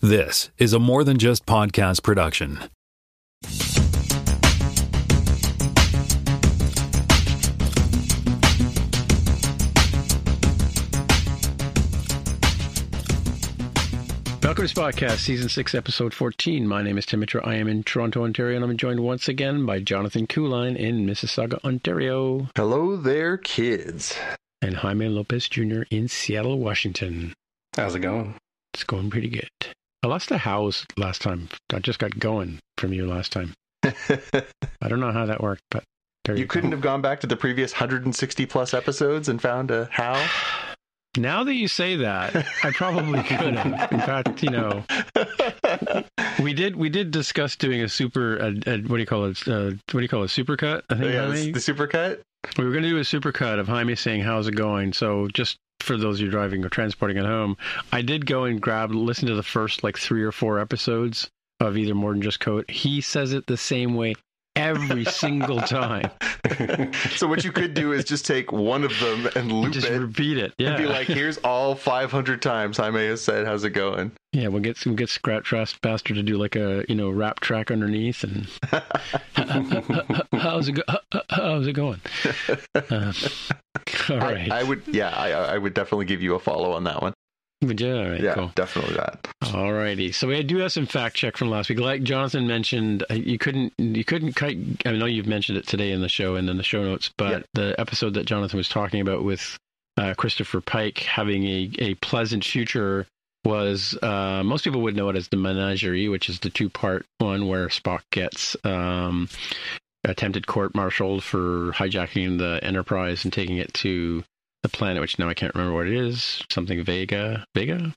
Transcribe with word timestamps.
This 0.00 0.50
is 0.58 0.72
a 0.72 0.78
more 0.78 1.04
than 1.04 1.18
just 1.18 1.44
podcast 1.46 2.02
production. 2.02 2.58
Welcome 14.42 14.66
to 14.66 14.74
Spockcast, 14.74 15.18
Season 15.18 15.48
6, 15.48 15.74
Episode 15.76 16.12
14. 16.12 16.66
My 16.66 16.82
name 16.82 16.98
is 16.98 17.06
Tim 17.06 17.20
Mitra. 17.20 17.46
I 17.46 17.54
am 17.54 17.68
in 17.68 17.84
Toronto, 17.84 18.24
Ontario, 18.24 18.56
and 18.56 18.64
I'm 18.64 18.76
joined 18.76 19.00
once 19.00 19.28
again 19.28 19.64
by 19.64 19.78
Jonathan 19.78 20.26
Kuline 20.26 20.76
in 20.76 21.06
Mississauga, 21.06 21.62
Ontario, 21.64 22.48
Hello 22.56 22.96
there, 22.96 23.36
kids. 23.36 24.16
and 24.60 24.76
Jaime 24.78 25.08
Lopez 25.08 25.48
Jr. 25.48 25.82
in 25.90 26.08
Seattle, 26.08 26.58
Washington. 26.58 27.32
How's 27.76 27.94
it 27.94 28.00
going? 28.00 28.34
It's 28.74 28.82
going 28.82 29.08
pretty 29.10 29.28
good. 29.28 29.50
I 30.02 30.06
lost 30.06 30.30
a 30.30 30.38
house 30.38 30.86
last 30.96 31.20
time. 31.20 31.48
I 31.72 31.78
just 31.78 31.98
got 31.98 32.18
going 32.18 32.58
from 32.78 32.92
you 32.92 33.06
last 33.06 33.32
time. 33.32 33.52
I 33.82 34.88
don't 34.88 35.00
know 35.00 35.12
how 35.12 35.26
that 35.26 35.42
worked, 35.42 35.62
but 35.70 35.84
there 36.24 36.36
you, 36.36 36.42
you 36.42 36.46
couldn't 36.46 36.70
go. 36.70 36.76
have 36.76 36.82
gone 36.82 37.02
back 37.02 37.20
to 37.20 37.26
the 37.26 37.36
previous 37.36 37.72
160 37.72 38.46
plus 38.46 38.72
episodes 38.72 39.28
and 39.28 39.40
found 39.40 39.70
a 39.70 39.88
how? 39.90 40.26
Now 41.16 41.42
that 41.42 41.54
you 41.54 41.66
say 41.66 41.96
that, 41.96 42.36
I 42.62 42.70
probably 42.70 43.20
could 43.24 43.56
have. 43.56 43.90
In 43.90 43.98
fact, 43.98 44.44
you 44.44 44.50
know, 44.50 44.84
we 46.40 46.54
did 46.54 46.76
we 46.76 46.88
did 46.88 47.10
discuss 47.10 47.56
doing 47.56 47.82
a 47.82 47.88
super 47.88 48.36
a, 48.36 48.46
a, 48.64 48.76
what 48.82 48.90
do 48.90 48.98
you 48.98 49.06
call 49.06 49.24
it? 49.24 49.48
Uh, 49.48 49.70
what 49.70 49.94
do 49.94 50.02
you 50.02 50.08
call 50.08 50.22
it? 50.22 50.28
Supercut? 50.28 50.82
I 50.88 50.94
think 50.94 51.12
yeah, 51.12 51.26
the, 51.26 51.50
the 51.50 51.58
supercut. 51.58 52.20
we 52.56 52.64
were 52.64 52.70
going 52.70 52.84
to 52.84 52.90
do 52.90 52.98
a 52.98 53.00
supercut 53.00 53.58
of 53.58 53.66
Jaime 53.66 53.96
saying 53.96 54.20
how's 54.20 54.46
it 54.46 54.54
going. 54.54 54.92
So 54.92 55.26
just 55.34 55.56
for 55.82 55.96
those 55.96 56.18
of 56.20 56.24
you 56.24 56.30
driving 56.30 56.64
or 56.64 56.68
transporting 56.68 57.18
at 57.18 57.26
home, 57.26 57.56
I 57.92 58.02
did 58.02 58.26
go 58.26 58.44
and 58.44 58.60
grab 58.60 58.92
listen 58.92 59.28
to 59.28 59.34
the 59.34 59.42
first 59.42 59.82
like 59.82 59.98
three 59.98 60.22
or 60.22 60.32
four 60.32 60.58
episodes 60.58 61.30
of 61.58 61.76
either 61.76 61.94
more 61.94 62.12
than 62.12 62.22
just 62.22 62.40
code. 62.40 62.68
He 62.70 63.00
says 63.00 63.32
it 63.32 63.46
the 63.46 63.56
same 63.56 63.94
way 63.94 64.14
every 64.56 65.04
single 65.20 65.60
time. 65.60 66.10
so 67.16 67.26
what 67.28 67.44
you 67.44 67.52
could 67.52 67.74
do 67.74 67.92
is 67.92 68.04
just 68.04 68.24
take 68.26 68.50
one 68.52 68.84
of 68.84 68.98
them 69.00 69.28
and 69.36 69.52
loop 69.52 69.72
Just 69.72 69.86
it 69.88 69.98
repeat 69.98 70.38
it. 70.38 70.52
Yeah. 70.58 70.70
and 70.70 70.78
be 70.78 70.86
like, 70.86 71.06
"Here's 71.06 71.38
all 71.38 71.74
500 71.74 72.42
times 72.42 72.76
Jaime 72.76 73.06
has 73.06 73.22
said, 73.22 73.46
how's 73.46 73.64
it 73.64 73.70
going?" 73.70 74.12
Yeah, 74.32 74.48
we'll 74.48 74.62
get 74.62 74.84
we'll 74.86 74.94
get 74.94 75.08
Scratch 75.08 75.48
Fast 75.50 75.80
Bastard 75.82 76.16
to 76.16 76.22
do 76.22 76.36
like 76.38 76.56
a 76.56 76.84
you 76.88 76.94
know 76.94 77.10
rap 77.10 77.40
track 77.40 77.70
underneath 77.70 78.22
and 78.24 78.48
how's 80.32 80.68
it 80.68 80.72
go- 80.72 81.22
how's 81.30 81.66
it 81.66 81.72
going? 81.72 82.00
Uh, 82.90 83.12
all 84.10 84.22
I- 84.22 84.48
I, 84.50 84.62
would, 84.62 84.82
yeah, 84.88 85.10
I, 85.10 85.30
I 85.32 85.58
would 85.58 85.74
definitely 85.74 86.04
give 86.06 86.22
you 86.22 86.34
a 86.34 86.38
follow 86.38 86.72
on 86.72 86.84
that 86.84 87.00
one. 87.02 87.12
Would 87.62 87.80
you? 87.80 87.94
all 87.94 88.08
right, 88.08 88.20
yeah, 88.22 88.34
cool. 88.34 88.52
definitely 88.54 88.94
that. 88.96 89.28
All 89.54 89.70
righty. 89.72 90.12
So 90.12 90.28
we 90.28 90.42
do 90.42 90.56
have 90.58 90.72
some 90.72 90.86
fact 90.86 91.14
check 91.16 91.36
from 91.36 91.50
last 91.50 91.68
week. 91.68 91.78
Like 91.78 92.02
Jonathan 92.02 92.46
mentioned, 92.46 93.04
uh, 93.10 93.14
you 93.14 93.36
couldn't 93.38 93.74
you 93.78 94.02
couldn't 94.04 94.32
kite. 94.32 94.56
I 94.86 94.92
know 94.92 95.04
you've 95.04 95.26
mentioned 95.26 95.58
it 95.58 95.66
today 95.66 95.92
in 95.92 96.00
the 96.00 96.08
show 96.08 96.36
and 96.36 96.48
in 96.48 96.56
the 96.56 96.62
show 96.62 96.82
notes, 96.82 97.10
but 97.18 97.30
Yeah. 97.30 97.38
the 97.54 97.74
episode 97.80 98.14
that 98.14 98.24
Jonathan 98.24 98.56
was 98.56 98.68
talking 98.70 99.00
about 99.02 99.24
with 99.24 99.58
uh, 99.98 100.14
Christopher 100.16 100.62
Pike 100.62 101.00
having 101.00 101.44
a, 101.44 101.70
a 101.80 101.94
pleasant 101.96 102.44
future 102.44 103.06
was 103.44 103.96
uh, 104.02 104.42
most 104.42 104.64
people 104.64 104.80
would 104.82 104.96
know 104.96 105.08
it 105.10 105.16
as 105.16 105.28
the 105.28 105.36
Menagerie, 105.36 106.08
which 106.08 106.30
is 106.30 106.40
the 106.40 106.50
two 106.50 106.70
part 106.70 107.04
one 107.18 107.46
where 107.46 107.68
Spock 107.68 108.00
gets 108.10 108.56
um, 108.64 109.28
attempted 110.04 110.46
court 110.46 110.74
martialed 110.74 111.22
for 111.22 111.72
hijacking 111.72 112.38
the 112.38 112.58
Enterprise 112.62 113.24
and 113.24 113.32
taking 113.32 113.58
it 113.58 113.72
to 113.74 114.24
the 114.62 114.68
planet, 114.68 115.00
which 115.00 115.18
now 115.18 115.28
I 115.28 115.34
can't 115.34 115.54
remember 115.54 115.74
what 115.74 115.86
it 115.86 115.94
is. 115.94 116.42
Something 116.50 116.84
Vega, 116.84 117.44
Vega. 117.54 117.94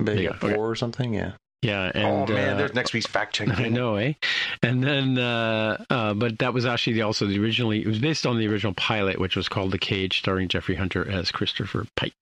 Maybe 0.00 0.22
Yeah, 0.24 0.36
four 0.36 0.50
okay. 0.50 0.58
or 0.58 0.74
something. 0.74 1.14
Yeah. 1.14 1.32
Yeah, 1.62 1.90
and 1.94 2.04
oh 2.04 2.34
man, 2.34 2.50
uh, 2.50 2.56
there's 2.56 2.74
next 2.74 2.92
week's 2.92 3.06
fact 3.06 3.34
check. 3.34 3.48
I 3.58 3.68
know, 3.68 3.94
eh? 3.96 4.12
And 4.62 4.82
then, 4.84 5.16
uh, 5.16 5.82
uh, 5.88 6.12
but 6.12 6.40
that 6.40 6.52
was 6.52 6.66
actually 6.66 7.00
also 7.00 7.26
the 7.26 7.38
originally. 7.40 7.80
It 7.80 7.86
was 7.86 8.00
based 8.00 8.26
on 8.26 8.38
the 8.38 8.46
original 8.48 8.74
pilot, 8.74 9.18
which 9.18 9.34
was 9.34 9.48
called 9.48 9.70
The 9.70 9.78
Cage, 9.78 10.18
starring 10.18 10.48
Jeffrey 10.48 10.74
Hunter 10.74 11.08
as 11.10 11.30
Christopher 11.30 11.86
Pike. 11.96 12.12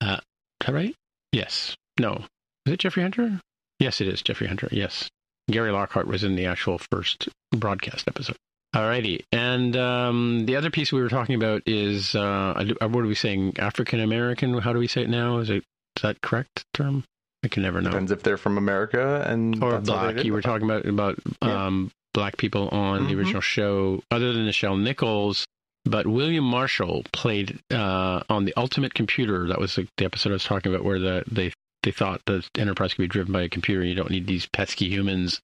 Uh, 0.00 0.16
is 0.60 0.66
that 0.66 0.72
right? 0.72 0.94
Yes. 1.30 1.76
No. 2.00 2.24
Is 2.66 2.72
it 2.72 2.80
Jeffrey 2.80 3.02
Hunter? 3.02 3.38
Yes, 3.78 4.00
it 4.00 4.08
is 4.08 4.22
Jeffrey 4.22 4.48
Hunter. 4.48 4.68
Yes. 4.72 5.08
Gary 5.48 5.70
Lockhart 5.70 6.08
was 6.08 6.24
in 6.24 6.34
the 6.34 6.46
actual 6.46 6.78
first 6.90 7.28
broadcast 7.54 8.08
episode. 8.08 8.36
Alrighty, 8.74 9.22
and 9.32 9.76
um, 9.76 10.46
the 10.46 10.54
other 10.56 10.70
piece 10.70 10.92
we 10.92 11.00
were 11.00 11.08
talking 11.08 11.34
about 11.34 11.62
is 11.66 12.14
uh, 12.14 12.74
uh, 12.80 12.88
what 12.88 13.02
are 13.02 13.08
we 13.08 13.16
saying? 13.16 13.56
African 13.58 13.98
American? 14.00 14.56
How 14.58 14.72
do 14.72 14.78
we 14.78 14.86
say 14.86 15.02
it 15.02 15.08
now? 15.10 15.38
Is 15.38 15.50
it 15.50 15.64
is 15.96 16.02
that 16.02 16.20
correct 16.20 16.64
term? 16.72 17.02
I 17.44 17.48
can 17.48 17.62
never 17.64 17.80
know 17.80 17.90
Depends 17.90 18.12
if 18.12 18.22
they're 18.22 18.36
from 18.36 18.58
America 18.58 19.24
and 19.26 19.60
or 19.62 19.72
that's 19.72 19.88
all 19.88 20.06
they 20.06 20.12
black. 20.12 20.24
You 20.24 20.32
were 20.32 20.42
talking 20.42 20.70
about 20.70 20.86
about 20.86 21.18
Yeah. 21.42 21.66
um, 21.66 21.90
black 22.14 22.36
people 22.36 22.68
on 22.68 23.08
the 23.08 23.14
Mhm. 23.14 23.18
original 23.18 23.40
show, 23.40 24.02
other 24.10 24.32
than 24.32 24.46
Nichelle 24.46 24.80
Nichols. 24.80 25.46
But 25.86 26.06
William 26.06 26.44
Marshall 26.44 27.04
played 27.12 27.58
uh, 27.72 28.20
on 28.28 28.44
the 28.44 28.52
Ultimate 28.56 28.92
Computer. 28.94 29.48
That 29.48 29.58
was 29.58 29.74
the, 29.76 29.88
the 29.96 30.04
episode 30.04 30.30
I 30.30 30.34
was 30.34 30.44
talking 30.44 30.72
about, 30.72 30.84
where 30.84 30.98
the 31.00 31.24
they 31.28 31.52
they 31.82 31.90
thought 31.90 32.20
the 32.26 32.46
Enterprise 32.56 32.92
could 32.94 33.02
be 33.02 33.08
driven 33.08 33.32
by 33.32 33.42
a 33.42 33.48
computer. 33.48 33.82
You 33.82 33.94
don't 33.94 34.10
need 34.10 34.26
these 34.28 34.46
pesky 34.46 34.88
humans. 34.88 35.40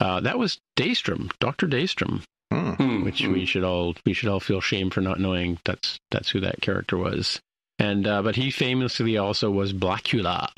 Uh, 0.00 0.20
that 0.20 0.38
was 0.38 0.58
Daystrom, 0.78 1.32
Doctor 1.40 1.66
Daystrom, 1.66 2.22
Hmm. 2.52 3.02
which 3.04 3.22
we 3.26 3.44
should 3.44 3.64
all 3.64 3.94
we 4.04 4.12
should 4.12 4.28
all 4.28 4.38
feel 4.40 4.60
shame 4.60 4.90
for 4.90 5.00
not 5.00 5.18
knowing 5.18 5.58
that's 5.64 5.98
that's 6.10 6.30
who 6.30 6.40
that 6.40 6.60
character 6.60 6.96
was. 6.96 7.40
And 7.78 8.06
uh, 8.06 8.22
but 8.22 8.36
he 8.36 8.50
famously 8.50 9.18
also 9.18 9.50
was 9.50 9.72
Blackula. 9.72 10.48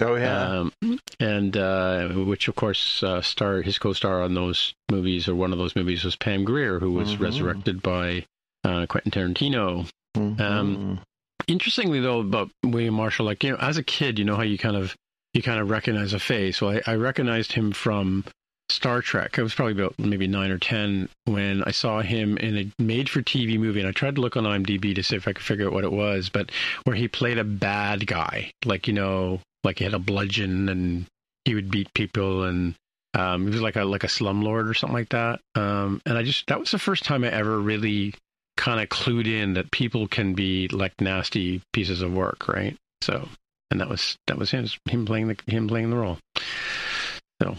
Oh 0.00 0.14
yeah. 0.14 0.60
Um, 0.82 0.98
and 1.18 1.56
uh, 1.56 2.08
which, 2.08 2.48
of 2.48 2.54
course, 2.54 3.02
uh, 3.02 3.22
star 3.22 3.62
his 3.62 3.78
co-star 3.78 4.22
on 4.22 4.34
those 4.34 4.74
movies, 4.90 5.26
or 5.26 5.34
one 5.34 5.52
of 5.52 5.58
those 5.58 5.74
movies, 5.74 6.04
was 6.04 6.16
Pam 6.16 6.44
Grier, 6.44 6.78
who 6.78 6.92
was 6.92 7.16
Mhm. 7.16 7.20
resurrected 7.20 7.82
by 7.82 8.26
uh, 8.62 8.84
Quentin 8.86 9.10
Tarantino. 9.12 9.88
Mhm. 10.16 10.40
um, 10.40 11.00
Interestingly, 11.48 12.00
though, 12.00 12.20
about 12.20 12.50
William 12.64 12.94
Marshall, 12.94 13.24
like 13.26 13.42
you 13.44 13.52
know, 13.52 13.56
as 13.58 13.78
a 13.78 13.82
kid, 13.82 14.18
you 14.18 14.24
know 14.24 14.36
how 14.36 14.42
you 14.42 14.58
kind 14.58 14.76
of 14.76 14.94
you 15.32 15.42
kind 15.42 15.60
of 15.60 15.70
recognize 15.70 16.12
a 16.12 16.18
face. 16.18 16.60
Well, 16.60 16.78
I, 16.86 16.92
I 16.92 16.94
recognized 16.96 17.52
him 17.52 17.72
from 17.72 18.24
Star 18.68 19.00
Trek. 19.00 19.38
I 19.38 19.42
was 19.42 19.54
probably 19.54 19.72
about 19.72 19.98
maybe 19.98 20.26
nine 20.26 20.50
or 20.50 20.58
ten 20.58 21.08
when 21.24 21.62
I 21.64 21.70
saw 21.70 22.00
him 22.00 22.36
in 22.38 22.56
a 22.58 22.82
made-for-TV 22.82 23.58
movie, 23.58 23.80
and 23.80 23.88
I 23.88 23.92
tried 23.92 24.16
to 24.16 24.20
look 24.20 24.36
on 24.36 24.44
IMDb 24.44 24.94
to 24.94 25.02
see 25.02 25.16
if 25.16 25.28
I 25.28 25.32
could 25.32 25.44
figure 25.44 25.66
out 25.66 25.72
what 25.72 25.84
it 25.84 25.92
was, 25.92 26.28
but 26.28 26.50
where 26.84 26.96
he 26.96 27.08
played 27.08 27.38
a 27.38 27.44
bad 27.44 28.06
guy, 28.06 28.50
like 28.64 28.86
you 28.86 28.92
know, 28.92 29.40
like 29.64 29.78
he 29.78 29.84
had 29.84 29.94
a 29.94 29.98
bludgeon 29.98 30.68
and 30.68 31.06
he 31.44 31.54
would 31.54 31.70
beat 31.70 31.92
people, 31.94 32.44
and 32.44 32.74
um, 33.14 33.44
he 33.44 33.50
was 33.50 33.62
like 33.62 33.76
a 33.76 33.84
like 33.84 34.04
a 34.04 34.08
slumlord 34.08 34.68
or 34.68 34.74
something 34.74 34.96
like 34.96 35.10
that. 35.10 35.40
Um, 35.54 36.02
and 36.04 36.18
I 36.18 36.22
just 36.22 36.46
that 36.48 36.60
was 36.60 36.70
the 36.70 36.78
first 36.78 37.04
time 37.04 37.24
I 37.24 37.28
ever 37.28 37.58
really 37.58 38.14
kind 38.56 38.80
of 38.80 38.88
clued 38.88 39.26
in 39.26 39.54
that 39.54 39.70
people 39.70 40.08
can 40.08 40.34
be 40.34 40.68
like 40.68 40.92
nasty 41.00 41.62
pieces 41.72 42.02
of 42.02 42.12
work, 42.12 42.48
right? 42.48 42.76
So, 43.02 43.28
and 43.70 43.80
that 43.80 43.88
was 43.88 44.16
that 44.26 44.38
was 44.38 44.50
him 44.50 44.66
him 44.88 45.06
playing 45.06 45.28
the 45.28 45.36
him 45.46 45.68
playing 45.68 45.90
the 45.90 45.96
role. 45.96 46.18
So, 47.42 47.56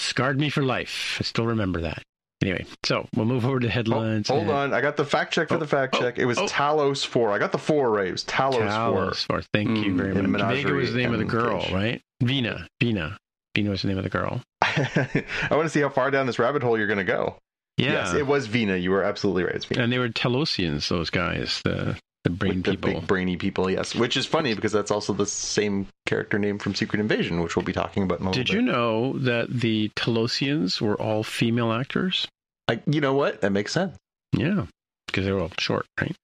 scarred 0.00 0.38
me 0.38 0.48
for 0.50 0.62
life. 0.62 1.16
I 1.20 1.24
still 1.24 1.46
remember 1.46 1.80
that. 1.82 2.02
Anyway, 2.40 2.64
so 2.84 3.08
we'll 3.16 3.26
move 3.26 3.44
over 3.44 3.58
to 3.58 3.66
Oh, 3.66 3.70
headlines. 3.70 4.28
hold 4.28 4.42
and- 4.42 4.50
on, 4.52 4.72
I 4.74 4.80
got 4.80 4.96
the 4.96 5.04
fact 5.04 5.32
check 5.34 5.48
for 5.48 5.56
Oh, 5.56 5.58
the 5.58 5.66
fact 5.66 5.96
oh, 5.96 6.00
check. 6.00 6.18
It 6.18 6.24
was 6.24 6.38
oh. 6.38 6.46
Talos 6.46 7.04
Four. 7.04 7.32
I 7.32 7.38
got 7.38 7.50
the 7.50 7.58
four 7.58 7.90
raves. 7.90 8.24
Talos, 8.24 8.60
Talos 8.68 9.26
Four. 9.26 9.42
Thank 9.52 9.70
you 9.84 9.92
Mm, 9.92 9.96
very 9.96 10.16
in 10.16 10.30
much. 10.30 10.42
Vega 10.42 10.72
was 10.72 10.92
the 10.92 10.98
name 11.02 11.12
of 11.12 11.18
the 11.18 11.24
girl, 11.24 11.60
Cage. 11.62 11.72
right? 11.72 12.00
Vina. 12.22 12.68
Vina. 12.80 13.18
Vina 13.56 13.70
was 13.70 13.82
the 13.82 13.88
name 13.88 13.98
of 13.98 14.04
the 14.04 14.10
girl. 14.10 14.40
I 14.62 15.24
want 15.50 15.64
to 15.64 15.68
see 15.68 15.80
how 15.80 15.88
far 15.88 16.10
down 16.12 16.26
this 16.26 16.38
rabbit 16.38 16.62
hole 16.62 16.78
you're 16.78 16.86
going 16.86 16.98
to 16.98 17.04
go. 17.04 17.36
Yeah. 17.76 17.92
Yes, 17.92 18.14
it 18.14 18.26
was 18.26 18.46
Vina. 18.46 18.76
You 18.76 18.90
were 18.92 19.02
absolutely 19.02 19.44
right. 19.44 19.76
And 19.76 19.92
they 19.92 19.98
were 19.98 20.08
Talosians, 20.08 20.88
those 20.88 21.10
guys, 21.10 21.60
the 21.64 21.96
the 22.24 22.30
brain 22.30 22.62
the 22.62 22.72
people. 22.72 22.92
big 22.94 23.06
brainy 23.06 23.36
people, 23.36 23.70
yes. 23.70 23.94
Which 23.94 24.16
is 24.16 24.26
funny 24.26 24.54
because 24.54 24.72
that's 24.72 24.90
also 24.90 25.12
the 25.12 25.26
same 25.26 25.86
character 26.06 26.38
name 26.38 26.58
from 26.58 26.74
Secret 26.74 27.00
Invasion, 27.00 27.40
which 27.40 27.56
we'll 27.56 27.64
be 27.64 27.72
talking 27.72 28.02
about 28.02 28.20
in 28.20 28.26
a 28.26 28.30
little 28.30 28.44
Did 28.44 28.48
bit. 28.48 28.56
you 28.56 28.62
know 28.62 29.18
that 29.20 29.48
the 29.50 29.90
Talosians 29.96 30.80
were 30.80 31.00
all 31.00 31.22
female 31.22 31.72
actors? 31.72 32.26
I, 32.68 32.80
you 32.86 33.00
know 33.00 33.14
what? 33.14 33.40
That 33.40 33.52
makes 33.52 33.72
sense. 33.72 33.96
Yeah, 34.36 34.66
because 35.06 35.24
they 35.24 35.32
were 35.32 35.40
all 35.40 35.52
short, 35.58 35.86
right? 36.00 36.14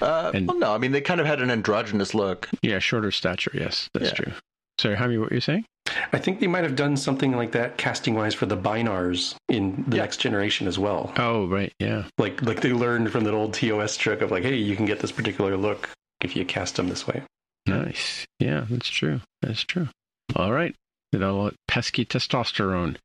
Uh, 0.00 0.30
And- 0.34 0.48
well, 0.48 0.58
no, 0.58 0.74
I 0.74 0.78
mean 0.78 0.92
they 0.92 1.00
kind 1.00 1.20
of 1.20 1.26
had 1.26 1.40
an 1.40 1.50
androgynous 1.50 2.14
look. 2.14 2.48
Yeah, 2.62 2.78
shorter 2.78 3.10
stature. 3.10 3.50
Yes, 3.54 3.88
that's 3.94 4.06
Yeah. 4.06 4.14
true. 4.14 4.32
Sorry, 4.80 4.94
Jaime, 4.96 5.18
what 5.18 5.30
were 5.30 5.34
you 5.34 5.40
saying? 5.40 5.64
I 6.12 6.18
think 6.18 6.40
they 6.40 6.46
might 6.46 6.64
have 6.64 6.76
done 6.76 6.96
something 6.96 7.32
like 7.32 7.52
that 7.52 7.76
casting 7.78 8.14
wise 8.14 8.34
for 8.34 8.46
the 8.46 8.56
Bynars 8.56 9.34
in 9.48 9.84
the 9.88 9.96
Yeah. 9.96 10.02
next 10.02 10.18
generation 10.18 10.66
as 10.66 10.78
well. 10.78 11.12
Oh, 11.16 11.46
right. 11.46 11.72
Yeah. 11.78 12.04
Like 12.18 12.42
like 12.42 12.60
they 12.60 12.72
learned 12.72 13.10
from 13.12 13.24
that 13.24 13.34
old 13.34 13.54
TOS 13.54 13.96
trick 13.96 14.20
of 14.20 14.30
like, 14.30 14.42
hey, 14.42 14.56
you 14.56 14.76
can 14.76 14.86
get 14.86 15.00
this 15.00 15.12
particular 15.12 15.56
look 15.56 15.88
if 16.20 16.34
you 16.36 16.44
cast 16.44 16.76
them 16.76 16.88
this 16.88 17.06
way. 17.06 17.22
Nice. 17.66 18.26
Yeah, 18.38 18.64
that's 18.68 18.88
true. 18.88 19.20
That's 19.42 19.62
true. 19.62 19.88
All 20.36 20.52
right. 20.52 20.74
You 21.12 21.18
know, 21.18 21.50
pesky 21.68 22.04
testosterone. 22.04 22.96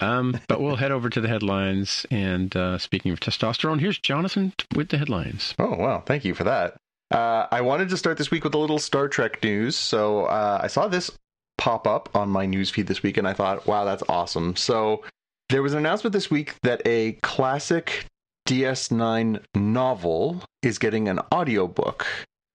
Um, 0.00 0.38
but 0.48 0.60
we'll 0.60 0.76
head 0.84 0.92
over 0.92 1.08
to 1.10 1.20
the 1.20 1.28
headlines. 1.28 2.06
And 2.10 2.54
uh, 2.56 2.78
speaking 2.78 3.10
of 3.12 3.20
testosterone, 3.20 3.80
here's 3.80 3.98
Jonathan 3.98 4.52
with 4.76 4.88
the 4.90 4.98
headlines. 4.98 5.54
Oh, 5.58 5.74
wow. 5.76 6.02
Thank 6.06 6.24
you 6.24 6.34
for 6.34 6.44
that. 6.44 6.76
Uh, 7.10 7.46
I 7.50 7.62
wanted 7.62 7.88
to 7.88 7.96
start 7.96 8.18
this 8.18 8.30
week 8.30 8.44
with 8.44 8.54
a 8.54 8.58
little 8.58 8.78
Star 8.78 9.08
Trek 9.08 9.42
news. 9.42 9.76
So 9.76 10.24
uh, 10.26 10.60
I 10.62 10.66
saw 10.68 10.86
this 10.88 11.10
pop 11.58 11.86
up 11.86 12.08
on 12.14 12.30
my 12.30 12.46
newsfeed 12.46 12.86
this 12.86 13.02
week, 13.02 13.18
and 13.18 13.28
I 13.28 13.34
thought, 13.34 13.66
wow, 13.66 13.84
that's 13.84 14.02
awesome. 14.08 14.56
So 14.56 15.02
there 15.50 15.62
was 15.62 15.72
an 15.72 15.78
announcement 15.78 16.12
this 16.12 16.30
week 16.30 16.54
that 16.62 16.80
a 16.86 17.12
classic 17.22 18.06
DS9 18.48 19.44
novel 19.54 20.42
is 20.62 20.78
getting 20.78 21.08
an 21.08 21.20
audiobook. 21.32 22.06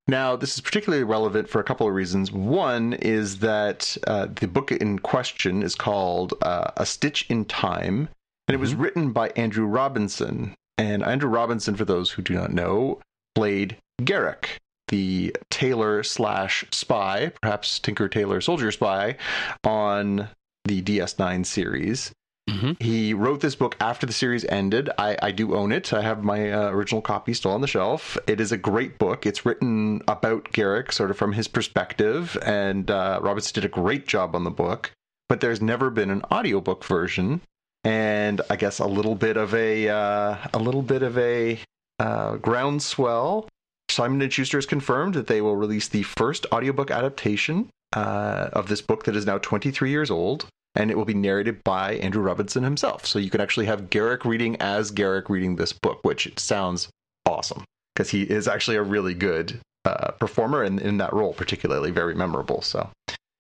Now, 0.08 0.36
this 0.36 0.56
is 0.56 0.62
particularly 0.62 1.04
relevant 1.04 1.48
for 1.48 1.62
a 1.62 1.64
couple 1.64 1.88
of 1.88 1.94
reasons. 1.94 2.32
One 2.32 2.94
is 2.94 3.40
that 3.40 3.96
uh, 4.06 4.28
the 4.34 4.48
book 4.48 4.72
in 4.72 5.00
question 5.00 5.64
is 5.64 5.76
called 5.76 6.34
uh, 6.42 6.72
A 6.76 6.86
Stitch 6.86 7.26
in 7.30 7.46
Time, 7.46 8.10
and 8.48 8.56
it 8.56 8.60
was 8.60 8.76
written 8.76 9.12
by 9.12 9.30
Andrew 9.30 9.66
Robinson. 9.66 10.56
And 10.78 11.04
Andrew 11.04 11.30
Robinson, 11.30 11.76
for 11.76 11.86
those 11.86 12.12
who 12.12 12.22
do 12.22 12.34
not 12.34 12.52
know, 12.52 13.00
played 13.36 13.78
Garak, 14.02 14.58
the 14.94 15.36
tailor 15.50 16.04
slash 16.04 16.64
spy, 16.72 17.32
perhaps 17.42 17.80
Tinker 17.80 18.08
Tailor 18.08 18.42
Soldier 18.42 18.72
spy, 18.72 19.16
on 19.64 20.30
the 20.66 20.84
DS9 20.84 21.44
series. 21.46 22.12
Mhm. 22.48 22.80
He 22.80 23.16
wrote 23.16 23.42
this 23.42 23.56
book 23.56 23.76
after 23.80 24.06
the 24.06 24.14
series 24.14 24.46
ended. 24.46 24.92
I, 25.00 25.18
I 25.20 25.32
do 25.32 25.56
own 25.56 25.72
it. 25.72 25.94
I 25.94 26.04
have 26.04 26.24
my 26.24 26.52
uh, 26.52 26.70
original 26.70 27.02
copy 27.02 27.34
still 27.34 27.50
on 27.54 27.62
the 27.62 27.68
shelf. 27.68 28.20
It 28.28 28.40
is 28.40 28.52
a 28.52 28.58
great 28.58 29.00
book. 29.00 29.26
It's 29.26 29.48
written 29.48 30.04
about 30.08 30.52
Garak, 30.52 30.92
sort 30.92 31.10
of 31.10 31.18
from 31.18 31.34
his 31.34 31.48
perspective, 31.48 32.38
and 32.46 32.92
uh, 32.92 33.18
Robinson 33.20 33.56
did 33.56 33.66
a 33.66 33.70
great 33.70 34.06
job 34.06 34.36
on 34.36 34.44
the 34.44 34.52
book. 34.52 34.92
But 35.28 35.42
there's 35.42 35.60
never 35.62 35.90
been 35.90 36.12
an 36.12 36.22
audiobook 36.32 36.84
version, 36.84 37.42
and 37.84 38.42
I 38.48 38.58
guess 38.58 38.78
a 38.78 38.86
little 38.86 39.16
bit 39.16 39.38
of 39.38 39.56
a 39.56 39.90
uh, 39.90 40.38
a 40.54 40.60
little 40.60 40.84
bit 40.84 41.02
of 41.02 41.18
a 41.18 41.58
uh, 42.00 42.36
groundswell. 42.36 43.48
Simon 43.94 44.22
and 44.22 44.34
Schuster 44.34 44.58
has 44.58 44.66
confirmed 44.66 45.14
that 45.14 45.28
they 45.28 45.42
will 45.42 45.56
release 45.56 45.88
the 45.88 46.04
first 46.04 46.46
audiobook 46.52 46.90
adaptation 46.90 47.70
uh, 47.96 48.50
of 48.52 48.68
this 48.68 48.82
book 48.82 49.04
that 49.06 49.16
is 49.16 49.26
now 49.26 49.38
23 49.38 49.90
years 49.92 50.10
old, 50.10 50.48
and 50.76 50.90
it 50.90 50.98
will 50.98 51.06
be 51.06 51.14
narrated 51.14 51.64
by 51.64 51.94
Andrew 51.96 52.24
Robinson 52.24 52.64
himself. 52.64 53.06
So 53.06 53.20
you 53.20 53.30
can 53.30 53.40
actually 53.40 53.68
have 53.68 53.90
Garak 53.90 54.26
reading 54.26 54.58
as 54.60 54.92
Garak 54.92 55.30
reading 55.30 55.56
this 55.56 55.74
book, 55.74 56.00
which 56.04 56.32
sounds 56.40 56.90
awesome 57.26 57.64
because 57.94 58.10
he 58.10 58.24
is 58.24 58.48
actually 58.48 58.78
a 58.78 58.84
really 58.84 59.14
good 59.14 59.60
uh, 59.86 60.12
performer 60.12 60.64
and 60.64 60.82
in 60.82 60.98
that 60.98 61.14
role, 61.14 61.34
particularly 61.34 61.92
very 61.92 62.16
memorable. 62.16 62.62
So 62.62 62.90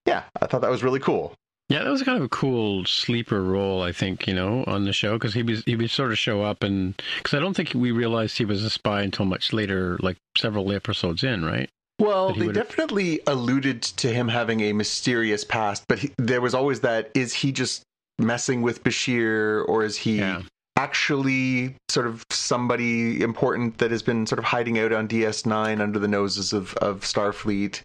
yeah, 0.05 0.23
I 0.39 0.45
thought 0.45 0.61
that 0.61 0.71
was 0.71 0.83
really 0.83 0.99
cool. 0.99 1.33
Yeah, 1.69 1.83
that 1.83 1.89
was 1.89 2.03
kind 2.03 2.17
of 2.17 2.23
a 2.23 2.29
cool 2.29 2.85
sleeper 2.85 3.41
role, 3.41 3.81
I 3.81 3.91
think, 3.91 4.27
you 4.27 4.33
know, 4.33 4.63
on 4.67 4.83
the 4.83 4.93
show 4.93 5.13
because 5.13 5.33
he 5.33 5.43
was 5.43 5.63
he 5.65 5.75
would 5.75 5.89
sort 5.89 6.11
of 6.11 6.19
show 6.19 6.41
up 6.43 6.61
and 6.61 7.01
because 7.17 7.33
I 7.35 7.39
don't 7.39 7.55
think 7.55 7.71
we 7.73 7.91
realized 7.91 8.37
he 8.37 8.45
was 8.45 8.63
a 8.63 8.69
spy 8.69 9.01
until 9.01 9.25
much 9.25 9.53
later, 9.53 9.97
like 10.01 10.17
several 10.37 10.71
episodes 10.71 11.23
in, 11.23 11.43
right? 11.45 11.69
Well, 11.99 12.33
they 12.33 12.51
definitely 12.51 13.21
alluded 13.27 13.81
to 13.83 14.11
him 14.13 14.27
having 14.27 14.61
a 14.61 14.73
mysterious 14.73 15.43
past, 15.43 15.85
but 15.87 15.99
he, 15.99 16.11
there 16.17 16.41
was 16.41 16.53
always 16.53 16.81
that 16.81 17.09
is 17.13 17.33
he 17.33 17.51
just 17.51 17.83
messing 18.19 18.61
with 18.61 18.83
Bashir 18.83 19.67
or 19.67 19.83
is 19.83 19.97
he 19.97 20.17
Yeah. 20.19 20.41
actually 20.77 21.75
sort 21.89 22.07
of 22.07 22.23
somebody 22.29 23.21
important 23.21 23.77
that 23.77 23.89
has 23.91 24.03
been 24.03 24.27
sort 24.27 24.39
of 24.39 24.45
hiding 24.45 24.77
out 24.79 24.91
on 24.91 25.07
DS9 25.07 25.79
under 25.81 25.97
the 25.97 26.07
noses 26.07 26.51
of, 26.51 26.73
of 26.75 27.01
Starfleet? 27.01 27.81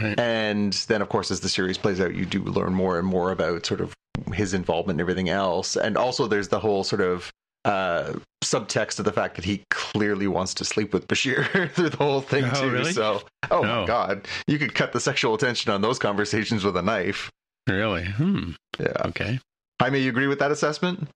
Right. 0.00 0.18
And 0.18 0.72
then, 0.88 1.02
of 1.02 1.08
course, 1.08 1.30
as 1.30 1.40
the 1.40 1.48
series 1.48 1.76
plays 1.78 2.00
out, 2.00 2.14
you 2.14 2.24
do 2.24 2.42
learn 2.42 2.72
more 2.72 2.98
and 2.98 3.06
more 3.06 3.30
about 3.30 3.66
sort 3.66 3.80
of 3.80 3.94
his 4.32 4.54
involvement 4.54 4.96
and 4.96 5.00
everything 5.02 5.28
else. 5.28 5.76
And 5.76 5.96
also, 5.96 6.26
there's 6.26 6.48
the 6.48 6.60
whole 6.60 6.82
sort 6.82 7.02
of 7.02 7.30
uh, 7.64 8.14
subtext 8.42 8.98
of 8.98 9.04
the 9.04 9.12
fact 9.12 9.36
that 9.36 9.44
he 9.44 9.62
clearly 9.70 10.26
wants 10.26 10.54
to 10.54 10.64
sleep 10.64 10.92
with 10.92 11.06
Bashir 11.08 11.70
through 11.74 11.90
the 11.90 11.96
whole 11.96 12.20
thing 12.22 12.44
Oh, 12.54 12.60
too. 12.62 12.70
really? 12.70 12.92
So, 12.92 13.22
oh 13.50 13.62
my 13.62 13.82
Oh. 13.82 13.86
god, 13.86 14.26
you 14.48 14.58
could 14.58 14.74
cut 14.74 14.92
the 14.92 15.00
sexual 15.00 15.36
tension 15.36 15.70
on 15.70 15.82
those 15.82 15.98
conversations 15.98 16.64
with 16.64 16.76
a 16.76 16.82
knife. 16.82 17.30
Really? 17.68 18.04
Hmm. 18.06 18.52
Yeah, 18.80 18.92
Okay. 19.06 19.38
Jaime, 19.80 19.98
you 20.00 20.08
agree 20.10 20.26
with 20.26 20.38
that 20.40 20.50
assessment? 20.50 21.08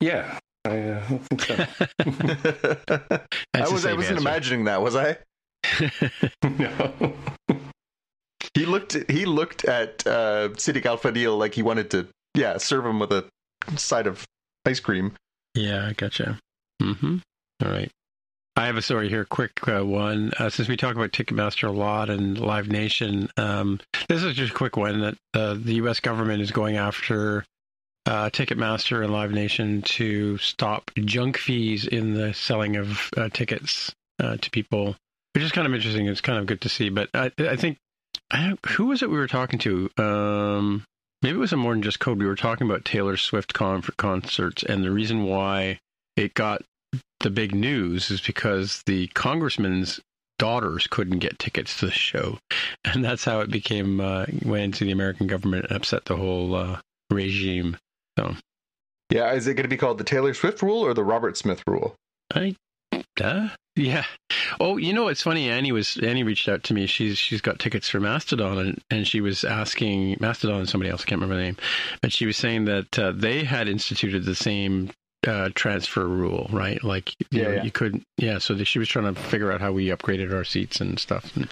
Yeah, 0.00 0.38
I 0.64 0.78
uh, 0.78 1.02
think 1.28 1.42
so. 1.42 1.54
I 3.54 3.68
was 3.68 3.84
I 3.84 3.92
wasn't 3.92 3.98
answer. 3.98 4.14
imagining 4.16 4.64
that, 4.64 4.80
was 4.80 4.96
I? 4.96 5.18
no. 6.44 7.12
He 8.54 8.66
looked 8.66 9.10
he 9.10 9.26
looked 9.26 9.64
at 9.64 10.06
uh, 10.06 10.50
Siddig 10.54 10.86
El 10.86 10.98
Fadil 10.98 11.38
like 11.38 11.54
he 11.54 11.62
wanted 11.62 11.90
to 11.90 12.08
yeah 12.34 12.56
serve 12.58 12.86
him 12.86 12.98
with 12.98 13.12
a 13.12 13.24
side 13.76 14.06
of 14.06 14.26
ice 14.66 14.80
cream. 14.80 15.12
Yeah, 15.54 15.88
I 15.88 15.92
gotcha. 15.92 16.38
Mm-hmm. 16.82 17.18
All 17.64 17.70
right. 17.70 17.90
I 18.56 18.66
have 18.66 18.76
a 18.76 18.82
story 18.82 19.08
here, 19.08 19.24
quick 19.24 19.52
uh, 19.68 19.84
one. 19.84 20.32
Uh, 20.38 20.50
since 20.50 20.68
we 20.68 20.76
talk 20.76 20.94
about 20.94 21.12
Ticketmaster 21.12 21.68
a 21.68 21.70
lot 21.70 22.10
and 22.10 22.38
Live 22.38 22.68
Nation, 22.68 23.30
um, 23.36 23.80
this 24.08 24.22
is 24.22 24.34
just 24.34 24.52
a 24.52 24.56
quick 24.56 24.76
one 24.76 25.00
that 25.00 25.16
uh, 25.34 25.54
the 25.54 25.74
U.S. 25.74 26.00
government 26.00 26.42
is 26.42 26.50
going 26.50 26.76
after 26.76 27.44
uh, 28.06 28.28
Ticketmaster 28.30 29.02
and 29.02 29.12
Live 29.12 29.30
Nation 29.30 29.82
to 29.82 30.36
stop 30.38 30.90
junk 30.98 31.38
fees 31.38 31.86
in 31.86 32.14
the 32.14 32.34
selling 32.34 32.76
of 32.76 33.08
uh, 33.16 33.28
tickets 33.28 33.94
uh, 34.20 34.36
to 34.36 34.50
people, 34.50 34.96
which 35.34 35.44
is 35.44 35.52
kind 35.52 35.66
of 35.66 35.72
interesting. 35.72 36.06
It's 36.06 36.20
kind 36.20 36.38
of 36.38 36.46
good 36.46 36.60
to 36.62 36.68
see. 36.68 36.88
But 36.88 37.08
I, 37.14 37.30
I 37.38 37.56
think, 37.56 37.78
who 38.68 38.86
was 38.86 39.02
it 39.02 39.10
we 39.10 39.16
were 39.16 39.26
talking 39.26 39.58
to? 39.60 39.90
Um, 39.98 40.84
maybe 41.22 41.36
it 41.36 41.40
was 41.40 41.52
a 41.52 41.56
more 41.56 41.72
than 41.72 41.82
just 41.82 42.00
code. 42.00 42.18
We 42.18 42.26
were 42.26 42.36
talking 42.36 42.68
about 42.68 42.84
Taylor 42.84 43.16
Swift 43.16 43.54
con- 43.54 43.82
concerts, 43.96 44.62
and 44.62 44.84
the 44.84 44.90
reason 44.90 45.24
why 45.24 45.78
it 46.16 46.34
got 46.34 46.62
the 47.20 47.30
big 47.30 47.54
news 47.54 48.10
is 48.10 48.20
because 48.20 48.82
the 48.86 49.08
congressman's 49.08 50.00
daughters 50.38 50.86
couldn't 50.86 51.18
get 51.18 51.38
tickets 51.38 51.78
to 51.78 51.86
the 51.86 51.92
show, 51.92 52.38
and 52.84 53.04
that's 53.04 53.24
how 53.24 53.40
it 53.40 53.50
became 53.50 54.00
uh, 54.00 54.26
went 54.44 54.64
into 54.64 54.84
the 54.84 54.92
American 54.92 55.26
government 55.26 55.66
and 55.66 55.76
upset 55.76 56.04
the 56.06 56.16
whole 56.16 56.54
uh, 56.54 56.80
regime. 57.10 57.76
So, 58.18 58.34
yeah, 59.10 59.32
is 59.32 59.46
it 59.46 59.54
going 59.54 59.64
to 59.64 59.68
be 59.68 59.76
called 59.76 59.98
the 59.98 60.04
Taylor 60.04 60.34
Swift 60.34 60.62
rule 60.62 60.84
or 60.84 60.94
the 60.94 61.04
Robert 61.04 61.36
Smith 61.36 61.62
rule? 61.66 61.94
I, 62.34 62.54
uh, 63.20 63.48
yeah. 63.80 64.04
Oh, 64.60 64.76
you 64.76 64.92
know 64.92 65.08
it's 65.08 65.22
funny. 65.22 65.48
Annie 65.48 65.72
was 65.72 65.96
Annie 65.98 66.22
reached 66.22 66.48
out 66.48 66.62
to 66.64 66.74
me. 66.74 66.86
She's 66.86 67.18
she's 67.18 67.40
got 67.40 67.58
tickets 67.58 67.88
for 67.88 68.00
Mastodon, 68.00 68.58
and, 68.58 68.82
and 68.90 69.06
she 69.06 69.20
was 69.20 69.44
asking 69.44 70.16
Mastodon 70.20 70.60
and 70.60 70.68
somebody 70.68 70.90
else. 70.90 71.02
I 71.02 71.06
can't 71.06 71.20
remember 71.20 71.36
the 71.36 71.42
name, 71.46 71.56
but 72.02 72.12
she 72.12 72.26
was 72.26 72.36
saying 72.36 72.64
that 72.66 72.98
uh, 72.98 73.12
they 73.12 73.44
had 73.44 73.68
instituted 73.68 74.24
the 74.24 74.34
same 74.34 74.90
uh, 75.26 75.50
transfer 75.54 76.06
rule, 76.06 76.48
right? 76.52 76.82
Like 76.82 77.14
you, 77.18 77.26
Yeah, 77.40 77.42
know, 77.44 77.50
yeah. 77.56 77.62
you 77.64 77.70
couldn't. 77.70 78.02
yeah. 78.18 78.38
So 78.38 78.56
she 78.64 78.78
was 78.78 78.88
trying 78.88 79.12
to 79.14 79.20
figure 79.20 79.52
out 79.52 79.60
how 79.60 79.72
we 79.72 79.86
upgraded 79.88 80.32
our 80.34 80.44
seats 80.44 80.80
and 80.80 80.98
stuff. 80.98 81.36
And 81.36 81.48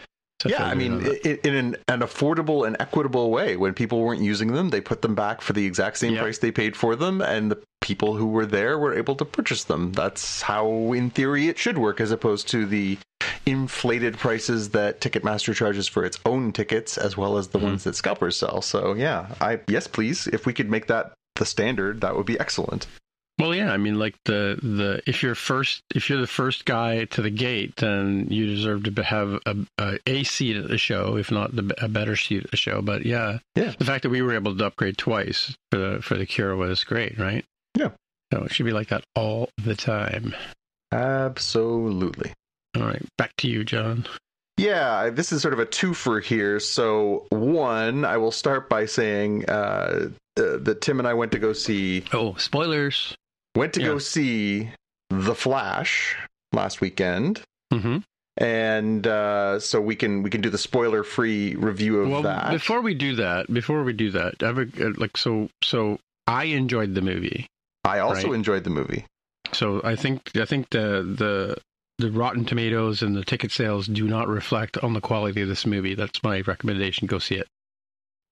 Yeah, 0.46 0.64
I 0.64 0.74
mean, 0.74 1.04
i 1.04 1.38
in 1.42 1.54
an, 1.54 1.76
an 1.88 2.00
affordable 2.00 2.66
and 2.66 2.76
equitable 2.78 3.30
way. 3.30 3.56
When 3.56 3.74
people 3.74 4.00
weren't 4.02 4.22
using 4.22 4.52
them, 4.52 4.70
they 4.70 4.80
put 4.80 5.02
them 5.02 5.14
back 5.16 5.40
for 5.40 5.52
the 5.52 5.66
exact 5.66 5.98
same 5.98 6.12
Yep. 6.14 6.22
price 6.22 6.38
they 6.38 6.52
paid 6.52 6.76
for 6.76 6.94
them, 6.94 7.20
and 7.20 7.50
the 7.50 7.58
people 7.80 8.14
who 8.16 8.26
were 8.26 8.46
there 8.46 8.78
were 8.78 8.94
able 8.96 9.16
to 9.16 9.24
purchase 9.24 9.64
them. 9.64 9.92
That's 9.92 10.42
how, 10.42 10.92
in 10.92 11.10
theory, 11.10 11.48
it 11.48 11.58
should 11.58 11.76
work, 11.76 12.00
as 12.00 12.12
opposed 12.12 12.46
to 12.48 12.66
the 12.66 12.98
inflated 13.46 14.16
prices 14.18 14.70
that 14.70 15.00
Ticketmaster 15.00 15.54
charges 15.54 15.88
for 15.88 16.04
its 16.04 16.18
own 16.24 16.52
tickets, 16.52 16.96
as 16.98 17.16
well 17.16 17.36
as 17.36 17.48
the 17.48 17.58
Mhm. 17.58 17.62
ones 17.62 17.84
that 17.84 17.96
scalpers 17.96 18.36
sell. 18.36 18.62
So, 18.62 18.94
yeah, 18.94 19.26
I 19.40 19.60
yes, 19.66 19.86
please. 19.88 20.28
If 20.28 20.46
we 20.46 20.52
could 20.52 20.70
make 20.70 20.86
that 20.86 21.14
the 21.34 21.46
standard, 21.46 22.00
that 22.02 22.14
would 22.16 22.26
be 22.26 22.38
excellent. 22.38 22.86
Well, 23.38 23.54
yeah, 23.54 23.72
I 23.72 23.76
mean, 23.76 23.98
like 23.98 24.16
the 24.24 24.58
the 24.60 25.00
if 25.06 25.22
you're 25.22 25.36
first 25.36 25.82
if 25.94 26.08
you're 26.10 26.20
the 26.20 26.26
first 26.26 26.64
guy 26.64 27.04
to 27.06 27.22
the 27.22 27.30
gate, 27.30 27.76
then 27.76 28.26
you 28.30 28.46
deserve 28.46 28.82
to 28.92 29.02
have 29.04 29.38
a, 29.46 29.56
a 29.78 29.98
a 30.06 30.24
seat 30.24 30.56
at 30.56 30.68
the 30.68 30.78
show, 30.78 31.16
if 31.16 31.30
not 31.30 31.54
the, 31.54 31.72
a 31.80 31.86
better 31.88 32.16
seat 32.16 32.44
at 32.44 32.50
the 32.50 32.56
show. 32.56 32.82
But 32.82 33.06
yeah, 33.06 33.38
Yeah. 33.54 33.74
the 33.78 33.84
fact 33.84 34.02
that 34.02 34.10
we 34.10 34.22
were 34.22 34.34
able 34.34 34.56
to 34.56 34.66
upgrade 34.66 34.98
twice 34.98 35.54
for 35.70 35.78
the 35.78 36.02
for 36.02 36.16
the 36.16 36.26
Cure 36.26 36.56
was 36.56 36.82
great, 36.82 37.16
right? 37.18 37.44
Yeah. 37.76 37.90
So 38.32 38.42
it 38.42 38.52
should 38.52 38.66
be 38.66 38.72
like 38.72 38.88
that 38.88 39.04
all 39.14 39.48
the 39.62 39.76
time. 39.76 40.34
Absolutely. 40.92 42.32
All 42.76 42.82
right, 42.84 43.02
back 43.16 43.32
to 43.38 43.48
you, 43.48 43.64
John. 43.64 44.06
Yeah, 44.56 45.10
this 45.10 45.30
is 45.32 45.40
sort 45.42 45.54
of 45.54 45.60
a 45.60 45.66
twofer 45.66 46.22
here. 46.22 46.58
So, 46.60 47.26
one, 47.30 48.04
I 48.04 48.16
will 48.16 48.32
start 48.32 48.68
by 48.68 48.86
saying 48.86 49.44
uh, 49.48 50.08
uh, 50.36 50.56
that 50.58 50.80
Tim 50.80 50.98
and 50.98 51.06
I 51.06 51.14
went 51.14 51.30
to 51.32 51.38
go 51.38 51.52
see 51.52 52.04
Oh, 52.12 52.34
spoilers. 52.34 53.16
Went 53.58 53.72
to 53.74 53.80
Yeah. 53.80 53.86
go 53.88 53.98
see 53.98 54.70
The 55.10 55.34
Flash 55.34 56.16
last 56.52 56.80
weekend, 56.80 57.42
Mm-hmm. 57.72 57.98
and 58.38 59.06
uh, 59.06 59.60
so 59.60 59.80
we 59.80 59.94
can 59.96 60.22
we 60.22 60.30
can 60.30 60.40
do 60.40 60.48
the 60.50 60.58
spoiler 60.58 61.02
free 61.04 61.54
review 61.56 62.00
of 62.00 62.08
well, 62.10 62.22
that. 62.22 62.50
before 62.50 62.80
we 62.80 62.94
do 62.94 63.16
that, 63.16 63.52
before 63.52 63.82
we 63.84 63.92
do 63.92 64.10
that, 64.12 64.42
I 64.42 64.46
have 64.46 64.58
uh, 64.58 64.92
like 64.96 65.16
so 65.16 65.48
so 65.62 65.98
I 66.26 66.44
enjoyed 66.44 66.94
the 66.94 67.02
movie. 67.02 67.46
I 67.84 67.98
also 68.00 68.28
right. 68.28 68.34
enjoyed 68.36 68.64
the 68.64 68.70
movie. 68.70 69.04
So 69.52 69.80
I 69.84 69.96
think 69.96 70.30
I 70.36 70.44
think 70.44 70.70
the 70.70 71.02
the 71.02 71.56
the 71.98 72.10
Rotten 72.10 72.44
Tomatoes 72.44 73.02
and 73.02 73.16
the 73.16 73.24
ticket 73.24 73.50
sales 73.50 73.86
do 73.86 74.06
not 74.06 74.28
reflect 74.28 74.78
on 74.78 74.92
the 74.94 75.00
quality 75.00 75.42
of 75.42 75.48
this 75.48 75.66
movie. 75.66 75.94
That's 75.94 76.22
my 76.22 76.40
recommendation. 76.42 77.06
Go 77.06 77.18
see 77.18 77.34
it. 77.36 77.48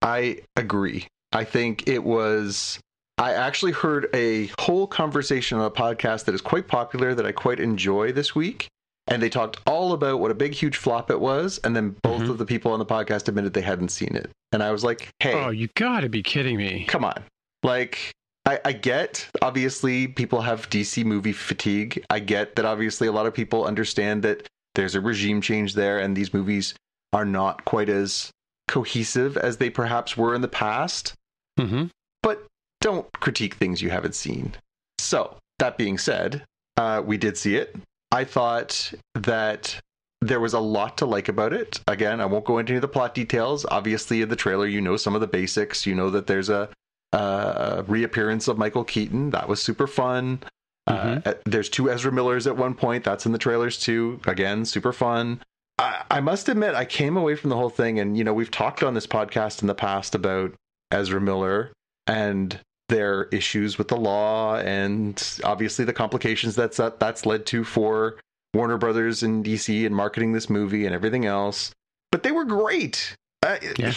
I 0.03 0.43
agree. 0.57 1.09
I 1.33 1.45
think 1.45 1.89
it 1.89 2.05
was. 2.05 2.79
I 3.19 3.33
actually 3.33 3.73
heard 3.73 4.09
a 4.15 4.51
whole 4.59 4.87
conversation 4.87 5.59
on 5.59 5.65
a 5.65 5.71
podcast 5.71 6.25
that 6.27 6.35
is 6.35 6.41
quite 6.43 6.69
popular 6.69 7.15
that 7.15 7.25
I 7.27 7.33
quite 7.33 7.61
enjoy 7.61 8.13
this 8.13 8.35
week. 8.35 8.69
And 9.09 9.23
they 9.23 9.29
talked 9.31 9.59
all 9.67 9.93
about 9.93 10.19
what 10.21 10.31
a 10.31 10.35
big, 10.35 10.53
huge 10.53 10.77
flop 10.77 11.11
it 11.11 11.21
was. 11.21 11.59
And 11.65 11.75
then 11.75 11.97
both 12.03 12.23
Mhm. 12.23 12.31
of 12.31 12.39
the 12.39 12.45
people 12.45 12.73
on 12.73 12.79
the 12.79 12.85
podcast 12.87 13.29
admitted 13.29 13.55
they 13.55 13.61
hadn't 13.63 13.91
seen 13.91 14.15
it. 14.17 14.31
And 14.53 14.63
I 14.63 14.71
was 14.73 14.85
like, 14.85 15.09
hey, 15.21 15.33
Oh, 15.33 15.51
you 15.51 15.69
got 15.77 16.01
to 16.01 16.09
be 16.09 16.23
kidding 16.23 16.57
me! 16.57 16.85
come 16.89 17.05
on. 17.05 17.23
Like, 17.63 18.11
I, 18.45 18.61
I 18.65 18.73
get, 18.73 19.29
obviously, 19.43 20.09
people 20.09 20.43
have 20.43 20.69
DC 20.71 21.05
movie 21.05 21.33
fatigue. 21.33 22.05
I 22.11 22.19
get 22.21 22.57
that, 22.57 22.65
obviously, 22.65 23.07
a 23.09 23.13
lot 23.13 23.27
of 23.27 23.33
people 23.35 23.65
understand 23.65 24.23
that 24.25 24.47
there's 24.75 24.95
a 24.95 25.01
regime 25.01 25.41
change 25.41 25.75
there 25.75 25.99
and 25.99 26.17
these 26.17 26.35
movies 26.35 26.75
are 27.13 27.25
not 27.25 27.65
quite 27.65 27.89
as 27.89 28.31
cohesive 28.69 29.37
as 29.37 29.57
they 29.57 29.71
perhaps 29.71 30.17
were 30.17 30.35
in 30.35 30.43
the 30.43 30.49
past. 30.49 31.15
hmm 31.59 31.85
But 32.23 32.45
don't 32.87 33.13
critique 33.15 33.55
things 33.55 33.83
you 33.83 33.91
haven't 33.91 34.15
seen. 34.15 34.55
So, 34.99 35.37
that 35.59 35.77
being 35.77 35.99
said, 35.99 36.45
uh, 36.77 37.03
we 37.05 37.19
did 37.19 37.37
see 37.37 37.57
it. 37.57 37.75
I 38.13 38.23
thought 38.23 38.95
that 39.15 39.81
there 40.21 40.39
was 40.39 40.55
a 40.55 40.61
lot 40.61 40.97
to 40.99 41.07
like 41.07 41.29
about 41.29 41.53
it. 41.53 41.81
Again, 41.89 42.21
I 42.21 42.27
won't 42.27 42.45
go 42.45 42.59
into 42.59 42.71
any 42.71 42.77
of 42.77 42.83
the 42.83 42.89
plot 42.89 43.13
details. 43.13 43.67
Obviously, 43.69 44.23
in 44.23 44.29
the 44.29 44.37
trailer, 44.37 44.69
you 44.69 44.81
know 44.81 44.97
some 44.97 45.17
of 45.17 45.21
the 45.21 45.27
basics. 45.27 45.85
You 45.85 45.97
know 45.97 46.11
that 46.11 46.29
there's 46.29 46.49
a, 46.49 46.69
uh, 47.13 47.83
reappearance 47.89 48.47
of 48.47 48.57
Michael 48.57 48.85
Keaton. 48.85 49.31
That 49.31 49.49
was 49.49 49.61
super 49.61 49.89
fun. 49.89 50.45
Uh, 50.87 51.21
there's 51.45 51.69
two 51.69 51.91
Ezra 51.91 52.13
Millers 52.13 52.47
at 52.47 52.57
one 52.57 52.75
point. 52.75 53.03
That's 53.03 53.27
in 53.27 53.33
the 53.33 53.39
trailers 53.39 53.79
too. 53.79 54.21
Again, 54.29 54.65
super 54.65 54.93
fun. 54.93 55.41
I, 55.77 56.05
I 56.09 56.21
must 56.21 56.49
admit, 56.49 56.77
I 56.77 56.85
came 56.85 57.17
away 57.17 57.35
from 57.35 57.51
the 57.51 57.57
whole 57.57 57.71
thing, 57.71 57.99
and 57.99 58.17
you 58.17 58.23
know, 58.23 58.33
we've 58.33 58.51
talked 58.51 58.85
on 58.85 58.95
this 58.95 59.09
podcast 59.09 59.61
in 59.61 59.67
the 59.67 59.75
past 59.75 60.15
about 60.15 60.55
Ezra 60.93 61.21
Miller 61.21 61.73
and 62.07 62.61
their 62.89 63.25
issues 63.25 63.79
with 63.79 63.89
the 63.89 63.97
law, 63.97 64.57
and 64.59 65.41
obviously 65.45 65.85
the 65.85 65.93
complications 65.93 66.55
that's 66.55 66.77
that, 66.77 67.01
that's 67.01 67.27
led 67.27 67.47
to 67.47 67.65
for 67.65 68.17
Warner 68.55 68.79
Brothers 68.79 69.23
and 69.23 69.45
DC 69.45 69.85
and 69.85 69.95
marketing 69.95 70.33
this 70.33 70.49
movie 70.49 70.87
and 70.87 70.95
everything 70.95 71.27
else. 71.27 71.73
But 72.13 72.23
they 72.23 72.33
were 72.33 72.45
great. 72.45 73.15
Uh, 73.45 73.57
Yeah. 73.79 73.93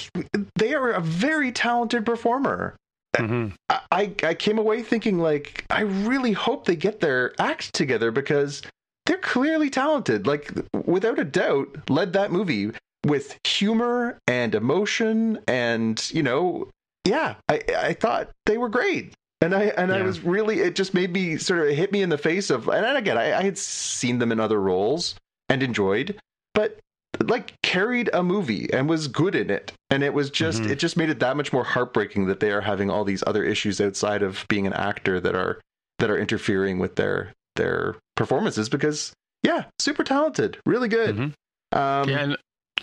They 0.56 0.74
are 0.74 0.92
a 0.92 1.02
very 1.02 1.52
talented 1.52 2.06
performer. 2.06 2.76
hmm 3.18 3.48
I, 3.70 3.80
I 3.92 4.14
I 4.24 4.34
came 4.34 4.58
away 4.60 4.82
thinking 4.84 5.18
like 5.20 5.66
I 5.70 5.82
really 5.82 6.34
hope 6.34 6.66
they 6.66 6.76
get 6.76 7.00
their 7.00 7.34
act 7.40 7.74
together 7.74 8.12
because 8.12 8.62
they're 9.06 9.18
clearly 9.18 9.70
talented. 9.70 10.28
Like 10.28 10.52
without 10.86 11.18
a 11.20 11.24
doubt, 11.24 11.90
led 11.90 12.14
that 12.14 12.32
movie 12.32 12.72
with 13.06 13.40
humor 13.46 14.20
and 14.28 14.54
emotion 14.54 15.40
and 15.48 15.96
you 16.14 16.22
know, 16.22 16.68
yeah, 17.10 17.36
I 17.50 17.62
I 17.78 17.94
thought 17.94 18.30
they 18.46 18.58
were 18.58 18.70
great. 18.70 19.14
And 19.42 19.56
I 19.56 19.64
and 19.78 19.92
I 19.92 20.02
was 20.02 20.20
really 20.22 20.60
it 20.60 20.76
just 20.76 20.94
made 20.94 21.12
me 21.14 21.38
sort 21.38 21.62
of 21.70 21.76
hit 21.76 21.92
me 21.92 22.02
in 22.02 22.10
the 22.10 22.18
face 22.18 22.50
of 22.50 22.68
and 22.68 22.98
again 22.98 23.18
I, 23.18 23.38
I 23.40 23.44
had 23.44 23.58
seen 23.58 24.20
them 24.20 24.32
in 24.34 24.40
other 24.40 24.60
roles 24.62 25.16
and 25.48 25.64
enjoyed, 25.64 26.20
but 26.54 26.78
like 27.24 27.54
carried 27.64 28.10
a 28.14 28.22
movie 28.22 28.68
and 28.74 28.88
was 28.90 29.08
good 29.08 29.36
in 29.36 29.50
it 29.50 29.72
and 29.90 30.04
it 30.04 30.14
was 30.14 30.30
just 30.30 30.62
Mhm. 30.64 30.72
it 30.72 30.76
just 30.80 30.96
made 30.98 31.10
it 31.10 31.20
that 31.22 31.36
much 31.38 31.52
more 31.54 31.64
heartbreaking 31.64 32.28
that 32.28 32.40
they 32.42 32.52
are 32.52 32.62
having 32.62 32.90
all 32.90 33.04
these 33.06 33.24
other 33.26 33.44
issues 33.44 33.80
outside 33.82 34.22
of 34.24 34.46
being 34.50 34.68
an 34.68 34.74
actor 34.74 35.20
that 35.22 35.36
are 35.36 35.60
that 36.00 36.10
are 36.10 36.18
interfering 36.18 36.78
with 36.80 36.96
their 36.96 37.34
their 37.56 37.96
performances 38.16 38.68
because 38.70 39.12
yeah 39.44 39.66
super 39.80 40.04
talented 40.04 40.58
really 40.66 40.88
good 40.90 41.16
Mhm. 41.16 41.34
um 41.78 42.10
yeah, 42.10 42.36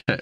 and, 0.08 0.20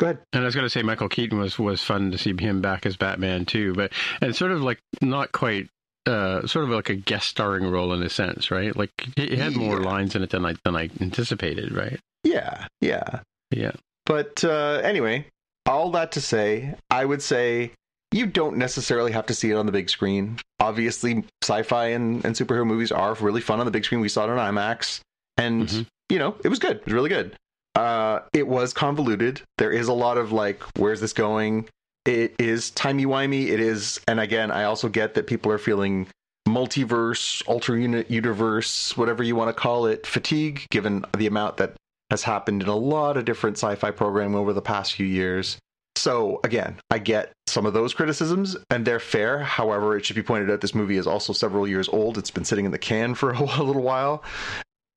go 0.00 0.06
ahead 0.06 0.18
and 0.32 0.42
I 0.42 0.46
was 0.46 0.54
going 0.54 0.64
to 0.66 0.70
say 0.70 0.82
Michael 0.82 1.08
Keaton 1.08 1.38
was 1.38 1.58
was 1.58 1.82
fun 1.82 2.10
to 2.10 2.18
see 2.18 2.34
him 2.36 2.60
back 2.60 2.86
as 2.86 2.96
Batman 2.96 3.44
too, 3.44 3.74
but 3.74 3.92
and 4.20 4.34
sort 4.34 4.50
of 4.52 4.62
like 4.62 4.80
not 5.00 5.30
quite. 5.32 5.68
Uh, 6.06 6.46
sort 6.46 6.64
of 6.64 6.70
like 6.70 6.88
a 6.88 6.94
guest 6.94 7.28
starring 7.28 7.70
role 7.70 7.92
in 7.92 8.02
a 8.02 8.08
sense, 8.08 8.50
right? 8.50 8.74
Like 8.74 8.90
he 9.16 9.36
had 9.36 9.54
more 9.54 9.78
Yeah. 9.78 9.86
lines 9.86 10.16
in 10.16 10.22
it 10.22 10.30
than 10.30 10.46
I 10.46 10.54
than 10.64 10.74
I 10.74 10.88
anticipated, 11.00 11.72
right? 11.72 12.00
yeah 12.24 12.66
yeah 12.80 13.20
Yeah. 13.50 13.72
but 14.06 14.42
uh 14.44 14.80
anyway 14.82 15.26
all 15.66 15.90
that 15.92 16.12
to 16.12 16.20
say 16.20 16.74
i 16.90 17.02
would 17.04 17.22
say 17.22 17.70
you 18.12 18.26
don't 18.26 18.56
necessarily 18.58 19.12
have 19.12 19.24
to 19.26 19.34
see 19.34 19.50
it 19.50 19.54
on 19.56 19.64
the 19.66 19.72
big 19.72 19.88
screen 19.88 20.38
obviously 20.58 21.24
sci-fi 21.42 21.86
and, 21.88 22.22
and 22.24 22.34
superhero 22.34 22.66
movies 22.66 22.92
are 22.92 23.14
really 23.14 23.40
fun 23.40 23.58
on 23.60 23.64
the 23.66 23.72
big 23.72 23.84
screen 23.86 24.00
we 24.02 24.08
saw 24.08 24.24
it 24.24 24.30
on 24.30 24.54
imax 24.54 25.00
and 25.38 25.68
Mhm. 25.68 25.86
you 26.10 26.18
know 26.18 26.34
it 26.44 26.48
was 26.48 26.58
good 26.58 26.76
it 26.78 26.84
was 26.84 26.92
really 26.94 27.08
good 27.10 27.34
uh 27.74 28.20
it 28.32 28.46
was 28.46 28.72
convoluted. 28.72 29.42
There 29.58 29.70
is 29.70 29.88
a 29.88 29.92
lot 29.92 30.18
of 30.18 30.32
like 30.32 30.62
where's 30.76 31.00
this 31.00 31.12
going? 31.12 31.68
It 32.04 32.34
is 32.38 32.70
timey-wimey. 32.70 33.48
It 33.48 33.60
is 33.60 34.00
and 34.08 34.20
again 34.20 34.50
i 34.50 34.64
also 34.64 34.88
get 34.88 35.14
that 35.14 35.26
people 35.26 35.52
are 35.52 35.58
feeling 35.58 36.06
multiverse 36.48 37.46
alternate 37.46 38.10
universe 38.10 38.96
whatever 38.96 39.22
you 39.22 39.36
want 39.36 39.48
to 39.48 39.52
call 39.52 39.86
it 39.86 40.06
fatigue 40.06 40.64
given 40.70 41.04
the 41.16 41.26
amount 41.26 41.58
that 41.58 41.74
has 42.10 42.24
happened 42.24 42.62
in 42.62 42.68
a 42.68 42.74
lot 42.74 43.16
of 43.16 43.24
different 43.24 43.56
sci-fi 43.56 43.90
programming 43.90 44.34
over 44.34 44.52
the 44.52 44.62
past 44.62 44.94
few 44.94 45.06
years. 45.06 45.58
So 45.96 46.40
again 46.44 46.76
i 46.90 46.98
get 46.98 47.32
some 47.46 47.66
of 47.66 47.72
those 47.72 47.94
criticisms 47.94 48.56
and 48.70 48.84
they're 48.84 49.00
fair. 49.00 49.38
However 49.40 49.96
it 49.96 50.04
should 50.04 50.16
be 50.16 50.22
pointed 50.22 50.50
out 50.50 50.60
this 50.60 50.74
movie 50.74 50.96
is 50.96 51.06
also 51.06 51.32
several 51.32 51.68
years 51.68 51.88
old. 51.88 52.18
It's 52.18 52.30
been 52.30 52.44
sitting 52.44 52.64
in 52.64 52.72
the 52.72 52.78
can 52.78 53.14
for 53.14 53.30
a 53.34 53.62
little 53.62 53.82
while. 53.82 54.24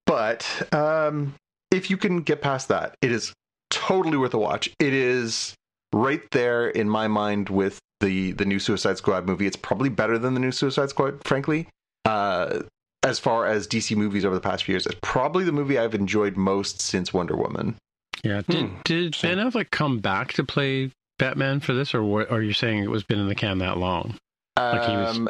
But 0.06 0.48
um 0.74 1.36
if 1.74 1.90
you 1.90 1.98
can 1.98 2.22
get 2.22 2.42
past 2.42 2.68
that 2.70 2.96
it 3.02 3.12
is 3.12 3.34
totally 3.70 4.16
worth 4.18 4.34
a 4.34 4.38
watch 4.38 4.70
it 4.80 4.94
is 4.94 5.54
right 5.92 6.22
there 6.32 6.70
in 6.70 6.88
my 6.90 7.08
mind 7.08 7.50
with 7.50 7.80
the 8.00 8.32
the 8.34 8.46
new 8.46 8.60
suicide 8.60 8.98
squad 8.98 9.26
movie 9.26 9.46
it's 9.48 9.56
probably 9.58 9.90
better 9.90 10.18
than 10.18 10.34
the 10.34 10.40
new 10.40 10.52
suicide 10.52 10.90
squad 10.90 11.20
frankly 11.26 11.68
uh 12.06 12.60
as 13.04 13.20
far 13.20 13.46
as 13.46 13.68
dc 13.68 13.96
movies 13.96 14.24
over 14.26 14.36
the 14.36 14.42
past 14.42 14.64
few 14.64 14.74
years 14.74 14.86
it's 14.86 14.96
probably 15.02 15.44
the 15.44 15.52
movie 15.52 15.78
i've 15.80 15.96
enjoyed 15.96 16.38
most 16.38 16.80
since 16.82 17.14
wonder 17.14 17.36
woman 17.36 17.76
Yeah. 18.24 18.42
Did, 18.48 18.70
Hmm. 18.70 18.76
did 18.86 19.18
Ben 19.22 19.38
Affleck 19.38 19.72
come 19.72 20.00
back 20.00 20.32
to 20.34 20.44
play 20.46 20.92
Batman 21.20 21.60
for 21.60 21.74
this, 21.74 21.94
or 21.94 22.04
what, 22.04 22.32
are 22.32 22.42
you 22.42 22.54
saying 22.54 22.82
it 22.84 22.90
was 22.90 23.04
been 23.04 23.20
in 23.20 23.28
the 23.28 23.36
can 23.36 23.58
that 23.60 23.78
long? 23.78 24.16
Like 24.58 24.90
he 24.90 24.96
was- 24.96 25.18
Um, 25.18 25.30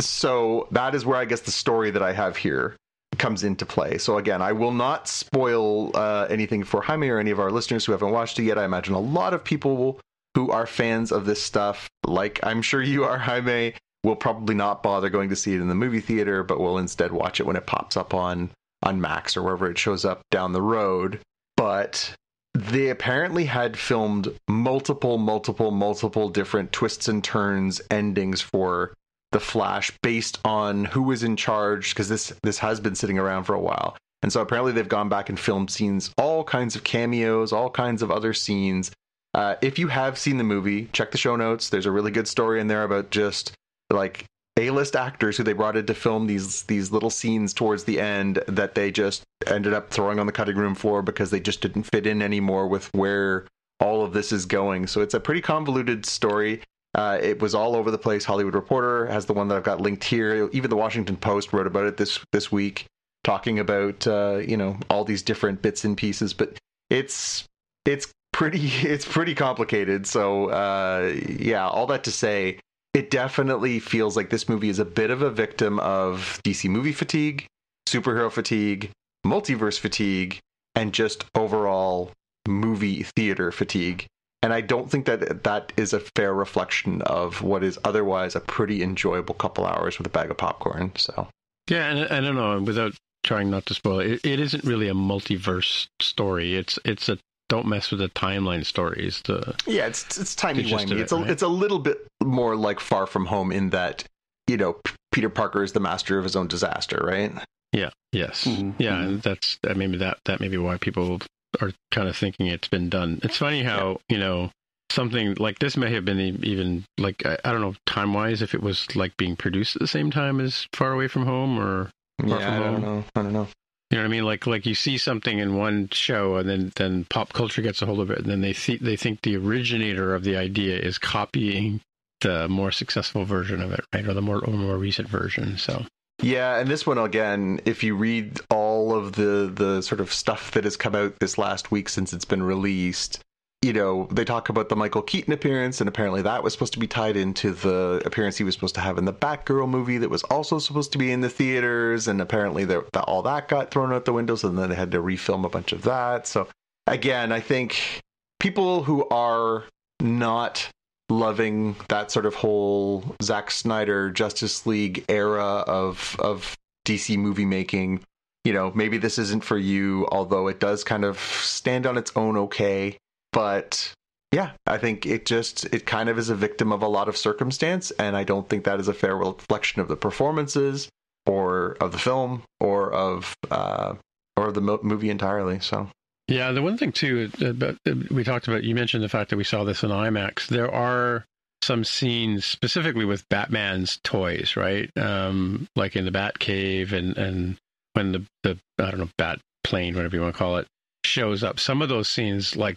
so 0.00 0.66
that 0.72 0.94
is 0.96 1.04
where 1.06 1.16
I 1.18 1.24
guess 1.24 1.40
the 1.40 1.52
story 1.52 1.90
that 1.92 2.02
I 2.02 2.12
have 2.12 2.36
here 2.36 2.76
comes 3.18 3.44
into 3.44 3.66
play. 3.66 3.98
So 3.98 4.18
again, 4.18 4.42
I 4.42 4.52
will 4.52 4.72
not 4.72 5.08
spoil 5.08 5.96
uh, 5.96 6.26
anything 6.30 6.64
for 6.64 6.82
Jaime 6.82 7.08
or 7.08 7.18
any 7.18 7.30
of 7.30 7.40
our 7.40 7.50
listeners 7.50 7.84
who 7.84 7.92
haven't 7.92 8.10
watched 8.10 8.38
it 8.38 8.44
yet. 8.44 8.58
I 8.58 8.64
imagine 8.64 8.94
a 8.94 9.00
lot 9.00 9.34
of 9.34 9.44
people 9.44 10.00
who 10.34 10.50
are 10.50 10.66
fans 10.66 11.12
of 11.12 11.26
this 11.26 11.42
stuff, 11.42 11.90
like 12.06 12.40
I'm 12.42 12.62
sure 12.62 12.82
you 12.82 13.04
are, 13.04 13.18
Jaime, 13.18 13.74
will 14.02 14.16
probably 14.16 14.54
not 14.54 14.82
bother 14.82 15.10
going 15.10 15.28
to 15.28 15.36
see 15.36 15.54
it 15.54 15.60
in 15.60 15.68
the 15.68 15.74
movie 15.74 16.00
theater, 16.00 16.42
but 16.42 16.58
will 16.58 16.78
instead 16.78 17.12
watch 17.12 17.38
it 17.38 17.46
when 17.46 17.56
it 17.56 17.66
pops 17.66 17.96
up 17.96 18.14
on 18.14 18.50
on 18.82 19.00
Max 19.00 19.36
or 19.36 19.42
wherever 19.42 19.70
it 19.70 19.78
shows 19.78 20.04
up 20.04 20.22
down 20.30 20.52
the 20.52 20.62
road. 20.62 21.20
But 21.56 22.14
they 22.54 22.88
apparently 22.88 23.44
had 23.44 23.78
filmed 23.78 24.34
multiple, 24.48 25.18
multiple, 25.18 25.70
multiple 25.70 26.28
different 26.28 26.72
twists 26.72 27.08
and 27.08 27.22
turns 27.22 27.80
endings 27.90 28.40
for 28.40 28.92
the 29.32 29.40
Flash 29.40 29.90
based 30.02 30.38
on 30.44 30.84
who 30.84 31.02
was 31.02 31.22
in 31.22 31.36
charge 31.36 31.90
because 31.90 32.08
this 32.08 32.32
this 32.42 32.58
has 32.58 32.80
been 32.80 32.94
sitting 32.94 33.18
around 33.18 33.44
for 33.44 33.54
a 33.54 33.60
while. 33.60 33.96
And 34.22 34.32
so 34.32 34.40
apparently 34.40 34.72
they've 34.72 34.88
gone 34.88 35.08
back 35.08 35.28
and 35.28 35.38
filmed 35.38 35.70
scenes, 35.70 36.12
all 36.16 36.44
kinds 36.44 36.76
of 36.76 36.84
cameos, 36.84 37.52
all 37.52 37.70
kinds 37.70 38.02
of 38.02 38.10
other 38.10 38.32
scenes. 38.32 38.92
Uh, 39.34 39.56
if 39.62 39.78
you 39.78 39.88
have 39.88 40.16
seen 40.18 40.36
the 40.36 40.44
movie, 40.44 40.88
check 40.92 41.10
the 41.10 41.18
show 41.18 41.34
notes. 41.34 41.70
There's 41.70 41.86
a 41.86 41.90
really 41.90 42.10
good 42.10 42.28
story 42.28 42.60
in 42.60 42.68
there 42.68 42.84
about 42.84 43.10
just 43.10 43.52
like 43.90 44.24
A-list 44.58 44.94
actors 44.94 45.36
who 45.36 45.42
they 45.42 45.54
brought 45.54 45.76
in 45.76 45.86
to 45.86 45.94
film 45.94 46.26
these 46.26 46.62
these 46.64 46.92
little 46.92 47.10
scenes 47.10 47.52
towards 47.52 47.84
the 47.84 47.98
end 47.98 48.44
that 48.46 48.74
they 48.74 48.92
just 48.92 49.24
ended 49.46 49.72
up 49.72 49.90
throwing 49.90 50.18
on 50.18 50.26
the 50.26 50.32
cutting 50.32 50.56
room 50.56 50.74
floor 50.74 51.02
because 51.02 51.30
they 51.30 51.40
just 51.40 51.60
didn't 51.60 51.84
fit 51.84 52.06
in 52.06 52.22
anymore 52.22 52.68
with 52.68 52.88
where 52.94 53.46
all 53.80 54.04
of 54.04 54.12
this 54.12 54.30
is 54.30 54.46
going. 54.46 54.86
So 54.86 55.00
it's 55.00 55.14
a 55.14 55.20
pretty 55.20 55.40
convoluted 55.40 56.06
story. 56.06 56.62
Uh, 56.94 57.18
it 57.22 57.40
was 57.40 57.54
all 57.54 57.74
over 57.74 57.90
the 57.90 57.98
place. 57.98 58.24
Hollywood 58.24 58.54
Reporter 58.54 59.06
has 59.06 59.26
the 59.26 59.32
one 59.32 59.48
that 59.48 59.56
I've 59.56 59.62
got 59.62 59.80
linked 59.80 60.04
here. 60.04 60.48
Even 60.52 60.68
the 60.68 60.76
Washington 60.76 61.16
Post 61.16 61.52
wrote 61.52 61.66
about 61.66 61.86
it 61.86 61.96
this 61.96 62.20
this 62.32 62.52
week, 62.52 62.86
talking 63.24 63.58
about 63.58 64.06
uh, 64.06 64.40
you 64.46 64.56
know 64.56 64.76
all 64.90 65.04
these 65.04 65.22
different 65.22 65.62
bits 65.62 65.84
and 65.84 65.96
pieces. 65.96 66.34
But 66.34 66.58
it's 66.90 67.44
it's 67.84 68.12
pretty 68.32 68.66
it's 68.82 69.06
pretty 69.06 69.34
complicated. 69.34 70.06
So 70.06 70.46
uh, 70.46 71.14
yeah, 71.26 71.66
all 71.66 71.86
that 71.86 72.04
to 72.04 72.12
say, 72.12 72.58
it 72.92 73.10
definitely 73.10 73.78
feels 73.78 74.16
like 74.16 74.30
this 74.30 74.48
movie 74.48 74.68
is 74.68 74.78
a 74.78 74.84
bit 74.84 75.10
of 75.10 75.22
a 75.22 75.30
victim 75.30 75.78
of 75.80 76.40
DC 76.44 76.68
movie 76.68 76.92
fatigue, 76.92 77.46
superhero 77.88 78.30
fatigue, 78.30 78.90
multiverse 79.24 79.78
fatigue, 79.78 80.40
and 80.74 80.92
just 80.92 81.24
overall 81.34 82.10
movie 82.46 83.02
theater 83.16 83.50
fatigue. 83.50 84.06
And 84.42 84.52
I 84.52 84.60
don't 84.60 84.90
think 84.90 85.06
that 85.06 85.44
that 85.44 85.72
is 85.76 85.92
a 85.92 86.00
fair 86.16 86.34
reflection 86.34 87.00
of 87.02 87.42
what 87.42 87.62
is 87.62 87.78
otherwise 87.84 88.34
a 88.34 88.40
pretty 88.40 88.82
enjoyable 88.82 89.34
couple 89.34 89.64
hours 89.64 89.98
with 89.98 90.06
a 90.06 90.10
bag 90.10 90.30
of 90.30 90.36
popcorn. 90.36 90.92
So 90.96 91.28
Yeah, 91.70 91.86
and 91.88 92.12
I 92.12 92.20
don't 92.20 92.34
know. 92.34 92.60
Without 92.60 92.92
trying 93.24 93.50
not 93.50 93.66
to 93.66 93.74
spoil 93.74 94.00
it, 94.00 94.20
it 94.24 94.40
isn't 94.40 94.64
really 94.64 94.88
a 94.88 94.94
multiverse 94.94 95.86
story. 96.00 96.56
It's 96.56 96.78
it's 96.84 97.08
a 97.08 97.18
don't 97.48 97.66
mess 97.66 97.90
with 97.90 98.00
the 98.00 98.08
timeline 98.08 98.64
stories. 98.66 99.22
The 99.22 99.54
yeah, 99.66 99.86
it's 99.86 100.18
it's 100.18 100.34
timey 100.34 100.62
The 100.64 100.70
wimey. 100.70 100.92
it, 100.92 101.00
It's 101.00 101.12
a 101.12 101.16
right? 101.16 101.30
it's 101.30 101.42
a 101.42 101.48
little 101.48 101.78
bit 101.78 101.98
more 102.22 102.56
like 102.56 102.80
Far 102.80 103.06
From 103.06 103.26
Home 103.26 103.52
in 103.52 103.70
that 103.70 104.04
you 104.48 104.56
know 104.56 104.72
P- 104.72 104.94
Peter 105.12 105.28
Parker 105.28 105.62
is 105.62 105.72
the 105.72 105.80
master 105.80 106.18
of 106.18 106.24
his 106.24 106.34
own 106.34 106.48
disaster, 106.48 107.00
right? 107.04 107.30
yeah, 107.72 107.90
yes, 108.12 108.44
Mhm. 108.44 108.74
yeah, 108.78 109.02
and 109.04 109.22
that's 109.22 109.58
that 109.62 109.76
maybe 109.76 109.98
that 109.98 110.18
that 110.24 110.40
may 110.40 110.48
be 110.48 110.56
why 110.58 110.78
people 110.78 111.20
are 111.60 111.72
kind 111.90 112.08
of 112.08 112.16
thinking 112.16 112.46
it's 112.46 112.68
been 112.68 112.88
done. 112.88 113.20
It's 113.22 113.38
funny 113.38 113.62
how 113.62 114.00
you 114.08 114.18
know 114.18 114.50
something 114.90 115.34
like 115.38 115.58
this 115.58 115.76
may 115.76 115.92
have 115.92 116.04
been 116.04 116.20
even 116.44 116.84
like 116.98 117.24
I, 117.26 117.38
I 117.44 117.52
don't 117.52 117.60
know 117.60 117.74
time 117.86 118.14
wise 118.14 118.42
if 118.42 118.54
it 118.54 118.62
was 118.62 118.94
like 118.94 119.16
being 119.16 119.36
produced 119.36 119.76
at 119.76 119.80
the 119.80 119.88
same 119.88 120.10
time 120.10 120.40
as 120.40 120.66
Far 120.74 120.92
Away 120.92 121.08
from 121.08 121.26
Home 121.26 121.58
or 121.58 121.90
Far 122.20 122.40
yeah, 122.40 122.56
I 122.56 122.58
don't 122.58 122.82
know. 122.82 123.04
I 123.14 123.22
don't 123.22 123.32
know. 123.32 123.48
You 123.90 123.98
know 123.98 124.04
what 124.04 124.08
I 124.08 124.12
mean? 124.12 124.24
Like 124.24 124.46
like 124.46 124.64
you 124.64 124.74
see 124.74 124.96
something 124.96 125.38
in 125.38 125.56
one 125.56 125.88
show, 125.92 126.36
and 126.36 126.48
then 126.48 126.72
then 126.76 127.04
pop 127.10 127.32
culture 127.32 127.60
gets 127.60 127.82
a 127.82 127.86
hold 127.86 128.00
of 128.00 128.10
it, 128.10 128.18
and 128.20 128.26
then 128.26 128.40
they 128.40 128.54
see 128.54 128.76
they 128.78 128.96
think 128.96 129.20
the 129.20 129.36
originator 129.36 130.14
of 130.14 130.24
the 130.24 130.36
idea 130.36 130.78
is 130.78 130.96
copying 130.96 131.80
the 132.22 132.48
more 132.48 132.70
successful 132.70 133.24
version 133.24 133.60
of 133.60 133.72
it, 133.72 133.84
right, 133.92 134.06
or 134.06 134.14
the 134.14 134.22
more 134.22 134.42
or 134.42 134.52
more 134.52 134.78
recent 134.78 135.08
version. 135.08 135.58
So 135.58 135.84
Yeah, 136.22 136.58
and 136.58 136.70
this 136.70 136.86
one 136.86 136.98
again, 136.98 137.60
if 137.64 137.82
you 137.82 137.94
read 137.96 138.40
all 138.48 138.61
of 138.90 139.12
the 139.12 139.52
the 139.54 139.82
sort 139.82 140.00
of 140.00 140.12
stuff 140.12 140.50
that 140.52 140.64
has 140.64 140.76
come 140.76 140.94
out 140.94 141.18
this 141.20 141.36
last 141.38 141.70
week 141.70 141.88
since 141.88 142.12
it's 142.12 142.24
been 142.24 142.42
released, 142.42 143.20
you 143.60 143.72
know, 143.72 144.08
they 144.10 144.24
talk 144.24 144.48
about 144.48 144.68
the 144.68 144.76
Michael 144.76 145.02
Keaton 145.02 145.32
appearance, 145.32 145.80
and 145.80 145.88
apparently 145.88 146.22
that 146.22 146.42
was 146.42 146.52
supposed 146.52 146.72
to 146.72 146.80
be 146.80 146.88
tied 146.88 147.16
into 147.16 147.52
the 147.52 148.02
appearance 148.04 148.36
he 148.36 148.44
was 148.44 148.54
supposed 148.54 148.74
to 148.74 148.80
have 148.80 148.98
in 148.98 149.04
the 149.04 149.12
Batgirl 149.12 149.68
movie 149.68 149.98
that 149.98 150.10
was 150.10 150.24
also 150.24 150.58
supposed 150.58 150.90
to 150.92 150.98
be 150.98 151.12
in 151.12 151.20
the 151.20 151.28
theaters, 151.28 152.08
and 152.08 152.20
apparently 152.20 152.64
that 152.64 152.84
all 153.04 153.22
that 153.22 153.46
got 153.46 153.70
thrown 153.70 153.92
out 153.92 154.04
the 154.04 154.12
windows, 154.12 154.42
and 154.42 154.58
then 154.58 154.70
they 154.70 154.74
had 154.74 154.90
to 154.90 154.98
refilm 154.98 155.44
a 155.44 155.48
bunch 155.48 155.72
of 155.72 155.82
that. 155.82 156.26
So 156.26 156.48
again, 156.88 157.30
I 157.30 157.38
think 157.38 158.00
people 158.40 158.82
who 158.82 159.06
are 159.10 159.64
not 160.00 160.68
loving 161.08 161.76
that 161.88 162.10
sort 162.10 162.26
of 162.26 162.34
whole 162.34 163.04
Zack 163.22 163.50
Snyder 163.50 164.10
Justice 164.10 164.66
League 164.66 165.04
era 165.08 165.44
of 165.44 166.16
of 166.18 166.56
DC 166.84 167.16
movie 167.16 167.44
making. 167.44 168.00
You 168.44 168.52
know, 168.52 168.72
maybe 168.74 168.98
this 168.98 169.18
isn't 169.18 169.44
for 169.44 169.58
you, 169.58 170.06
although 170.10 170.48
it 170.48 170.58
does 170.58 170.82
kind 170.82 171.04
of 171.04 171.18
stand 171.18 171.86
on 171.86 171.96
its 171.96 172.12
own 172.16 172.36
okay. 172.36 172.98
But 173.32 173.92
yeah, 174.32 174.52
I 174.66 174.78
think 174.78 175.06
it 175.06 175.26
just 175.26 175.64
it 175.66 175.86
kind 175.86 176.08
of 176.08 176.18
is 176.18 176.28
a 176.28 176.34
victim 176.34 176.72
of 176.72 176.82
a 176.82 176.88
lot 176.88 177.08
of 177.08 177.16
circumstance, 177.16 177.90
and 177.92 178.16
I 178.16 178.24
don't 178.24 178.48
think 178.48 178.64
that 178.64 178.80
is 178.80 178.88
a 178.88 178.94
fair 178.94 179.16
reflection 179.16 179.80
of 179.80 179.88
the 179.88 179.96
performances 179.96 180.88
or 181.26 181.76
of 181.80 181.92
the 181.92 181.98
film 181.98 182.42
or 182.58 182.92
of 182.92 183.34
uh, 183.50 183.94
or 184.36 184.52
the 184.52 184.60
mo- 184.60 184.80
movie 184.82 185.10
entirely. 185.10 185.60
So 185.60 185.88
yeah, 186.28 186.52
the 186.52 186.62
one 186.62 186.78
thing 186.78 186.92
too, 186.92 187.30
uh, 187.40 187.50
about, 187.50 187.76
uh, 187.86 187.94
we 188.10 188.24
talked 188.24 188.48
about. 188.48 188.64
You 188.64 188.74
mentioned 188.74 189.04
the 189.04 189.08
fact 189.08 189.30
that 189.30 189.36
we 189.36 189.44
saw 189.44 189.64
this 189.64 189.82
in 189.82 189.90
IMAX. 189.90 190.46
There 190.46 190.72
are 190.72 191.24
some 191.62 191.84
scenes 191.84 192.44
specifically 192.44 193.04
with 193.04 193.28
Batman's 193.28 193.98
toys, 194.02 194.56
right? 194.56 194.90
Um, 194.96 195.68
like 195.76 195.94
in 195.94 196.04
the 196.04 196.10
Bat 196.10 196.38
Cave, 196.38 196.92
and 196.92 197.16
and 197.18 197.56
when 197.94 198.12
the 198.12 198.24
the 198.42 198.58
I 198.78 198.90
don't 198.90 199.00
know 199.00 199.08
Bat 199.18 199.40
plane, 199.64 199.94
whatever 199.94 200.16
you 200.16 200.22
want 200.22 200.34
to 200.34 200.38
call 200.38 200.56
it, 200.56 200.66
shows 201.04 201.42
up. 201.42 201.60
Some 201.60 201.82
of 201.82 201.88
those 201.88 202.08
scenes 202.08 202.56
like 202.56 202.76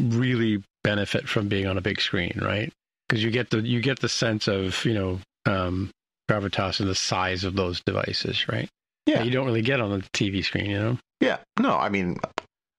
really 0.00 0.62
benefit 0.82 1.28
from 1.28 1.48
being 1.48 1.66
on 1.66 1.78
a 1.78 1.80
big 1.80 2.00
screen, 2.00 2.38
right? 2.42 2.72
Because 3.08 3.22
you 3.22 3.30
get 3.30 3.50
the 3.50 3.60
you 3.60 3.80
get 3.80 4.00
the 4.00 4.08
sense 4.08 4.48
of 4.48 4.84
you 4.84 4.94
know 4.94 5.20
um, 5.46 5.90
gravitas 6.30 6.80
and 6.80 6.88
the 6.88 6.94
size 6.94 7.44
of 7.44 7.56
those 7.56 7.80
devices, 7.80 8.48
right? 8.48 8.68
Yeah. 9.06 9.18
that 9.18 9.26
you 9.26 9.32
don't 9.32 9.46
really 9.46 9.62
get 9.62 9.80
on 9.80 9.90
the 9.90 10.00
TV 10.14 10.42
screen, 10.42 10.70
you 10.70 10.78
know. 10.78 10.98
Yeah, 11.20 11.38
no, 11.58 11.76
I 11.76 11.90
mean, 11.90 12.18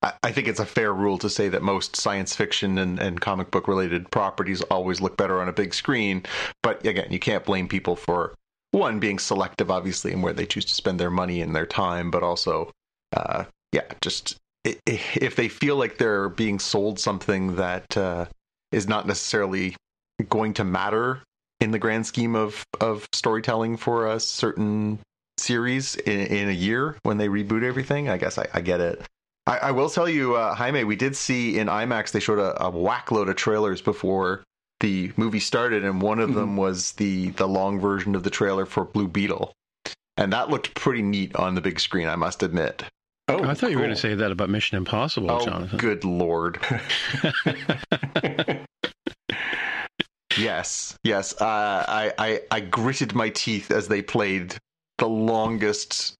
I, 0.01 0.13
I 0.23 0.31
think 0.31 0.47
it's 0.47 0.59
a 0.59 0.65
fair 0.65 0.93
rule 0.93 1.17
to 1.19 1.29
say 1.29 1.49
that 1.49 1.61
most 1.61 1.95
science 1.95 2.35
fiction 2.35 2.77
and, 2.77 2.99
and 2.99 3.21
comic 3.21 3.51
book 3.51 3.67
related 3.67 4.09
properties 4.11 4.61
always 4.63 5.01
look 5.01 5.17
better 5.17 5.39
on 5.39 5.49
a 5.49 5.53
big 5.53 5.73
screen. 5.73 6.23
But 6.63 6.85
again, 6.85 7.11
you 7.11 7.19
can't 7.19 7.45
blame 7.45 7.67
people 7.67 7.95
for 7.95 8.33
one 8.75 8.99
being 8.99 9.19
selective, 9.19 9.71
obviously, 9.71 10.11
in 10.11 10.21
where 10.21 10.33
they 10.33 10.45
choose 10.45 10.65
to 10.65 10.73
spend 10.73 10.99
their 10.99 11.09
money 11.09 11.41
and 11.41 11.55
their 11.55 11.65
time, 11.65 12.11
but 12.11 12.23
also, 12.23 12.71
uh, 13.15 13.45
yeah, 13.71 13.85
just 14.01 14.37
if 14.63 15.35
they 15.35 15.47
feel 15.47 15.77
like 15.77 15.97
they're 15.97 16.29
being 16.29 16.59
sold 16.59 16.99
something 16.99 17.55
that 17.55 17.95
uh, 17.97 18.25
is 18.71 18.87
not 18.87 19.07
necessarily 19.07 19.75
going 20.29 20.53
to 20.55 20.63
matter 20.63 21.21
in 21.59 21.71
the 21.71 21.79
grand 21.79 22.05
scheme 22.05 22.35
of 22.35 22.63
of 22.81 23.07
storytelling 23.13 23.77
for 23.77 24.11
a 24.11 24.19
certain 24.19 24.99
series 25.37 25.95
in, 25.95 26.19
in 26.27 26.49
a 26.49 26.53
year 26.53 26.97
when 27.03 27.17
they 27.17 27.27
reboot 27.27 27.63
everything. 27.63 28.09
I 28.09 28.17
guess 28.17 28.37
I, 28.37 28.47
I 28.53 28.61
get 28.61 28.81
it. 28.81 29.01
I, 29.45 29.57
I 29.57 29.71
will 29.71 29.89
tell 29.89 30.09
you, 30.09 30.35
uh, 30.35 30.55
Jaime, 30.55 30.83
we 30.83 30.95
did 30.95 31.15
see 31.15 31.59
in 31.59 31.67
IMAX 31.67 32.11
they 32.11 32.19
showed 32.19 32.39
a, 32.39 32.63
a 32.63 32.69
whack 32.69 33.11
load 33.11 33.29
of 33.29 33.35
trailers 33.35 33.81
before 33.81 34.43
the 34.79 35.11
movie 35.17 35.39
started, 35.39 35.83
and 35.85 36.01
one 36.01 36.19
of 36.19 36.33
them 36.33 36.57
was 36.57 36.93
the 36.93 37.29
the 37.31 37.47
long 37.47 37.79
version 37.79 38.15
of 38.15 38.23
the 38.23 38.29
trailer 38.29 38.65
for 38.65 38.85
Blue 38.85 39.07
Beetle, 39.07 39.53
and 40.17 40.31
that 40.33 40.49
looked 40.49 40.73
pretty 40.75 41.01
neat 41.01 41.35
on 41.35 41.55
the 41.55 41.61
big 41.61 41.79
screen. 41.79 42.07
I 42.07 42.15
must 42.15 42.43
admit. 42.43 42.83
Oh, 43.27 43.43
I 43.43 43.55
thought 43.55 43.71
you 43.71 43.77
were 43.77 43.83
going 43.83 43.95
to 43.95 43.99
say 43.99 44.13
that 44.13 44.31
about 44.31 44.49
Mission 44.49 44.77
Impossible, 44.77 45.31
Oh, 45.31 45.43
Jonathan. 45.45 45.77
good 45.79 46.03
lord! 46.03 46.59
Yes, 50.37 50.97
yes. 51.03 51.39
Uh, 51.39 51.85
I, 51.87 52.13
I 52.17 52.41
I 52.51 52.59
gritted 52.59 53.15
my 53.15 53.29
teeth 53.29 53.71
as 53.71 53.87
they 53.87 54.01
played 54.01 54.57
the 54.97 55.07
longest 55.07 56.13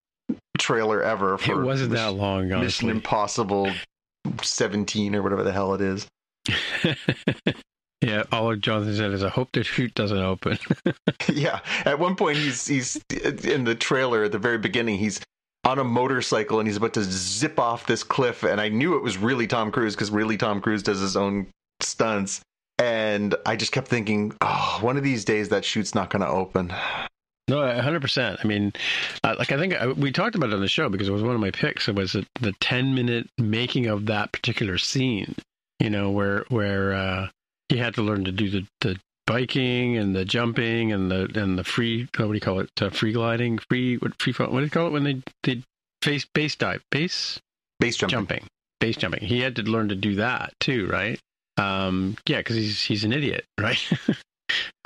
trailer 0.57 1.03
ever. 1.03 1.33
it 1.33 1.41
For 1.41 1.65
wasn't 1.65 1.91
that 1.91 2.05
Mission- 2.13 2.17
long, 2.17 2.43
Mission 2.43 2.57
honestly. 2.59 2.89
Impossible 2.91 3.71
17 4.41 5.15
or 5.15 5.21
whatever 5.21 5.43
the 5.43 5.51
hell 5.51 5.73
it 5.73 5.81
is. 5.81 6.07
yeah, 8.01 8.23
all 8.31 8.55
Jonathan 8.55 8.95
said 8.95 9.11
is, 9.11 9.23
"I 9.23 9.29
hope 9.29 9.51
the 9.51 9.63
chute 9.63 9.95
doesn't 9.95 10.17
open." 10.17 10.57
yeah. 11.33 11.59
At 11.85 11.99
one 11.99 12.15
point, 12.15 12.37
he's 12.37 12.67
he's 12.67 12.97
in 13.43 13.63
the 13.63 13.75
trailer 13.75 14.23
at 14.23 14.31
the 14.31 14.39
very 14.39 14.57
beginning. 14.57 14.97
He's 14.97 15.21
on 15.65 15.79
a 15.79 15.83
motorcycle 15.83 16.59
and 16.59 16.67
he's 16.67 16.77
about 16.77 16.93
to 16.93 17.03
zip 17.03 17.59
off 17.59 17.87
this 17.87 18.03
cliff. 18.03 18.43
And 18.43 18.61
I 18.61 18.69
knew 18.69 18.95
it 18.95 19.03
was 19.03 19.17
really 19.17 19.47
Tom 19.47 19.71
Cruise 19.71 19.95
because 19.95 20.11
really 20.11 20.37
Tom 20.37 20.61
Cruise 20.61 20.83
does 20.83 20.99
his 20.99 21.17
own 21.17 21.47
stunts. 21.81 22.41
And 22.77 23.33
I 23.45 23.55
just 23.55 23.71
kept 23.71 23.87
thinking, 23.87 24.33
oh, 24.41 24.77
one 24.81 24.97
of 24.97 25.03
these 25.03 25.25
days 25.25 25.49
that 25.49 25.63
chute's 25.63 25.95
not 25.95 26.09
going 26.09 26.21
to 26.21 26.27
open. 26.27 26.73
No, 27.47 27.79
hundred 27.79 28.01
percent. 28.01 28.39
I 28.43 28.47
mean, 28.47 28.73
uh, 29.23 29.35
like 29.37 29.51
I 29.51 29.57
think 29.57 29.75
I, 29.75 29.87
we 29.87 30.11
talked 30.11 30.35
about 30.35 30.49
it 30.49 30.55
on 30.55 30.61
the 30.61 30.67
show 30.67 30.89
because 30.89 31.07
it 31.07 31.11
was 31.11 31.21
one 31.21 31.35
of 31.35 31.41
my 31.41 31.51
picks. 31.51 31.87
It 31.87 31.95
was 31.95 32.13
the, 32.13 32.25
the 32.41 32.53
ten 32.59 32.95
minute 32.95 33.29
making 33.37 33.85
of 33.85 34.07
that 34.07 34.31
particular 34.31 34.79
scene. 34.79 35.35
You 35.79 35.91
know, 35.91 36.09
where 36.09 36.45
where 36.49 36.93
uh, 36.93 37.27
he 37.69 37.77
had 37.77 37.95
to 37.95 38.01
learn 38.01 38.25
to 38.25 38.31
do 38.31 38.49
the, 38.49 38.67
the 38.81 38.99
biking 39.27 39.97
and 39.97 40.15
the 40.15 40.23
jumping 40.25 40.91
and 40.91 41.09
the 41.09 41.29
and 41.39 41.57
the 41.57 41.63
free 41.63 42.07
what 42.17 42.27
do 42.27 42.33
you 42.33 42.39
call 42.39 42.59
it? 42.59 42.69
Uh, 42.81 42.89
free 42.89 43.11
gliding, 43.11 43.57
free 43.69 43.97
what 43.97 44.13
free 44.21 44.33
fall- 44.33 44.49
what 44.51 44.59
do 44.59 44.65
you 44.65 44.69
call 44.71 44.87
it 44.87 44.91
when 44.93 45.03
they 45.03 45.21
they 45.43 45.61
face 46.01 46.25
base 46.33 46.55
dive 46.55 46.81
base 46.91 47.39
Base 47.79 47.97
jumping. 47.97 48.11
jumping 48.17 48.47
base 48.79 48.95
jumping. 48.97 49.23
He 49.23 49.39
had 49.41 49.55
to 49.57 49.63
learn 49.63 49.89
to 49.89 49.95
do 49.95 50.15
that 50.15 50.53
too, 50.59 50.87
right? 50.87 51.19
Um, 51.57 52.15
yeah, 52.25 52.37
because 52.37 52.55
he's 52.55 52.81
he's 52.81 53.03
an 53.03 53.11
idiot, 53.13 53.45
right? 53.59 53.81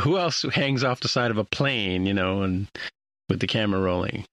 Who 0.02 0.18
else 0.18 0.44
hangs 0.54 0.84
off 0.84 1.02
the 1.02 1.08
side 1.08 1.32
of 1.32 1.38
a 1.38 1.44
plane, 1.44 2.06
you 2.06 2.14
know, 2.14 2.42
and 2.44 2.68
with 3.28 3.40
the 3.42 3.48
camera 3.48 3.80
rolling? 3.82 4.26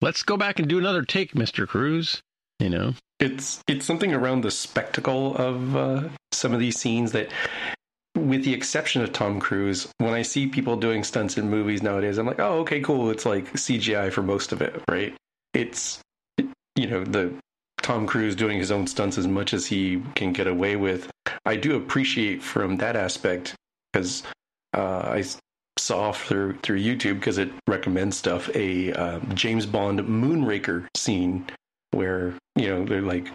Let's 0.00 0.22
go 0.22 0.36
back 0.36 0.58
and 0.58 0.68
do 0.68 0.78
another 0.78 1.02
take, 1.02 1.34
Mister 1.34 1.66
Cruise. 1.66 2.20
You 2.60 2.70
know, 2.70 2.94
it's 3.20 3.62
it's 3.68 3.84
something 3.86 4.12
around 4.14 4.40
the 4.42 4.50
spectacle 4.50 5.36
of 5.36 5.76
uh, 5.76 6.08
some 6.32 6.52
of 6.52 6.60
these 6.60 6.78
scenes 6.78 7.12
that 7.12 7.28
with 8.18 8.44
the 8.44 8.52
exception 8.52 9.02
of 9.02 9.12
Tom 9.12 9.40
Cruise, 9.40 9.88
when 9.98 10.14
I 10.14 10.22
see 10.22 10.46
people 10.46 10.76
doing 10.76 11.04
stunts 11.04 11.38
in 11.38 11.48
movies 11.48 11.82
nowadays, 11.82 12.18
I'm 12.18 12.26
like, 12.26 12.40
oh, 12.40 12.60
okay, 12.60 12.80
cool. 12.80 13.10
It's 13.10 13.26
like 13.26 13.52
CGI 13.52 14.12
for 14.12 14.22
most 14.22 14.52
of 14.52 14.60
it, 14.60 14.82
right? 14.88 15.14
It's, 15.54 16.00
you 16.76 16.86
know, 16.86 17.04
the 17.04 17.32
Tom 17.82 18.06
Cruise 18.06 18.36
doing 18.36 18.58
his 18.58 18.70
own 18.70 18.86
stunts 18.86 19.18
as 19.18 19.26
much 19.26 19.54
as 19.54 19.66
he 19.66 20.02
can 20.14 20.32
get 20.32 20.46
away 20.46 20.76
with. 20.76 21.10
I 21.46 21.56
do 21.56 21.76
appreciate 21.76 22.42
from 22.42 22.76
that 22.78 22.96
aspect 22.96 23.54
because 23.92 24.22
uh, 24.74 25.00
I 25.04 25.24
saw 25.78 26.12
through 26.12 26.58
through 26.58 26.80
YouTube 26.80 27.14
because 27.14 27.38
it 27.38 27.50
recommends 27.66 28.16
stuff 28.16 28.54
a 28.54 28.92
um, 28.92 29.34
James 29.34 29.64
Bond 29.64 30.00
Moonraker 30.00 30.86
scene 30.96 31.46
where 31.92 32.34
you 32.56 32.68
know 32.68 32.84
they're 32.84 33.00
like 33.00 33.28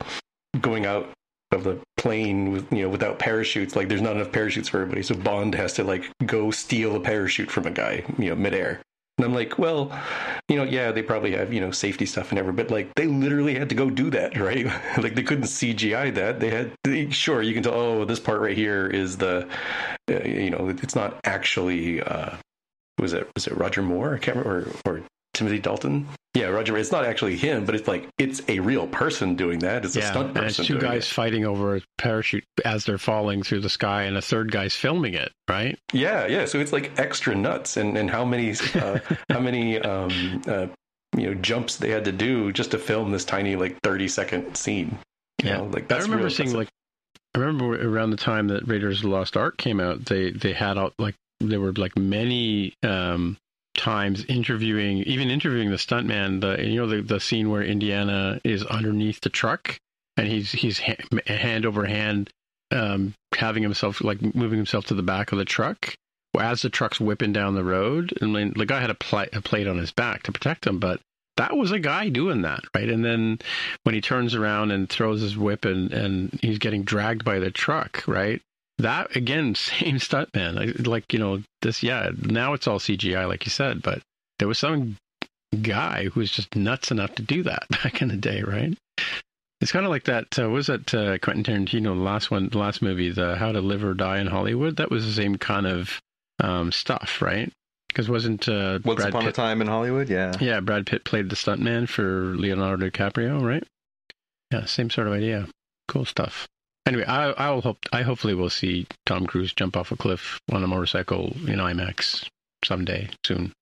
going 0.62 0.86
out 0.86 1.10
of 1.54 1.64
the 1.64 1.80
plane 1.98 2.52
with 2.52 2.72
you 2.74 2.84
know 2.84 2.90
without 2.90 3.20
parachutes 3.20 3.76
like 3.76 3.88
there's 3.88 4.02
not 4.02 4.16
enough 4.16 4.32
parachutes 4.32 4.68
for 4.68 4.82
everybody 4.82 5.04
so 5.04 5.16
bond 5.16 5.56
has 5.56 5.74
to 5.74 5.84
like 5.84 6.04
go 6.26 6.52
steal 6.52 6.96
a 6.96 7.00
parachute 7.00 7.50
from 7.52 7.66
a 7.66 7.72
guy 7.72 8.04
you 8.18 8.30
know 8.30 8.36
midair 8.36 8.82
And 9.20 9.26
I'm 9.26 9.34
like, 9.36 9.60
well, 9.60 9.92
you 10.50 10.58
know, 10.58 10.64
yeah, 10.64 10.92
they 10.92 11.04
probably 11.04 11.34
have, 11.36 11.54
you 11.54 11.62
know, 11.62 11.70
safety 11.70 12.06
stuff 12.08 12.32
and 12.32 12.40
everything, 12.40 12.56
but 12.66 12.72
like 12.72 12.96
they 12.96 13.06
literally 13.06 13.54
had 13.54 13.70
to 13.70 13.76
go 13.76 13.90
do 13.92 14.10
that, 14.10 14.36
right? 14.40 14.66
like 14.98 15.14
they 15.14 15.22
couldn't 15.22 15.46
CGI 15.46 16.14
that. 16.16 16.40
They 16.40 16.50
had, 16.50 16.72
they, 16.84 17.12
sure, 17.12 17.44
you 17.44 17.54
can 17.54 17.62
tell, 17.64 17.74
oh, 17.76 18.06
this 18.06 18.20
part 18.20 18.42
right 18.42 18.58
here 18.58 18.88
is 18.88 19.18
the, 19.18 19.48
uh, 20.10 20.24
you 20.24 20.50
know, 20.50 20.70
it's 20.70 20.96
not 20.96 21.20
actually, 21.26 22.02
uh, 22.02 22.38
was 22.98 23.14
it, 23.14 23.30
was 23.36 23.46
it 23.46 23.56
Roger 23.56 23.84
Moore? 23.84 24.16
I 24.16 24.18
can't 24.18 24.38
remember, 24.38 24.72
or, 24.86 24.94
or 24.94 25.04
Timothy 25.34 25.60
Dalton. 25.60 26.08
Yeah, 26.36 26.48
Roger. 26.48 26.76
It's 26.78 26.92
not 26.92 27.06
actually 27.06 27.38
him, 27.38 27.66
but 27.66 27.76
it's 27.76 27.88
like 27.88 28.08
it's 28.18 28.42
a 28.48 28.60
real 28.60 28.88
person 28.88 29.36
doing 29.36 29.60
that. 29.60 29.86
It's 29.86 29.96
a 29.96 30.00
yeah, 30.00 30.12
stunt 30.12 30.28
and 30.30 30.36
person. 30.36 30.62
it's 30.64 30.68
two 30.68 30.80
guys 30.80 31.04
it. 31.06 31.14
fighting 31.14 31.46
over 31.46 31.76
a 31.76 31.82
parachute 32.00 32.44
as 32.66 32.86
they're 32.86 32.98
falling 32.98 33.44
through 33.44 33.60
the 33.62 33.70
sky, 33.70 34.04
and 34.04 34.18
a 34.18 34.22
third 34.22 34.52
guy's 34.52 34.76
filming 34.76 35.14
it. 35.14 35.32
Right? 35.48 35.78
Yeah, 35.92 36.26
yeah. 36.26 36.46
So 36.46 36.60
it's 36.60 36.74
like 36.74 36.98
extra 37.00 37.36
nuts, 37.36 37.78
and 37.78 37.96
and 37.98 38.10
how 38.10 38.26
many 38.26 38.52
uh, 38.76 39.00
how 39.30 39.40
many 39.40 39.78
um, 39.80 40.42
uh, 40.48 40.68
you 41.16 41.28
know 41.28 41.34
jumps 41.36 41.78
they 41.78 41.90
had 41.92 42.06
to 42.06 42.12
do 42.12 42.52
just 42.52 42.72
to 42.72 42.80
film 42.80 43.12
this 43.12 43.26
tiny 43.26 43.56
like 43.56 43.78
thirty 43.84 44.08
second 44.08 44.56
scene. 44.56 44.98
You 45.44 45.50
Yeah. 45.50 45.58
know, 45.58 45.66
like 45.66 45.92
I 45.92 45.98
remember 46.00 46.32
seeing 46.32 46.50
impressive. 46.50 46.56
like 46.58 46.70
I 47.36 47.40
remember 47.40 47.88
around 47.88 48.10
the 48.10 48.18
time 48.18 48.48
that 48.48 48.68
Raiders 48.68 48.98
of 48.98 49.04
the 49.04 49.10
Lost 49.10 49.38
Ark 49.38 49.58
came 49.58 49.80
out, 49.80 50.06
they 50.06 50.32
they 50.32 50.54
had 50.54 50.80
out 50.80 50.94
like 50.98 51.14
there 51.40 51.60
were 51.60 51.74
like 51.74 51.96
many 51.96 52.74
um 52.82 53.38
times 53.84 54.24
interviewing 54.30 55.00
even 55.00 55.30
interviewing 55.30 55.70
the 55.70 55.76
stuntman 55.76 56.40
the 56.40 56.64
you 56.66 56.78
know 56.78 56.88
the 56.88 57.02
the 57.02 57.20
scene 57.20 57.50
where 57.50 57.62
Indiana 57.62 58.40
is 58.44 58.64
underneath 58.66 59.20
the 59.22 59.30
truck 59.30 59.78
and 60.16 60.28
he's 60.28 60.52
he's 60.54 60.80
ha- 60.80 60.96
hand 61.28 61.66
over 61.66 61.86
hand 61.86 62.30
um 62.72 63.14
having 63.36 63.62
himself 63.62 64.02
like 64.02 64.22
moving 64.34 64.58
himself 64.58 64.86
to 64.86 64.94
the 64.94 65.04
back 65.04 65.34
of 65.34 65.38
the 65.38 65.46
truck 65.46 65.94
as 66.40 66.62
the 66.62 66.70
truck's 66.70 67.00
whipping 67.00 67.34
down 67.34 67.56
the 67.56 67.64
road 67.64 68.14
and 68.22 68.34
then 68.36 68.54
the 68.56 68.66
guy 68.66 68.80
had 68.80 68.90
a, 68.90 68.96
pla- 68.96 69.26
a 69.34 69.42
plate 69.42 69.68
on 69.68 69.78
his 69.78 69.92
back 69.92 70.24
to 70.24 70.32
protect 70.32 70.66
him 70.66 70.80
but 70.80 71.02
that 71.36 71.58
was 71.58 71.72
a 71.72 71.80
guy 71.80 72.08
doing 72.10 72.42
that 72.44 72.62
right 72.74 72.90
and 72.90 73.04
then 73.04 73.38
when 73.84 73.94
he 73.94 74.02
turns 74.02 74.34
around 74.34 74.72
and 74.72 74.90
throws 74.90 75.22
his 75.22 75.38
whip 75.38 75.66
and, 75.66 75.92
and 75.92 76.40
he's 76.42 76.58
getting 76.58 76.84
dragged 76.84 77.24
by 77.26 77.40
the 77.40 77.52
truck, 77.52 78.04
right? 78.08 78.42
That 78.84 79.16
again, 79.16 79.56
same 79.70 79.98
stuntman. 79.98 80.58
I- 80.60 80.90
Like 80.90 81.12
you 81.12 81.20
know, 81.20 81.42
this 81.62 81.82
yeah. 81.84 82.12
Now 82.22 82.54
it's 82.54 82.68
all 82.68 82.80
CGI, 82.80 83.28
like 83.28 83.46
you 83.46 83.50
said, 83.50 83.82
but 83.82 84.02
there 84.40 84.48
was 84.48 84.60
some 84.60 84.98
guy 85.62 86.06
who 86.06 86.20
was 86.20 86.32
just 86.32 86.56
nuts 86.56 86.92
enough 86.92 87.16
to 87.16 87.24
do 87.24 87.44
that 87.44 87.66
back 87.84 88.02
in 88.02 88.08
the 88.10 88.18
day, 88.18 88.42
right? 88.44 88.78
It's 89.62 89.72
kind 89.72 89.86
of 89.86 89.92
like 89.92 90.04
that. 90.06 90.38
Uh, 90.38 90.50
was 90.50 90.68
that 90.68 90.94
uh, 90.94 91.18
Quentin 91.20 91.44
Tarantino, 91.44 91.96
the 91.96 92.02
last 92.02 92.30
one, 92.30 92.50
the 92.50 92.58
last 92.58 92.82
movie, 92.82 93.10
the 93.12 93.36
How 93.38 93.52
to 93.54 93.62
Live 93.62 93.84
or 93.84 93.94
Die 93.94 94.20
in 94.20 94.28
Hollywood? 94.28 94.76
That 94.78 94.92
was 94.92 95.06
the 95.06 95.14
same 95.14 95.38
kind 95.38 95.66
of 95.66 96.02
um, 96.42 96.72
stuff, 96.74 97.22
right? 97.22 97.50
Because 97.88 98.10
wasn't 98.10 98.50
uh, 98.50 98.80
Once 98.84 98.98
Brad 98.98 99.10
upon 99.10 99.22
Pitt 99.22 99.30
a 99.30 99.34
time 99.34 99.62
in 99.62 99.68
Hollywood, 99.68 100.10
yeah. 100.10 100.34
yeah, 100.42 100.60
Brad 100.60 100.86
Pitt 100.86 101.06
played 101.06 101.30
the 101.30 101.36
stuntman 101.38 101.88
for 101.88 102.36
Leonardo 102.36 102.90
DiCaprio, 102.90 103.42
right? 103.42 103.64
Yeah, 104.52 104.66
same 104.66 104.90
sort 104.90 105.08
of 105.08 105.14
idea. 105.14 105.48
Cool 105.88 106.04
stuff. 106.06 106.48
Anyway, 106.86 107.06
I 107.06 107.32
I'll 107.32 107.62
hope 107.62 107.78
I 107.92 108.02
hopefully 108.02 108.34
will 108.34 108.50
see 108.50 108.88
Tom 109.06 109.26
Cruise 109.26 109.54
jump 109.54 109.78
off 109.78 109.92
a 109.92 109.96
cliff 109.96 110.40
on 110.52 110.64
a 110.64 110.68
motorcycle 110.68 111.34
in 111.48 111.60
IMAX 111.60 112.28
someday 112.64 113.10
soon. 113.26 113.54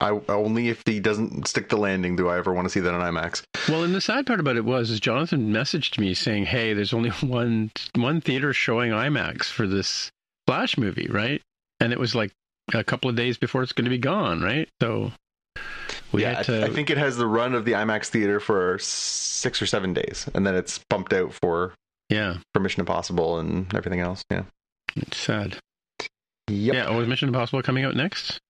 I 0.00 0.20
only 0.28 0.68
if 0.68 0.82
he 0.84 1.00
doesn't 1.00 1.48
stick 1.48 1.70
the 1.70 1.78
landing 1.78 2.16
do 2.16 2.28
I 2.28 2.36
ever 2.36 2.52
want 2.52 2.66
to 2.66 2.70
see 2.70 2.80
that 2.80 2.92
on 2.92 3.00
IMAX. 3.00 3.42
Well, 3.68 3.82
and 3.82 3.94
the 3.94 4.00
sad 4.00 4.26
part 4.26 4.40
about 4.40 4.56
it 4.56 4.64
was 4.64 4.90
is 4.90 5.00
Jonathan 5.00 5.52
messaged 5.52 5.98
me 5.98 6.12
saying, 6.12 6.46
"Hey, 6.46 6.74
there's 6.74 6.92
only 6.92 7.10
one 7.20 7.70
one 7.94 8.20
theater 8.20 8.52
showing 8.52 8.90
IMAX 8.90 9.44
for 9.44 9.66
this 9.66 10.10
Flash 10.46 10.76
movie, 10.76 11.08
right?" 11.08 11.40
And 11.80 11.92
it 11.92 12.00
was 12.00 12.14
like 12.14 12.32
a 12.74 12.84
couple 12.84 13.08
of 13.08 13.16
days 13.16 13.38
before 13.38 13.62
it's 13.62 13.72
going 13.72 13.84
to 13.84 13.90
be 13.90 13.98
gone, 13.98 14.42
right? 14.42 14.68
So 14.82 15.12
we 16.12 16.22
yeah, 16.22 16.34
had 16.34 16.46
to. 16.46 16.64
I 16.64 16.70
think 16.70 16.90
it 16.90 16.98
has 16.98 17.16
the 17.16 17.26
run 17.26 17.54
of 17.54 17.64
the 17.64 17.72
IMAX 17.72 18.08
theater 18.08 18.40
for 18.40 18.78
six 18.78 19.62
or 19.62 19.66
seven 19.66 19.94
days, 19.94 20.28
and 20.34 20.46
then 20.46 20.54
it's 20.54 20.78
bumped 20.90 21.14
out 21.14 21.32
for 21.32 21.72
yeah, 22.08 22.38
for 22.52 22.60
Mission 22.60 22.80
Impossible 22.80 23.38
and 23.38 23.72
everything 23.74 24.00
else. 24.00 24.24
Yeah. 24.30 24.44
it's 24.96 25.16
sad. 25.16 25.58
Yep. 26.48 26.74
Yeah, 26.74 26.86
oh, 26.86 27.00
is 27.00 27.08
Mission 27.08 27.28
Impossible 27.28 27.62
coming 27.62 27.84
out 27.84 27.96
next? 27.96 28.40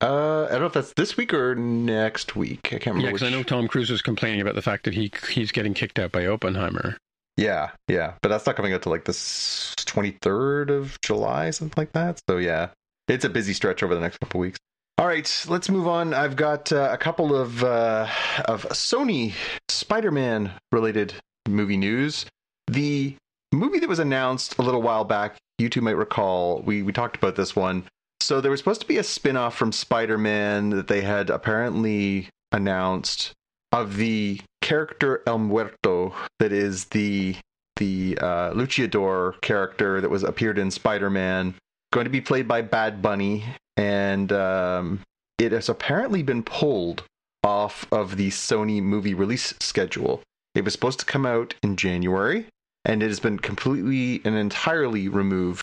Uh, 0.00 0.44
I 0.44 0.52
don't 0.52 0.60
know 0.60 0.66
if 0.66 0.72
that's 0.74 0.92
this 0.92 1.16
week 1.16 1.34
or 1.34 1.54
next 1.56 2.36
week. 2.36 2.66
I 2.66 2.78
can't 2.78 2.86
remember. 2.86 3.06
Yeah, 3.06 3.12
because 3.12 3.26
I 3.26 3.30
know 3.30 3.42
Tom 3.42 3.66
Cruise 3.66 3.90
was 3.90 4.02
complaining 4.02 4.40
about 4.40 4.54
the 4.54 4.62
fact 4.62 4.84
that 4.84 4.94
he 4.94 5.10
he's 5.28 5.50
getting 5.50 5.74
kicked 5.74 5.98
out 5.98 6.12
by 6.12 6.26
Oppenheimer. 6.26 6.96
Yeah, 7.36 7.70
yeah, 7.88 8.14
but 8.22 8.28
that's 8.28 8.46
not 8.46 8.56
coming 8.56 8.72
out 8.72 8.82
to 8.82 8.90
like 8.90 9.06
this 9.06 9.74
twenty 9.78 10.12
third 10.22 10.70
of 10.70 11.00
July, 11.02 11.50
something 11.50 11.74
like 11.76 11.92
that. 11.92 12.20
So 12.28 12.36
yeah, 12.36 12.68
it's 13.08 13.24
a 13.24 13.28
busy 13.28 13.52
stretch 13.52 13.82
over 13.82 13.94
the 13.94 14.00
next 14.00 14.18
couple 14.18 14.38
weeks. 14.40 14.58
All 14.98 15.06
right, 15.06 15.46
let's 15.48 15.68
move 15.68 15.86
on. 15.86 16.12
I've 16.14 16.36
got 16.36 16.72
uh, 16.72 16.90
a 16.92 16.98
couple 16.98 17.34
of 17.34 17.64
uh, 17.64 18.08
of 18.44 18.66
Sony 18.70 19.34
Spider-Man 19.68 20.52
related 20.70 21.14
movie 21.48 21.76
news. 21.76 22.26
The 22.68 23.16
movie 23.52 23.78
that 23.78 23.88
was 23.88 23.98
announced 23.98 24.58
a 24.58 24.62
little 24.62 24.82
while 24.82 25.04
back, 25.04 25.36
you 25.58 25.68
two 25.68 25.80
might 25.80 25.96
recall, 25.96 26.60
we 26.62 26.82
we 26.82 26.92
talked 26.92 27.16
about 27.16 27.34
this 27.34 27.56
one. 27.56 27.84
So 28.20 28.40
there 28.40 28.50
was 28.50 28.60
supposed 28.60 28.82
to 28.82 28.86
be 28.86 28.98
a 28.98 29.02
spin-off 29.02 29.56
from 29.56 29.72
Spider-Man 29.72 30.70
that 30.70 30.88
they 30.88 31.00
had 31.00 31.30
apparently 31.30 32.28
announced 32.52 33.32
of 33.72 33.96
the 33.96 34.40
character 34.60 35.22
El 35.26 35.38
Muerto 35.38 36.14
that 36.38 36.52
is 36.52 36.86
the 36.86 37.36
the 37.76 38.18
uh, 38.20 38.52
luchador 38.52 39.40
character 39.40 40.00
that 40.00 40.10
was 40.10 40.24
appeared 40.24 40.58
in 40.58 40.70
Spider-Man, 40.70 41.54
going 41.92 42.04
to 42.04 42.10
be 42.10 42.20
played 42.20 42.48
by 42.48 42.60
Bad 42.60 43.00
Bunny, 43.00 43.44
and 43.76 44.32
um, 44.32 45.00
it 45.38 45.52
has 45.52 45.68
apparently 45.68 46.22
been 46.22 46.42
pulled 46.42 47.04
off 47.44 47.86
of 47.92 48.16
the 48.16 48.30
Sony 48.30 48.82
movie 48.82 49.14
release 49.14 49.54
schedule. 49.60 50.20
It 50.54 50.64
was 50.64 50.72
supposed 50.72 50.98
to 51.00 51.06
come 51.06 51.24
out 51.24 51.54
in 51.62 51.76
January, 51.76 52.46
and 52.88 53.02
it 53.02 53.08
has 53.08 53.20
been 53.20 53.38
completely 53.38 54.22
and 54.24 54.34
entirely 54.34 55.08
removed. 55.08 55.62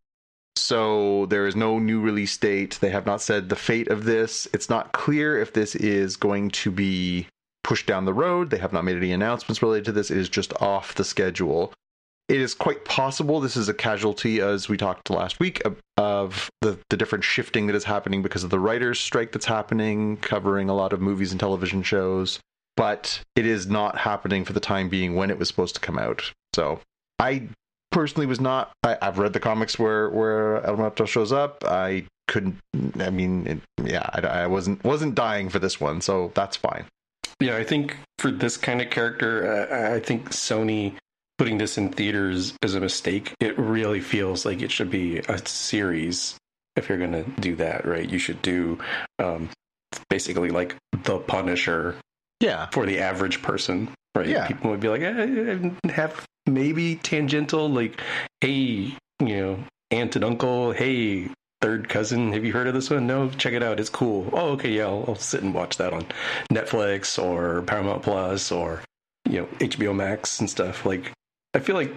So 0.56 1.26
there 1.26 1.48
is 1.48 1.56
no 1.56 1.80
new 1.80 2.00
release 2.00 2.38
date. 2.38 2.78
They 2.80 2.92
have 2.92 3.06
not 3.06 3.22
said 3.22 3.50
the 3.50 3.56
fate 3.56 3.90
of 3.90 4.06
this. 4.06 4.48
It's 4.54 4.70
not 4.70 4.94
clear 4.94 5.38
if 5.38 5.52
this 5.52 5.76
is 5.76 6.16
going 6.16 6.52
to 6.52 6.72
be 6.72 7.28
pushed 7.64 7.88
down 7.88 8.06
the 8.06 8.14
road. 8.14 8.52
They 8.52 8.60
have 8.60 8.72
not 8.72 8.86
made 8.86 8.96
any 8.96 9.12
announcements 9.12 9.62
related 9.62 9.86
to 9.86 9.92
this. 9.92 10.12
It 10.12 10.18
is 10.18 10.30
just 10.30 10.54
off 10.62 10.96
the 10.96 11.04
schedule. 11.04 11.74
It 12.30 12.40
is 12.42 12.54
quite 12.54 12.86
possible 12.86 13.40
this 13.40 13.58
is 13.58 13.70
a 13.70 13.74
casualty, 13.74 14.40
as 14.40 14.70
we 14.70 14.78
talked 14.78 15.10
last 15.10 15.40
week, 15.40 15.62
of, 15.98 16.50
the, 16.62 16.80
the 16.90 16.98
different 16.98 17.24
shifting 17.24 17.68
that 17.68 17.76
is 17.76 17.84
happening 17.84 18.24
because 18.24 18.44
of 18.44 18.50
the 18.50 18.60
writers' 18.60 19.00
strike 19.00 19.32
that's 19.32 19.46
happening, 19.46 20.18
covering 20.18 20.70
a 20.70 20.76
lot 20.76 20.94
of 20.94 21.02
movies 21.02 21.32
and 21.32 21.40
television 21.40 21.84
shows. 21.84 22.40
But 22.78 23.22
it 23.36 23.46
is 23.46 23.68
not 23.68 24.00
happening 24.00 24.44
for 24.44 24.54
the 24.54 24.60
time 24.60 24.90
being 24.90 25.16
when 25.16 25.30
it 25.30 25.38
was 25.38 25.48
supposed 25.48 25.76
to 25.76 25.82
come 25.82 26.00
out. 26.00 26.34
So 26.54 26.82
I 27.20 27.48
personally 27.92 28.26
was 28.28 28.40
not. 28.40 28.72
I, 28.84 28.98
I've 29.02 29.20
read 29.20 29.34
the 29.34 29.40
comics 29.40 29.80
where 29.80 30.10
where 30.10 30.64
El 30.66 30.78
Muerto 30.78 31.06
shows 31.06 31.32
up. 31.32 31.64
I 31.66 32.06
couldn't. 32.28 32.58
I 33.00 33.10
mean, 33.10 33.48
it, 33.48 33.62
yeah, 33.84 34.10
I, 34.14 34.22
I 34.44 34.48
wasn't 34.48 34.84
wasn't 34.84 35.16
dying 35.16 35.50
for 35.50 35.60
this 35.60 35.80
one, 35.80 36.02
so 36.02 36.32
that's 36.36 36.58
fine. 36.58 36.86
Yeah, 37.40 37.58
I 37.58 37.64
think 37.64 37.98
for 38.20 38.32
this 38.32 38.58
kind 38.58 38.82
of 38.82 38.90
character, 38.90 39.68
uh, 39.70 39.96
I 39.96 40.00
think 40.00 40.30
Sony 40.30 40.96
putting 41.38 41.58
this 41.58 41.78
in 41.78 41.90
theaters 41.92 42.54
is 42.62 42.76
a 42.76 42.80
mistake. 42.80 43.34
It 43.40 43.58
really 43.60 44.00
feels 44.00 44.46
like 44.46 44.62
it 44.62 44.72
should 44.72 44.90
be 44.90 45.20
a 45.20 45.38
series. 45.46 46.38
If 46.78 46.90
you're 46.90 46.98
going 46.98 47.12
to 47.12 47.24
do 47.42 47.56
that, 47.58 47.86
right, 47.86 48.10
you 48.10 48.20
should 48.20 48.42
do 48.42 48.78
um, 49.20 49.50
basically 50.10 50.50
like 50.50 50.76
the 51.04 51.20
Punisher 51.20 51.96
Yeah, 52.42 52.68
for 52.72 52.86
the 52.86 53.00
average 53.00 53.42
person, 53.42 53.90
right? 54.14 54.28
Yeah. 54.28 54.48
People 54.48 54.72
would 54.72 54.80
be 54.82 54.90
like, 54.90 55.02
eh, 55.02 55.70
have 55.92 56.26
maybe 56.46 56.96
tangential, 56.98 57.70
like, 57.70 58.02
hey, 58.42 58.96
you 59.20 59.38
know, 59.38 59.60
aunt 59.92 60.16
and 60.16 60.26
uncle, 60.26 60.72
hey, 60.72 61.30
third 61.62 61.90
cousin, 61.90 62.34
have 62.34 62.46
you 62.46 62.54
heard 62.54 62.68
of 62.68 62.74
this 62.74 62.90
one? 62.90 63.08
No, 63.08 63.30
check 63.30 63.54
it 63.54 63.64
out, 63.64 63.80
it's 63.80 63.90
cool. 63.90 64.30
Oh, 64.34 64.52
okay, 64.52 64.72
yeah, 64.72 64.86
I'll, 64.86 65.06
I'll 65.08 65.16
sit 65.16 65.44
and 65.44 65.54
watch 65.54 65.78
that 65.78 65.94
on 65.94 66.06
Netflix 66.52 67.22
or 67.22 67.62
Paramount 67.64 68.04
Plus 68.04 68.52
or 68.52 68.82
you 69.28 69.42
know 69.42 69.46
HBO 69.60 69.96
Max 69.96 70.40
and 70.40 70.50
stuff. 70.50 70.86
Like, 70.86 71.12
I 71.54 71.60
feel 71.60 71.76
like 71.76 71.92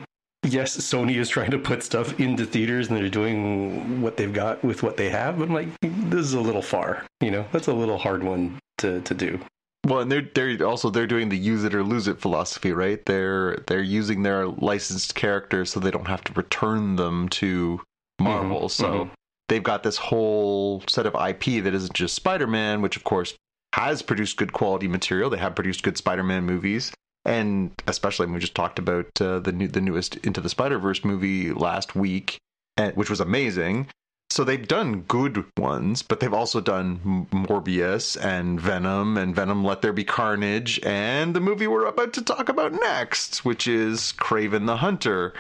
yes, 0.45 0.77
Sony 0.77 1.17
is 1.17 1.29
trying 1.29 1.51
to 1.51 1.59
put 1.59 1.83
stuff 1.83 2.19
into 2.19 2.47
theaters 2.47 2.89
and 2.89 2.97
they're 2.97 3.09
doing 3.09 4.01
what 4.01 4.17
they've 4.17 4.33
got 4.33 4.63
with 4.65 4.83
what 4.83 4.97
they 4.97 5.11
have. 5.11 5.39
But 5.39 5.49
I'm 5.49 5.55
like, 5.55 5.69
this 5.83 6.21
is 6.21 6.35
a 6.35 6.41
little 6.41 6.63
far. 6.63 7.05
You 7.21 7.31
know, 7.31 7.45
that's 7.53 7.69
a 7.69 7.73
little 7.73 7.99
hard 7.99 8.23
one 8.23 8.59
to 8.79 9.01
to 9.03 9.15
do. 9.15 9.41
Well, 9.89 10.01
and 10.01 10.13
they're 10.13 10.29
they're 10.35 10.67
also 10.67 10.91
they're 10.91 11.07
doing 11.07 11.31
the 11.31 11.39
use 11.39 11.65
it 11.65 11.75
or 11.75 11.83
lose 11.83 12.09
it 12.09 12.21
philosophy, 12.21 12.73
right? 12.73 13.05
They're 13.07 13.59
they're 13.67 13.81
using 13.81 14.23
their 14.23 14.47
licensed 14.47 15.15
characters 15.15 15.71
so 15.71 15.81
they 15.81 15.91
don't 15.91 16.09
have 16.09 16.25
to 16.25 16.33
return 16.35 16.97
them 16.97 17.29
to 17.31 17.81
Marvel. 18.21 18.63
Mhm, 18.63 18.71
so 18.71 18.87
mhm. 18.87 19.11
they've 19.49 19.63
got 19.63 19.83
this 19.83 19.97
whole 19.97 20.83
set 20.89 21.07
of 21.07 21.15
IP 21.15 21.63
that 21.65 21.75
isn't 21.75 21.95
just 21.95 22.15
Spider-Man, 22.15 22.83
which 22.83 22.97
of 22.97 23.05
course 23.05 23.35
has 23.75 24.03
produced 24.03 24.37
good 24.37 24.53
quality 24.53 24.89
material. 24.89 25.31
They 25.31 25.39
have 25.39 25.55
produced 25.55 25.83
good 25.83 25.97
Spider-Man 25.97 26.45
movies, 26.45 26.93
and 27.25 27.71
especially 27.87 28.27
we 28.27 28.39
just 28.39 28.55
talked 28.55 28.79
about 28.79 29.07
uh, 29.21 29.39
the 29.39 29.53
new 29.53 29.69
the 29.69 29.81
newest 29.81 30.17
Into 30.19 30.41
the 30.41 30.51
Spider-Verse 30.51 31.05
movie 31.05 31.53
last 31.53 31.95
week, 31.95 32.39
and, 32.77 32.95
which 32.95 33.09
was 33.09 33.21
amazing. 33.21 33.89
So 34.39 34.45
they've 34.45 34.69
done 34.69 35.01
good 35.09 35.45
ones, 35.59 36.01
but 36.01 36.21
they've 36.21 36.33
also 36.33 36.61
done 36.61 37.27
Morbius 37.33 38.17
and 38.25 38.61
Venom 38.61 39.17
and 39.17 39.35
Venom 39.35 39.65
Let 39.65 39.83
There 39.83 39.93
Be 39.93 40.05
Carnage 40.05 40.79
and 40.85 41.35
the 41.35 41.41
movie 41.41 41.67
we're 41.67 41.87
about 41.87 42.13
to 42.13 42.23
talk 42.23 42.49
about 42.49 42.73
next, 42.73 43.45
which 43.45 43.67
is 43.67 44.15
Kraven 44.17 44.67
the 44.67 44.77
Hunter, 44.77 45.35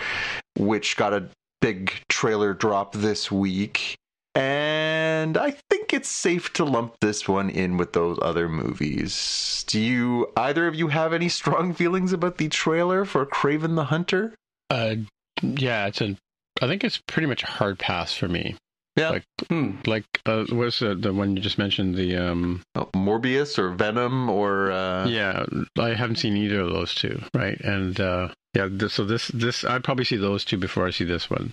which 0.56 0.96
got 0.96 1.12
a 1.12 1.28
big 1.60 1.92
trailer 2.08 2.52
drop 2.54 2.92
this 2.92 3.30
week. 3.30 3.94
And 4.34 5.38
I 5.38 5.52
think 5.70 5.94
it's 5.94 6.08
safe 6.08 6.52
to 6.54 6.64
lump 6.64 6.96
this 7.00 7.28
one 7.28 7.50
in 7.50 7.76
with 7.76 7.92
those 7.92 8.18
other 8.20 8.48
movies. 8.48 9.64
Do 9.68 9.78
you 9.80 10.32
either 10.36 10.66
of 10.66 10.74
you 10.74 10.88
have 10.88 11.12
any 11.12 11.28
strong 11.28 11.72
feelings 11.82 12.12
about 12.12 12.38
the 12.38 12.48
trailer 12.48 13.04
for 13.04 13.24
Kraven 13.24 13.76
the 13.76 13.84
Hunter? 13.84 14.34
Uh, 14.70 14.96
yeah, 15.40 15.86
it's 15.86 16.00
a. 16.00 16.16
I 16.60 16.66
think 16.66 16.82
it's 16.82 17.00
pretty 17.06 17.28
much 17.28 17.44
a 17.44 17.46
hard 17.46 17.78
pass 17.78 18.12
for 18.12 18.26
me. 18.26 18.56
Yeah. 18.98 19.10
Like, 19.10 19.24
Hmm. 19.48 19.70
like 19.86 20.04
uh, 20.26 20.44
what's 20.50 20.80
the, 20.80 20.94
the 20.94 21.12
one 21.12 21.36
you 21.36 21.42
just 21.42 21.58
mentioned? 21.58 21.94
The 21.94 22.16
um. 22.16 22.62
Oh, 22.74 22.88
Morbius 22.94 23.58
or 23.58 23.70
Venom 23.70 24.28
or 24.28 24.70
uh, 24.70 25.06
yeah, 25.06 25.44
I 25.78 25.94
haven't 25.94 26.16
seen 26.16 26.36
either 26.36 26.60
of 26.60 26.70
those 26.70 26.94
two, 26.94 27.22
right? 27.34 27.58
And 27.60 27.98
uh, 28.00 28.28
yeah, 28.54 28.68
this, 28.70 28.94
so 28.94 29.04
this 29.04 29.28
this 29.28 29.64
I'd 29.64 29.84
probably 29.84 30.04
see 30.04 30.16
those 30.16 30.44
two 30.44 30.58
before 30.58 30.86
I 30.86 30.90
see 30.90 31.04
this 31.04 31.30
one. 31.30 31.52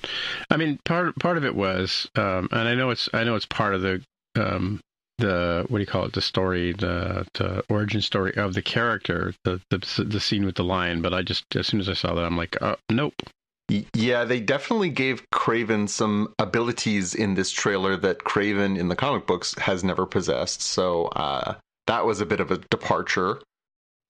I 0.50 0.58
mean, 0.58 0.80
part 0.86 1.16
part 1.20 1.38
of 1.38 1.46
it 1.46 1.56
was, 1.56 2.10
um, 2.16 2.50
and 2.52 2.68
I 2.68 2.76
know 2.76 2.90
it's 2.90 3.08
I 3.14 3.24
know 3.24 3.36
it's 3.36 3.46
part 3.46 3.76
of 3.76 3.82
the 3.82 4.02
um, 4.36 4.82
the 5.20 5.66
what 5.70 5.78
do 5.78 5.82
you 5.82 5.88
call 5.88 6.06
it? 6.06 6.14
The 6.14 6.22
story, 6.22 6.74
the 6.74 7.26
the 7.36 7.64
origin 7.70 8.02
story 8.02 8.36
of 8.36 8.54
the 8.54 8.62
character, 8.62 9.34
the 9.44 9.62
the 9.70 9.78
the 10.04 10.20
scene 10.20 10.46
with 10.46 10.56
the 10.56 10.64
lion. 10.64 11.02
But 11.02 11.14
I 11.14 11.22
just 11.22 11.44
as 11.56 11.68
soon 11.68 11.80
as 11.80 11.88
I 11.90 11.94
saw 11.94 12.14
that, 12.16 12.26
I'm 12.26 12.38
like, 12.38 12.62
uh, 12.62 12.76
nope. 12.90 13.14
Yeah, 13.68 14.26
they 14.26 14.40
definitely 14.40 14.90
gave 14.90 15.28
Kraven 15.32 15.90
some 15.90 16.34
abilities 16.38 17.16
in 17.16 17.34
this 17.34 17.50
trailer 17.50 17.98
that 17.98 18.20
Kraven 18.20 18.78
in 18.78 18.90
the 18.90 18.96
comic 18.96 19.26
books 19.26 19.56
has 19.58 19.84
never 19.84 20.06
possessed. 20.06 20.62
So 20.62 21.06
uh, 21.08 21.56
that 21.88 22.06
was 22.06 22.22
a 22.22 22.26
bit 22.26 22.40
of 22.40 22.52
a 22.52 22.58
departure. 22.70 23.42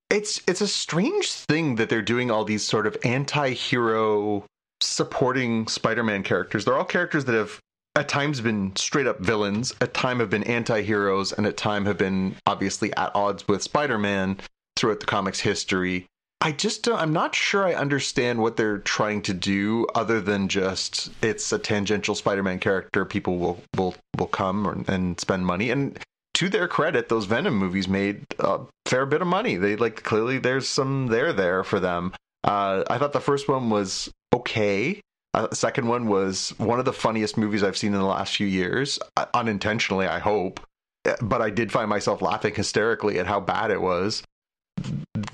It's 0.09 0.41
it's 0.47 0.61
a 0.61 0.67
strange 0.67 1.31
thing 1.31 1.75
that 1.75 1.89
they're 1.89 2.01
doing 2.01 2.29
all 2.29 2.43
these 2.43 2.63
sort 2.63 2.85
of 2.85 2.97
anti-hero 3.03 4.45
supporting 4.81 5.67
Spider-Man 5.67 6.23
characters. 6.23 6.65
They're 6.65 6.77
all 6.77 6.83
characters 6.85 7.25
that 7.25 7.35
have 7.35 7.59
at 7.95 8.09
times 8.09 8.41
been 8.41 8.75
straight 8.75 9.07
up 9.07 9.21
villains, 9.21 9.73
at 9.79 9.93
time 9.93 10.19
have 10.19 10.29
been 10.29 10.43
anti-heroes, 10.43 11.31
and 11.31 11.47
at 11.47 11.55
time 11.55 11.85
have 11.85 11.97
been 11.97 12.35
obviously 12.45 12.93
at 12.97 13.15
odds 13.15 13.47
with 13.47 13.63
Spider-Man 13.63 14.37
throughout 14.75 14.99
the 14.99 15.05
comics 15.05 15.39
history. 15.39 16.07
I 16.45 16.51
just 16.51 16.83
don't, 16.83 16.99
I'm 16.99 17.11
not 17.11 17.33
sure 17.33 17.65
I 17.65 17.73
understand 17.73 18.39
what 18.39 18.55
they're 18.55 18.77
trying 18.77 19.23
to 19.23 19.33
do 19.33 19.87
other 19.95 20.21
than 20.21 20.47
just 20.47 21.09
it's 21.23 21.51
a 21.51 21.57
tangential 21.57 22.13
Spider-Man 22.13 22.59
character 22.59 23.03
people 23.03 23.39
will 23.39 23.63
will 23.75 23.95
will 24.19 24.27
come 24.27 24.67
or, 24.67 24.77
and 24.87 25.19
spend 25.19 25.47
money. 25.47 25.71
And 25.71 25.97
to 26.35 26.47
their 26.47 26.67
credit 26.67 27.09
those 27.09 27.25
Venom 27.25 27.55
movies 27.55 27.87
made 27.87 28.27
a 28.37 28.59
fair 28.85 29.07
bit 29.07 29.23
of 29.23 29.27
money. 29.27 29.55
They 29.55 29.75
like 29.75 30.03
clearly 30.03 30.37
there's 30.37 30.67
some 30.67 31.07
there 31.07 31.33
there 31.33 31.63
for 31.63 31.79
them. 31.79 32.13
Uh, 32.43 32.83
I 32.91 32.99
thought 32.99 33.13
the 33.13 33.19
first 33.19 33.47
one 33.47 33.71
was 33.71 34.11
okay. 34.31 35.01
Uh, 35.33 35.47
the 35.47 35.55
second 35.55 35.87
one 35.87 36.05
was 36.05 36.53
one 36.59 36.77
of 36.77 36.85
the 36.85 36.93
funniest 36.93 37.39
movies 37.39 37.63
I've 37.63 37.75
seen 37.75 37.95
in 37.95 37.99
the 37.99 38.05
last 38.05 38.35
few 38.35 38.45
years 38.45 38.99
uh, 39.17 39.25
unintentionally 39.33 40.05
I 40.05 40.19
hope. 40.19 40.59
Uh, 41.05 41.15
but 41.23 41.41
I 41.41 41.49
did 41.49 41.71
find 41.71 41.89
myself 41.89 42.21
laughing 42.21 42.53
hysterically 42.53 43.17
at 43.17 43.25
how 43.25 43.39
bad 43.39 43.71
it 43.71 43.81
was 43.81 44.21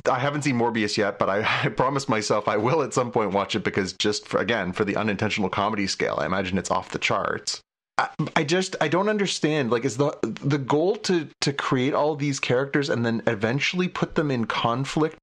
I 0.09 0.19
haven't 0.19 0.43
seen 0.43 0.55
Morbius 0.55 0.97
yet, 0.97 1.19
but 1.19 1.29
I, 1.29 1.39
I 1.63 1.69
promised 1.69 2.09
myself 2.09 2.47
I 2.47 2.57
will 2.57 2.83
at 2.83 2.93
some 2.93 3.11
point 3.11 3.31
watch 3.31 3.55
it 3.55 3.63
because 3.63 3.93
just 3.93 4.27
for, 4.27 4.39
again 4.39 4.71
for 4.73 4.85
the 4.85 4.95
unintentional 4.95 5.49
comedy 5.49 5.87
scale, 5.87 6.17
I 6.19 6.25
imagine 6.25 6.57
it's 6.57 6.71
off 6.71 6.91
the 6.91 6.99
charts. 6.99 7.61
I, 7.97 8.09
I 8.35 8.43
just 8.43 8.75
I 8.81 8.87
don't 8.87 9.09
understand. 9.09 9.71
Like, 9.71 9.85
is 9.85 9.97
the 9.97 10.17
the 10.23 10.57
goal 10.57 10.95
to 10.97 11.27
to 11.41 11.53
create 11.53 11.93
all 11.93 12.15
these 12.15 12.39
characters 12.39 12.89
and 12.89 13.05
then 13.05 13.21
eventually 13.27 13.87
put 13.87 14.15
them 14.15 14.31
in 14.31 14.45
conflict 14.45 15.17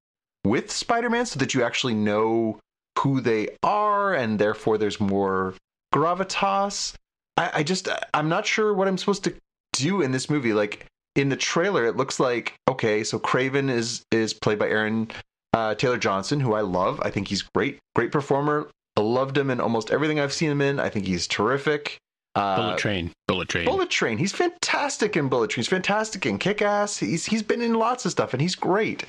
with 0.45 0.71
Spider-Man 0.71 1.27
so 1.27 1.39
that 1.41 1.55
you 1.55 1.63
actually 1.63 1.95
know 1.95 2.59
who 2.99 3.21
they 3.21 3.57
are 3.63 4.15
and 4.15 4.39
therefore 4.39 4.79
there's 4.79 5.01
more 5.01 5.55
gravitas? 5.95 6.95
I, 7.37 7.51
I 7.55 7.63
just 7.63 7.89
I'm 8.15 8.29
not 8.29 8.47
sure 8.47 8.73
what 8.75 8.89
I'm 8.89 8.99
supposed 8.99 9.25
to 9.25 9.35
do 9.73 10.03
in 10.03 10.13
this 10.13 10.29
movie. 10.31 10.53
Like 10.53 10.87
in 11.19 11.29
the 11.29 11.37
trailer, 11.37 11.85
it 11.85 11.97
looks 11.97 12.21
like 12.21 12.55
okay, 12.69 13.05
so 13.05 13.19
Kraven 13.19 13.69
is 13.69 14.03
is 14.11 14.33
played 14.33 14.59
by 14.59 14.69
Aaron 14.69 15.11
uh, 15.53 15.75
Taylor 15.75 15.99
Johnson, 15.99 16.41
who 16.41 16.55
I 16.55 16.61
love. 16.61 17.01
I 17.03 17.11
think 17.11 17.29
he's 17.29 17.43
great, 17.43 17.79
great 17.95 18.13
performer. 18.13 18.71
I 18.97 19.01
loved 19.01 19.37
him 19.37 19.51
in 19.51 19.61
almost 19.61 19.91
everything 19.91 20.21
I've 20.21 20.33
seen 20.33 20.51
him 20.51 20.61
in. 20.61 20.81
I 20.81 20.89
think 20.89 21.07
he's 21.07 21.27
terrific. 21.27 21.99
Uh, 22.35 22.57
Bullet 22.57 22.79
Train, 22.79 23.11
Bullet 23.27 23.49
Train. 23.49 23.65
Bullet 23.65 23.91
Train. 23.91 24.17
He's 24.19 24.33
fantastic 24.33 25.17
in 25.17 25.29
Bullet 25.29 25.51
Train. 25.51 25.63
He's 25.63 25.69
fantastic 25.69 26.25
in 26.25 26.39
Kick 26.39 26.63
Ass. 26.63 26.99
He's 26.99 27.27
he's 27.27 27.43
been 27.43 27.63
in 27.63 27.75
lots 27.75 28.05
of 28.05 28.13
stuff, 28.13 28.33
and 28.33 28.41
he's 28.41 28.55
great. 28.55 29.05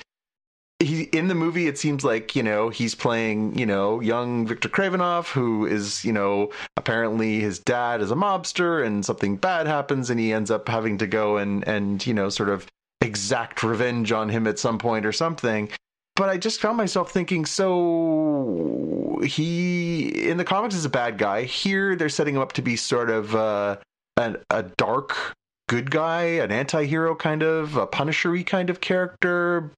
He 0.80 1.02
in 1.04 1.28
the 1.28 1.34
movie. 1.34 1.68
It 1.68 1.78
seems 1.78 2.04
like 2.04 2.34
you 2.34 2.42
know 2.42 2.70
he's 2.70 2.94
playing 2.94 3.58
you 3.58 3.66
know 3.66 4.00
young 4.00 4.46
Victor 4.46 4.68
Kravinoff, 4.68 5.30
who 5.30 5.66
is 5.66 6.04
you 6.04 6.12
know 6.12 6.50
apparently 6.76 7.40
his 7.40 7.58
dad 7.58 8.00
is 8.00 8.10
a 8.10 8.16
mobster, 8.16 8.84
and 8.84 9.04
something 9.04 9.36
bad 9.36 9.66
happens, 9.66 10.08
and 10.10 10.18
he 10.18 10.32
ends 10.32 10.50
up 10.50 10.68
having 10.68 10.98
to 10.98 11.06
go 11.06 11.36
and 11.36 11.66
and 11.68 12.06
you 12.06 12.14
know 12.14 12.30
sort 12.30 12.48
of 12.48 12.66
exact 13.02 13.62
revenge 13.62 14.12
on 14.12 14.28
him 14.28 14.46
at 14.46 14.58
some 14.58 14.78
point 14.78 15.04
or 15.04 15.12
something. 15.12 15.68
But 16.16 16.28
I 16.28 16.36
just 16.36 16.60
found 16.60 16.76
myself 16.76 17.12
thinking, 17.12 17.46
so 17.46 19.20
he 19.24 20.28
in 20.28 20.36
the 20.36 20.44
comics 20.44 20.74
is 20.74 20.84
a 20.84 20.90
bad 20.90 21.18
guy. 21.18 21.44
Here 21.44 21.96
they're 21.96 22.08
setting 22.08 22.36
him 22.36 22.42
up 22.42 22.52
to 22.52 22.62
be 22.62 22.76
sort 22.76 23.10
of 23.10 23.34
uh, 23.34 23.76
an, 24.16 24.36
a 24.50 24.62
dark 24.62 25.34
good 25.68 25.90
guy, 25.90 26.24
an 26.24 26.50
anti-hero 26.50 27.14
kind 27.14 27.42
of, 27.42 27.76
a 27.76 27.86
punishery 27.86 28.44
kind 28.44 28.70
of 28.70 28.80
character. 28.80 29.70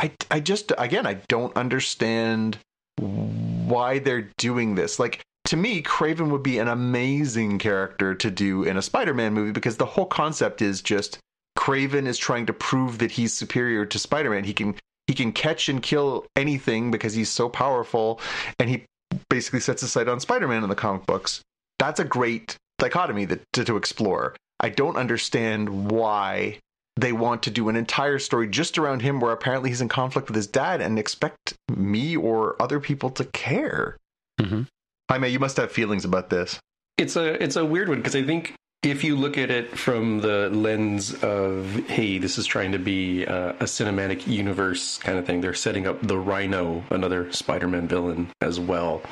I 0.00 0.12
I 0.30 0.40
just 0.40 0.72
again 0.78 1.06
I 1.06 1.14
don't 1.28 1.56
understand 1.56 2.58
why 2.96 3.98
they're 3.98 4.30
doing 4.38 4.74
this. 4.74 4.98
Like 4.98 5.20
to 5.46 5.56
me, 5.56 5.82
Kraven 5.82 6.30
would 6.30 6.42
be 6.42 6.58
an 6.58 6.68
amazing 6.68 7.58
character 7.58 8.14
to 8.14 8.30
do 8.30 8.62
in 8.62 8.76
a 8.76 8.82
Spider-Man 8.82 9.34
movie 9.34 9.52
because 9.52 9.76
the 9.76 9.86
whole 9.86 10.06
concept 10.06 10.62
is 10.62 10.80
just 10.80 11.18
Kraven 11.58 12.06
is 12.06 12.18
trying 12.18 12.46
to 12.46 12.52
prove 12.52 12.98
that 12.98 13.10
he's 13.10 13.34
superior 13.34 13.84
to 13.84 13.98
Spider-Man. 13.98 14.44
He 14.44 14.54
can 14.54 14.74
he 15.06 15.14
can 15.14 15.32
catch 15.32 15.68
and 15.68 15.82
kill 15.82 16.26
anything 16.34 16.90
because 16.90 17.14
he's 17.14 17.28
so 17.28 17.48
powerful 17.48 18.20
and 18.58 18.70
he 18.70 18.84
basically 19.28 19.60
sets 19.60 19.82
his 19.82 19.92
sight 19.92 20.08
on 20.08 20.20
Spider-Man 20.20 20.62
in 20.62 20.68
the 20.70 20.74
comic 20.74 21.04
books. 21.04 21.42
That's 21.78 22.00
a 22.00 22.04
great 22.04 22.56
dichotomy 22.78 23.26
that 23.26 23.42
to, 23.54 23.64
to 23.64 23.76
explore. 23.76 24.34
I 24.60 24.68
don't 24.70 24.96
understand 24.96 25.90
why 25.90 26.58
they 27.00 27.12
want 27.12 27.42
to 27.44 27.50
do 27.50 27.68
an 27.68 27.76
entire 27.76 28.18
story 28.18 28.48
just 28.48 28.78
around 28.78 29.00
him 29.00 29.20
where 29.20 29.32
apparently 29.32 29.70
he's 29.70 29.80
in 29.80 29.88
conflict 29.88 30.28
with 30.28 30.36
his 30.36 30.46
dad 30.46 30.80
and 30.80 30.98
expect 30.98 31.54
me 31.74 32.16
or 32.16 32.60
other 32.60 32.80
people 32.80 33.10
to 33.10 33.24
care. 33.26 33.96
Mhm. 34.40 34.66
Jaime, 35.10 35.28
you 35.28 35.38
must 35.38 35.56
have 35.56 35.72
feelings 35.72 36.04
about 36.04 36.30
this. 36.30 36.58
It's 36.98 37.16
a 37.16 37.42
it's 37.42 37.56
a 37.56 37.64
weird 37.64 37.88
one 37.88 37.98
because 37.98 38.14
I 38.14 38.22
think 38.22 38.54
if 38.82 39.04
you 39.04 39.16
look 39.16 39.36
at 39.36 39.50
it 39.50 39.76
from 39.76 40.20
the 40.20 40.48
lens 40.50 41.14
of 41.22 41.84
hey, 41.88 42.18
this 42.18 42.38
is 42.38 42.46
trying 42.46 42.72
to 42.72 42.78
be 42.78 43.26
uh, 43.26 43.50
a 43.60 43.64
cinematic 43.64 44.26
universe 44.26 44.98
kind 44.98 45.18
of 45.18 45.26
thing, 45.26 45.40
they're 45.40 45.54
setting 45.54 45.86
up 45.86 46.00
the 46.00 46.18
Rhino, 46.18 46.84
another 46.90 47.30
Spider-Man 47.32 47.88
villain, 47.88 48.28
as 48.40 48.58
well. 48.60 49.02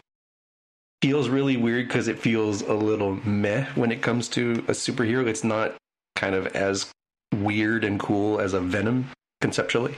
Feels 1.03 1.29
really 1.29 1.57
weird 1.57 1.87
because 1.87 2.09
it 2.09 2.18
feels 2.18 2.62
a 2.62 2.74
little 2.74 3.14
meh 3.27 3.66
when 3.74 3.92
it 3.92 4.03
comes 4.03 4.29
to 4.31 4.64
a 4.68 4.72
superhero. 4.72 5.27
It's 5.27 5.44
not 5.44 5.77
kind 6.16 6.35
of 6.35 6.46
as 6.48 6.90
weird 7.34 7.84
and 7.84 7.98
cool 8.00 8.40
as 8.40 8.54
a 8.54 8.60
Venom 8.60 9.10
conceptually. 9.40 9.94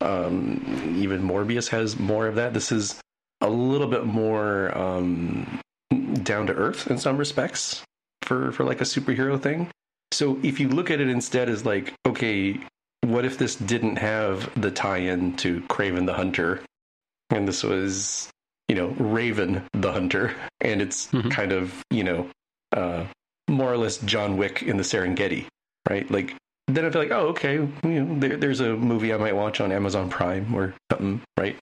Um, 0.00 0.96
even 0.98 1.22
Morbius 1.22 1.68
has 1.68 1.98
more 1.98 2.26
of 2.26 2.34
that. 2.36 2.54
This 2.54 2.72
is 2.72 3.00
a 3.40 3.48
little 3.48 3.86
bit 3.86 4.04
more 4.06 4.76
um, 4.76 5.60
down 6.22 6.46
to 6.46 6.52
earth 6.54 6.88
in 6.90 6.98
some 6.98 7.16
respects 7.16 7.82
for 8.22 8.52
for 8.52 8.64
like 8.64 8.80
a 8.80 8.84
superhero 8.84 9.40
thing. 9.40 9.68
So 10.12 10.38
if 10.42 10.58
you 10.60 10.68
look 10.68 10.90
at 10.90 11.00
it 11.00 11.08
instead 11.08 11.48
as 11.48 11.64
like, 11.64 11.94
okay, 12.06 12.58
what 13.02 13.24
if 13.24 13.38
this 13.38 13.54
didn't 13.56 13.96
have 13.96 14.50
the 14.60 14.70
tie-in 14.70 15.36
to 15.36 15.60
Kraven 15.62 16.04
the 16.06 16.12
Hunter, 16.14 16.60
and 17.30 17.46
this 17.46 17.62
was 17.62 18.28
you 18.68 18.74
know 18.74 18.88
Raven 18.98 19.62
the 19.72 19.92
Hunter, 19.92 20.34
and 20.60 20.82
it's 20.82 21.06
Mhm. 21.08 21.30
kind 21.30 21.52
of 21.52 21.82
you 21.90 22.04
know 22.04 22.28
uh, 22.76 23.04
more 23.48 23.72
or 23.72 23.76
less 23.78 23.98
John 23.98 24.36
Wick 24.36 24.62
in 24.62 24.76
the 24.76 24.82
Serengeti, 24.82 25.46
right? 25.88 26.10
Like 26.10 26.34
then 26.74 26.84
I 26.84 26.90
feel 26.90 27.02
like, 27.02 27.10
oh, 27.10 27.28
okay, 27.28 27.54
you 27.54 28.04
know, 28.04 28.18
there, 28.18 28.36
there's 28.36 28.60
a 28.60 28.76
movie 28.76 29.12
I 29.12 29.16
might 29.16 29.36
watch 29.36 29.60
on 29.60 29.72
Amazon 29.72 30.10
Prime 30.10 30.54
or 30.54 30.74
something, 30.90 31.22
right? 31.38 31.56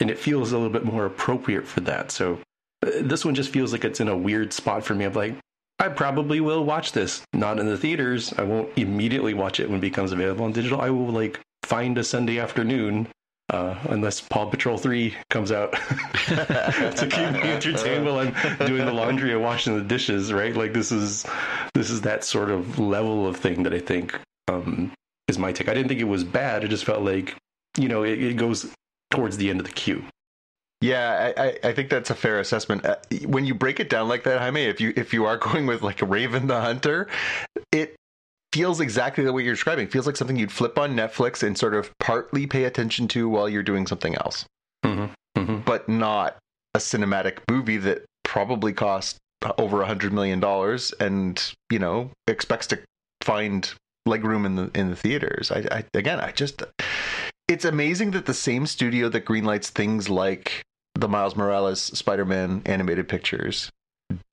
And 0.00 0.10
it 0.10 0.18
feels 0.18 0.52
a 0.52 0.56
little 0.56 0.72
bit 0.72 0.84
more 0.84 1.06
appropriate 1.06 1.66
for 1.66 1.80
that. 1.80 2.10
So 2.10 2.38
uh, 2.84 2.90
this 3.00 3.24
one 3.24 3.34
just 3.34 3.50
feels 3.50 3.72
like 3.72 3.84
it's 3.84 4.00
in 4.00 4.08
a 4.08 4.16
weird 4.16 4.52
spot 4.52 4.84
for 4.84 4.94
me. 4.94 5.04
I'm 5.04 5.12
like, 5.12 5.34
I 5.78 5.88
probably 5.88 6.40
will 6.40 6.64
watch 6.64 6.92
this, 6.92 7.22
not 7.32 7.58
in 7.58 7.66
the 7.66 7.76
theaters. 7.76 8.32
I 8.38 8.42
won't 8.42 8.70
immediately 8.76 9.34
watch 9.34 9.60
it 9.60 9.68
when 9.68 9.78
it 9.78 9.82
becomes 9.82 10.12
available 10.12 10.44
on 10.44 10.52
digital. 10.52 10.80
I 10.80 10.90
will 10.90 11.08
like 11.08 11.40
find 11.64 11.98
a 11.98 12.04
Sunday 12.04 12.38
afternoon 12.38 13.08
uh, 13.50 13.76
unless 13.90 14.20
Paw 14.20 14.46
Patrol 14.46 14.78
3 14.78 15.14
comes 15.28 15.52
out 15.52 15.72
to 16.26 17.08
keep 17.10 17.30
me 17.32 17.40
entertained 17.50 18.06
while 18.06 18.18
I'm 18.18 18.66
doing 18.66 18.86
the 18.86 18.92
laundry 18.92 19.32
and 19.32 19.42
washing 19.42 19.76
the 19.76 19.84
dishes, 19.84 20.32
right? 20.32 20.54
Like 20.54 20.72
this 20.72 20.90
is 20.90 21.26
this 21.74 21.90
is 21.90 22.02
that 22.02 22.24
sort 22.24 22.50
of 22.50 22.78
level 22.78 23.26
of 23.26 23.36
thing 23.36 23.64
that 23.64 23.74
I 23.74 23.78
think 23.78 24.18
um, 24.48 24.92
is 25.28 25.38
my 25.38 25.52
take. 25.52 25.68
I 25.68 25.74
didn't 25.74 25.88
think 25.88 26.00
it 26.00 26.04
was 26.04 26.24
bad. 26.24 26.64
It 26.64 26.68
just 26.68 26.84
felt 26.84 27.02
like 27.02 27.36
you 27.78 27.88
know 27.88 28.02
it, 28.02 28.22
it 28.22 28.36
goes 28.36 28.72
towards 29.10 29.36
the 29.36 29.50
end 29.50 29.60
of 29.60 29.66
the 29.66 29.72
queue. 29.72 30.04
Yeah, 30.80 31.32
I, 31.36 31.58
I 31.62 31.72
think 31.72 31.90
that's 31.90 32.10
a 32.10 32.14
fair 32.14 32.40
assessment. 32.40 32.84
Uh, 32.84 32.96
when 33.26 33.44
you 33.44 33.54
break 33.54 33.78
it 33.78 33.88
down 33.88 34.08
like 34.08 34.24
that, 34.24 34.40
Jaime, 34.40 34.64
if 34.64 34.80
you 34.80 34.92
if 34.96 35.12
you 35.12 35.24
are 35.26 35.36
going 35.48 35.66
with 35.66 35.82
like 35.82 36.00
Raven 36.02 36.48
the 36.48 36.60
Hunter, 36.60 37.08
it 37.70 37.94
feels 38.52 38.80
exactly 38.80 39.24
the 39.24 39.32
way 39.32 39.44
you're 39.44 39.54
describing. 39.54 39.86
It 39.86 39.92
feels 39.92 40.06
like 40.06 40.16
something 40.16 40.36
you'd 40.36 40.52
flip 40.52 40.78
on 40.78 40.94
Netflix 40.94 41.42
and 41.42 41.56
sort 41.56 41.74
of 41.74 41.90
partly 41.98 42.46
pay 42.46 42.64
attention 42.64 43.08
to 43.08 43.28
while 43.28 43.48
you're 43.48 43.62
doing 43.62 43.86
something 43.86 44.14
else, 44.16 44.44
Mm-hmm. 44.84 45.40
Mm-hmm. 45.40 45.58
but 45.60 45.88
not 45.88 46.36
a 46.74 46.78
cinematic 46.78 47.38
movie 47.48 47.78
that 47.78 48.04
probably 48.24 48.72
cost 48.72 49.18
over 49.58 49.82
a 49.82 49.86
hundred 49.86 50.12
million 50.12 50.40
dollars 50.40 50.92
and 51.00 51.52
you 51.70 51.78
know 51.78 52.10
expects 52.28 52.66
to 52.68 52.78
find 53.22 53.74
legroom 54.06 54.44
in 54.46 54.56
the 54.56 54.70
in 54.74 54.90
the 54.90 54.96
theaters. 54.96 55.50
I, 55.50 55.64
I 55.70 55.84
again, 55.94 56.20
I 56.20 56.32
just 56.32 56.62
it's 57.48 57.64
amazing 57.64 58.12
that 58.12 58.26
the 58.26 58.34
same 58.34 58.66
studio 58.66 59.08
that 59.10 59.24
greenlights 59.24 59.68
things 59.68 60.08
like 60.08 60.62
the 60.94 61.08
Miles 61.08 61.36
Morales 61.36 61.80
Spider-Man 61.80 62.62
animated 62.66 63.08
pictures 63.08 63.70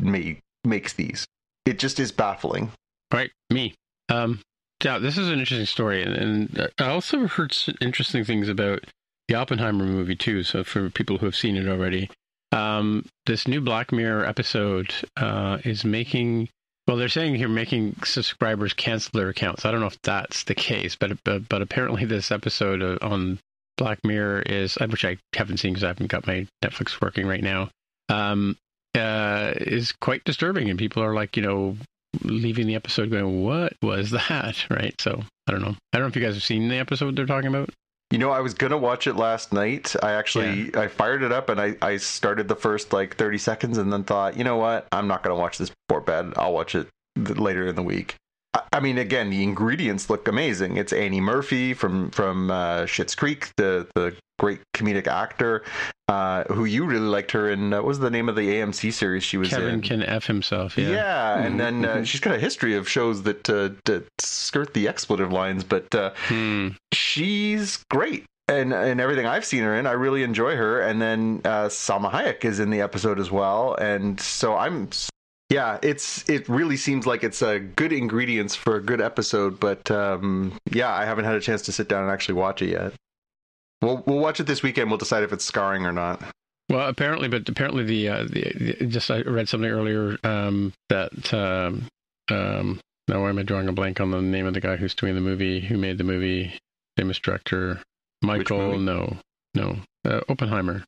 made, 0.02 0.40
makes 0.66 0.94
these. 0.94 1.26
It 1.66 1.80
just 1.80 2.00
is 2.00 2.12
baffling. 2.12 2.72
Right, 3.14 3.32
me. 3.50 3.76
Um, 4.10 4.42
yeah, 4.84 4.98
this 4.98 5.18
is 5.18 5.28
an 5.28 5.40
interesting 5.40 5.66
story, 5.66 6.04
and, 6.04 6.16
and 6.16 6.72
I 6.80 6.90
also 6.90 7.28
heard 7.28 7.56
interesting 7.82 8.24
things 8.24 8.48
about 8.48 8.86
the 9.28 9.36
Oppenheimer 9.36 9.86
movie 9.86 10.16
too. 10.16 10.44
So 10.44 10.64
for 10.64 10.90
people 10.90 11.18
who 11.18 11.26
have 11.26 11.36
seen 11.36 11.56
it 11.56 11.68
already, 11.68 12.10
um, 12.52 13.06
this 13.26 13.48
new 13.48 13.62
Black 13.62 13.92
Mirror 13.92 14.26
episode 14.26 14.94
uh, 15.18 15.60
is 15.64 15.84
making. 15.84 16.50
Well, 16.90 16.98
they're 16.98 17.08
saying 17.08 17.36
here 17.36 17.48
making 17.48 17.98
subscribers 18.04 18.74
cancel 18.74 19.12
their 19.14 19.30
accounts. 19.30 19.64
I 19.64 19.70
don't 19.70 19.80
know 19.80 19.86
if 19.86 20.02
that's 20.02 20.46
the 20.46 20.56
case, 20.56 20.96
but 20.96 21.24
but, 21.24 21.48
but 21.48 21.62
apparently 21.62 22.04
this 22.04 22.32
episode 22.32 22.82
uh, 22.82 22.98
on 23.04 23.38
Black 23.78 24.00
Mirror 24.04 24.42
is, 24.48 24.76
uh, 24.82 24.88
which 24.88 25.06
I 25.06 25.18
haven't 25.36 25.58
seen 25.58 25.74
because 25.74 25.84
I 25.84 25.90
haven't 25.90 26.08
got 26.08 26.26
my 26.26 26.48
Netflix 26.66 27.00
working 27.00 27.28
right 27.28 27.44
now. 27.44 27.70
Um, 28.10 28.58
uh, 28.96 29.54
is 29.58 29.92
quite 29.92 30.24
disturbing, 30.24 30.68
and 30.68 30.80
people 30.80 31.04
are 31.04 31.14
like, 31.14 31.38
you 31.38 31.44
know, 31.44 31.78
leaving 32.24 32.66
the 32.66 32.74
episode 32.74 33.12
going, 33.12 33.44
"What 33.44 33.74
was 33.84 34.10
that?" 34.28 34.66
Right? 34.72 35.00
So 35.00 35.22
I 35.46 35.52
don't 35.52 35.62
know. 35.62 35.76
I 35.94 36.00
don't 36.00 36.02
know 36.02 36.08
if 36.08 36.16
you 36.16 36.24
guys 36.24 36.34
have 36.34 36.44
seen 36.44 36.70
the 36.70 36.78
episode 36.78 37.16
they're 37.16 37.28
talking 37.28 37.50
about. 37.50 37.70
You 38.12 38.18
know, 38.18 38.32
I 38.32 38.40
was 38.40 38.56
gonna 38.56 38.78
watch 38.78 39.06
it 39.06 39.16
last 39.16 39.54
night. 39.54 39.96
I 40.02 40.14
actually 40.14 40.76
I 40.76 40.88
fired 40.88 41.22
it 41.22 41.32
up 41.32 41.48
and 41.50 41.62
I, 41.62 41.76
I 41.82 41.98
started 41.98 42.48
the 42.48 42.56
first 42.56 42.92
like 42.92 43.16
thirty 43.18 43.38
seconds 43.38 43.78
and 43.78 43.94
then 43.94 44.04
thought, 44.04 44.36
you 44.36 44.44
know 44.44 44.58
what, 44.58 44.88
I'm 44.92 45.08
not 45.08 45.22
gonna 45.22 45.36
watch 45.36 45.60
this 45.60 45.72
before 45.88 46.02
bed. 46.02 46.34
I'll 46.36 46.54
watch 46.54 46.74
it 46.74 46.88
th- 47.16 47.38
later 47.38 47.68
in 47.68 47.76
the 47.76 47.84
week. 47.84 48.16
I, 48.74 48.80
mean, 48.80 48.98
again, 48.98 49.30
the 49.30 49.44
ingredients 49.44 50.10
look 50.10 50.28
amazing. 50.28 50.78
It's 50.78 50.92
Annie 50.92 51.22
Murphy 51.22 51.74
from 51.74 52.10
from 52.12 52.50
uh, 52.50 52.82
Schitt's 52.84 53.14
Creek, 53.16 53.50
the 53.58 53.88
the 53.96 54.16
great 54.40 54.60
comedic 54.76 55.06
actor, 55.08 55.64
uh, 56.08 56.46
who 56.46 56.66
you 56.66 56.86
really 56.86 57.02
liked 57.06 57.32
her 57.32 57.50
in. 57.50 57.74
Uh, 57.74 57.78
what 57.78 57.86
was 57.86 58.00
the 58.00 58.10
name 58.10 58.28
of 58.30 58.36
the 58.36 58.50
AMC 58.50 58.92
series 58.94 59.24
she 59.24 59.38
was 59.38 59.50
Kevin 59.50 59.76
in? 59.76 59.82
can 59.82 60.02
f 60.04 60.26
himself. 60.26 60.78
Yeah. 60.78 60.90
Yeah, 60.90 61.38
Mhm, 61.38 61.46
and 61.46 61.60
then 61.60 61.86
uh, 61.86 61.96
mhm. 61.98 62.06
she's 62.08 62.22
got 62.22 62.34
a 62.36 62.40
history 62.40 62.74
of 62.76 62.90
shows 62.90 63.24
that 63.24 63.48
uh, 63.50 63.70
that 63.86 64.06
skirt 64.20 64.74
the 64.74 64.88
expletive 64.88 65.32
lines, 65.32 65.64
but 65.64 65.94
uh, 65.94 66.12
Hmm. 66.28 66.70
she's 66.92 67.84
great. 67.92 68.26
And 68.48 68.74
and 68.74 69.00
everything 69.00 69.28
I've 69.28 69.46
seen 69.46 69.62
her 69.62 69.76
in, 69.76 69.86
I 69.86 69.92
really 69.92 70.24
enjoy 70.24 70.56
her. 70.56 70.82
And 70.82 71.00
then 71.00 71.42
uh, 71.46 71.68
Salma 71.68 72.10
Hayek 72.12 72.44
is 72.46 72.60
in 72.60 72.72
the 72.72 72.82
episode 72.82 73.20
as 73.20 73.30
well, 73.30 73.76
and 73.76 74.20
so 74.20 74.56
I'm. 74.58 74.90
Yeah, 75.50 75.80
it's 75.82 76.28
it 76.30 76.48
really 76.48 76.78
seems 76.78 77.08
like 77.08 77.24
it's 77.24 77.42
a 77.42 77.60
good 77.60 77.92
ingredients 77.92 78.56
for 78.56 78.76
a 78.76 78.82
good 78.82 79.02
episode, 79.02 79.60
but 79.60 79.90
um, 79.90 80.58
yeah, 80.72 80.94
I 80.94 81.06
haven't 81.06 81.26
had 81.26 81.36
a 81.36 81.42
chance 81.42 81.64
to 81.64 81.72
sit 81.72 81.90
down 81.90 82.04
and 82.04 82.12
actually 82.12 82.36
watch 82.36 82.62
it 82.62 82.70
yet. 82.70 82.94
We'll 83.82 84.04
we'll 84.06 84.20
watch 84.20 84.40
it 84.40 84.46
this 84.46 84.62
weekend. 84.62 84.92
We'll 84.92 85.00
decide 85.00 85.24
if 85.24 85.34
it's 85.34 85.46
scarring 85.46 85.86
or 85.86 85.92
not. 85.92 86.22
Well, 86.70 86.88
apparently, 86.88 87.28
but 87.28 87.50
apparently 87.50 87.84
the, 87.84 88.10
uh, 88.10 88.24
the, 88.26 88.76
the 88.78 88.86
just 88.86 89.10
I 89.10 89.22
read 89.22 89.50
something 89.50 89.72
earlier 89.72 90.20
um, 90.24 90.72
that 90.90 91.34
um, 91.34 91.88
um, 92.30 92.80
now 93.08 93.24
why 93.24 93.30
am 93.30 93.40
I 93.40 93.44
drawing 93.44 93.68
a 93.68 93.74
blank 93.74 94.00
on 94.00 94.12
the 94.12 94.22
name 94.22 94.46
of 94.46 94.54
the 94.54 94.62
guy 94.62 94.76
who's 94.76 94.94
doing 94.94 95.16
the 95.16 95.22
movie? 95.22 95.62
Who 95.62 95.80
made 95.80 95.98
the 95.98 96.04
movie? 96.04 96.54
Famous 96.96 97.18
director 97.18 97.82
Michael? 98.22 98.78
No, 98.78 99.18
no, 99.56 99.78
uh, 100.06 100.22
Oppenheimer. 100.30 100.84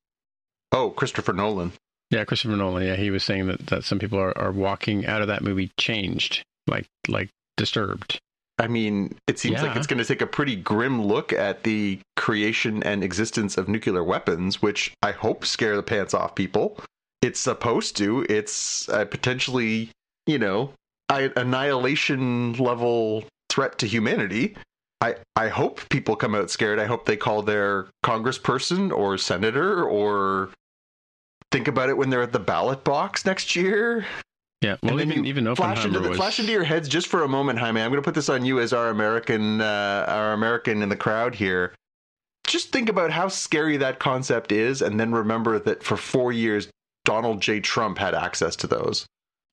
Oh, 0.72 0.92
Christopher 0.92 1.34
Nolan. 1.34 1.72
Yeah, 2.12 2.26
Christopher 2.26 2.56
Nolan. 2.56 2.86
Yeah, 2.86 2.98
he 2.98 3.10
was 3.10 3.24
saying 3.24 3.48
that, 3.48 3.66
that 3.68 3.84
some 3.84 3.98
people 3.98 4.20
are, 4.20 4.38
are 4.38 4.52
walking 4.52 5.06
out 5.08 5.22
of 5.22 5.30
that 5.30 5.42
movie 5.42 5.72
changed, 5.80 6.44
like 6.68 6.86
like 7.08 7.30
disturbed. 7.58 8.20
I 8.60 8.68
mean, 8.68 9.16
it 9.28 9.40
seems 9.40 9.64
like 9.64 9.76
it's 9.76 9.88
going 9.88 9.98
to 9.98 10.06
take 10.06 10.22
a 10.22 10.28
pretty 10.28 10.56
grim 10.56 11.02
look 11.02 11.34
at 11.34 11.64
the 11.64 12.00
creation 12.16 12.84
and 12.84 13.04
existence 13.04 13.58
of 13.58 13.68
nuclear 13.68 14.04
weapons, 14.04 14.62
which 14.62 14.94
I 15.02 15.14
hope 15.14 15.46
scare 15.46 15.76
the 15.76 15.82
pants 15.82 16.14
off 16.14 16.36
people. 16.36 16.78
It's 17.24 17.40
supposed 17.40 17.98
to. 17.98 18.24
It's 18.30 18.88
a 18.90 19.06
potentially, 19.08 19.90
you 20.28 20.38
know, 20.38 20.74
I- 21.10 21.32
annihilation 21.36 22.54
level 22.54 23.24
threat 23.50 23.80
to 23.80 23.88
humanity. 23.88 24.56
I, 25.00 25.16
I 25.36 25.48
hope 25.48 25.90
people 25.90 26.16
come 26.16 26.36
out 26.36 26.52
scared. 26.52 26.78
I 26.78 26.86
hope 26.86 27.06
they 27.08 27.18
call 27.18 27.42
their 27.42 27.88
congressperson 28.06 28.92
or 28.92 29.18
senator 29.18 29.84
or 29.84 30.52
think 31.52 31.68
about 31.68 31.90
it 31.90 31.98
when 31.98 32.10
they're 32.10 32.22
at 32.24 32.32
the 32.32 32.40
ballot 32.40 32.84
box 32.84 33.26
next 33.26 33.56
year. 33.56 34.06
Yeah, 34.62 34.78
well, 34.84 35.00
And 35.00 35.12
even 35.12 35.24
you 35.24 35.30
even 35.30 35.56
flash 35.56 35.86
into, 35.86 36.00
the, 36.00 36.10
was 36.10 36.18
flash 36.18 36.40
into 36.40 36.52
your 36.52 36.64
heads 36.64 36.88
just 36.88 37.08
for 37.08 37.24
a 37.24 37.28
moment, 37.28 37.58
Jaime. 37.58 37.82
I'm 37.82 37.90
going 37.90 38.02
to 38.02 38.06
put 38.06 38.14
this 38.14 38.30
on 38.30 38.46
you 38.46 38.60
as 38.60 38.74
our 38.74 38.90
American, 38.90 39.60
uh, 39.60 40.06
our 40.08 40.34
American 40.34 40.84
in 40.84 40.90
the 40.90 40.96
crowd 40.96 41.34
here. 41.34 41.74
Just 42.46 42.72
think 42.72 42.88
about 42.88 43.10
how 43.12 43.28
scary 43.28 43.78
that 43.78 44.00
concept 44.00 44.52
is, 44.52 44.82
and 44.82 45.00
then 45.00 45.12
remember 45.14 45.58
that 45.60 45.84
for 45.84 45.98
four 45.98 46.32
years, 46.32 46.70
Donald 47.06 47.42
J. 47.42 47.60
Trump 47.60 47.98
had 47.98 48.14
access 48.14 48.56
to 48.58 48.68
those. 48.68 49.06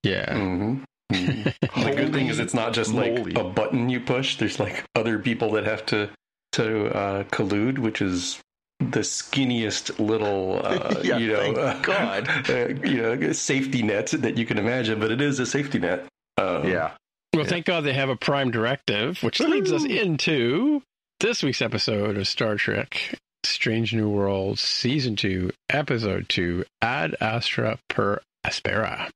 yeah. 0.02 0.32
Mm-hmm. 0.34 0.82
the 1.10 1.94
good 1.96 2.12
thing 2.12 2.26
is 2.26 2.38
it's 2.38 2.52
not 2.52 2.74
just 2.74 2.92
like 2.92 3.14
moly. 3.14 3.34
a 3.34 3.44
button 3.44 3.88
you 3.88 3.98
push. 3.98 4.36
There's 4.36 4.60
like 4.60 4.84
other 4.94 5.18
people 5.18 5.52
that 5.52 5.64
have 5.64 5.86
to 5.86 6.10
to 6.52 6.94
uh, 6.94 7.24
collude, 7.24 7.78
which 7.78 8.02
is 8.02 8.38
the 8.80 9.00
skinniest 9.00 9.98
little, 9.98 10.60
uh, 10.64 11.00
Yeah, 11.04 11.18
you 11.18 11.32
know, 11.32 11.52
uh, 11.52 11.80
God. 11.82 12.28
uh, 12.48 12.68
you 12.68 13.02
know, 13.02 13.32
safety 13.32 13.82
net 13.82 14.08
that 14.18 14.36
you 14.38 14.46
can 14.46 14.58
imagine. 14.58 15.00
But 15.00 15.10
it 15.10 15.20
is 15.20 15.38
a 15.40 15.46
safety 15.46 15.78
net. 15.78 16.06
Um, 16.36 16.66
Yeah. 16.68 16.92
Well, 17.34 17.44
thank 17.44 17.66
God 17.66 17.84
they 17.84 17.92
have 17.92 18.08
a 18.08 18.16
prime 18.16 18.50
directive, 18.50 19.22
which 19.22 19.38
leads 19.38 19.70
us 19.70 19.84
into 19.84 20.82
this 21.20 21.42
week's 21.42 21.60
episode 21.60 22.16
of 22.16 22.26
Star 22.26 22.56
Trek 22.56 23.18
Strange 23.44 23.92
New 23.94 24.08
Worlds, 24.08 24.60
Season 24.60 25.14
2, 25.14 25.50
Episode 25.70 26.28
2, 26.28 26.64
Ad 26.82 27.14
Astra 27.20 27.78
per 27.88 28.20
Aspera. 28.46 29.10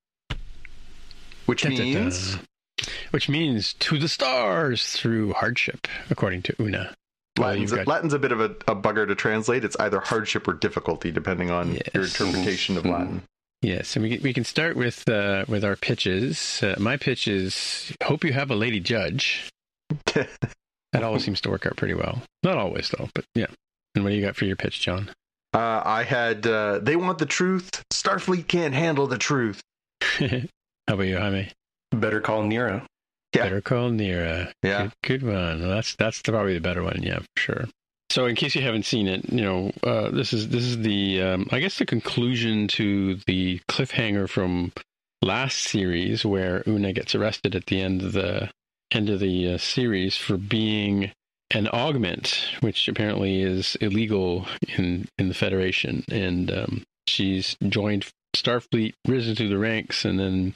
Which 1.46 1.62
Da-da-da. 1.62 1.83
means 1.83 2.37
Which 3.11 3.29
means 3.29 3.72
to 3.75 3.98
the 3.98 4.09
stars 4.09 4.92
through 4.92 5.33
hardship, 5.33 5.88
according 6.11 6.42
to 6.42 6.55
Una. 6.61 6.94
Well, 7.38 7.49
Latin's, 7.49 7.73
you've 7.73 7.87
Latin's 7.87 8.12
a 8.12 8.18
bit 8.18 8.33
of 8.33 8.40
a, 8.40 8.51
a 8.66 8.77
bugger 8.77 9.07
to 9.07 9.14
translate. 9.14 9.64
It's 9.64 9.77
either 9.81 10.01
hardship 10.01 10.47
or 10.47 10.53
difficulty, 10.53 11.11
depending 11.11 11.51
on 11.51 11.73
your 11.95 12.05
interpretation 12.05 12.77
of 12.77 12.85
Latin. 12.85 13.23
Yes, 13.62 13.97
and 13.97 14.03
we 14.03 14.16
can, 14.16 14.23
we 14.23 14.35
can 14.35 14.45
start 14.45 14.77
with 14.77 15.09
uh, 15.09 15.45
with 15.49 15.64
our 15.64 15.77
pitches. 15.77 16.62
Uh, 16.62 16.75
my 16.79 16.97
pitch 16.97 17.29
is 17.29 17.95
hope 18.03 18.25
you 18.25 18.33
have 18.33 18.51
a 18.51 18.57
lady 18.57 18.81
judge. 18.81 19.49
that 20.14 21.03
always 21.03 21.25
seems 21.25 21.40
to 21.42 21.51
work 21.51 21.64
out 21.64 21.77
pretty 21.77 21.95
well. 21.95 22.23
Not 22.42 22.59
always 22.59 22.90
though, 22.90 23.09
but 23.14 23.25
yeah. 23.35 23.47
And 23.95 24.05
what 24.05 24.11
do 24.11 24.16
you 24.16 24.23
got 24.23 24.37
for 24.37 24.47
your 24.47 24.57
pitch, 24.57 24.81
John? 24.81 25.11
Uh, 25.55 25.83
I 25.85 26.03
had, 26.03 26.47
uh, 26.47 26.79
they 26.79 26.97
want 26.97 27.18
the 27.18 27.27
truth. 27.27 27.85
Starfleet 27.92 28.49
can't 28.49 28.75
handle 28.75 29.07
the 29.07 29.18
truth. 29.18 29.61
How 30.01 30.38
about 30.88 31.03
you, 31.03 31.18
Jaime? 31.18 31.53
Better 31.90 32.21
call 32.21 32.42
Nero. 32.45 32.87
Yeah. 33.35 33.45
Better 33.45 33.61
call 33.61 33.90
Nira. 33.90 34.53
Yeah. 34.62 34.90
Good, 35.03 35.21
good 35.21 35.33
one. 35.33 35.66
That's 35.66 35.95
that's 35.97 36.21
probably 36.23 36.55
the 36.55 36.61
better 36.61 36.83
one. 36.83 37.03
Yeah, 37.03 37.21
for 37.21 37.40
sure. 37.40 37.64
So, 38.11 38.27
in 38.27 38.37
case 38.37 38.55
you 38.55 38.61
haven't 38.61 38.85
seen 38.85 39.09
it, 39.09 39.33
you 39.33 39.40
know, 39.40 39.73
uh, 39.83 40.11
this 40.11 40.35
is 40.35 40.51
this 40.51 40.64
is 40.64 40.79
the 40.79 41.23
um, 41.23 41.49
I 41.51 41.61
guess 41.61 41.79
the 41.79 41.87
conclusion 41.87 42.68
to 42.68 43.16
the 43.26 43.61
cliffhanger 43.70 44.28
from 44.28 44.72
last 45.22 45.62
series, 45.62 46.26
where 46.26 46.62
Una 46.66 46.93
gets 46.93 47.14
arrested 47.14 47.55
at 47.55 47.66
the 47.66 47.80
end 47.80 48.03
of 48.03 48.12
the 48.12 48.51
end 48.91 49.09
of 49.09 49.20
the 49.20 49.55
uh, 49.55 49.59
series 49.59 50.16
for 50.16 50.37
being 50.37 51.11
an 51.53 51.68
augment, 51.68 52.45
which 52.61 52.87
apparently 52.87 53.41
is 53.41 53.76
illegal 53.76 54.47
in 54.76 55.09
in 55.16 55.28
the 55.28 55.35
Federation, 55.35 56.05
and 56.11 56.51
um, 56.51 56.83
she's 57.09 57.57
joined 57.66 58.07
Starfleet, 58.37 58.93
risen 59.07 59.35
through 59.37 59.49
the 59.49 59.59
ranks, 59.59 60.05
and 60.05 60.20
then 60.20 60.55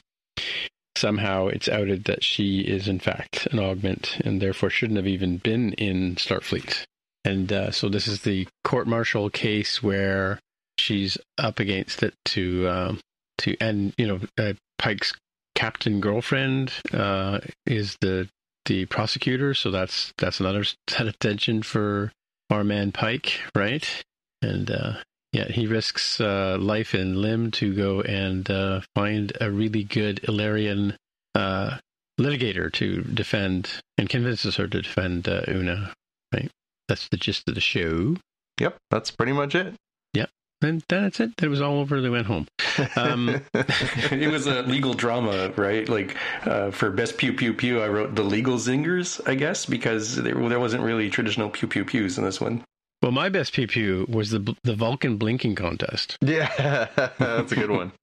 somehow 0.97 1.47
it's 1.47 1.69
outed 1.69 2.05
that 2.05 2.23
she 2.23 2.61
is 2.61 2.87
in 2.87 2.99
fact 2.99 3.47
an 3.51 3.59
augment 3.59 4.17
and 4.25 4.41
therefore 4.41 4.69
shouldn't 4.69 4.97
have 4.97 5.07
even 5.07 5.37
been 5.37 5.73
in 5.73 6.15
Starfleet. 6.15 6.85
and 7.23 7.51
uh, 7.51 7.71
so 7.71 7.89
this 7.89 8.07
is 8.07 8.21
the 8.21 8.47
court 8.63 8.87
martial 8.87 9.29
case 9.29 9.81
where 9.81 10.39
she's 10.77 11.17
up 11.37 11.59
against 11.59 12.03
it 12.03 12.13
to 12.25 12.67
um, 12.67 12.99
to 13.37 13.55
and 13.61 13.93
you 13.97 14.07
know 14.07 14.19
uh, 14.37 14.53
Pike's 14.77 15.13
captain 15.55 15.99
girlfriend 15.99 16.71
uh, 16.93 17.39
is 17.65 17.97
the 18.01 18.29
the 18.67 18.85
prosecutor, 18.85 19.53
so 19.53 19.71
that's 19.71 20.13
that's 20.17 20.39
another 20.39 20.63
set 20.87 21.07
of 21.07 21.17
tension 21.19 21.63
for 21.63 22.11
our 22.49 22.63
man 22.63 22.91
Pike, 22.91 23.39
right? 23.55 24.03
And 24.41 24.69
uh, 24.69 24.93
yeah, 25.31 25.47
he 25.47 25.67
risks 25.67 26.21
uh, 26.21 26.57
life 26.59 26.93
and 26.93 27.17
limb 27.17 27.51
to 27.51 27.73
go 27.73 28.01
and 28.01 28.49
uh, 28.49 28.81
find 28.95 29.33
a 29.41 29.51
really 29.51 29.83
good 29.83 30.21
Illyrian 30.27 30.95
uh, 31.35 31.77
litigator 32.19 32.71
to 32.73 33.01
defend 33.03 33.69
and 33.97 34.09
convinces 34.09 34.55
her 34.55 34.67
to 34.67 34.81
defend 34.81 35.27
uh, 35.27 35.41
Una. 35.47 35.93
Right, 36.33 36.49
that's 36.87 37.09
the 37.09 37.17
gist 37.17 37.43
of 37.47 37.55
the 37.55 37.61
show. 37.61 38.15
Yep, 38.59 38.77
that's 38.89 39.11
pretty 39.11 39.33
much 39.33 39.53
it. 39.53 39.75
Yeah. 40.13 40.25
And 40.61 40.83
then 40.89 41.03
that's 41.03 41.19
it. 41.19 41.31
It 41.41 41.49
was 41.49 41.61
all 41.61 41.79
over. 41.79 42.01
They 42.01 42.09
went 42.09 42.25
home. 42.25 42.47
Um, 42.95 43.41
it 43.53 44.31
was 44.31 44.47
a 44.47 44.63
legal 44.63 44.93
drama, 44.93 45.51
right? 45.55 45.87
Like 45.87 46.15
uh, 46.45 46.71
for 46.71 46.89
best 46.89 47.17
pew 47.17 47.33
pew 47.33 47.53
pew, 47.53 47.81
I 47.81 47.87
wrote 47.87 48.15
the 48.15 48.23
legal 48.23 48.57
zingers, 48.57 49.21
I 49.27 49.35
guess, 49.35 49.65
because 49.65 50.15
there, 50.15 50.33
there 50.33 50.59
wasn't 50.59 50.83
really 50.83 51.09
traditional 51.09 51.49
pew 51.49 51.67
pew 51.67 51.85
pews 51.85 52.17
in 52.17 52.23
this 52.23 52.41
one. 52.41 52.63
Well, 53.01 53.11
my 53.11 53.29
best 53.29 53.53
pew 53.53 53.67
pew 53.67 54.05
was 54.09 54.31
the 54.31 54.55
the 54.63 54.75
Vulcan 54.75 55.17
blinking 55.17 55.55
contest, 55.55 56.17
Yeah, 56.21 56.87
that's 57.17 57.51
a 57.51 57.55
good 57.55 57.71
one. 57.71 57.91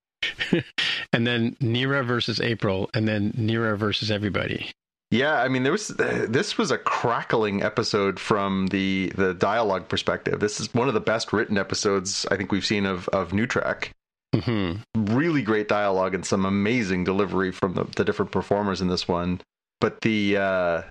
and 1.13 1.27
then 1.27 1.55
Nira 1.57 2.05
versus 2.05 2.41
April, 2.41 2.89
and 2.95 3.07
then 3.07 3.33
Nira 3.33 3.77
versus 3.77 4.11
everybody. 4.11 4.71
Yeah, 5.11 5.41
I 5.41 5.49
mean, 5.49 5.63
there 5.63 5.73
was 5.73 5.89
this 5.89 6.59
was 6.59 6.71
a 6.71 6.79
crackling 6.79 7.63
episode 7.63 8.19
from 8.19 8.69
the 8.69 9.13
the 9.15 9.35
dialogue 9.35 9.89
perspective. 9.89 10.41
This 10.41 10.61
is 10.61 10.73
one 10.75 10.89
of 10.89 10.95
the 10.95 11.01
best 11.01 11.33
written 11.33 11.59
episodes 11.59 12.27
I 12.31 12.37
think 12.37 12.51
we've 12.51 12.65
seen 12.65 12.87
of 12.87 13.09
of 13.09 13.33
New 13.33 13.47
Trek. 13.47 13.91
hmm 14.35 14.77
Really 14.97 15.43
great 15.43 15.69
dialogue 15.69 16.15
and 16.15 16.25
some 16.27 16.45
amazing 16.45 17.05
delivery 17.05 17.53
from 17.53 17.75
the, 17.75 17.85
the 17.97 18.05
different 18.05 18.33
performers 18.33 18.81
in 18.81 18.89
this 18.89 19.07
one. 19.07 19.41
But 19.81 20.01
the 20.01 20.37
uh, 20.37 20.83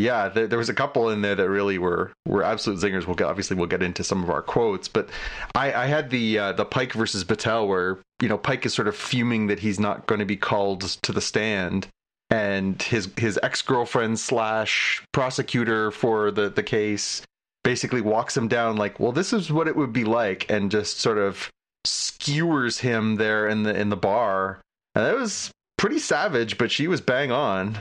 yeah, 0.00 0.28
there, 0.28 0.46
there 0.46 0.58
was 0.58 0.68
a 0.68 0.74
couple 0.74 1.10
in 1.10 1.22
there 1.22 1.34
that 1.34 1.48
really 1.48 1.78
were 1.78 2.12
were 2.26 2.42
absolute 2.42 2.80
zingers. 2.80 3.06
We'll 3.06 3.16
get 3.16 3.26
obviously 3.26 3.56
we'll 3.56 3.66
get 3.66 3.82
into 3.82 4.02
some 4.02 4.22
of 4.22 4.30
our 4.30 4.42
quotes, 4.42 4.88
but 4.88 5.08
I, 5.54 5.72
I 5.72 5.86
had 5.86 6.10
the 6.10 6.38
uh, 6.38 6.52
the 6.52 6.64
Pike 6.64 6.92
versus 6.92 7.24
Batel 7.24 7.68
where 7.68 7.98
you 8.20 8.28
know 8.28 8.38
Pike 8.38 8.66
is 8.66 8.74
sort 8.74 8.88
of 8.88 8.96
fuming 8.96 9.46
that 9.48 9.60
he's 9.60 9.80
not 9.80 10.06
going 10.06 10.20
to 10.20 10.26
be 10.26 10.36
called 10.36 10.82
to 11.02 11.12
the 11.12 11.20
stand 11.20 11.88
and 12.30 12.80
his 12.80 13.10
his 13.16 13.38
ex 13.42 13.60
girlfriend 13.60 14.18
slash 14.18 15.02
prosecutor 15.12 15.90
for 15.90 16.30
the 16.30 16.48
the 16.48 16.62
case 16.62 17.22
basically 17.62 18.00
walks 18.00 18.36
him 18.36 18.48
down 18.48 18.76
like, 18.76 18.98
well, 18.98 19.12
this 19.12 19.32
is 19.32 19.52
what 19.52 19.68
it 19.68 19.76
would 19.76 19.92
be 19.92 20.04
like, 20.04 20.50
and 20.50 20.70
just 20.70 20.98
sort 20.98 21.18
of 21.18 21.50
skewers 21.84 22.78
him 22.78 23.16
there 23.16 23.48
in 23.48 23.64
the 23.64 23.78
in 23.78 23.90
the 23.90 23.96
bar, 23.96 24.60
and 24.94 25.04
that 25.04 25.16
was 25.16 25.50
pretty 25.76 25.98
savage, 25.98 26.56
but 26.56 26.70
she 26.70 26.88
was 26.88 27.00
bang 27.00 27.32
on. 27.32 27.76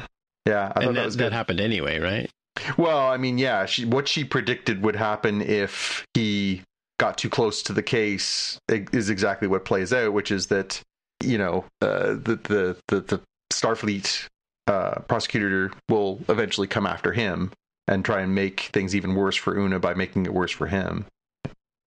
Yeah, 0.46 0.72
I 0.76 0.86
And 0.86 0.96
that 0.98 1.12
that, 1.12 1.18
that 1.18 1.34
happened 1.34 1.60
anyway, 1.60 2.00
right? 2.00 2.30
Well, 2.78 3.08
I 3.08 3.18
mean, 3.18 3.38
yeah, 3.38 3.66
she 3.66 3.86
what 3.86 4.08
she 4.08 4.24
predicted 4.24 4.82
would 4.84 4.96
happen 4.96 5.42
if 5.42 6.06
he 6.14 6.64
got 7.00 7.18
too 7.18 7.30
close 7.30 7.64
to 7.64 7.74
the 7.74 7.84
case 7.84 8.60
is 8.70 9.10
exactly 9.10 9.48
what 9.48 9.66
plays 9.66 9.94
out, 9.94 10.14
which 10.14 10.32
is 10.32 10.48
that 10.48 10.82
you 11.24 11.38
know 11.38 11.66
uh, 11.82 12.14
the, 12.14 12.40
the 12.44 12.78
the 12.88 13.02
the 13.02 13.22
Starfleet 13.52 14.28
uh, 14.68 15.00
prosecutor 15.02 15.72
will 15.90 16.20
eventually 16.30 16.68
come 16.68 16.86
after 16.86 17.12
him 17.12 17.52
and 17.88 18.06
try 18.06 18.22
and 18.22 18.36
make 18.36 18.70
things 18.74 18.96
even 18.96 19.16
worse 19.16 19.36
for 19.36 19.58
Una 19.58 19.80
by 19.80 19.94
making 19.94 20.26
it 20.26 20.34
worse 20.34 20.52
for 20.52 20.68
him. 20.68 21.06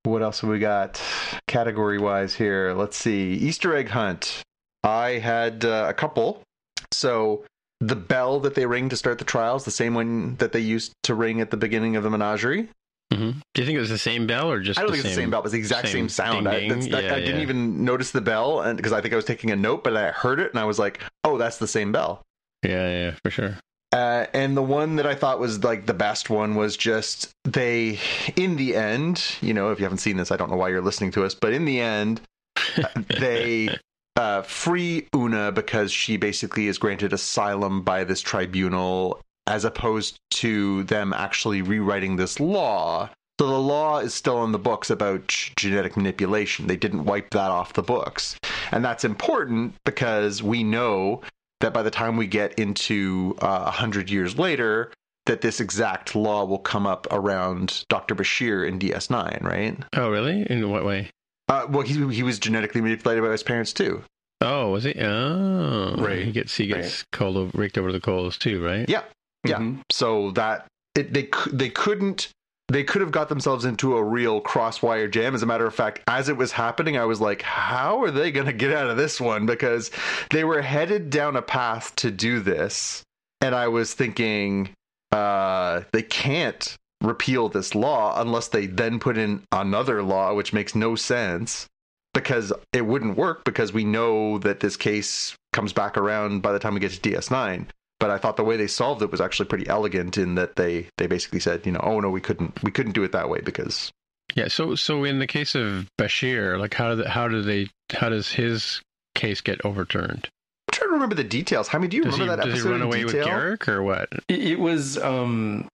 What 0.03 0.23
else 0.23 0.41
have 0.41 0.51
we 0.51 0.59
got 0.59 1.01
category 1.47 1.99
wise 1.99 2.35
here? 2.35 2.75
Let's 2.75 2.97
see. 2.97 3.35
Easter 3.35 3.77
egg 3.77 3.89
hunt. 3.89 4.43
I 4.83 5.11
had 5.19 5.65
uh, 5.65 5.87
a 5.89 5.95
couple. 5.95 6.43
So 6.91 7.45
the 7.83 7.97
bell 7.97 8.39
that 8.41 8.55
they 8.55 8.65
ring 8.65 8.89
to 8.91 8.97
start 8.97 9.19
the 9.19 9.25
trials, 9.25 9.65
the 9.65 9.71
same 9.71 9.95
one 9.95 10.37
that 10.37 10.53
they 10.53 10.61
used 10.61 10.93
to 11.03 11.15
ring 11.15 11.41
at 11.41 11.51
the 11.51 11.57
beginning 11.57 11.97
of 11.97 12.05
the 12.05 12.11
menagerie. 12.11 12.69
hmm 13.13 13.33
Do 13.55 13.63
you 13.63 13.67
think 13.67 13.77
it 13.77 13.81
was 13.81 13.91
the 13.91 13.99
same 13.99 14.27
bell 14.27 14.51
or 14.51 14.61
just 14.61 14.79
I 14.79 14.83
don't 14.83 14.93
the 14.93 14.97
think 14.99 15.07
it's 15.07 15.17
the 15.17 15.21
same 15.23 15.31
bell. 15.31 15.41
It 15.41 15.45
was 15.45 15.53
the 15.53 15.59
exact 15.59 15.89
same 15.89 16.09
same, 16.09 16.09
sound. 16.09 16.45
ding, 16.45 16.55
I, 16.55 16.61
ding? 16.61 16.69
that's, 16.69 16.89
that, 16.89 17.05
Yeah, 17.05 17.15
I 17.15 17.21
didn't 17.21 17.41
even 17.41 17.85
notice 17.85 18.13
the 18.13 18.21
bell, 18.21 18.61
and 18.61 18.77
because 18.77 18.93
I 18.93 19.01
think 19.01 19.13
I 19.13 19.17
was 19.17 19.25
taking 19.25 19.51
a 19.51 19.57
note, 19.57 19.83
but 19.83 19.97
I 19.97 20.13
heard 20.13 20.39
it 20.39 20.51
and 20.51 20.61
I 20.61 20.65
was 20.65 20.79
like, 20.79 21.01
"Oh, 21.25 21.39
that's 21.39 21.59
the 21.59 21.67
same 21.67 21.91
bell." 21.93 22.23
Yeah, 22.63 22.89
yeah, 22.89 23.15
for 23.25 23.31
sure. 23.31 23.59
Uh, 23.93 24.27
and 24.33 24.57
the 24.57 24.63
one 24.63 24.97
that 24.97 25.07
I 25.07 25.15
thought 25.15 25.39
was 25.39 25.63
like 25.65 25.85
the 25.85 25.93
best 25.93 26.31
one 26.31 26.55
was 26.55 26.77
just 26.79 27.31
they, 27.45 27.99
in 28.37 28.57
the 28.57 28.75
end, 28.77 29.23
you 29.43 29.53
know, 29.53 29.71
if 29.71 29.79
you 29.79 29.85
haven't 29.85 29.99
seen 29.99 30.17
this, 30.17 30.31
I 30.31 30.37
don't 30.37 30.51
know 30.51 30.57
why 30.57 30.69
you're 30.71 30.81
listening 30.81 31.11
to 31.13 31.25
us, 31.25 31.35
but 31.35 31.53
in 31.53 31.65
the 31.67 31.81
end, 31.81 32.23
they 33.19 33.77
uh, 34.17 34.43
free 34.43 35.09
Una 35.15 35.53
because 35.53 35.93
she 35.93 36.17
basically 36.17 36.67
is 36.69 36.79
granted 36.79 37.13
asylum 37.13 37.83
by 37.83 38.05
this 38.05 38.21
tribunal, 38.21 39.21
as 39.47 39.65
opposed 39.65 40.19
to 40.31 40.85
them 40.85 41.13
actually 41.13 41.63
rewriting 41.63 42.17
this 42.17 42.41
law. 42.41 43.11
So 43.41 43.49
the 43.49 43.59
law 43.59 43.99
is 43.99 44.15
still 44.15 44.45
in 44.45 44.53
the 44.53 44.59
books 44.59 44.91
about 44.91 45.27
genetic 45.57 45.97
manipulation. 45.97 46.67
They 46.67 46.77
didn't 46.77 47.05
wipe 47.05 47.31
that 47.31 47.51
off 47.51 47.73
the 47.73 47.83
books. 47.83 48.37
And 48.71 48.85
that's 48.85 49.05
important 49.05 49.75
because 49.85 50.43
we 50.43 50.63
know 50.63 51.23
that 51.61 51.73
by 51.73 51.83
the 51.83 51.91
time 51.91 52.17
we 52.17 52.27
get 52.27 52.59
into 52.59 53.37
uh, 53.41 53.47
a 53.47 53.65
100 53.65 54.11
years 54.11 54.39
later, 54.39 54.93
that 55.27 55.41
this 55.41 55.61
exact 55.61 56.15
law 56.15 56.45
will 56.45 56.59
come 56.59 56.87
up 56.87 57.07
around 57.11 57.85
Dr. 57.89 58.15
Bashir 58.15 58.67
in 58.67 58.79
DS9, 58.79 59.43
right? 59.43 59.77
Oh, 59.95 60.11
really? 60.11 60.45
In 60.51 60.69
what 60.71 60.85
way? 60.85 61.11
Uh, 61.53 61.67
well, 61.69 61.83
he, 61.83 62.15
he 62.15 62.23
was 62.23 62.39
genetically 62.39 62.81
manipulated 62.81 63.23
by 63.23 63.31
his 63.31 63.43
parents 63.43 63.73
too. 63.73 64.03
Oh, 64.41 64.71
was 64.71 64.85
he? 64.85 64.95
Oh, 65.01 65.95
Right. 65.99 66.25
He 66.25 66.33
gets 66.33 66.57
he 66.57 66.67
gets 66.67 67.05
cold 67.13 67.37
over, 67.37 67.57
raked 67.57 67.77
over 67.79 67.93
the 67.93 68.01
coals 68.01 68.39
too, 68.39 68.65
right? 68.65 68.89
Yeah, 68.89 69.03
yeah. 69.45 69.59
Mhm. 69.59 69.81
So 69.91 70.31
that 70.33 70.67
it, 70.95 71.13
they 71.13 71.29
they 71.53 71.69
couldn't 71.69 72.29
they 72.69 72.83
could 72.85 73.03
have 73.03 73.11
got 73.11 73.29
themselves 73.29 73.65
into 73.67 73.97
a 73.97 74.03
real 74.03 74.41
crosswire 74.41 75.07
jam. 75.11 75.35
As 75.35 75.43
a 75.43 75.47
matter 75.47 75.67
of 75.67 75.75
fact, 75.75 76.01
as 76.07 76.29
it 76.31 76.37
was 76.37 76.53
happening, 76.53 76.97
I 76.97 77.05
was 77.05 77.21
like, 77.21 77.43
how 77.43 78.03
are 78.03 78.11
they 78.11 78.31
going 78.33 78.47
to 78.47 78.53
get 78.53 78.73
out 78.73 78.89
of 78.89 78.97
this 78.97 79.21
one? 79.21 79.45
Because 79.47 79.91
they 80.31 80.43
were 80.45 80.63
headed 80.63 81.11
down 81.11 81.37
a 81.37 81.43
path 81.43 81.95
to 81.97 82.11
do 82.11 82.41
this, 82.41 83.03
and 83.43 83.55
I 83.55 83.69
was 83.69 83.93
thinking, 83.93 84.71
uh, 85.13 85.83
they 85.93 86.03
can't 86.03 86.75
repeal 87.03 87.49
this 87.49 87.75
law 87.75 88.21
unless 88.21 88.49
they 88.49 88.67
then 88.67 88.99
put 88.99 89.19
in 89.19 89.43
another 89.53 90.03
law, 90.03 90.35
which 90.35 90.53
makes 90.53 90.75
no 90.75 90.95
sense 90.95 91.67
because 92.15 92.53
it 92.73 92.87
wouldn't 92.87 93.17
work 93.17 93.45
because 93.45 93.73
we 93.73 93.85
know 93.85 94.39
that 94.39 94.61
this 94.61 94.77
case 94.77 95.35
comes 95.53 95.73
back 95.73 95.97
around 95.97 96.41
by 96.41 96.53
the 96.53 96.59
time 96.59 96.75
we 96.75 96.81
get 96.81 96.93
to 96.93 97.01
DS9 97.11 97.67
but 98.03 98.11
I 98.11 98.19
thought 98.19 98.37
the 98.37 98.43
way 98.43 98.57
they 98.57 98.67
solved 98.67 99.01
it 99.03 99.13
was 99.13 99.21
actually 99.21 99.47
pretty 99.47 99.69
elegant 99.69 100.19
in 100.19 100.35
that 100.35 100.57
they 100.57 100.89
they 100.99 101.07
basically 101.07 101.39
said, 101.39 101.65
you 101.65 101.71
know, 101.71 101.79
oh 101.85 102.01
no, 102.01 102.11
we 102.11 102.21
couldn't 102.21 102.61
we 102.65 102.73
couldn't 102.73 102.95
do 102.95 103.05
it 103.05 103.13
that 103.13 103.29
way 103.29 103.41
because 103.41 103.93
Yeah. 104.35 104.49
So 104.49 104.75
so 104.75 105.05
in 105.05 105.21
the 105.21 105.29
case 105.29 105.55
of 105.55 105.87
Bashir, 106.01 106.59
like 106.59 106.75
how 106.75 106.89
do 106.91 106.97
the, 107.05 107.09
how 107.09 107.29
do 107.29 107.43
they 107.43 107.69
how 107.93 108.09
does 108.09 108.33
his 108.33 108.83
case 109.15 109.41
get 109.41 109.65
overturned? 109.65 110.29
I'm 110.67 110.73
trying 110.73 110.89
to 110.89 110.95
remember 110.95 111.15
the 111.15 111.23
details. 111.23 111.69
How 111.69 111.79
many 111.79 111.91
do 111.91 111.99
you 111.99 112.03
Does 112.03 112.17
he 112.17 112.23
remember 112.23 112.43
that 112.43 112.51
does 112.51 112.55
he 112.55 112.59
episode 112.59 112.71
run 112.73 112.81
in 112.81 112.87
away 112.89 113.05
with 113.05 113.15
detail? 113.15 113.29
Garak 113.29 113.69
or 113.69 113.85
what? 113.85 114.09
It, 114.29 114.41
it 114.41 114.59
was 114.59 114.99
um, 114.99 115.61
it- 115.61 115.69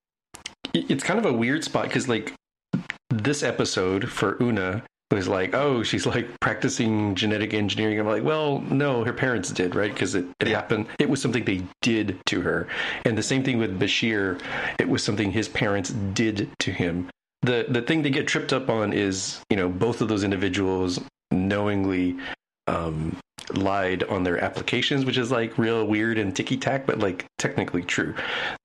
it's 0.75 1.05
kind 1.05 1.19
of 1.19 1.27
a 1.27 1.33
weird 1.33 1.65
spot 1.65 1.85
because 1.85 2.09
like 2.09 2.35
this 3.11 3.43
episode 3.43 4.09
for 4.09 4.37
Una 4.43 4.83
was 5.11 5.29
like, 5.29 5.55
oh, 5.55 5.83
she's 5.83 6.05
like 6.07 6.29
practicing 6.41 7.15
genetic 7.15 7.55
engineering. 7.55 7.99
I'm 7.99 8.07
like, 8.07 8.25
well, 8.25 8.61
no, 8.61 9.05
her 9.05 9.13
parents 9.13 9.51
did, 9.51 9.75
right? 9.75 9.93
Because 9.93 10.15
it, 10.15 10.27
it 10.41 10.49
happened. 10.49 10.87
It 10.99 11.09
was 11.09 11.23
something 11.23 11.45
they 11.45 11.63
did 11.81 12.19
to 12.27 12.43
her, 12.43 12.69
and 13.05 13.17
the 13.17 13.23
same 13.23 13.43
thing 13.43 13.59
with 13.59 13.79
Bashir. 13.79 14.41
It 14.79 14.89
was 14.89 15.03
something 15.03 15.31
his 15.33 15.49
parents 15.49 15.91
did 15.91 16.51
to 16.61 16.73
him. 16.73 17.09
The 17.43 17.67
the 17.69 17.83
thing 17.83 18.03
they 18.03 18.11
get 18.11 18.27
tripped 18.27 18.53
up 18.53 18.69
on 18.69 18.93
is 18.93 19.41
you 19.49 19.57
know 19.57 19.69
both 19.69 20.01
of 20.01 20.09
those 20.09 20.25
individuals 20.25 21.01
knowingly 21.31 22.17
um, 22.69 23.17
lied 23.55 24.05
on 24.05 24.23
their 24.23 24.39
applications, 24.39 25.05
which 25.05 25.19
is 25.19 25.31
like 25.31 25.59
real 25.59 25.87
weird 25.87 26.19
and 26.19 26.37
ticky 26.37 26.57
tack, 26.57 26.87
but 26.87 26.99
like 26.99 27.25
technically 27.39 27.83
true. 27.83 28.15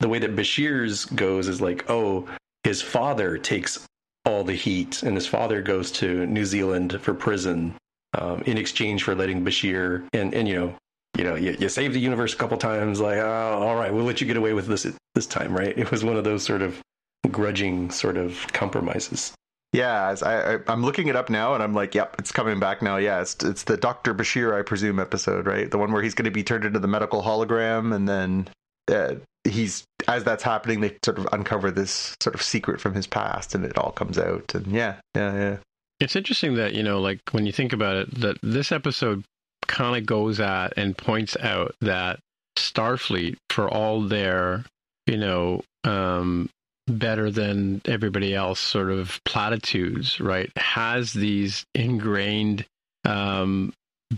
The 0.00 0.08
way 0.08 0.18
that 0.18 0.36
Bashir's 0.36 1.06
goes 1.06 1.48
is 1.48 1.60
like, 1.60 1.88
oh, 1.88 2.28
his 2.62 2.82
father 2.82 3.38
takes 3.38 3.86
all 4.26 4.44
the 4.44 4.54
heat, 4.54 5.02
and 5.02 5.14
his 5.14 5.26
father 5.26 5.60
goes 5.62 5.90
to 5.92 6.26
New 6.26 6.44
Zealand 6.44 7.00
for 7.00 7.14
prison 7.14 7.74
um, 8.18 8.42
in 8.42 8.58
exchange 8.58 9.02
for 9.02 9.14
letting 9.14 9.44
Bashir 9.44 10.06
and 10.12 10.34
and 10.34 10.48
you 10.48 10.54
know. 10.56 10.74
You 11.16 11.22
know, 11.22 11.36
you, 11.36 11.56
you 11.60 11.68
saved 11.68 11.94
the 11.94 12.00
universe 12.00 12.34
a 12.34 12.36
couple 12.36 12.56
times. 12.56 12.98
Like, 12.98 13.18
oh, 13.18 13.58
all 13.62 13.76
right, 13.76 13.94
we'll 13.94 14.02
let 14.02 14.20
you 14.20 14.26
get 14.26 14.36
away 14.36 14.52
with 14.52 14.66
this 14.66 14.84
this 15.14 15.26
time, 15.26 15.56
right? 15.56 15.78
It 15.78 15.92
was 15.92 16.02
one 16.02 16.16
of 16.16 16.24
those 16.24 16.42
sort 16.42 16.60
of 16.60 16.82
grudging 17.30 17.92
sort 17.92 18.16
of 18.16 18.44
compromises. 18.52 19.32
Yeah, 19.74 20.14
I, 20.22 20.54
I 20.54 20.58
I'm 20.68 20.84
looking 20.84 21.08
it 21.08 21.16
up 21.16 21.28
now, 21.28 21.54
and 21.54 21.62
I'm 21.62 21.74
like, 21.74 21.96
yep, 21.96 22.14
it's 22.20 22.30
coming 22.30 22.60
back 22.60 22.80
now. 22.80 22.96
Yeah, 22.96 23.20
it's 23.20 23.34
it's 23.42 23.64
the 23.64 23.76
Doctor 23.76 24.14
Bashir, 24.14 24.56
I 24.56 24.62
presume, 24.62 25.00
episode, 25.00 25.46
right? 25.46 25.68
The 25.68 25.78
one 25.78 25.90
where 25.90 26.00
he's 26.00 26.14
going 26.14 26.26
to 26.26 26.30
be 26.30 26.44
turned 26.44 26.64
into 26.64 26.78
the 26.78 26.86
medical 26.86 27.22
hologram, 27.22 27.92
and 27.92 28.08
then 28.08 28.48
uh, 28.88 29.16
he's 29.42 29.82
as 30.06 30.22
that's 30.22 30.44
happening, 30.44 30.80
they 30.80 30.96
sort 31.04 31.18
of 31.18 31.26
uncover 31.32 31.72
this 31.72 32.14
sort 32.22 32.36
of 32.36 32.42
secret 32.42 32.80
from 32.80 32.94
his 32.94 33.08
past, 33.08 33.56
and 33.56 33.64
it 33.64 33.76
all 33.76 33.90
comes 33.90 34.16
out. 34.16 34.54
And 34.54 34.68
yeah, 34.68 34.94
yeah, 35.16 35.34
yeah. 35.34 35.56
It's 35.98 36.14
interesting 36.14 36.54
that 36.54 36.74
you 36.74 36.84
know, 36.84 37.00
like 37.00 37.18
when 37.32 37.44
you 37.44 37.52
think 37.52 37.72
about 37.72 37.96
it, 37.96 38.20
that 38.20 38.38
this 38.44 38.70
episode 38.70 39.24
kind 39.66 39.96
of 39.96 40.06
goes 40.06 40.38
at 40.38 40.74
and 40.76 40.96
points 40.96 41.36
out 41.40 41.74
that 41.80 42.20
Starfleet, 42.56 43.38
for 43.50 43.68
all 43.68 44.02
their, 44.02 44.64
you 45.08 45.16
know, 45.16 45.62
um, 45.82 46.48
better 46.86 47.30
than 47.30 47.80
everybody 47.86 48.34
else 48.34 48.60
sort 48.60 48.90
of 48.90 49.20
platitudes, 49.24 50.20
right, 50.20 50.50
has 50.56 51.12
these 51.12 51.64
ingrained 51.74 52.66
um, 53.04 53.72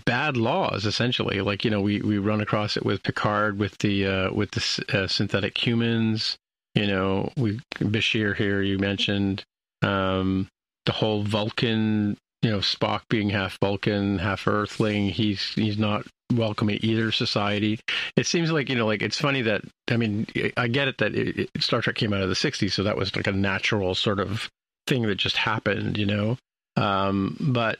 bad 0.04 0.36
laws 0.36 0.84
essentially. 0.84 1.40
Like 1.40 1.64
you 1.64 1.70
know 1.70 1.80
we 1.80 2.00
we 2.00 2.18
run 2.18 2.40
across 2.40 2.76
it 2.76 2.84
with 2.84 3.02
picard 3.02 3.58
with 3.58 3.78
the 3.78 4.06
uh 4.06 4.32
with 4.32 4.50
the 4.52 4.84
uh, 4.98 5.06
synthetic 5.06 5.56
humans. 5.64 6.36
You 6.74 6.86
know 6.86 7.32
we 7.36 7.60
bashir 7.78 8.36
here 8.36 8.62
you 8.62 8.78
mentioned 8.78 9.44
um 9.82 10.48
the 10.84 10.92
whole 10.92 11.22
vulcan 11.22 12.16
you 12.42 12.50
know 12.50 12.58
spock 12.58 13.02
being 13.08 13.30
half 13.30 13.58
vulcan 13.60 14.18
half 14.18 14.46
earthling. 14.46 15.10
He's 15.10 15.42
he's 15.54 15.78
not 15.78 16.06
welcome 16.32 16.68
in 16.68 16.84
either 16.84 17.12
society 17.12 17.78
it 18.16 18.26
seems 18.26 18.50
like 18.50 18.68
you 18.68 18.74
know 18.74 18.86
like 18.86 19.02
it's 19.02 19.18
funny 19.18 19.42
that 19.42 19.62
i 19.90 19.96
mean 19.96 20.26
i 20.56 20.66
get 20.66 20.88
it 20.88 20.98
that 20.98 21.14
it, 21.14 21.38
it, 21.38 21.50
star 21.60 21.80
trek 21.80 21.94
came 21.94 22.12
out 22.12 22.22
of 22.22 22.28
the 22.28 22.34
60s 22.34 22.72
so 22.72 22.82
that 22.82 22.96
was 22.96 23.14
like 23.14 23.26
a 23.26 23.32
natural 23.32 23.94
sort 23.94 24.18
of 24.18 24.50
thing 24.86 25.02
that 25.02 25.16
just 25.16 25.36
happened 25.36 25.96
you 25.96 26.06
know 26.06 26.36
um 26.76 27.36
but 27.40 27.78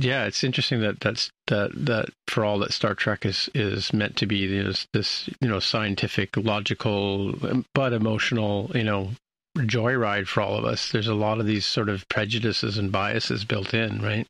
yeah, 0.00 0.26
it's 0.26 0.44
interesting 0.44 0.80
that 0.80 1.00
that's 1.00 1.30
that 1.46 1.70
that 1.74 2.10
for 2.28 2.44
all 2.44 2.58
that 2.60 2.72
Star 2.72 2.94
Trek 2.94 3.24
is 3.26 3.48
is 3.54 3.92
meant 3.92 4.16
to 4.16 4.26
be 4.26 4.44
is 4.44 4.86
this 4.92 5.28
you 5.40 5.48
know 5.48 5.60
scientific, 5.60 6.36
logical, 6.36 7.34
but 7.74 7.92
emotional 7.92 8.70
you 8.74 8.84
know 8.84 9.10
joyride 9.56 10.26
for 10.26 10.40
all 10.40 10.56
of 10.56 10.64
us. 10.64 10.92
There's 10.92 11.08
a 11.08 11.14
lot 11.14 11.40
of 11.40 11.46
these 11.46 11.66
sort 11.66 11.88
of 11.88 12.08
prejudices 12.08 12.78
and 12.78 12.92
biases 12.92 13.44
built 13.44 13.74
in, 13.74 14.00
right? 14.00 14.26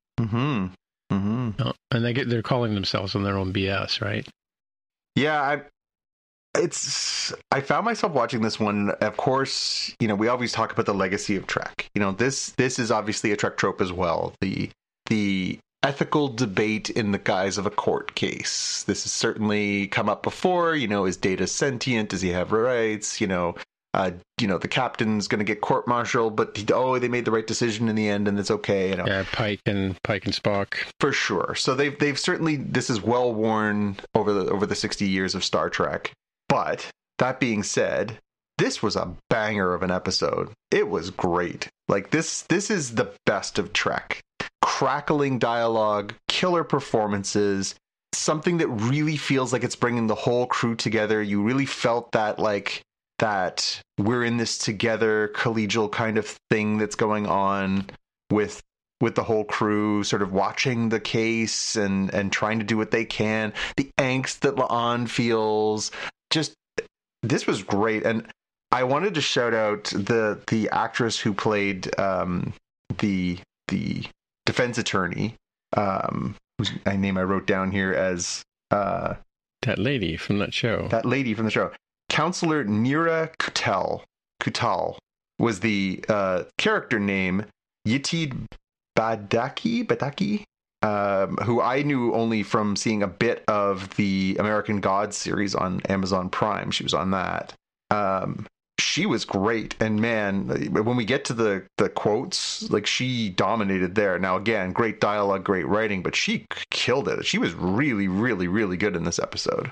Mm-hmm. 1.11 1.51
Mm-hmm. 1.51 1.71
And 1.91 2.05
they 2.05 2.13
get 2.13 2.29
they're 2.29 2.43
calling 2.43 2.75
themselves 2.75 3.15
on 3.15 3.23
their 3.23 3.39
own 3.39 3.53
BS, 3.53 4.01
right? 4.01 4.27
Yeah, 5.15 5.41
I 5.41 5.63
it's 6.55 7.33
I 7.51 7.61
found 7.61 7.85
myself 7.85 8.13
watching 8.13 8.43
this 8.43 8.59
one. 8.59 8.91
Of 9.01 9.17
course, 9.17 9.95
you 10.01 10.09
know, 10.09 10.15
we 10.15 10.29
always 10.29 10.53
talk 10.53 10.73
about 10.73 10.87
the 10.87 10.95
legacy 10.95 11.37
of 11.37 11.47
Trek. 11.47 11.91
You 11.95 12.01
know, 12.01 12.13
this 12.13 12.51
this 12.51 12.79
is 12.79 12.91
obviously 12.91 13.33
a 13.33 13.37
Trek 13.37 13.57
trope 13.57 13.81
as 13.81 13.93
well. 13.93 14.35
The 14.41 14.71
the 15.07 15.59
ethical 15.83 16.29
debate 16.29 16.91
in 16.91 17.13
the 17.13 17.19
guise 17.19 17.57
of 17.59 17.67
a 17.67 17.71
court 17.71 18.15
case. 18.15 18.83
This 18.85 19.05
has 19.05 19.13
certainly 19.13 19.87
come 19.89 20.09
up 20.09 20.23
before. 20.23 20.75
You 20.75 20.89
know, 20.89 21.05
is 21.05 21.17
Data 21.17 21.47
sentient? 21.47 22.11
Does 22.11 22.21
he 22.21 22.31
have 22.31 22.53
rights? 22.53 23.21
You 23.21 23.27
know, 23.27 23.55
uh, 23.95 24.11
you 24.41 24.47
know, 24.47 24.59
the 24.59 24.69
captain's 24.69 25.29
going 25.29 25.39
to 25.39 25.45
get 25.45 25.61
court-martialed, 25.61 26.37
but 26.37 26.57
he, 26.57 26.67
oh, 26.73 26.99
they 26.99 27.09
made 27.09 27.25
the 27.25 27.31
right 27.31 27.47
decision 27.47 27.89
in 27.89 27.97
the 27.97 28.09
end, 28.09 28.29
and 28.29 28.39
it's 28.39 28.51
okay. 28.51 28.91
You 28.91 28.97
know, 28.97 29.07
yeah, 29.07 29.25
Pike 29.33 29.61
and 29.67 30.01
Pike 30.03 30.27
and 30.27 30.35
Spock 30.35 30.75
for 31.01 31.13
sure. 31.13 31.55
So 31.55 31.75
they've 31.75 31.99
they've 31.99 32.19
certainly 32.19 32.57
this 32.57 32.91
is 32.91 33.01
well 33.01 33.33
worn 33.33 33.97
over 34.15 34.33
the 34.33 34.51
over 34.51 34.67
the 34.67 34.75
sixty 34.75 35.09
years 35.09 35.35
of 35.35 35.45
Star 35.45 35.71
Trek. 35.71 36.13
But 36.49 36.89
that 37.19 37.41
being 37.41 37.63
said, 37.63 38.19
this 38.59 38.83
was 38.83 38.97
a 38.97 39.15
banger 39.31 39.75
of 39.75 39.83
an 39.83 39.91
episode. 39.91 40.51
It 40.71 40.89
was 40.89 41.11
great. 41.11 41.69
Like 41.89 42.11
this 42.11 42.43
this 42.43 42.71
is 42.71 42.95
the 42.95 43.13
best 43.25 43.59
of 43.59 43.73
Trek 43.73 44.21
crackling 44.61 45.39
dialogue, 45.39 46.15
killer 46.29 46.63
performances, 46.63 47.75
something 48.15 48.59
that 48.59 48.69
really 48.69 49.17
feels 49.17 49.53
like 49.53 49.65
it's 49.65 49.75
bringing 49.75 50.07
the 50.07 50.15
whole 50.15 50.47
crew 50.47 50.75
together. 50.75 51.23
You 51.23 51.43
really 51.43 51.67
felt 51.67 52.13
that 52.13 52.39
like 52.39 52.83
that 53.19 53.81
we're 53.99 54.25
in 54.25 54.37
this 54.37 54.59
together 54.59 55.31
collegial 55.35 55.91
kind 55.91 56.19
of 56.19 56.39
thing 56.51 56.79
that's 56.79 56.95
going 56.95 57.27
on 57.27 57.87
with 58.31 58.63
with 59.01 59.15
the 59.15 59.23
whole 59.23 59.45
crew 59.45 60.03
sort 60.03 60.23
of 60.23 60.33
watching 60.33 60.89
the 60.89 61.01
case 61.01 61.77
and 61.77 62.13
and 62.13 62.33
trying 62.33 62.59
to 62.59 62.65
do 62.65 62.77
what 62.77 62.91
they 62.91 63.05
can. 63.05 63.53
The 63.77 63.91
angst 63.99 64.41
that 64.41 64.57
La'an 64.57 65.09
feels 65.09 65.91
just 66.31 66.55
this 67.23 67.47
was 67.47 67.63
great. 67.63 68.05
And 68.05 68.27
I 68.71 68.85
wanted 68.85 69.15
to 69.15 69.21
shout 69.21 69.55
out 69.55 69.85
the 69.85 70.41
the 70.49 70.69
actress 70.71 71.19
who 71.19 71.33
played 71.33 71.99
um, 71.99 72.53
the 72.99 73.39
the 73.69 74.05
defense 74.47 74.79
attorney, 74.79 75.35
um, 75.77 76.37
whose 76.59 76.73
name 76.87 77.19
I 77.19 77.23
wrote 77.23 77.47
down 77.47 77.71
here 77.71 77.93
as 77.93 78.43
uh, 78.71 79.15
that 79.63 79.79
lady 79.79 80.17
from 80.17 80.39
that 80.39 80.53
show. 80.53 80.89
That 80.89 81.07
lady 81.07 81.35
from 81.35 81.47
the 81.47 81.51
show, 81.51 81.71
Counselor 82.09 82.65
Neera 82.65 83.35
Ketoul. 83.37 84.03
Ketoul 84.43 84.97
was 85.39 85.61
the 85.61 86.05
uh, 86.09 86.45
character 86.57 86.99
name. 86.99 87.45
Yetide 87.87 88.47
Badaki 88.99 89.87
Badaki, 89.87 90.45
um, 90.83 91.37
who 91.39 91.61
I 91.61 91.83
knew 91.83 92.13
only 92.13 92.43
from 92.43 92.77
seeing 92.77 93.03
a 93.03 93.09
bit 93.09 93.45
of 93.49 93.95
the 93.97 94.37
American 94.39 94.81
Gods 94.81 95.17
series 95.17 95.55
on 95.55 95.81
Amazon 95.89 96.29
Prime. 96.29 96.71
She 96.71 96.83
was 96.83 96.95
on 96.95 97.13
that. 97.13 97.55
Um, 97.91 98.47
she 98.79 99.07
was 99.07 99.25
great 99.25 99.75
and 99.81 100.01
man 100.01 100.49
when 100.73 100.97
we 100.97 101.05
get 101.05 101.25
to 101.25 101.33
the 101.33 101.65
the 101.77 101.89
quotes 101.89 102.69
like 102.71 102.87
she 102.87 103.29
dominated 103.29 103.95
there 103.95 104.19
now 104.19 104.37
again 104.37 104.73
great 104.73 105.01
dialogue 105.01 105.45
great 105.45 105.67
writing 105.67 106.03
but 106.03 106.15
she 106.15 106.47
killed 106.71 107.09
it 107.09 107.25
she 107.25 107.39
was 107.39 107.55
really 107.55 108.09
really 108.09 108.47
really 108.47 108.77
good 108.77 108.95
in 108.97 109.05
this 109.05 109.19
episode 109.19 109.71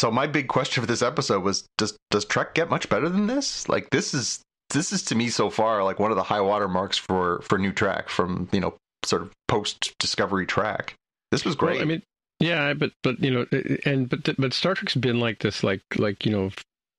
so 0.00 0.10
my 0.10 0.26
big 0.26 0.48
question 0.48 0.80
for 0.80 0.86
this 0.86 1.02
episode 1.02 1.42
was 1.42 1.66
does 1.76 1.96
does 2.10 2.24
trek 2.24 2.54
get 2.54 2.70
much 2.70 2.88
better 2.88 3.08
than 3.08 3.26
this? 3.26 3.68
Like 3.68 3.90
this 3.90 4.14
is 4.14 4.40
this 4.70 4.92
is 4.92 5.02
to 5.04 5.14
me 5.14 5.28
so 5.28 5.50
far 5.50 5.82
like 5.84 5.98
one 5.98 6.10
of 6.10 6.16
the 6.16 6.22
high 6.22 6.40
water 6.40 6.68
marks 6.68 6.98
for 6.98 7.40
for 7.42 7.58
new 7.58 7.72
Trek 7.72 8.08
from 8.08 8.48
you 8.52 8.60
know 8.60 8.74
sort 9.04 9.22
of 9.22 9.32
post 9.48 9.94
discovery 9.98 10.46
Trek. 10.46 10.94
This 11.30 11.44
was 11.44 11.54
great 11.54 11.74
well, 11.74 11.82
i 11.82 11.84
mean 11.84 12.02
yeah, 12.40 12.72
but 12.74 12.92
but 13.02 13.18
you 13.20 13.30
know, 13.32 13.46
and 13.84 14.08
but 14.08 14.28
but 14.38 14.52
Star 14.52 14.74
Trek's 14.74 14.94
been 14.94 15.18
like 15.18 15.40
this, 15.40 15.64
like 15.64 15.82
like 15.96 16.24
you 16.24 16.30
know, 16.30 16.50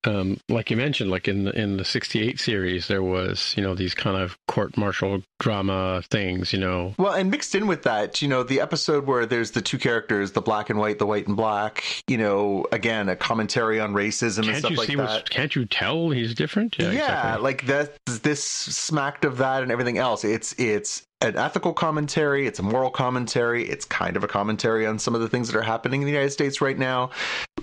um, 0.06 0.40
like 0.48 0.72
you 0.72 0.78
mentioned, 0.78 1.12
like 1.12 1.28
in 1.28 1.44
the, 1.44 1.52
in 1.60 1.78
the 1.78 1.84
'68 1.84 2.40
series, 2.40 2.88
there 2.88 3.04
was 3.04 3.54
you 3.58 3.64
know 3.64 3.76
these 3.76 3.94
kind 3.94 4.16
of 4.16 4.38
court 4.48 4.78
martial 4.78 5.22
drama 5.40 6.02
things, 6.10 6.54
you 6.54 6.60
know. 6.60 6.94
Well, 6.98 7.14
and 7.14 7.30
mixed 7.30 7.54
in 7.54 7.68
with 7.68 7.84
that, 7.84 8.22
you 8.22 8.28
know, 8.28 8.44
the 8.44 8.62
episode 8.62 9.06
where 9.06 9.26
there's 9.26 9.52
the 9.52 9.62
two 9.62 9.78
characters, 9.78 10.32
the 10.32 10.42
black 10.42 10.70
and 10.70 10.80
white, 10.80 11.00
the 11.00 11.06
white 11.06 11.28
and 11.28 11.36
black. 11.36 11.84
You 12.08 12.18
know, 12.18 12.66
again, 12.72 13.10
a 13.10 13.16
commentary 13.16 13.80
on 13.80 13.94
racism 13.94 14.44
can't 14.44 14.48
and 14.48 14.58
stuff 14.58 14.72
you 14.72 14.78
like 14.78 14.88
see 14.88 14.96
that. 14.96 15.04
What's, 15.04 15.30
can't 15.30 15.56
you 15.56 15.66
tell 15.66 16.12
he's 16.12 16.34
different? 16.34 16.78
Yeah, 16.80 16.92
exactly. 16.92 17.44
like 17.44 17.66
that. 17.66 17.98
This 18.06 18.44
smacked 18.44 19.26
of 19.26 19.38
that 19.38 19.64
and 19.64 19.72
everything 19.72 19.98
else. 19.98 20.24
It's 20.24 20.54
it's 20.54 21.04
an 21.22 21.38
ethical 21.38 21.74
commentary. 21.74 22.48
It's 22.48 22.60
a 22.60 22.64
moral 22.64 22.90
commentary. 22.90 23.68
It's 23.68 23.86
kind 23.86 24.16
of 24.16 24.24
a 24.24 24.28
commentary 24.28 24.86
on 24.86 25.00
some 25.00 25.16
of 25.16 25.22
the 25.22 25.28
things 25.28 25.52
that 25.52 25.58
are 25.58 25.64
happening 25.64 26.02
in 26.02 26.06
the 26.06 26.12
United 26.12 26.32
States 26.32 26.62
right 26.62 26.78
now, 26.78 27.12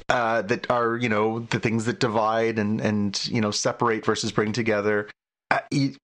uh, 0.08 0.42
that 0.42 0.70
are 0.70 0.96
you 0.96 1.08
know 1.08 1.40
the 1.40 1.60
things 1.60 1.86
that 1.86 2.00
divide 2.00 2.58
and 2.58 2.80
and 2.80 3.26
you 3.28 3.40
know 3.40 3.50
separate 3.50 4.04
versus 4.04 4.32
bring 4.32 4.52
together. 4.52 5.08
Uh, 5.50 5.60
you, 5.70 5.94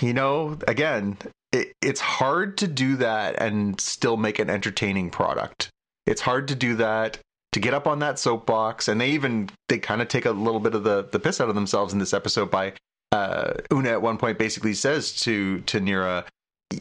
you 0.00 0.14
know, 0.14 0.58
again, 0.68 1.18
it, 1.52 1.72
it's 1.82 2.00
hard 2.00 2.58
to 2.58 2.66
do 2.66 2.96
that 2.96 3.40
and 3.40 3.80
still 3.80 4.16
make 4.16 4.38
an 4.38 4.48
entertaining 4.48 5.10
product. 5.10 5.70
It's 6.06 6.20
hard 6.20 6.48
to 6.48 6.54
do 6.54 6.76
that 6.76 7.18
to 7.52 7.60
get 7.60 7.74
up 7.74 7.86
on 7.86 7.98
that 8.00 8.18
soapbox, 8.18 8.88
and 8.88 9.00
they 9.00 9.10
even 9.10 9.50
they 9.68 9.78
kind 9.78 10.00
of 10.02 10.08
take 10.08 10.24
a 10.24 10.30
little 10.30 10.60
bit 10.60 10.74
of 10.74 10.84
the 10.84 11.08
the 11.10 11.18
piss 11.18 11.40
out 11.40 11.48
of 11.48 11.54
themselves 11.54 11.92
in 11.92 11.98
this 11.98 12.14
episode 12.14 12.50
by 12.50 12.72
uh, 13.12 13.54
Una 13.72 13.90
at 13.90 14.02
one 14.02 14.18
point 14.18 14.38
basically 14.38 14.74
says 14.74 15.12
to 15.22 15.60
to 15.62 15.80
Neera, 15.80 16.24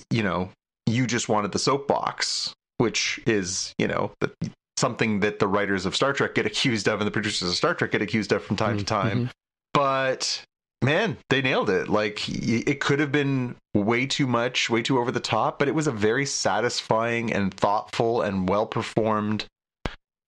you 0.09 0.23
know, 0.23 0.49
you 0.85 1.07
just 1.07 1.29
wanted 1.29 1.51
the 1.51 1.59
soapbox, 1.59 2.53
which 2.77 3.19
is, 3.25 3.73
you 3.77 3.87
know, 3.87 4.11
the, 4.19 4.31
something 4.77 5.21
that 5.21 5.39
the 5.39 5.47
writers 5.47 5.85
of 5.85 5.95
Star 5.95 6.13
Trek 6.13 6.35
get 6.35 6.45
accused 6.45 6.87
of 6.87 6.99
and 6.99 7.07
the 7.07 7.11
producers 7.11 7.49
of 7.49 7.55
Star 7.55 7.73
Trek 7.73 7.91
get 7.91 8.01
accused 8.01 8.31
of 8.31 8.43
from 8.43 8.55
time 8.55 8.71
mm-hmm. 8.71 8.79
to 8.79 8.85
time. 8.85 9.29
But 9.73 10.43
man, 10.81 11.17
they 11.29 11.41
nailed 11.41 11.69
it. 11.69 11.89
Like 11.89 12.27
it 12.29 12.79
could 12.79 12.99
have 12.99 13.11
been 13.11 13.55
way 13.73 14.05
too 14.05 14.27
much, 14.27 14.69
way 14.69 14.81
too 14.81 14.99
over 14.99 15.11
the 15.11 15.19
top, 15.19 15.59
but 15.59 15.67
it 15.67 15.75
was 15.75 15.87
a 15.87 15.91
very 15.91 16.25
satisfying 16.25 17.33
and 17.33 17.53
thoughtful 17.53 18.21
and 18.21 18.47
well 18.47 18.65
performed 18.65 19.45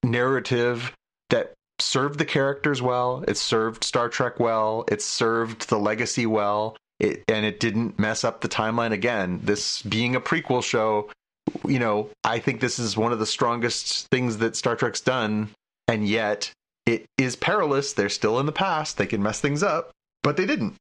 narrative 0.03 0.93
that 1.29 1.53
served 1.79 2.19
the 2.19 2.25
characters 2.25 2.81
well. 2.81 3.23
It 3.27 3.37
served 3.37 3.83
Star 3.83 4.09
Trek 4.09 4.39
well. 4.39 4.83
It 4.89 5.01
served 5.01 5.69
the 5.69 5.79
legacy 5.79 6.25
well. 6.25 6.75
It, 6.99 7.23
and 7.27 7.45
it 7.45 7.59
didn't 7.59 7.99
mess 7.99 8.23
up 8.23 8.41
the 8.41 8.47
timeline 8.47 8.91
again. 8.91 9.39
This 9.43 9.83
being 9.83 10.15
a 10.15 10.21
prequel 10.21 10.63
show, 10.63 11.09
you 11.65 11.79
know, 11.79 12.09
I 12.23 12.39
think 12.39 12.59
this 12.59 12.79
is 12.79 12.97
one 12.97 13.11
of 13.11 13.19
the 13.19 13.25
strongest 13.25 14.07
things 14.07 14.37
that 14.39 14.55
Star 14.55 14.75
Trek's 14.75 15.01
done, 15.01 15.49
and 15.87 16.07
yet 16.07 16.51
it 16.87 17.05
is 17.17 17.35
perilous. 17.35 17.93
They're 17.93 18.09
still 18.09 18.39
in 18.39 18.45
the 18.45 18.51
past. 18.51 18.97
They 18.97 19.05
can 19.05 19.21
mess 19.21 19.39
things 19.39 19.61
up, 19.61 19.91
but 20.23 20.37
they 20.37 20.45
didn't. 20.45 20.75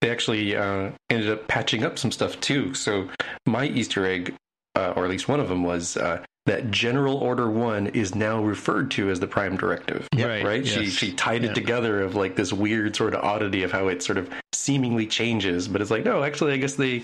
They 0.00 0.10
actually 0.10 0.56
uh, 0.56 0.90
ended 1.08 1.30
up 1.30 1.46
patching 1.46 1.84
up 1.84 1.98
some 1.98 2.10
stuff 2.10 2.38
too. 2.40 2.74
So 2.74 3.08
my 3.46 3.66
Easter 3.66 4.04
egg, 4.04 4.34
uh, 4.74 4.92
or 4.96 5.04
at 5.04 5.10
least 5.10 5.28
one 5.28 5.40
of 5.40 5.48
them, 5.48 5.62
was 5.62 5.96
uh, 5.96 6.22
that 6.46 6.70
General 6.70 7.16
Order 7.16 7.48
One 7.48 7.86
is 7.88 8.14
now 8.14 8.42
referred 8.42 8.90
to 8.92 9.10
as 9.10 9.18
the 9.20 9.26
Prime 9.26 9.56
Directive. 9.56 10.06
Right, 10.14 10.44
Right. 10.44 10.66
She 10.66 10.84
yes. 10.84 10.92
she 10.92 11.12
tied 11.12 11.42
it 11.44 11.48
Yeah. 11.48 11.54
together 11.54 12.02
of 12.02 12.14
like 12.14 12.36
this 12.36 12.52
weird 12.52 12.94
sort 12.96 13.14
of 13.14 13.24
oddity 13.24 13.62
of 13.62 13.72
how 13.72 13.88
it 13.88 14.02
sort 14.02 14.18
of 14.18 14.28
seemingly 14.52 15.06
changes, 15.06 15.68
but 15.68 15.80
it's 15.80 15.90
like 15.90 16.04
no, 16.04 16.22
actually, 16.22 16.52
I 16.52 16.58
guess 16.58 16.74
they 16.74 17.02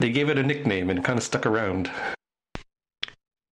they 0.00 0.10
gave 0.10 0.28
it 0.28 0.38
a 0.38 0.42
nickname 0.42 0.90
and 0.90 1.04
kind 1.04 1.18
of 1.18 1.22
stuck 1.24 1.46
around. 1.46 1.90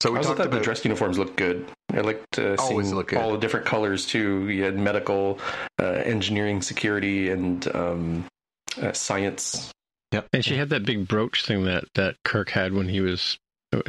So 0.02 0.10
we 0.10 0.16
I 0.16 0.18
also 0.18 0.28
talked 0.30 0.38
thought 0.38 0.46
about 0.48 0.58
the 0.58 0.64
dress 0.64 0.84
uniforms 0.84 1.18
looked 1.18 1.36
good. 1.36 1.66
I 1.92 2.00
liked 2.00 2.38
uh, 2.38 2.56
Always 2.58 2.86
seeing 2.88 2.94
look 2.96 3.12
all 3.14 3.32
the 3.32 3.38
different 3.38 3.64
colors 3.66 4.04
too. 4.06 4.48
You 4.50 4.64
had 4.64 4.76
medical, 4.78 5.38
uh, 5.80 5.84
engineering, 5.86 6.60
security, 6.60 7.30
and 7.30 7.66
um, 7.74 8.24
uh, 8.82 8.92
science. 8.92 9.70
Yeah. 10.12 10.22
And 10.32 10.44
she 10.44 10.56
had 10.56 10.68
that 10.70 10.84
big 10.84 11.08
brooch 11.08 11.44
thing 11.44 11.64
that 11.64 11.84
that 11.94 12.16
Kirk 12.24 12.50
had 12.50 12.72
when 12.74 12.88
he 12.88 13.00
was 13.00 13.38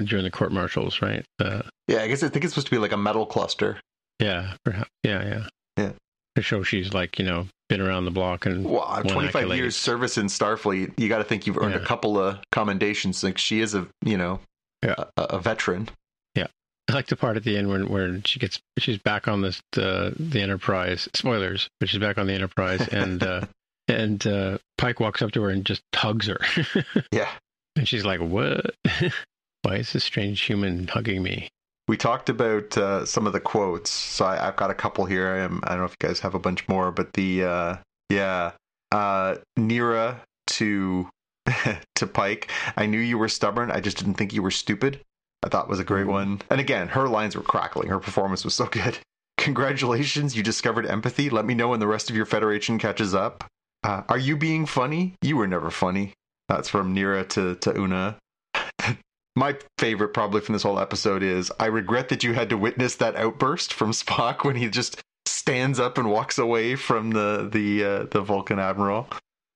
during 0.03 0.23
the 0.23 0.31
court 0.31 0.51
martials, 0.51 1.01
right? 1.01 1.23
Uh, 1.39 1.61
yeah. 1.87 2.01
I 2.01 2.07
guess 2.07 2.23
I 2.23 2.29
think 2.29 2.45
it's 2.45 2.53
supposed 2.53 2.67
to 2.67 2.71
be 2.71 2.77
like 2.77 2.91
a 2.91 2.97
metal 2.97 3.25
cluster. 3.25 3.79
yeah, 4.19 4.53
perhaps. 4.63 4.89
Yeah, 5.03 5.23
yeah, 5.23 5.47
Yeah. 5.77 5.91
To 6.35 6.41
show 6.41 6.63
she's 6.63 6.93
like 6.93 7.17
you 7.19 7.25
know 7.25 7.47
been 7.69 7.81
around 7.81 8.05
the 8.05 8.11
block 8.11 8.45
and 8.45 8.65
Well, 8.65 8.85
Won 8.87 9.03
25 9.07 9.45
accolades. 9.45 9.57
years 9.57 9.75
service 9.75 10.17
in 10.17 10.27
Starfleet. 10.27 10.99
You 10.99 11.07
got 11.09 11.17
to 11.19 11.23
think 11.23 11.47
you've 11.47 11.57
earned 11.57 11.73
a 11.75 11.83
couple 11.83 12.19
of 12.19 12.37
commendations. 12.51 13.23
Like 13.23 13.37
she 13.39 13.59
is 13.61 13.73
a, 13.73 13.87
you 14.03 14.17
know, 14.17 14.39
Yeah. 14.83 14.95
a, 15.17 15.21
a 15.23 15.39
veteran. 15.39 15.89
Yeah, 16.35 16.47
I 16.89 16.93
like 16.93 17.07
the 17.07 17.15
part 17.15 17.37
at 17.37 17.43
the 17.43 17.57
end 17.57 17.69
when 17.69 17.87
where 17.89 18.21
she 18.25 18.39
gets 18.39 18.59
she's 18.77 18.97
back 18.99 19.27
on 19.27 19.41
this 19.41 19.61
uh, 19.77 20.11
the 20.19 20.41
Enterprise. 20.41 21.07
Spoilers, 21.15 21.69
but 21.79 21.89
she's 21.89 21.99
back 22.01 22.17
on 22.17 22.27
the 22.27 22.33
Enterprise, 22.33 22.85
and 22.91 23.23
uh, 23.23 23.41
and 23.87 24.25
uh, 24.27 24.57
Pike 24.77 24.99
walks 24.99 25.21
up 25.21 25.31
to 25.31 25.41
her 25.43 25.49
and 25.49 25.65
just 25.65 25.81
hugs 25.95 26.27
her, 26.27 26.39
Yeah. 27.11 27.29
and 27.77 27.87
she's 27.87 28.03
like, 28.05 28.19
"What? 28.19 28.75
Why 29.65 29.77
is 29.77 29.93
this 29.93 30.03
strange 30.03 30.41
human 30.41 30.87
hugging 30.87 31.23
me?" 31.23 31.49
We 31.87 31.97
talked 31.97 32.29
about 32.29 32.77
uh, 32.77 33.05
some 33.05 33.25
of 33.25 33.33
the 33.33 33.39
quotes, 33.39 33.89
so 33.89 34.25
I, 34.25 34.47
I've 34.47 34.55
got 34.55 34.69
a 34.69 34.75
couple 34.75 35.05
here. 35.05 35.27
I, 35.27 35.39
am, 35.39 35.59
I 35.63 35.69
don't 35.69 35.79
know 35.79 35.85
if 35.85 35.95
you 35.99 36.07
guys 36.07 36.19
have 36.19 36.35
a 36.35 36.39
bunch 36.39 36.67
more, 36.67 36.91
but 36.91 37.13
the 37.13 37.43
uh, 37.43 37.75
yeah, 38.09 38.51
uh, 38.91 39.35
Nira 39.57 40.19
to 40.47 41.09
to 41.95 42.07
Pike. 42.07 42.51
I 42.77 42.85
knew 42.85 42.99
you 42.99 43.17
were 43.17 43.27
stubborn. 43.27 43.71
I 43.71 43.79
just 43.79 43.97
didn't 43.97 44.15
think 44.15 44.33
you 44.33 44.43
were 44.43 44.51
stupid. 44.51 45.01
I 45.43 45.49
thought 45.49 45.69
was 45.69 45.79
a 45.79 45.83
great 45.83 46.07
one. 46.07 46.41
And 46.49 46.59
again, 46.59 46.87
her 46.89 47.07
lines 47.07 47.35
were 47.35 47.43
crackling. 47.43 47.89
Her 47.89 47.99
performance 47.99 48.43
was 48.43 48.53
so 48.53 48.65
good. 48.65 48.97
Congratulations, 49.37 50.35
you 50.35 50.43
discovered 50.43 50.85
empathy. 50.85 51.29
Let 51.29 51.45
me 51.45 51.53
know 51.53 51.69
when 51.69 51.79
the 51.79 51.87
rest 51.87 52.09
of 52.09 52.15
your 52.15 52.25
Federation 52.25 52.79
catches 52.79 53.13
up. 53.13 53.43
Uh, 53.83 54.01
are 54.09 54.17
you 54.17 54.37
being 54.37 54.65
funny? 54.65 55.15
You 55.21 55.37
were 55.37 55.47
never 55.47 55.69
funny. 55.69 56.13
That's 56.49 56.69
from 56.69 56.95
Nira 56.95 57.27
to, 57.29 57.55
to 57.55 57.77
Una. 57.77 58.17
My 59.35 59.57
favorite, 59.77 60.09
probably 60.13 60.41
from 60.41 60.53
this 60.53 60.63
whole 60.63 60.79
episode, 60.79 61.21
is 61.23 61.51
I 61.59 61.65
regret 61.65 62.09
that 62.09 62.23
you 62.23 62.33
had 62.33 62.49
to 62.49 62.57
witness 62.57 62.95
that 62.95 63.15
outburst 63.15 63.73
from 63.73 63.91
Spock 63.91 64.43
when 64.45 64.55
he 64.55 64.69
just 64.69 65.01
stands 65.25 65.79
up 65.79 65.97
and 65.97 66.09
walks 66.09 66.37
away 66.37 66.75
from 66.75 67.11
the 67.11 67.49
the 67.51 67.83
uh, 67.83 68.03
the 68.11 68.21
Vulcan 68.21 68.59
admiral. 68.59 69.07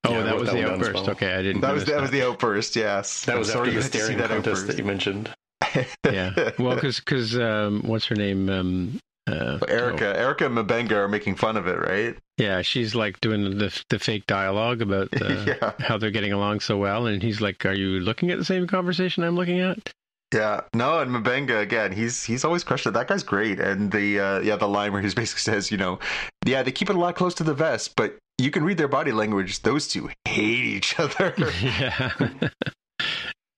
Oh, 0.04 0.12
Yeah, 0.12 0.22
that 0.22 0.36
was 0.36 0.48
that 0.50 0.56
the 0.56 0.62
one 0.64 0.72
outburst. 0.74 0.94
well. 0.94 1.10
Okay, 1.10 1.34
I 1.34 1.42
didn't. 1.42 1.62
That 1.62 1.72
was 1.72 1.82
notice 1.82 1.94
that 1.94 2.00
was 2.02 2.10
the 2.10 2.22
outburst. 2.26 2.76
Yes, 2.76 3.24
That 3.24 3.32
I'm 3.32 3.38
was 3.40 3.50
sorry 3.50 3.68
after 3.68 3.72
you 3.72 3.78
the 3.78 3.82
had 3.84 3.92
to 3.92 3.98
see 3.98 4.04
staring 4.04 4.18
that 4.18 4.30
contest 4.30 4.66
that 4.66 4.78
you 4.78 4.84
mentioned. 4.84 5.34
yeah. 6.04 6.50
Well, 6.58 6.76
because 6.76 7.38
um, 7.38 7.82
what's 7.84 8.06
her 8.06 8.16
name? 8.16 8.48
Um, 8.50 8.98
uh, 9.28 9.58
Erica, 9.68 10.18
Erica 10.18 10.46
and 10.46 10.56
M'Benga 10.56 10.92
are 10.92 11.08
making 11.08 11.36
fun 11.36 11.56
of 11.56 11.66
it, 11.66 11.78
right? 11.78 12.16
Yeah, 12.36 12.62
she's 12.62 12.94
like 12.94 13.20
doing 13.20 13.58
the 13.58 13.82
the 13.90 13.98
fake 13.98 14.26
dialogue 14.26 14.82
about 14.82 15.08
uh, 15.22 15.44
Yeah. 15.46 15.72
how 15.78 15.98
they're 15.98 16.10
getting 16.10 16.32
along 16.32 16.60
so 16.60 16.76
well, 16.78 17.06
and 17.06 17.22
he's 17.22 17.40
like, 17.40 17.64
"Are 17.66 17.74
you 17.74 18.00
looking 18.00 18.30
at 18.30 18.38
the 18.38 18.44
same 18.44 18.66
conversation 18.66 19.22
I'm 19.22 19.36
looking 19.36 19.60
at?" 19.60 19.92
Yeah, 20.32 20.60
no, 20.74 21.00
and 21.00 21.10
M'Benga 21.10 21.60
again. 21.60 21.90
He's 21.92 22.22
he's 22.24 22.44
always 22.44 22.62
crushed 22.64 22.86
it. 22.86 22.92
That 22.92 23.08
guy's 23.08 23.24
great. 23.24 23.58
And 23.60 23.90
the 23.90 24.20
uh, 24.20 24.40
yeah, 24.40 24.56
the 24.56 24.68
line 24.68 24.92
where 24.92 25.02
he 25.02 25.08
basically 25.12 25.40
says, 25.52 25.70
you 25.70 25.76
know, 25.76 25.98
yeah, 26.46 26.62
they 26.62 26.70
keep 26.72 26.88
it 26.88 26.96
a 26.96 26.98
lot 26.98 27.14
close 27.16 27.34
to 27.34 27.44
the 27.44 27.54
vest, 27.54 27.94
but 27.96 28.16
you 28.38 28.50
can 28.50 28.64
read 28.64 28.78
their 28.78 28.88
body 28.88 29.12
language. 29.12 29.62
Those 29.62 29.86
two 29.88 30.08
hate 30.24 30.64
each 30.64 30.98
other. 30.98 31.34
yeah, 31.62 32.12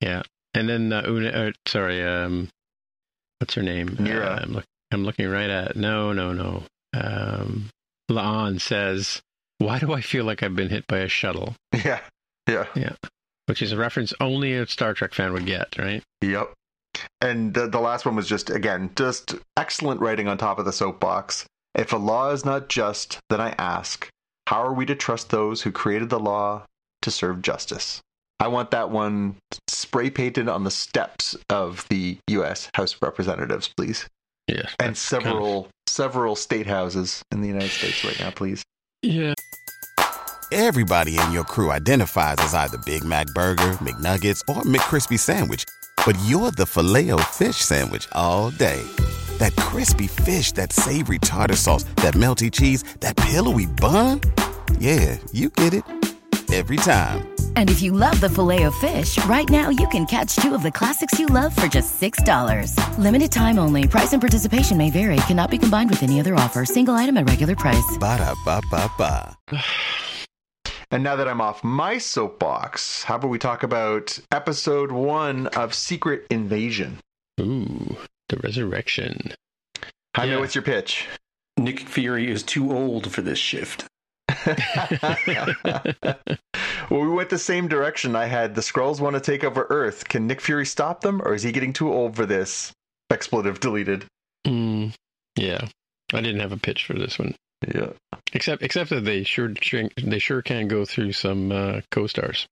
yeah. 0.01 0.23
And 0.55 0.69
then 0.69 0.93
uh, 0.93 1.03
Una, 1.07 1.29
uh, 1.29 1.53
sorry, 1.67 2.03
um, 2.03 2.49
what's 3.39 3.55
her 3.55 3.63
name? 3.63 3.91
Nira. 3.91 4.57
Uh, 4.57 4.61
I'm, 4.93 5.05
looking 5.05 5.29
right 5.29 5.51
at. 5.51 5.77
No, 5.77 6.13
no, 6.13 6.33
no. 6.33 6.63
Um, 6.95 7.71
La'an 8.11 8.61
says, 8.61 9.21
"Why 9.59 9.79
do 9.79 9.93
I 9.93 10.01
feel 10.01 10.25
like 10.25 10.43
I've 10.43 10.57
been 10.57 10.69
hit 10.69 10.87
by 10.87 10.99
a 10.99 11.09
shuttle?" 11.09 11.55
Yeah, 11.85 12.01
yeah, 12.49 12.67
yeah, 12.75 12.95
Which 13.47 13.63
is 13.63 13.73
a 13.73 13.77
reference 13.77 14.13
only 14.21 14.55
a 14.55 14.67
Star 14.67 14.95
Trek 14.95 15.15
fan 15.15 15.33
would 15.33 15.47
get, 15.47 15.77
right? 15.79 16.03
yep. 16.21 16.53
And 17.21 17.55
the, 17.55 17.69
the 17.69 17.81
last 17.81 18.05
one 18.05 18.17
was 18.17 18.29
just 18.29 18.51
again 18.51 18.91
just 18.97 19.35
excellent 19.57 20.01
writing 20.01 20.29
on 20.29 20.37
top 20.39 20.59
of 20.59 20.65
the 20.65 20.73
soapbox. 20.73 21.47
If 21.75 21.93
a 21.93 21.97
law 21.97 22.31
is 22.33 22.45
not 22.45 22.69
just, 22.69 23.19
then 23.31 23.41
I 23.41 23.55
ask, 23.59 24.09
how 24.49 24.63
are 24.63 24.75
we 24.75 24.85
to 24.87 24.95
trust 24.95 25.31
those 25.31 25.63
who 25.63 25.73
created 25.73 26.11
the 26.11 26.21
law 26.21 26.67
to 27.01 27.11
serve 27.11 27.41
justice? 27.41 28.03
I 28.39 28.49
want 28.49 28.73
that 28.73 28.91
one 28.91 29.37
spray 29.69 30.11
painted 30.11 30.49
on 30.49 30.65
the 30.65 30.71
steps 30.71 31.37
of 31.49 31.87
the 31.89 32.19
U.S. 32.29 32.69
House 32.75 32.95
of 32.95 33.03
Representatives, 33.03 33.71
please. 33.77 34.09
Yeah. 34.49 34.69
and 34.81 34.97
several 34.97 35.69
several 35.87 36.37
state 36.37 36.67
houses 36.67 37.23
in 37.31 37.41
the 37.41 37.49
United 37.49 37.71
States 37.71 38.05
right 38.05 38.19
now, 38.19 38.31
please. 38.31 38.63
Yeah. 39.03 39.35
Everybody 40.51 41.19
in 41.19 41.33
your 41.33 41.45
crew 41.45 41.71
identifies 41.71 42.37
as 42.39 42.53
either 42.53 42.77
Big 42.85 43.05
Mac 43.05 43.27
Burger, 43.29 43.73
McNuggets, 43.81 44.41
or 44.49 44.63
McCrispy 44.63 45.19
Sandwich. 45.19 45.65
But 46.05 46.19
you're 46.27 46.51
the 46.51 46.67
filet 46.67 47.11
fish 47.31 47.57
Sandwich 47.57 48.07
all 48.13 48.51
day. 48.51 48.83
That 49.39 49.57
crispy 49.57 50.09
fish, 50.09 50.53
that 50.53 50.73
savory 50.73 51.19
tartar 51.21 51.57
sauce, 51.57 51.85
that 51.97 52.15
melty 52.15 52.51
cheese, 52.53 52.83
that 53.01 53.17
pillowy 53.17 53.67
bun. 53.67 54.21
Yeah, 54.79 55.17
you 55.33 55.49
get 55.49 55.73
it. 55.73 55.85
Every 56.53 56.77
time. 56.77 57.32
And 57.57 57.71
if 57.71 57.81
you 57.81 57.93
love 57.93 58.21
the 58.21 58.29
filet 58.29 58.65
of 58.65 58.75
fish, 58.75 59.17
right 59.25 59.49
now 59.49 59.71
you 59.71 59.89
can 59.89 60.05
catch 60.05 60.37
two 60.37 60.55
of 60.55 60.63
the 60.63 60.71
classics 60.71 61.19
you 61.19 61.27
love 61.27 61.57
for 61.57 61.67
just 61.69 61.99
$6. 62.01 62.77
Limited 62.99 63.33
time 63.33 63.59
only. 63.59 63.89
Price 63.89 64.13
and 64.13 64.21
participation 64.21 64.77
may 64.77 64.91
vary. 64.91 65.17
Cannot 65.29 65.51
be 65.51 65.57
combined 65.59 65.89
with 65.89 66.03
any 66.03 66.21
other 66.21 66.35
offer. 66.35 66.67
Single 66.67 66.95
item 66.95 67.17
at 67.17 67.27
regular 67.29 67.57
price. 67.57 67.97
Ba-da-ba-ba-ba. 67.99 69.39
And 70.91 71.03
now 71.03 71.17
that 71.17 71.27
I'm 71.27 71.41
off 71.41 71.65
my 71.65 71.97
soapbox, 71.97 73.03
how 73.05 73.15
about 73.15 73.29
we 73.29 73.39
talk 73.39 73.63
about 73.63 74.19
episode 74.31 74.93
one 74.93 75.47
of 75.47 75.73
Secret 75.73 76.27
Invasion? 76.29 76.99
Ooh, 77.41 77.97
the 78.29 78.37
resurrection. 78.45 79.33
I 80.15 80.27
know 80.27 80.35
Yeah. 80.35 80.41
what's 80.41 80.55
your 80.55 80.61
pitch. 80.61 81.07
Nick 81.57 81.81
Fury 81.81 82.31
is 82.31 82.43
too 82.43 82.71
old 82.77 83.11
for 83.11 83.23
this 83.23 83.39
shift. 83.39 83.87
well, 86.91 87.01
we 87.01 87.09
went 87.11 87.31
the 87.31 87.39
same 87.39 87.69
direction. 87.69 88.17
I 88.17 88.27
had 88.27 88.55
the 88.55 88.61
Skrulls 88.61 89.01
want 89.01 89.15
to 89.15 89.21
take 89.21 89.45
over 89.45 89.67
Earth. 89.71 90.09
Can 90.09 90.27
Nick 90.27 90.41
Fury 90.41 90.67
stop 90.67 91.01
them, 91.01 91.21
or 91.23 91.35
is 91.35 91.43
he 91.43 91.53
getting 91.53 91.73
too 91.73 91.93
old 91.93 92.17
for 92.17 92.27
this? 92.27 92.73
Expletive 93.11 93.61
deleted. 93.61 94.05
Mm, 94.47 94.95
yeah, 95.37 95.67
I 96.13 96.21
didn't 96.21 96.41
have 96.41 96.53
a 96.53 96.57
pitch 96.57 96.85
for 96.87 96.95
this 96.95 97.19
one, 97.19 97.35
Yeah. 97.73 97.91
except 98.33 98.63
except 98.63 98.91
that 98.91 99.05
they 99.05 99.23
sure 99.25 99.53
they 100.03 100.19
sure 100.19 100.43
can 100.43 100.67
go 100.69 100.85
through 100.85 101.13
some 101.13 101.53
uh, 101.53 101.81
co-stars 101.91 102.47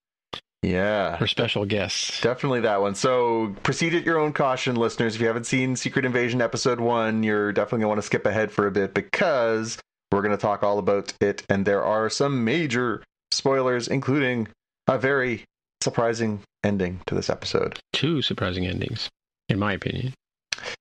Yeah. 0.63 1.17
or 1.21 1.27
special 1.27 1.65
guests. 1.65 2.21
Definitely 2.21 2.61
that 2.61 2.81
one. 2.81 2.95
So 2.95 3.55
proceed 3.63 3.95
at 3.95 4.05
your 4.05 4.19
own 4.19 4.33
caution, 4.33 4.77
listeners. 4.77 5.15
If 5.15 5.21
you 5.21 5.27
haven't 5.27 5.47
seen 5.47 5.75
Secret 5.77 6.05
Invasion 6.05 6.41
episode 6.43 6.79
one, 6.81 7.23
you're 7.23 7.53
definitely 7.53 7.79
going 7.79 7.87
to 7.87 7.89
want 7.89 7.99
to 7.99 8.07
skip 8.07 8.27
ahead 8.27 8.53
for 8.53 8.67
a 8.67 8.71
bit 8.71 8.93
because 8.95 9.79
we're 10.13 10.23
going 10.23 10.37
to 10.37 10.41
talk 10.41 10.63
all 10.63 10.79
about 10.79 11.13
it. 11.21 11.45
And 11.49 11.65
there 11.65 11.85
are 11.85 12.11
some 12.11 12.45
major 12.45 13.03
spoilers, 13.31 13.89
including 13.89 14.49
a 14.87 14.99
very 14.99 15.45
surprising 15.83 16.41
ending 16.65 17.01
to 17.07 17.15
this 17.15 17.31
episode. 17.31 17.79
Two 17.93 18.23
surprising 18.23 18.67
endings, 18.67 19.09
in 19.49 19.59
my 19.59 19.73
opinion. 19.73 20.15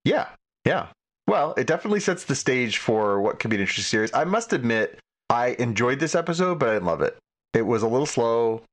Yeah. 0.03 0.27
Yeah. 0.65 0.87
Well, 1.27 1.53
it 1.57 1.67
definitely 1.67 1.99
sets 1.99 2.25
the 2.25 2.35
stage 2.35 2.77
for 2.79 3.21
what 3.21 3.39
could 3.39 3.49
be 3.49 3.57
an 3.57 3.61
interesting 3.61 3.83
series. 3.83 4.13
I 4.13 4.23
must 4.23 4.51
admit, 4.51 4.99
I 5.29 5.49
enjoyed 5.59 5.99
this 5.99 6.15
episode, 6.15 6.59
but 6.59 6.69
I 6.69 6.73
didn't 6.73 6.87
love 6.87 7.01
it. 7.01 7.17
It 7.53 7.61
was 7.61 7.83
a 7.83 7.87
little 7.87 8.07
slow. 8.07 8.63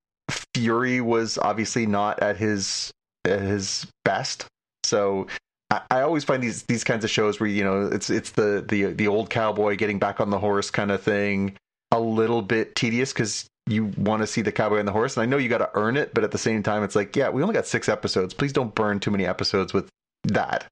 Fury 0.54 1.00
was 1.00 1.38
obviously 1.38 1.86
not 1.86 2.20
at 2.20 2.38
his 2.38 2.90
at 3.26 3.40
his 3.40 3.86
best. 4.04 4.46
So 4.84 5.26
I, 5.70 5.80
I 5.90 6.00
always 6.02 6.24
find 6.24 6.42
these 6.42 6.62
these 6.64 6.84
kinds 6.84 7.04
of 7.04 7.10
shows 7.10 7.40
where 7.40 7.48
you 7.48 7.64
know 7.64 7.86
it's 7.86 8.10
it's 8.10 8.30
the 8.32 8.64
the 8.66 8.92
the 8.92 9.08
old 9.08 9.30
cowboy 9.30 9.76
getting 9.76 9.98
back 9.98 10.20
on 10.20 10.30
the 10.30 10.38
horse 10.38 10.70
kind 10.70 10.90
of 10.90 11.02
thing 11.02 11.56
a 11.92 12.00
little 12.00 12.42
bit 12.42 12.74
tedious 12.74 13.12
because 13.12 13.46
you 13.68 13.86
want 13.96 14.22
to 14.22 14.26
see 14.26 14.42
the 14.42 14.52
cowboy 14.52 14.78
on 14.78 14.86
the 14.86 14.92
horse, 14.92 15.16
and 15.16 15.22
I 15.22 15.26
know 15.26 15.38
you 15.38 15.48
got 15.48 15.58
to 15.58 15.70
earn 15.74 15.96
it, 15.96 16.14
but 16.14 16.22
at 16.22 16.30
the 16.30 16.38
same 16.38 16.62
time, 16.62 16.84
it's 16.84 16.94
like 16.94 17.16
yeah, 17.16 17.28
we 17.30 17.42
only 17.42 17.54
got 17.54 17.66
six 17.66 17.88
episodes. 17.88 18.32
Please 18.34 18.52
don't 18.52 18.74
burn 18.74 19.00
too 19.00 19.10
many 19.10 19.26
episodes 19.26 19.72
with 19.72 19.88
that 20.24 20.66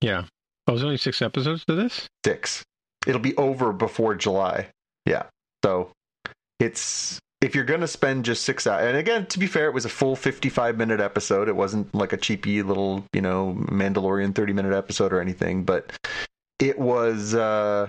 Yeah. 0.00 0.24
Oh, 0.68 0.72
there's 0.72 0.82
only 0.84 0.96
six 0.96 1.22
episodes 1.22 1.64
to 1.66 1.74
this. 1.74 2.08
six. 2.24 2.62
It'll 3.06 3.20
be 3.20 3.36
over 3.36 3.72
before 3.72 4.14
July. 4.16 4.68
Yeah. 5.06 5.24
So 5.64 5.90
it's 6.58 7.18
if 7.46 7.54
you're 7.54 7.62
going 7.62 7.80
to 7.80 7.86
spend 7.86 8.24
just 8.24 8.42
six 8.42 8.66
hours, 8.66 8.84
and 8.84 8.96
again, 8.96 9.24
to 9.26 9.38
be 9.38 9.46
fair, 9.46 9.68
it 9.68 9.72
was 9.72 9.84
a 9.84 9.88
full 9.88 10.16
55 10.16 10.76
minute 10.76 10.98
episode. 10.98 11.48
It 11.48 11.54
wasn't 11.54 11.94
like 11.94 12.12
a 12.12 12.16
cheapy 12.16 12.60
little, 12.60 13.04
you 13.12 13.20
know, 13.20 13.56
Mandalorian 13.70 14.34
30 14.34 14.52
minute 14.52 14.72
episode 14.72 15.12
or 15.12 15.20
anything, 15.20 15.62
but 15.62 15.92
it 16.58 16.76
was, 16.76 17.36
uh, 17.36 17.88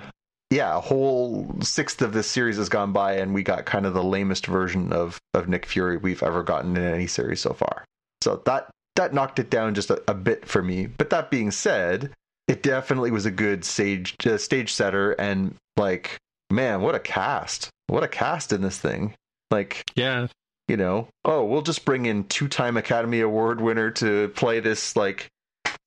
yeah, 0.51 0.77
a 0.77 0.79
whole 0.79 1.55
sixth 1.61 2.03
of 2.03 2.13
this 2.13 2.27
series 2.27 2.57
has 2.57 2.69
gone 2.69 2.93
by, 2.93 3.13
and 3.13 3.33
we 3.33 3.41
got 3.41 3.65
kind 3.65 3.87
of 3.87 3.95
the 3.95 4.03
lamest 4.03 4.45
version 4.45 4.93
of 4.93 5.19
of 5.33 5.49
Nick 5.49 5.65
Fury 5.65 5.97
we've 5.97 6.21
ever 6.21 6.43
gotten 6.43 6.77
in 6.77 6.83
any 6.83 7.07
series 7.07 7.41
so 7.41 7.53
far. 7.53 7.83
So 8.21 8.43
that 8.45 8.69
that 8.95 9.11
knocked 9.11 9.39
it 9.39 9.49
down 9.49 9.73
just 9.73 9.89
a, 9.89 9.99
a 10.07 10.13
bit 10.13 10.47
for 10.47 10.61
me. 10.61 10.85
But 10.85 11.09
that 11.09 11.31
being 11.31 11.49
said, 11.49 12.11
it 12.47 12.61
definitely 12.61 13.09
was 13.09 13.25
a 13.25 13.31
good 13.31 13.65
stage 13.65 14.15
uh, 14.23 14.37
stage 14.37 14.71
setter, 14.71 15.13
and 15.13 15.55
like, 15.77 16.15
man, 16.51 16.81
what 16.81 16.93
a 16.93 16.99
cast! 16.99 17.69
What 17.87 18.03
a 18.03 18.07
cast 18.07 18.53
in 18.53 18.61
this 18.61 18.77
thing! 18.77 19.15
Like, 19.51 19.83
Yeah. 19.95 20.27
you 20.67 20.77
know, 20.77 21.07
oh, 21.25 21.45
we'll 21.45 21.61
just 21.61 21.85
bring 21.85 22.05
in 22.05 22.25
two 22.25 22.47
time 22.47 22.77
Academy 22.77 23.21
Award 23.21 23.61
winner 23.61 23.91
to 23.91 24.29
play 24.29 24.59
this 24.59 24.95
like 24.95 25.27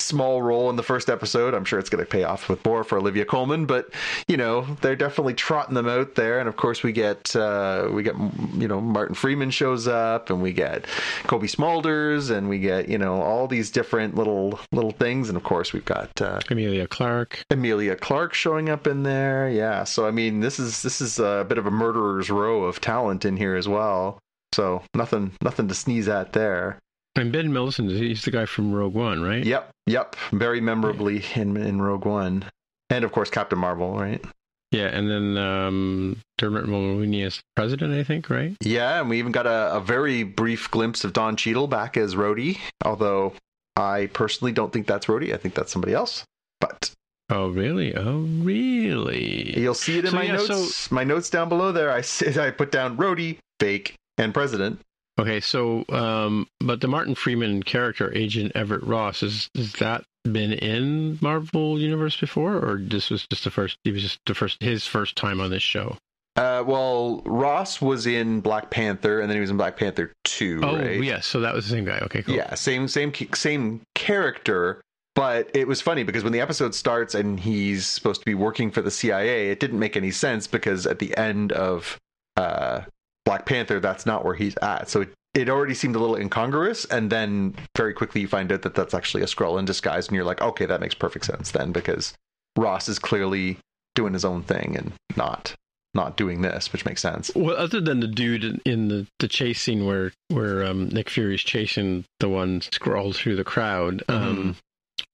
small 0.01 0.42
role 0.42 0.70
in 0.70 0.76
the 0.76 0.82
first 0.82 1.09
episode. 1.09 1.55
I'm 1.55 1.64
sure 1.64 1.78
it's 1.78 1.90
going 1.90 2.05
to 2.05 2.11
pay 2.11 2.24
off 2.24 2.48
with 2.48 2.64
more 2.64 2.84
for 2.84 2.98
Olivia 2.98 3.24
Colman, 3.24 3.66
but 3.66 3.92
you 4.28 4.36
know, 4.36 4.62
they're 4.80 4.96
definitely 4.96 5.34
trotting 5.34 5.74
them 5.74 5.88
out 5.88 6.14
there. 6.14 6.38
And 6.38 6.48
of 6.48 6.57
course, 6.57 6.82
we 6.82 6.92
get 6.92 7.34
uh, 7.36 7.88
we 7.92 8.03
get 8.03 8.14
you 8.55 8.68
know 8.68 8.80
Martin 8.80 9.14
Freeman 9.14 9.51
shows 9.51 9.88
up, 9.88 10.30
and 10.30 10.42
we 10.42 10.53
get 10.53 10.86
Cobie 11.24 11.48
Smulders, 11.48 12.30
and 12.30 12.48
we 12.48 12.59
get 12.59 12.88
you 12.88 12.98
know 12.98 13.20
all 13.22 13.46
these 13.46 13.70
different 13.70 14.14
little 14.14 14.59
little 14.72 14.92
things. 14.92 15.28
And 15.28 15.36
of 15.36 15.42
course, 15.44 15.72
we've 15.72 15.84
got 15.84 16.20
uh, 16.20 16.40
Emilia 16.51 16.86
Clarke. 16.86 17.44
Emilia 17.51 17.96
Clarke 17.96 18.34
showing 18.34 18.68
up 18.68 18.86
in 18.86 19.03
there. 19.03 19.48
Yeah, 19.48 19.84
so 19.84 20.07
I 20.07 20.11
mean, 20.11 20.40
this 20.40 20.59
is 20.59 20.82
this 20.82 21.01
is 21.01 21.18
a 21.18 21.44
bit 21.48 21.59
of 21.59 21.66
a 21.66 21.70
murderer's 21.70 22.30
row 22.30 22.64
of 22.64 22.80
talent 22.80 23.24
in 23.24 23.36
here 23.36 23.57
as 23.57 23.68
well. 23.68 24.18
So 24.53 24.82
nothing 24.94 25.32
nothing 25.42 25.68
to 25.68 25.74
sneeze 25.74 26.09
at 26.09 26.32
there. 26.32 26.78
And 27.21 27.33
Ben 27.33 27.53
Mendelsohn, 27.53 27.89
he's 27.89 28.25
the 28.25 28.31
guy 28.31 28.47
from 28.47 28.73
Rogue 28.73 28.95
One, 28.95 29.23
right? 29.23 29.45
Yep, 29.45 29.71
yep, 29.87 30.16
very 30.33 30.61
memorably 30.61 31.23
in 31.35 31.57
in 31.57 31.83
Rogue 31.83 32.05
One, 32.07 32.45
and 32.89 33.05
of 33.05 33.12
course 33.12 33.31
Captain 33.31 33.59
Marvel, 33.59 33.93
right? 33.99 34.25
Yeah, 34.73 34.87
and 34.87 35.11
then 35.11 35.37
um, 35.37 36.16
Dermot 36.39 36.64
Mulroney 36.66 37.27
as 37.27 37.41
president, 37.57 37.93
I 37.93 38.05
think, 38.05 38.31
right? 38.31 38.57
Yeah, 38.62 39.01
and 39.01 39.11
we 39.11 39.18
even 39.18 39.33
got 39.33 39.47
a, 39.47 39.75
a 39.75 39.81
very 39.81 40.23
brief 40.23 40.71
glimpse 40.71 41.03
of 41.05 41.12
Don 41.12 41.35
Cheadle 41.37 41.66
back 41.66 41.97
as 41.97 42.14
Rhodey, 42.14 42.59
although 42.85 43.35
I 43.77 44.07
personally 44.12 44.53
don't 44.53 44.73
think 44.73 44.87
that's 44.87 45.07
Rhodey. 45.07 45.35
I 45.35 45.39
think 45.39 45.55
that's 45.55 45.73
somebody 45.73 45.93
else. 45.93 46.25
But 46.61 46.93
Oh, 47.31 47.49
really? 47.49 47.95
Oh, 47.97 48.21
really? 48.21 49.59
you'll 49.59 49.75
see 49.75 49.99
it 49.99 50.05
in 50.05 50.11
So, 50.12 50.16
my 50.16 50.25
yeah, 50.25 50.37
notes. 50.37 50.91
My 50.91 51.05
notes 51.05 51.31
down 51.31 51.49
below 51.49 51.73
there, 51.73 51.91
I 51.93 51.99
I 52.41 52.51
put 52.51 52.71
down 52.73 52.97
Rhodey, 52.97 53.39
fake, 53.59 53.95
and 54.18 54.33
president. 54.33 54.81
Okay, 55.21 55.41
so 55.41 55.85
um, 55.91 56.47
but 56.61 56.81
the 56.81 56.89
Martin 56.89 57.14
Freeman 57.14 57.62
character, 57.62 58.11
Agent 58.16 58.53
Everett 58.55 58.83
Ross, 58.83 59.23
is 59.23 59.51
has 59.55 59.73
that 59.75 60.05
been 60.25 60.53
in 60.53 61.18
Marvel 61.21 61.79
Universe 61.79 62.18
before, 62.18 62.57
or 62.57 62.79
this 62.79 63.11
was 63.11 63.27
just 63.29 63.45
the 63.45 63.51
first? 63.51 63.77
He 63.85 63.93
was 63.93 64.03
just 64.03 64.21
the 64.27 64.35
first 64.35 64.62
his 64.62 64.87
first 64.87 65.16
time 65.16 65.41
on 65.41 65.51
this 65.51 65.62
show. 65.62 65.97
Uh, 66.37 66.64
well, 66.66 67.21
Ross 67.27 67.83
was 67.83 68.07
in 68.07 68.41
Black 68.41 68.71
Panther, 68.71 69.21
and 69.21 69.29
then 69.29 69.37
he 69.37 69.41
was 69.41 69.51
in 69.51 69.59
Black 69.59 69.77
Panther 69.77 70.12
Two. 70.25 70.61
Oh, 70.62 70.77
right? 70.77 71.03
yes. 71.03 71.27
So 71.27 71.41
that 71.41 71.55
was 71.55 71.66
the 71.66 71.73
same 71.73 71.85
guy. 71.85 71.99
Okay, 71.99 72.23
cool. 72.23 72.35
Yeah, 72.35 72.55
same 72.55 72.89
same 72.89 73.12
same 73.35 73.83
character. 73.95 74.81
But 75.16 75.51
it 75.55 75.66
was 75.66 75.83
funny 75.83 76.05
because 76.05 76.23
when 76.23 76.33
the 76.33 76.41
episode 76.41 76.75
starts 76.75 77.14
and 77.14 77.39
he's 77.39 77.85
supposed 77.85 78.21
to 78.21 78.25
be 78.25 78.35
working 78.35 78.71
for 78.71 78.81
the 78.81 78.93
CIA, 78.93 79.51
it 79.51 79.61
didn't 79.61 79.81
make 79.81 79.97
any 79.97 80.12
sense 80.12 80.47
because 80.47 80.87
at 80.87 80.99
the 81.01 81.14
end 81.16 81.53
of 81.53 81.99
uh, 82.37 82.83
Black 83.25 83.47
Panther, 83.47 83.81
that's 83.81 84.07
not 84.07 84.25
where 84.25 84.35
he's 84.35 84.57
at. 84.62 84.89
So 84.89 85.03
it, 85.03 85.12
it 85.35 85.49
already 85.49 85.75
seemed 85.75 85.95
a 85.97 85.99
little 85.99 86.16
incongruous, 86.16 86.85
and 86.87 87.11
then 87.11 87.55
very 87.77 87.93
quickly 87.95 88.21
you 88.23 88.29
find 88.29 88.51
out 88.51 88.62
that 88.62 88.75
that's 88.75 88.95
actually 88.95 89.23
a 89.23 89.27
Skrull 89.27 89.59
in 89.59 89.64
disguise, 89.64 90.09
and 90.09 90.16
you're 90.16 90.25
like, 90.25 90.41
okay, 90.41 90.66
that 90.66 90.81
makes 90.81 90.95
perfect 90.95 91.25
sense 91.27 91.51
then 91.53 91.71
because 91.73 92.14
Ross 92.57 92.89
is 92.89 92.99
clearly 92.99 93.59
doing 93.95 94.12
his 94.12 94.25
own 94.25 94.43
thing 94.43 94.77
and 94.77 94.93
not 95.16 95.55
not 95.93 96.16
doing 96.16 96.41
this, 96.43 96.73
which 96.73 96.85
makes 96.85 97.03
sense. 97.03 97.33
Well, 97.35 97.57
other 97.57 97.81
than 97.81 97.99
the 97.99 98.07
dude 98.07 98.61
in- 98.64 98.87
the, 98.89 99.07
the 99.18 99.27
chase 99.29 99.61
scene 99.61 99.87
where 99.87 100.12
where 100.29 100.64
um, 100.64 100.89
Nick 100.89 101.11
Fury's 101.11 101.43
chasing 101.43 102.05
the 102.21 102.29
one 102.29 102.61
Skrull 102.61 103.14
through 103.14 103.35
the 103.37 103.43
crowd, 103.45 104.03
um, 104.09 104.57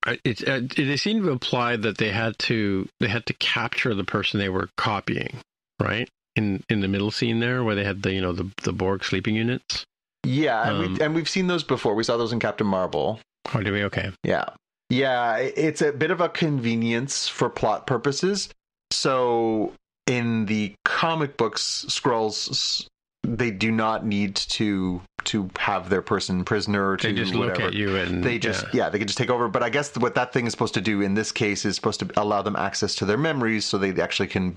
I- 0.04 0.18
it, 0.24 0.46
uh, 0.46 0.60
they 0.76 0.96
seem 0.98 1.22
to 1.22 1.30
imply 1.30 1.76
that 1.76 1.96
they 1.98 2.10
had 2.10 2.38
to 2.40 2.88
they 3.00 3.08
had 3.08 3.24
to 3.26 3.32
capture 3.34 3.94
the 3.94 4.04
person 4.04 4.38
they 4.38 4.50
were 4.50 4.68
copying, 4.76 5.38
right? 5.80 6.08
In 6.36 6.62
in 6.68 6.80
the 6.80 6.88
middle 6.88 7.10
scene 7.10 7.40
there, 7.40 7.64
where 7.64 7.74
they 7.74 7.84
had 7.84 8.02
the 8.02 8.12
you 8.12 8.20
know 8.20 8.32
the 8.32 8.48
the 8.62 8.72
Borg 8.72 9.02
sleeping 9.04 9.34
units. 9.34 9.84
Yeah, 10.24 10.68
and, 10.68 10.84
Um, 10.86 10.94
we, 10.94 11.00
and 11.00 11.14
we've 11.14 11.28
seen 11.28 11.46
those 11.46 11.64
before. 11.64 11.94
We 11.94 12.04
saw 12.04 12.16
those 12.16 12.32
in 12.32 12.40
Captain 12.40 12.66
Marvel. 12.66 13.20
Oh, 13.54 13.62
do 13.62 13.72
we? 13.72 13.84
Okay. 13.84 14.10
Yeah. 14.22 14.44
Yeah, 14.90 15.36
it's 15.38 15.82
a 15.82 15.92
bit 15.92 16.10
of 16.10 16.20
a 16.20 16.28
convenience 16.28 17.26
for 17.28 17.48
plot 17.48 17.86
purposes. 17.86 18.48
So 18.92 19.72
in 20.06 20.46
the 20.46 20.74
comic 20.84 21.36
books, 21.36 21.84
Skrulls 21.88 22.86
they 23.22 23.50
do 23.50 23.72
not 23.72 24.06
need 24.06 24.36
to 24.36 25.00
to 25.24 25.50
have 25.58 25.88
their 25.90 26.02
person 26.02 26.44
prisoner 26.44 26.90
or 26.92 26.96
to 26.96 27.08
They 27.08 27.12
just 27.14 27.34
whatever. 27.34 27.56
look 27.58 27.66
at 27.66 27.74
you 27.74 27.96
and 27.96 28.22
They 28.22 28.38
just 28.38 28.62
yeah. 28.66 28.84
yeah. 28.84 28.88
they 28.90 28.98
can 28.98 29.08
just 29.08 29.18
take 29.18 29.30
over. 29.30 29.48
But 29.48 29.64
I 29.64 29.70
guess 29.70 29.96
what 29.96 30.14
that 30.14 30.32
thing 30.32 30.46
is 30.46 30.52
supposed 30.52 30.74
to 30.74 30.80
do 30.80 31.00
in 31.00 31.14
this 31.14 31.32
case 31.32 31.64
is 31.64 31.74
supposed 31.74 31.98
to 32.00 32.10
allow 32.16 32.42
them 32.42 32.54
access 32.54 32.94
to 32.96 33.04
their 33.04 33.18
memories, 33.18 33.64
so 33.64 33.78
they 33.78 34.00
actually 34.00 34.28
can 34.28 34.56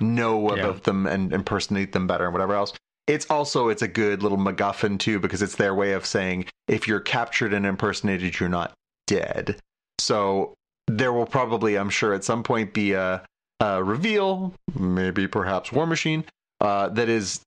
know 0.00 0.54
Yeah. 0.54 0.62
about 0.62 0.84
them 0.84 1.06
and 1.06 1.32
impersonate 1.32 1.92
them 1.92 2.06
better 2.06 2.24
and 2.24 2.32
whatever 2.32 2.54
else. 2.54 2.72
It's 3.06 3.26
also 3.30 3.68
it's 3.68 3.82
a 3.82 3.88
good 3.88 4.22
little 4.22 4.38
MacGuffin 4.38 4.98
too 4.98 5.20
because 5.20 5.42
it's 5.42 5.56
their 5.56 5.74
way 5.74 5.92
of 5.92 6.06
saying 6.06 6.46
if 6.68 6.88
you're 6.88 7.00
captured 7.00 7.52
and 7.52 7.66
impersonated, 7.66 8.40
you're 8.40 8.48
not 8.48 8.72
dead. 9.06 9.56
So 9.98 10.54
there 10.86 11.12
will 11.12 11.26
probably, 11.26 11.76
I'm 11.76 11.90
sure, 11.90 12.14
at 12.14 12.24
some 12.24 12.42
point 12.42 12.72
be 12.72 12.92
a, 12.92 13.22
a 13.60 13.84
reveal, 13.84 14.54
maybe 14.74 15.26
perhaps 15.28 15.70
War 15.70 15.86
Machine, 15.86 16.24
uh, 16.60 16.88
that 16.88 17.08
is 17.08 17.40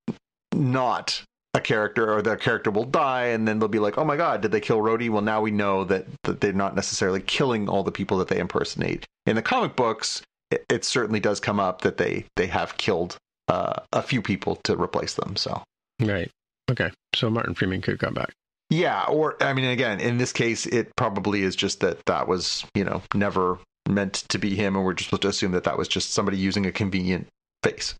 not 0.53 1.23
a 1.53 1.59
character 1.59 2.13
or 2.13 2.21
the 2.21 2.35
character 2.35 2.69
will 2.69 2.83
die 2.83 3.25
and 3.25 3.47
then 3.47 3.57
they'll 3.57 3.67
be 3.67 3.79
like, 3.79 3.97
oh 3.97 4.05
my 4.05 4.15
god, 4.15 4.41
did 4.41 4.51
they 4.51 4.59
kill 4.59 4.77
Rhodey? 4.77 5.09
Well, 5.09 5.21
now 5.23 5.41
we 5.41 5.49
know 5.49 5.83
that, 5.85 6.05
that 6.23 6.39
they're 6.41 6.53
not 6.53 6.75
necessarily 6.75 7.19
killing 7.21 7.67
all 7.67 7.83
the 7.83 7.91
people 7.91 8.17
that 8.19 8.27
they 8.27 8.37
impersonate. 8.39 9.05
In 9.25 9.35
the 9.35 9.41
comic 9.41 9.75
books, 9.75 10.21
it, 10.51 10.65
it 10.69 10.85
certainly 10.85 11.19
does 11.19 11.39
come 11.39 11.59
up 11.59 11.81
that 11.81 11.97
they, 11.97 12.25
they 12.35 12.47
have 12.47 12.77
killed 12.77 13.17
uh, 13.47 13.81
a 13.93 14.01
few 14.01 14.21
people 14.21 14.57
to 14.63 14.75
replace 14.75 15.13
them. 15.13 15.35
So. 15.35 15.63
Right. 16.01 16.29
Okay. 16.69 16.91
So 17.15 17.29
Martin 17.29 17.55
Freeman 17.55 17.81
could 17.81 17.99
come 17.99 18.13
back. 18.13 18.33
Yeah, 18.69 19.05
or 19.05 19.41
I 19.41 19.53
mean, 19.53 19.65
again, 19.65 20.01
in 20.01 20.17
this 20.17 20.33
case, 20.33 20.65
it 20.65 20.93
probably 20.97 21.43
is 21.43 21.55
just 21.55 21.79
that 21.79 22.05
that 22.05 22.27
was, 22.27 22.65
you 22.75 22.83
know, 22.83 23.01
never 23.15 23.59
meant 23.87 24.25
to 24.27 24.37
be 24.37 24.55
him, 24.55 24.75
and 24.75 24.83
we're 24.83 24.93
just 24.93 25.09
supposed 25.09 25.21
to 25.21 25.29
assume 25.29 25.53
that 25.53 25.63
that 25.63 25.77
was 25.77 25.87
just 25.87 26.11
somebody 26.11 26.37
using 26.37 26.65
a 26.65 26.71
convenient 26.73 27.27
face. 27.63 27.95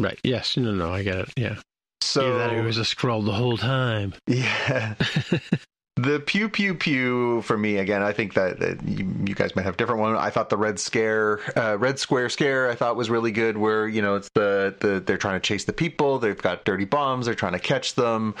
Right. 0.00 0.18
Yes. 0.24 0.56
No. 0.56 0.72
No. 0.72 0.90
I 0.90 1.02
get 1.02 1.18
it. 1.18 1.32
Yeah. 1.36 1.56
So 2.00 2.38
that 2.38 2.52
it 2.52 2.62
was 2.62 2.78
a 2.78 2.82
Skrull 2.82 3.24
the 3.24 3.32
whole 3.32 3.58
time. 3.58 4.14
yeah, 4.26 4.94
the 5.96 6.20
pew 6.20 6.48
pew 6.48 6.74
pew 6.74 7.40
for 7.42 7.56
me 7.56 7.78
again. 7.78 8.02
I 8.02 8.12
think 8.12 8.34
that, 8.34 8.60
that 8.60 8.86
you, 8.86 9.10
you 9.26 9.34
guys 9.34 9.56
might 9.56 9.64
have 9.64 9.78
different 9.78 10.00
one. 10.00 10.14
I 10.14 10.28
thought 10.28 10.50
the 10.50 10.56
red 10.56 10.78
scare, 10.78 11.40
uh, 11.58 11.78
red 11.78 11.98
square 11.98 12.28
scare, 12.28 12.70
I 12.70 12.74
thought 12.74 12.96
was 12.96 13.08
really 13.08 13.32
good. 13.32 13.56
Where 13.56 13.88
you 13.88 14.02
know 14.02 14.14
it's 14.14 14.28
the 14.34 14.74
the 14.80 15.00
they're 15.00 15.16
trying 15.16 15.40
to 15.40 15.46
chase 15.46 15.64
the 15.64 15.72
people. 15.72 16.18
They've 16.18 16.40
got 16.40 16.64
dirty 16.64 16.84
bombs. 16.84 17.26
They're 17.26 17.34
trying 17.34 17.54
to 17.54 17.58
catch 17.58 17.94
them. 17.94 18.34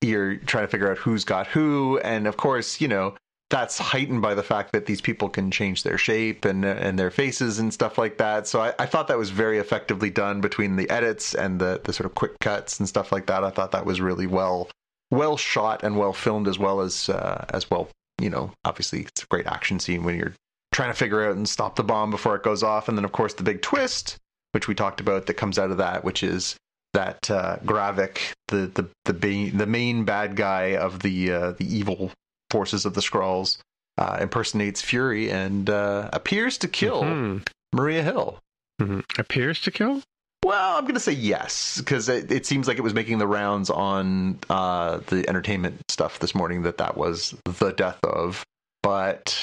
You're 0.00 0.36
trying 0.36 0.64
to 0.64 0.68
figure 0.68 0.90
out 0.90 0.98
who's 0.98 1.24
got 1.24 1.46
who, 1.48 1.98
and 2.04 2.26
of 2.26 2.36
course, 2.36 2.80
you 2.80 2.88
know 2.88 3.14
that's 3.50 3.78
heightened 3.78 4.22
by 4.22 4.32
the 4.32 4.44
fact 4.44 4.70
that 4.70 4.86
these 4.86 5.00
people 5.00 5.28
can 5.28 5.50
change 5.50 5.82
their 5.82 5.98
shape 5.98 6.44
and 6.44 6.64
and 6.64 6.96
their 6.96 7.10
faces 7.10 7.58
and 7.58 7.74
stuff 7.74 7.98
like 7.98 8.18
that. 8.18 8.46
So 8.46 8.60
I, 8.60 8.72
I 8.78 8.86
thought 8.86 9.08
that 9.08 9.18
was 9.18 9.30
very 9.30 9.58
effectively 9.58 10.10
done 10.10 10.40
between 10.40 10.76
the 10.76 10.88
edits 10.88 11.34
and 11.34 11.60
the 11.60 11.80
the 11.82 11.92
sort 11.92 12.06
of 12.06 12.14
quick 12.14 12.38
cuts 12.38 12.78
and 12.78 12.88
stuff 12.88 13.10
like 13.10 13.26
that. 13.26 13.42
I 13.42 13.50
thought 13.50 13.72
that 13.72 13.84
was 13.84 14.00
really 14.00 14.28
well 14.28 14.68
well 15.10 15.36
shot 15.36 15.82
and 15.82 15.96
well 15.98 16.12
filmed 16.12 16.48
as 16.48 16.58
well 16.58 16.80
as 16.80 17.08
uh, 17.08 17.44
as 17.50 17.70
well. 17.70 17.88
You 18.20 18.30
know, 18.30 18.52
obviously 18.64 19.00
it's 19.02 19.22
a 19.22 19.26
great 19.26 19.46
action 19.46 19.80
scene 19.80 20.04
when 20.04 20.16
you're 20.16 20.34
trying 20.72 20.90
to 20.90 20.94
figure 20.96 21.26
out 21.28 21.36
and 21.36 21.48
stop 21.48 21.76
the 21.76 21.82
bomb 21.84 22.10
before 22.10 22.36
it 22.36 22.42
goes 22.42 22.62
off, 22.62 22.88
and 22.88 22.96
then 22.98 23.04
of 23.04 23.12
course 23.12 23.34
the 23.34 23.42
big 23.42 23.62
twist, 23.62 24.16
which 24.52 24.68
we 24.68 24.74
talked 24.74 25.00
about, 25.00 25.26
that 25.26 25.34
comes 25.34 25.58
out 25.58 25.70
of 25.70 25.78
that, 25.78 26.04
which 26.04 26.22
is 26.22 26.56
that 26.92 27.30
uh, 27.30 27.56
Gravik, 27.64 28.18
the 28.48 28.66
the 28.74 28.88
the, 29.04 29.12
ba- 29.14 29.56
the 29.56 29.66
main 29.66 30.04
bad 30.04 30.36
guy 30.36 30.76
of 30.76 31.00
the 31.00 31.32
uh, 31.32 31.50
the 31.52 31.64
evil 31.76 32.12
forces 32.50 32.84
of 32.84 32.94
the 32.94 33.00
Skrulls, 33.00 33.58
uh, 33.98 34.18
impersonates 34.20 34.82
Fury 34.82 35.30
and 35.30 35.70
uh, 35.70 36.10
appears 36.12 36.58
to 36.58 36.68
kill 36.68 37.02
Mhm. 37.04 37.46
Maria 37.72 38.02
Hill. 38.02 38.38
Mhm. 38.82 39.02
Appears 39.18 39.60
to 39.62 39.70
kill. 39.70 40.02
Well, 40.50 40.76
I'm 40.76 40.82
going 40.82 40.94
to 40.94 41.00
say 41.00 41.12
yes 41.12 41.78
because 41.78 42.08
it, 42.08 42.32
it 42.32 42.44
seems 42.44 42.66
like 42.66 42.76
it 42.76 42.80
was 42.80 42.92
making 42.92 43.18
the 43.18 43.26
rounds 43.28 43.70
on 43.70 44.40
uh, 44.50 44.98
the 45.06 45.24
entertainment 45.28 45.80
stuff 45.88 46.18
this 46.18 46.34
morning 46.34 46.62
that 46.62 46.76
that 46.78 46.96
was 46.96 47.36
the 47.44 47.70
death 47.70 48.00
of. 48.02 48.42
But 48.82 49.38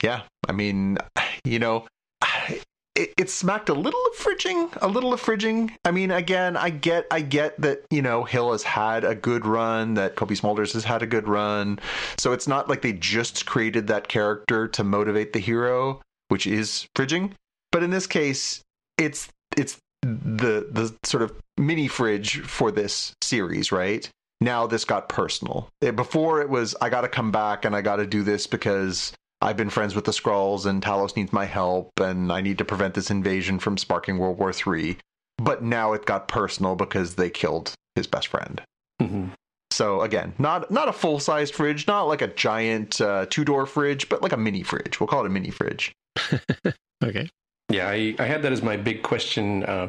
yeah, 0.00 0.22
I 0.48 0.52
mean, 0.52 0.98
you 1.44 1.58
know, 1.58 1.88
it, 2.94 3.14
it 3.18 3.30
smacked 3.30 3.68
a 3.68 3.74
little 3.74 4.00
of 4.06 4.16
fridging, 4.16 4.78
a 4.80 4.86
little 4.86 5.12
of 5.12 5.20
fridging. 5.20 5.72
I 5.84 5.90
mean, 5.90 6.12
again, 6.12 6.56
I 6.56 6.70
get, 6.70 7.08
I 7.10 7.20
get 7.22 7.60
that 7.60 7.84
you 7.90 8.00
know 8.00 8.22
Hill 8.22 8.52
has 8.52 8.62
had 8.62 9.02
a 9.02 9.16
good 9.16 9.44
run, 9.44 9.94
that 9.94 10.14
Cobie 10.14 10.36
Smulders 10.36 10.72
has 10.74 10.84
had 10.84 11.02
a 11.02 11.06
good 11.08 11.26
run, 11.26 11.80
so 12.16 12.32
it's 12.32 12.46
not 12.46 12.68
like 12.68 12.80
they 12.80 12.92
just 12.92 13.44
created 13.44 13.88
that 13.88 14.06
character 14.06 14.68
to 14.68 14.84
motivate 14.84 15.32
the 15.32 15.40
hero, 15.40 16.00
which 16.28 16.46
is 16.46 16.86
fridging. 16.96 17.32
But 17.72 17.82
in 17.82 17.90
this 17.90 18.06
case, 18.06 18.60
it's 18.96 19.28
it's 19.56 19.78
the 20.04 20.68
the 20.70 20.94
sort 21.04 21.22
of 21.22 21.32
mini 21.56 21.88
fridge 21.88 22.40
for 22.40 22.70
this 22.70 23.14
series, 23.22 23.72
right? 23.72 24.08
Now 24.40 24.66
this 24.66 24.84
got 24.84 25.08
personal. 25.08 25.68
It, 25.80 25.96
before 25.96 26.42
it 26.42 26.48
was 26.48 26.74
I 26.80 26.90
got 26.90 27.02
to 27.02 27.08
come 27.08 27.30
back 27.30 27.64
and 27.64 27.74
I 27.74 27.80
got 27.80 27.96
to 27.96 28.06
do 28.06 28.22
this 28.22 28.46
because 28.46 29.12
I've 29.40 29.56
been 29.56 29.70
friends 29.70 29.94
with 29.94 30.04
the 30.04 30.12
Skrulls 30.12 30.66
and 30.66 30.82
Talos 30.82 31.16
needs 31.16 31.32
my 31.32 31.44
help 31.44 31.90
and 32.00 32.32
I 32.32 32.40
need 32.40 32.58
to 32.58 32.64
prevent 32.64 32.94
this 32.94 33.10
invasion 33.10 33.58
from 33.58 33.78
sparking 33.78 34.18
World 34.18 34.38
War 34.38 34.52
III. 34.52 34.98
But 35.38 35.62
now 35.62 35.92
it 35.92 36.06
got 36.06 36.28
personal 36.28 36.76
because 36.76 37.14
they 37.14 37.30
killed 37.30 37.74
his 37.96 38.06
best 38.06 38.28
friend. 38.28 38.62
Mm-hmm. 39.00 39.26
So 39.70 40.02
again, 40.02 40.34
not 40.38 40.70
not 40.70 40.88
a 40.88 40.92
full 40.92 41.18
sized 41.18 41.54
fridge, 41.54 41.86
not 41.86 42.04
like 42.04 42.22
a 42.22 42.28
giant 42.28 43.00
uh, 43.00 43.26
two 43.28 43.44
door 43.44 43.66
fridge, 43.66 44.08
but 44.08 44.22
like 44.22 44.32
a 44.32 44.36
mini 44.36 44.62
fridge. 44.62 45.00
We'll 45.00 45.08
call 45.08 45.24
it 45.24 45.26
a 45.26 45.30
mini 45.30 45.50
fridge. 45.50 45.92
okay. 47.02 47.28
Yeah, 47.70 47.88
I, 47.88 48.14
I 48.18 48.24
had 48.24 48.42
that 48.42 48.52
as 48.52 48.62
my 48.62 48.76
big 48.76 49.02
question. 49.02 49.64
Uh, 49.64 49.88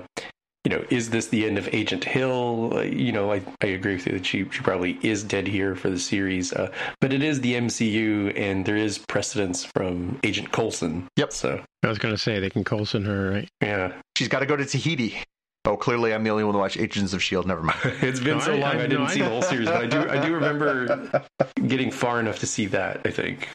you 0.63 0.71
know, 0.71 0.83
is 0.89 1.11
this 1.11 1.27
the 1.27 1.45
end 1.45 1.59
of 1.59 1.67
Agent 1.73 2.03
Hill? 2.03 2.71
Uh, 2.75 2.81
you 2.81 3.11
know, 3.11 3.31
I, 3.31 3.41
I 3.61 3.67
agree 3.67 3.95
with 3.95 4.07
you 4.07 4.13
that 4.13 4.25
she, 4.25 4.49
she 4.49 4.61
probably 4.61 4.97
is 5.03 5.23
dead 5.23 5.45
here 5.47 5.75
for 5.75 5.91
the 5.91 5.99
series, 5.99 6.51
uh, 6.53 6.71
but 7.01 7.13
it 7.13 7.21
is 7.21 7.41
the 7.41 7.53
MCU, 7.53 8.35
and 8.39 8.65
there 8.65 8.75
is 8.77 8.97
precedence 8.97 9.63
from 9.63 10.17
Agent 10.23 10.51
Coulson. 10.51 11.07
Yep. 11.17 11.33
So 11.33 11.63
I 11.83 11.87
was 11.87 11.99
going 11.99 12.15
to 12.15 12.17
say 12.17 12.39
they 12.39 12.49
can 12.49 12.63
Coulson 12.63 13.05
her, 13.05 13.29
right? 13.29 13.47
yeah, 13.61 13.93
She's 14.17 14.27
got 14.27 14.39
to 14.39 14.47
go 14.47 14.55
to 14.55 14.65
Tahiti. 14.65 15.17
Oh, 15.65 15.77
clearly 15.77 16.13
I'm 16.13 16.23
the 16.23 16.29
only 16.31 16.43
one 16.43 16.53
to 16.53 16.59
watch 16.59 16.77
Agents 16.77 17.13
of 17.13 17.21
Shield. 17.21 17.45
Never 17.45 17.61
mind. 17.61 17.79
it's 17.83 18.19
been 18.19 18.37
No, 18.37 18.43
so 18.43 18.53
I- 18.53 18.57
long 18.57 18.63
I- 18.77 18.83
I, 18.85 18.87
didn't 18.87 18.99
no, 18.99 19.05
I 19.05 19.13
see 19.13 19.21
the 19.21 19.29
whole 19.29 19.41
series, 19.43 19.67
but 19.67 19.83
I 19.83 19.85
do 19.87 20.09
I 20.09 20.25
do 20.25 20.33
remember 20.39 21.23
getting 21.67 21.91
far 21.91 22.19
enough 22.19 22.39
to 22.39 22.47
see 22.47 22.65
that. 22.67 23.01
I 23.05 23.11
think. 23.11 23.49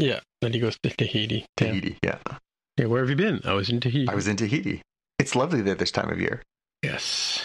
Yeah. 0.00 0.18
Then 0.42 0.52
he 0.52 0.58
goes 0.58 0.76
to 0.82 0.90
Tahiti. 0.90 1.46
Tahiti. 1.56 1.96
Yeah, 2.04 2.18
Yeah, 2.26 2.38
where 2.84 3.00
have 3.00 3.10
you 3.10 3.16
been? 3.16 3.40
I 3.44 3.54
was 3.54 3.70
in 3.70 3.80
Tahiti. 3.80 4.08
I 4.08 4.14
was 4.14 4.28
in 4.28 4.36
Tahiti. 4.36 4.82
It's 5.18 5.34
lovely 5.34 5.62
there 5.62 5.74
this 5.74 5.90
time 5.90 6.10
of 6.10 6.20
year. 6.20 6.42
Yes. 6.82 7.42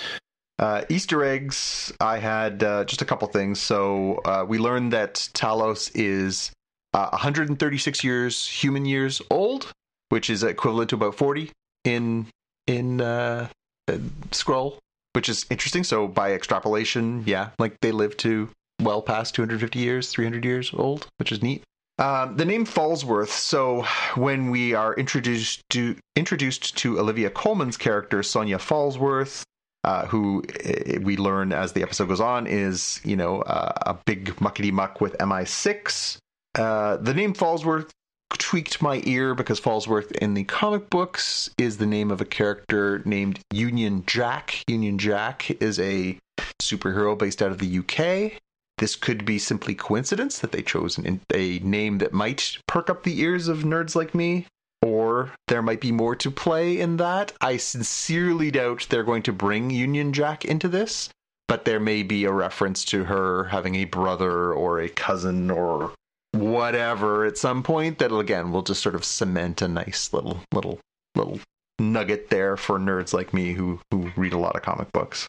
Uh, 0.59 0.83
Easter 0.89 1.23
eggs. 1.23 1.93
I 1.99 2.19
had 2.19 2.61
uh, 2.63 2.83
just 2.85 3.01
a 3.01 3.05
couple 3.05 3.27
things. 3.29 3.59
So 3.59 4.21
uh, 4.25 4.45
we 4.47 4.59
learned 4.59 4.93
that 4.93 5.15
Talos 5.33 5.89
is 5.95 6.51
uh, 6.93 7.09
136 7.11 8.03
years 8.03 8.47
human 8.47 8.85
years 8.85 9.21
old, 9.29 9.71
which 10.09 10.29
is 10.29 10.43
equivalent 10.43 10.89
to 10.89 10.95
about 10.95 11.15
40 11.15 11.51
in 11.85 12.27
in 12.67 13.01
uh, 13.01 13.47
uh, 13.87 13.93
Skrull, 14.31 14.77
which 15.13 15.29
is 15.29 15.45
interesting. 15.49 15.83
So 15.83 16.07
by 16.07 16.33
extrapolation, 16.33 17.23
yeah, 17.25 17.49
like 17.57 17.79
they 17.81 17.91
live 17.91 18.17
to 18.17 18.49
well 18.81 19.01
past 19.01 19.33
250 19.35 19.79
years, 19.79 20.09
300 20.09 20.45
years 20.45 20.71
old, 20.73 21.07
which 21.17 21.31
is 21.31 21.41
neat. 21.41 21.63
Um, 22.01 22.35
the 22.35 22.45
name 22.45 22.65
Falsworth. 22.65 23.29
So 23.29 23.83
when 24.15 24.49
we 24.49 24.73
are 24.73 24.95
introduced 24.95 25.61
to 25.69 25.95
introduced 26.15 26.75
to 26.77 26.99
Olivia 26.99 27.29
Colman's 27.29 27.77
character 27.77 28.23
Sonya 28.23 28.57
Falsworth, 28.57 29.43
uh, 29.83 30.07
who 30.07 30.43
uh, 30.65 30.99
we 31.01 31.15
learn 31.15 31.53
as 31.53 31.73
the 31.73 31.83
episode 31.83 32.07
goes 32.07 32.19
on 32.19 32.47
is 32.47 32.99
you 33.03 33.15
know 33.15 33.41
uh, 33.43 33.73
a 33.85 33.93
big 34.05 34.35
muckety 34.37 34.71
muck 34.71 34.99
with 34.99 35.15
MI6. 35.19 36.17
Uh, 36.55 36.97
the 36.97 37.13
name 37.13 37.35
Falsworth 37.35 37.91
tweaked 38.31 38.81
my 38.81 39.03
ear 39.05 39.35
because 39.35 39.61
Falsworth 39.61 40.11
in 40.13 40.33
the 40.33 40.43
comic 40.45 40.89
books 40.89 41.51
is 41.59 41.77
the 41.77 41.85
name 41.85 42.09
of 42.09 42.19
a 42.19 42.25
character 42.25 43.03
named 43.05 43.39
Union 43.53 44.03
Jack. 44.07 44.63
Union 44.67 44.97
Jack 44.97 45.51
is 45.61 45.79
a 45.79 46.17
superhero 46.59 47.15
based 47.15 47.43
out 47.43 47.51
of 47.51 47.59
the 47.59 47.77
UK. 47.77 48.41
This 48.81 48.95
could 48.95 49.25
be 49.25 49.37
simply 49.37 49.75
coincidence 49.75 50.39
that 50.39 50.51
they 50.51 50.63
chose 50.63 50.97
an, 50.97 51.21
a 51.31 51.59
name 51.59 51.99
that 51.99 52.13
might 52.13 52.57
perk 52.67 52.89
up 52.89 53.03
the 53.03 53.21
ears 53.21 53.47
of 53.47 53.59
nerds 53.59 53.95
like 53.95 54.15
me, 54.15 54.47
or 54.81 55.33
there 55.47 55.61
might 55.61 55.79
be 55.79 55.91
more 55.91 56.15
to 56.15 56.31
play 56.31 56.79
in 56.79 56.97
that. 56.97 57.31
I 57.39 57.57
sincerely 57.57 58.49
doubt 58.49 58.87
they're 58.89 59.03
going 59.03 59.21
to 59.21 59.31
bring 59.31 59.69
Union 59.69 60.13
Jack 60.13 60.45
into 60.45 60.67
this, 60.67 61.09
but 61.47 61.63
there 61.63 61.79
may 61.79 62.01
be 62.01 62.25
a 62.25 62.31
reference 62.31 62.83
to 62.85 63.03
her 63.03 63.43
having 63.43 63.75
a 63.75 63.85
brother 63.85 64.51
or 64.51 64.79
a 64.79 64.89
cousin 64.89 65.51
or 65.51 65.93
whatever 66.31 67.23
at 67.23 67.37
some 67.37 67.61
point 67.61 67.99
that 67.99 68.11
again 68.11 68.51
will 68.51 68.63
just 68.63 68.81
sort 68.81 68.95
of 68.95 69.05
cement 69.05 69.61
a 69.61 69.67
nice 69.67 70.11
little 70.11 70.41
little 70.51 70.79
little 71.15 71.39
nugget 71.77 72.31
there 72.31 72.57
for 72.57 72.79
nerds 72.79 73.13
like 73.13 73.31
me 73.31 73.53
who 73.53 73.79
who 73.91 74.11
read 74.15 74.33
a 74.33 74.39
lot 74.39 74.55
of 74.55 74.63
comic 74.63 74.91
books. 74.91 75.27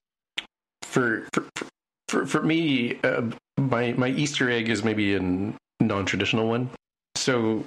For 0.80 1.28
for 1.34 1.44
for, 2.12 2.26
for 2.26 2.42
me, 2.42 2.98
uh, 3.02 3.22
my 3.58 3.92
my 3.94 4.08
Easter 4.08 4.50
egg 4.50 4.68
is 4.68 4.84
maybe 4.84 5.14
a 5.14 5.52
non-traditional 5.80 6.46
one. 6.46 6.68
So 7.16 7.64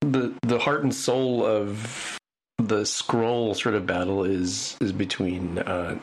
the 0.00 0.34
the 0.42 0.58
heart 0.58 0.82
and 0.84 0.94
soul 0.94 1.44
of 1.44 2.16
the 2.56 2.80
Skrull 2.82 3.54
sort 3.54 3.74
of 3.74 3.86
battle 3.86 4.24
is 4.24 4.76
is 4.80 4.92
between 4.92 5.58
uh, 5.58 5.98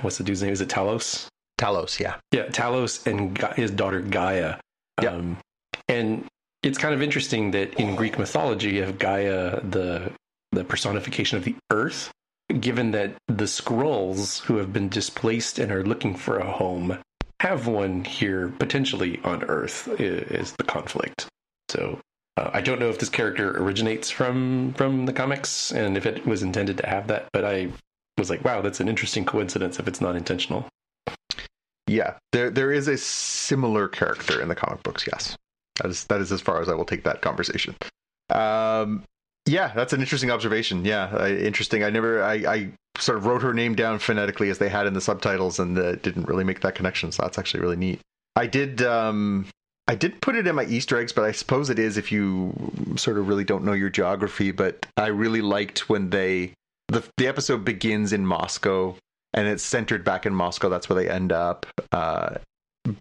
what's 0.00 0.16
the 0.16 0.24
dude's 0.24 0.42
name? 0.42 0.52
Is 0.52 0.62
it 0.62 0.68
Talos? 0.70 1.26
Talos, 1.60 2.00
yeah. 2.00 2.16
Yeah, 2.32 2.46
Talos 2.46 3.06
and 3.06 3.38
Ga- 3.38 3.52
his 3.54 3.70
daughter 3.70 4.00
Gaia. 4.00 4.56
Yeah. 5.02 5.10
Um, 5.10 5.36
and 5.88 6.24
it's 6.62 6.78
kind 6.78 6.94
of 6.94 7.02
interesting 7.02 7.50
that 7.50 7.74
in 7.74 7.96
Greek 7.96 8.18
mythology, 8.18 8.70
you 8.70 8.82
have 8.82 8.98
Gaia, 8.98 9.60
the 9.60 10.10
the 10.52 10.64
personification 10.64 11.36
of 11.36 11.44
the 11.44 11.54
earth. 11.70 12.10
Given 12.60 12.90
that 12.90 13.14
the 13.26 13.44
Skrulls 13.44 14.42
who 14.42 14.56
have 14.56 14.72
been 14.72 14.88
displaced 14.88 15.58
and 15.58 15.72
are 15.72 15.84
looking 15.84 16.14
for 16.14 16.38
a 16.38 16.50
home 16.50 16.98
have 17.40 17.66
one 17.66 18.04
here 18.04 18.48
potentially 18.58 19.20
on 19.24 19.44
Earth, 19.44 19.88
is 20.00 20.52
the 20.52 20.64
conflict. 20.64 21.26
So 21.68 22.00
uh, 22.36 22.50
I 22.52 22.60
don't 22.60 22.80
know 22.80 22.90
if 22.90 22.98
this 22.98 23.08
character 23.08 23.56
originates 23.58 24.10
from 24.10 24.74
from 24.74 25.06
the 25.06 25.12
comics 25.12 25.72
and 25.72 25.96
if 25.96 26.06
it 26.06 26.26
was 26.26 26.42
intended 26.42 26.78
to 26.78 26.86
have 26.86 27.06
that, 27.08 27.28
but 27.32 27.44
I 27.44 27.70
was 28.18 28.30
like, 28.30 28.44
wow, 28.44 28.60
that's 28.60 28.80
an 28.80 28.88
interesting 28.88 29.24
coincidence 29.24 29.78
if 29.78 29.88
it's 29.88 30.00
not 30.00 30.16
intentional. 30.16 30.66
Yeah, 31.86 32.14
there 32.32 32.50
there 32.50 32.72
is 32.72 32.88
a 32.88 32.96
similar 32.96 33.88
character 33.88 34.40
in 34.40 34.48
the 34.48 34.54
comic 34.54 34.82
books. 34.82 35.06
Yes, 35.06 35.36
that 35.80 35.90
is 35.90 36.04
that 36.04 36.20
is 36.20 36.32
as 36.32 36.40
far 36.40 36.60
as 36.60 36.68
I 36.68 36.74
will 36.74 36.84
take 36.84 37.04
that 37.04 37.20
conversation. 37.20 37.76
Um, 38.30 39.04
yeah, 39.46 39.72
that's 39.74 39.92
an 39.92 40.00
interesting 40.00 40.30
observation. 40.30 40.84
Yeah, 40.84 41.14
I, 41.16 41.32
interesting. 41.32 41.84
I 41.84 41.90
never 41.90 42.22
I, 42.22 42.34
I 42.34 42.70
sort 42.98 43.18
of 43.18 43.26
wrote 43.26 43.42
her 43.42 43.52
name 43.52 43.74
down 43.74 43.98
phonetically 43.98 44.50
as 44.50 44.58
they 44.58 44.68
had 44.68 44.86
in 44.86 44.94
the 44.94 45.00
subtitles, 45.00 45.58
and 45.58 45.78
uh, 45.78 45.96
didn't 45.96 46.28
really 46.28 46.44
make 46.44 46.60
that 46.60 46.74
connection. 46.74 47.12
So 47.12 47.22
that's 47.22 47.38
actually 47.38 47.60
really 47.60 47.76
neat. 47.76 48.00
I 48.36 48.46
did 48.46 48.82
um 48.82 49.46
I 49.86 49.94
did 49.94 50.20
put 50.20 50.34
it 50.34 50.46
in 50.46 50.54
my 50.54 50.64
Easter 50.64 50.98
eggs, 50.98 51.12
but 51.12 51.24
I 51.24 51.32
suppose 51.32 51.68
it 51.68 51.78
is 51.78 51.96
if 51.96 52.10
you 52.10 52.54
sort 52.96 53.18
of 53.18 53.28
really 53.28 53.44
don't 53.44 53.64
know 53.64 53.72
your 53.72 53.90
geography. 53.90 54.50
But 54.50 54.86
I 54.96 55.08
really 55.08 55.42
liked 55.42 55.88
when 55.88 56.10
they 56.10 56.54
the 56.88 57.04
the 57.16 57.26
episode 57.26 57.64
begins 57.64 58.12
in 58.12 58.26
Moscow 58.26 58.96
and 59.34 59.48
it's 59.48 59.62
centered 59.62 60.04
back 60.04 60.24
in 60.24 60.34
Moscow. 60.34 60.68
That's 60.68 60.88
where 60.88 61.02
they 61.02 61.10
end 61.10 61.32
up. 61.32 61.66
Uh, 61.92 62.36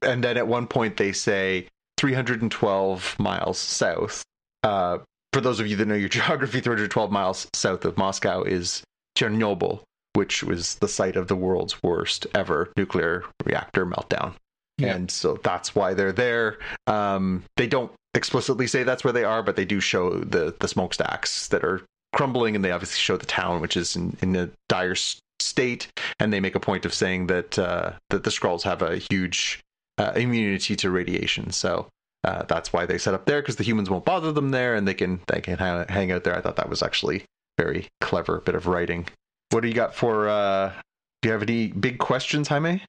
and 0.01 0.23
then 0.23 0.37
at 0.37 0.47
one 0.47 0.67
point 0.67 0.97
they 0.97 1.11
say 1.11 1.67
312 1.97 3.15
miles 3.19 3.59
south. 3.59 4.23
Uh, 4.63 4.99
for 5.33 5.41
those 5.41 5.59
of 5.59 5.67
you 5.67 5.75
that 5.75 5.87
know 5.87 5.95
your 5.95 6.09
geography, 6.21 6.61
312 6.61 7.11
miles 7.11 7.47
south 7.53 7.83
of 7.85 7.97
Moscow 7.97 8.43
is 8.43 8.83
Chernobyl, 9.17 9.81
which 10.13 10.43
was 10.43 10.75
the 10.75 10.87
site 10.87 11.15
of 11.15 11.27
the 11.27 11.35
world's 11.35 11.81
worst 11.83 12.27
ever 12.35 12.71
nuclear 12.77 13.25
reactor 13.45 13.85
meltdown. 13.85 14.33
Yeah. 14.77 14.95
And 14.95 15.11
so 15.11 15.39
that's 15.43 15.75
why 15.75 15.93
they're 15.93 16.11
there. 16.11 16.57
Um, 16.87 17.43
they 17.57 17.67
don't 17.67 17.91
explicitly 18.13 18.67
say 18.67 18.83
that's 18.83 19.03
where 19.03 19.13
they 19.13 19.23
are, 19.23 19.43
but 19.43 19.55
they 19.55 19.65
do 19.65 19.79
show 19.79 20.11
the 20.11 20.55
the 20.59 20.67
smokestacks 20.67 21.47
that 21.49 21.63
are 21.63 21.81
crumbling, 22.13 22.55
and 22.55 22.65
they 22.65 22.71
obviously 22.71 22.99
show 22.99 23.17
the 23.17 23.25
town, 23.25 23.61
which 23.61 23.77
is 23.77 23.95
in, 23.95 24.17
in 24.21 24.35
a 24.35 24.49
dire 24.69 24.95
state. 25.39 25.87
And 26.19 26.33
they 26.33 26.39
make 26.39 26.55
a 26.55 26.59
point 26.59 26.85
of 26.85 26.93
saying 26.93 27.27
that 27.27 27.59
uh, 27.59 27.93
that 28.09 28.23
the 28.23 28.31
Skrulls 28.31 28.63
have 28.63 28.81
a 28.81 28.97
huge 28.97 29.61
uh, 29.99 30.13
immunity 30.15 30.75
to 30.77 30.89
radiation. 30.89 31.51
So 31.51 31.87
uh, 32.23 32.43
that's 32.43 32.71
why 32.73 32.85
they 32.85 32.97
set 32.97 33.13
up 33.13 33.25
there 33.25 33.41
because 33.41 33.55
the 33.57 33.63
humans 33.63 33.89
won't 33.89 34.05
bother 34.05 34.31
them 34.31 34.51
there, 34.51 34.75
and 34.75 34.87
they 34.87 34.93
can 34.93 35.19
they 35.27 35.41
can 35.41 35.57
hang, 35.57 35.87
hang 35.87 36.11
out 36.11 36.23
there. 36.23 36.35
I 36.37 36.41
thought 36.41 36.55
that 36.57 36.69
was 36.69 36.81
actually 36.83 37.23
very 37.57 37.87
clever 38.01 38.39
bit 38.41 38.55
of 38.55 38.67
writing. 38.67 39.07
What 39.51 39.61
do 39.61 39.67
you 39.67 39.73
got 39.73 39.93
for? 39.95 40.27
Uh, 40.29 40.71
do 41.21 41.29
you 41.29 41.33
have 41.33 41.43
any 41.43 41.67
big 41.67 41.99
questions, 41.99 42.47
Jaime? 42.47 42.83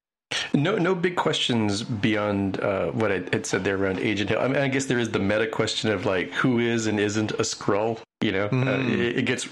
No, 0.53 0.77
no 0.79 0.95
big 0.97 1.15
questions 1.17 1.83
beyond 1.83 2.59
uh, 2.61 2.87
what 2.91 3.13
I 3.13 3.17
had 3.33 3.47
said 3.47 3.63
there 3.63 3.77
around 3.77 4.01
Agent 4.01 4.31
Hill. 4.31 4.41
I 4.41 4.49
mean, 4.49 4.57
I 4.57 4.69
guess 4.69 4.87
there 4.87 4.99
is 4.99 5.11
the 5.11 5.19
meta 5.21 5.47
question 5.47 5.91
of 5.91 6.07
like 6.07 6.33
who 6.33 6.59
is 6.59 6.87
and 6.87 6.99
isn't 6.99 7.33
a 7.33 7.45
Skrull. 7.45 8.01
You 8.21 8.33
know, 8.33 8.47
uh, 8.47 8.51
Mm. 8.51 8.91
it, 8.99 9.19
it 9.19 9.27
gets, 9.27 9.47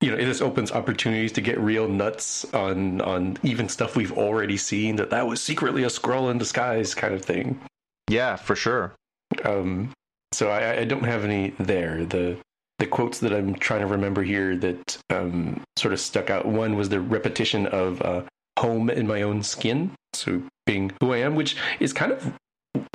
you 0.00 0.10
know, 0.10 0.16
it 0.18 0.26
just 0.26 0.42
opens 0.42 0.70
opportunities 0.70 1.32
to 1.32 1.40
get 1.40 1.58
real 1.58 1.88
nuts 1.88 2.44
on 2.52 3.00
on 3.00 3.38
even 3.42 3.68
stuff 3.68 3.96
we've 3.96 4.12
already 4.12 4.56
seen 4.58 4.96
that 4.96 5.10
that 5.10 5.26
was 5.26 5.42
secretly 5.42 5.82
a 5.84 5.88
Skrull 5.88 6.30
in 6.30 6.38
disguise 6.38 6.94
kind 6.94 7.14
of 7.14 7.24
thing. 7.24 7.58
Yeah, 8.08 8.36
for 8.36 8.54
sure. 8.54 8.92
Um, 9.44 9.92
so 10.32 10.48
I, 10.50 10.80
I 10.80 10.84
don't 10.84 11.04
have 11.04 11.24
any 11.24 11.50
there. 11.58 12.04
The 12.04 12.38
the 12.78 12.86
quotes 12.86 13.20
that 13.20 13.32
I'm 13.32 13.54
trying 13.54 13.80
to 13.80 13.86
remember 13.86 14.22
here 14.22 14.56
that 14.56 14.98
um, 15.10 15.62
sort 15.76 15.94
of 15.94 16.00
stuck 16.00 16.30
out. 16.30 16.46
One 16.46 16.74
was 16.76 16.88
the 16.88 17.00
repetition 17.00 17.66
of 17.66 18.02
uh, 18.02 18.22
"home 18.58 18.90
in 18.90 19.06
my 19.06 19.22
own 19.22 19.42
skin," 19.42 19.92
so 20.14 20.42
being 20.66 20.92
who 21.00 21.12
I 21.12 21.18
am, 21.18 21.34
which 21.34 21.56
is 21.80 21.92
kind 21.92 22.12
of 22.12 22.32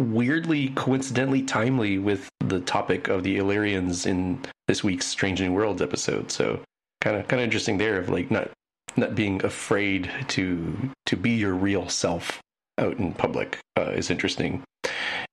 weirdly 0.01 0.69
coincidentally 0.69 1.41
timely 1.43 1.97
with 1.97 2.29
the 2.39 2.59
topic 2.59 3.07
of 3.07 3.23
the 3.23 3.37
Illyrians 3.37 4.05
in 4.05 4.41
this 4.67 4.83
week's 4.83 5.05
Strange 5.05 5.41
New 5.41 5.53
Worlds 5.53 5.81
episode. 5.81 6.31
So 6.31 6.59
kind 7.01 7.15
of 7.15 7.27
kind 7.27 7.39
of 7.39 7.45
interesting 7.45 7.77
there 7.77 7.99
of 7.99 8.09
like 8.09 8.31
not 8.31 8.49
not 8.95 9.15
being 9.15 9.43
afraid 9.45 10.09
to 10.29 10.91
to 11.05 11.15
be 11.15 11.31
your 11.31 11.53
real 11.53 11.87
self 11.89 12.41
out 12.77 12.97
in 12.97 13.13
public 13.13 13.59
uh, 13.77 13.91
is 13.91 14.09
interesting. 14.09 14.63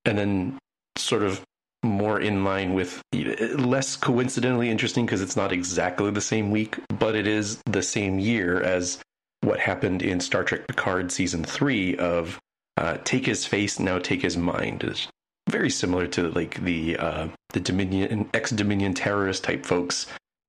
And 0.05 0.17
then 0.17 0.57
sort 0.97 1.23
of 1.23 1.41
more 1.83 2.19
in 2.19 2.43
line 2.43 2.73
with 2.73 3.01
less 3.13 3.95
coincidentally 3.95 4.69
interesting 4.69 5.05
because 5.05 5.21
it's 5.21 5.35
not 5.35 5.51
exactly 5.51 6.09
the 6.11 6.21
same 6.21 6.51
week, 6.51 6.77
but 6.99 7.15
it 7.15 7.27
is 7.27 7.61
the 7.65 7.83
same 7.83 8.19
year 8.19 8.61
as 8.61 8.99
what 9.41 9.59
happened 9.59 10.01
in 10.01 10.19
Star 10.19 10.43
Trek 10.43 10.67
Picard 10.67 11.11
season 11.11 11.43
three 11.43 11.95
of 11.97 12.39
uh, 12.77 12.97
take 13.03 13.25
his 13.25 13.45
face, 13.45 13.79
now 13.79 13.99
take 13.99 14.21
his 14.21 14.35
mind. 14.35 14.83
Is 14.83 15.07
very 15.49 15.69
similar 15.69 16.07
to 16.07 16.29
like 16.29 16.61
the 16.63 16.97
uh, 16.97 17.27
the 17.51 17.59
Dominion 17.59 18.29
ex 18.33 18.51
Dominion 18.51 18.93
terrorist 18.93 19.43
type 19.43 19.65
folks 19.65 20.07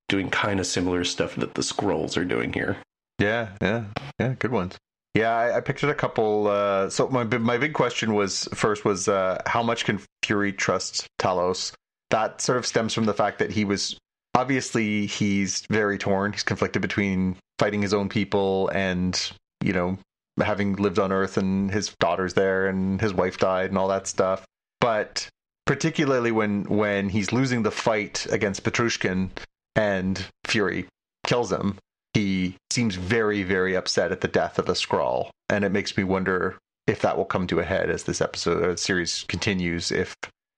doing 0.09 0.31
kind 0.31 0.59
of 0.59 0.67
similar 0.67 1.05
stuff 1.05 1.37
that 1.37 1.55
the 1.55 1.63
Skrulls 1.63 2.17
are 2.17 2.25
doing 2.25 2.53
here. 2.53 2.79
Yeah, 3.19 3.51
yeah, 3.61 3.85
yeah. 4.19 4.35
Good 4.39 4.53
ones. 4.53 4.77
Yeah, 5.17 5.35
I, 5.35 5.57
I 5.57 5.61
pictured 5.61 5.89
a 5.89 5.95
couple. 5.95 6.47
Uh, 6.47 6.91
so 6.91 7.09
my 7.09 7.25
my 7.25 7.57
big 7.57 7.73
question 7.73 8.13
was 8.13 8.47
first 8.53 8.85
was 8.85 9.09
uh, 9.09 9.41
how 9.47 9.63
much 9.63 9.87
can 9.87 9.99
Fury 10.23 10.53
trust 10.53 11.07
Talos? 11.19 11.73
That 12.11 12.43
sort 12.43 12.59
of 12.59 12.67
stems 12.67 12.93
from 12.93 13.07
the 13.07 13.15
fact 13.15 13.39
that 13.39 13.51
he 13.51 13.65
was 13.65 13.99
obviously 14.35 15.07
he's 15.07 15.63
very 15.71 15.97
torn. 15.97 16.35
He's 16.35 16.43
conflicted 16.43 16.83
between 16.83 17.37
fighting 17.59 17.81
his 17.81 17.95
own 17.95 18.11
people 18.11 18.69
and 18.75 19.19
you 19.65 19.73
know 19.73 19.97
having 20.39 20.77
lived 20.77 20.99
on 20.99 21.13
Earth 21.13 21.39
and 21.39 21.71
his 21.71 21.95
daughter's 21.99 22.35
there 22.35 22.67
and 22.67 23.01
his 23.01 23.15
wife 23.15 23.39
died 23.39 23.71
and 23.71 23.79
all 23.79 23.89
that 23.89 24.07
stuff. 24.07 24.45
But 24.83 25.31
particularly 25.65 26.31
when 26.31 26.65
when 26.65 27.09
he's 27.09 27.33
losing 27.33 27.63
the 27.63 27.71
fight 27.71 28.27
against 28.31 28.65
Petrushkin 28.65 29.31
and 29.75 30.27
Fury 30.45 30.89
kills 31.25 31.51
him, 31.51 31.79
he 32.17 32.57
seems 32.71 32.95
very 32.95 33.43
very 33.43 33.77
upset 33.77 34.11
at 34.11 34.23
the 34.23 34.29
death 34.29 34.59
of 34.59 34.71
a 34.71 34.73
Skrull, 34.73 35.29
and 35.51 35.65
it 35.65 35.73
makes 35.73 35.97
me 35.97 36.05
wonder 36.05 36.57
if 36.87 37.03
that 37.03 37.17
will 37.17 37.27
come 37.27 37.47
to 37.47 37.61
a 37.61 37.65
head 37.65 37.91
as 37.91 38.05
this 38.05 38.23
episode 38.23 38.63
or 38.63 38.77
series 38.79 39.25
continues. 39.29 39.93
If 39.93 40.15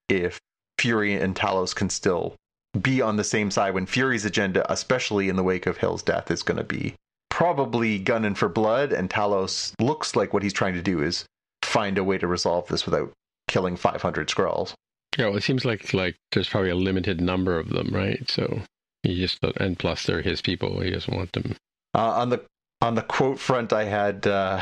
if 0.07 0.39
Fury 0.79 1.15
and 1.15 1.35
Talos 1.35 1.75
can 1.75 1.89
still 1.89 2.35
be 2.79 3.01
on 3.01 3.17
the 3.17 3.23
same 3.25 3.51
side 3.51 3.73
when 3.73 3.85
Fury's 3.85 4.23
agenda, 4.23 4.71
especially 4.71 5.27
in 5.27 5.35
the 5.35 5.43
wake 5.43 5.65
of 5.65 5.77
Hill's 5.77 6.03
death, 6.03 6.31
is 6.31 6.43
going 6.43 6.57
to 6.57 6.63
be 6.63 6.95
probably 7.29 7.99
gunning 7.99 8.35
for 8.35 8.47
blood, 8.47 8.93
and 8.93 9.09
Talos 9.09 9.73
looks 9.81 10.15
like 10.15 10.33
what 10.33 10.43
he's 10.43 10.53
trying 10.53 10.75
to 10.75 10.81
do 10.81 11.01
is 11.01 11.25
find 11.61 11.97
a 11.97 12.03
way 12.05 12.17
to 12.17 12.27
resolve 12.27 12.67
this 12.69 12.85
without 12.85 13.11
killing 13.49 13.75
500 13.75 14.29
Skrulls. 14.29 14.73
Yeah, 15.17 15.27
well, 15.27 15.37
it 15.37 15.43
seems 15.43 15.65
like 15.65 15.93
like 15.93 16.15
there's 16.31 16.47
probably 16.47 16.69
a 16.69 16.75
limited 16.75 17.19
number 17.19 17.59
of 17.59 17.67
them, 17.69 17.89
right? 17.91 18.29
So 18.29 18.61
he 19.03 19.15
just 19.15 19.39
and 19.57 19.77
plus 19.77 20.05
they're 20.05 20.21
his 20.21 20.41
people. 20.41 20.79
He 20.81 20.91
doesn't 20.91 21.15
want 21.15 21.31
them. 21.31 21.55
Uh, 21.95 22.11
on 22.11 22.29
the 22.29 22.41
on 22.81 22.95
the 22.95 23.01
quote 23.01 23.39
front, 23.39 23.73
I 23.73 23.85
had 23.85 24.27
uh, 24.27 24.61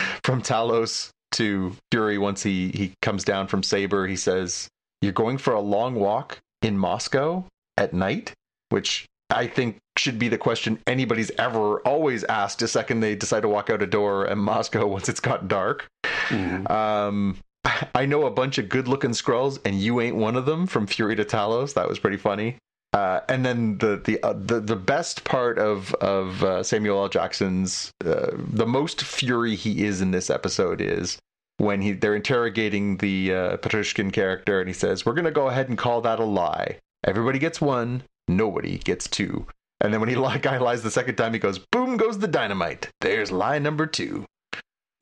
from 0.24 0.42
Talos 0.42 1.10
to 1.32 1.76
Fury 1.90 2.18
once 2.18 2.42
he 2.42 2.70
he 2.70 2.92
comes 3.02 3.24
down 3.24 3.46
from 3.46 3.62
Saber. 3.62 4.06
He 4.06 4.16
says, 4.16 4.68
"You're 5.02 5.12
going 5.12 5.38
for 5.38 5.54
a 5.54 5.60
long 5.60 5.94
walk 5.94 6.38
in 6.62 6.78
Moscow 6.78 7.44
at 7.76 7.92
night," 7.92 8.32
which 8.70 9.06
I 9.30 9.46
think 9.46 9.78
should 9.98 10.18
be 10.18 10.28
the 10.28 10.38
question 10.38 10.78
anybody's 10.86 11.30
ever 11.38 11.80
always 11.80 12.22
asked 12.24 12.62
a 12.62 12.68
second 12.68 13.00
they 13.00 13.14
decide 13.14 13.40
to 13.40 13.48
walk 13.48 13.70
out 13.70 13.82
a 13.82 13.86
door 13.86 14.26
in 14.26 14.38
Moscow 14.38 14.86
once 14.86 15.08
it's 15.08 15.20
got 15.20 15.48
dark. 15.48 15.86
Mm-hmm. 16.28 16.66
Um, 16.70 17.36
I 17.94 18.06
know 18.06 18.26
a 18.26 18.30
bunch 18.30 18.58
of 18.58 18.68
good 18.68 18.88
looking 18.88 19.10
Skrulls, 19.10 19.58
and 19.64 19.74
you 19.74 20.00
ain't 20.00 20.16
one 20.16 20.36
of 20.36 20.46
them 20.46 20.66
from 20.66 20.86
Fury 20.86 21.16
to 21.16 21.24
Talos. 21.24 21.74
That 21.74 21.88
was 21.88 21.98
pretty 21.98 22.16
funny. 22.16 22.56
Uh, 22.96 23.20
and 23.28 23.44
then 23.44 23.76
the 23.76 24.00
the, 24.02 24.22
uh, 24.22 24.32
the 24.32 24.58
the 24.58 24.74
best 24.74 25.24
part 25.24 25.58
of 25.58 25.92
of 25.96 26.42
uh, 26.42 26.62
Samuel 26.62 27.02
L. 27.02 27.08
Jackson's 27.10 27.92
uh, 28.02 28.30
the 28.38 28.66
most 28.66 29.02
fury 29.02 29.54
he 29.54 29.84
is 29.84 30.00
in 30.00 30.12
this 30.12 30.30
episode 30.30 30.80
is 30.80 31.18
when 31.58 31.82
he 31.82 31.92
they're 31.92 32.16
interrogating 32.16 32.96
the 32.96 33.34
uh, 33.34 33.56
Petrushkin 33.58 34.14
character, 34.14 34.60
and 34.60 34.68
he 34.68 34.72
says, 34.72 35.04
"We're 35.04 35.12
gonna 35.12 35.30
go 35.30 35.48
ahead 35.48 35.68
and 35.68 35.76
call 35.76 36.00
that 36.00 36.20
a 36.20 36.24
lie. 36.24 36.78
Everybody 37.04 37.38
gets 37.38 37.60
one, 37.60 38.02
nobody 38.28 38.78
gets 38.78 39.06
two. 39.06 39.46
And 39.82 39.92
then 39.92 40.00
when 40.00 40.08
he 40.08 40.14
guy 40.40 40.56
lies 40.56 40.82
the 40.82 40.90
second 40.90 41.16
time, 41.16 41.34
he 41.34 41.38
goes, 41.38 41.58
boom 41.58 41.98
goes 41.98 42.18
the 42.18 42.28
dynamite. 42.28 42.88
There's 43.02 43.30
lie 43.30 43.58
number 43.58 43.86
two. 43.86 44.24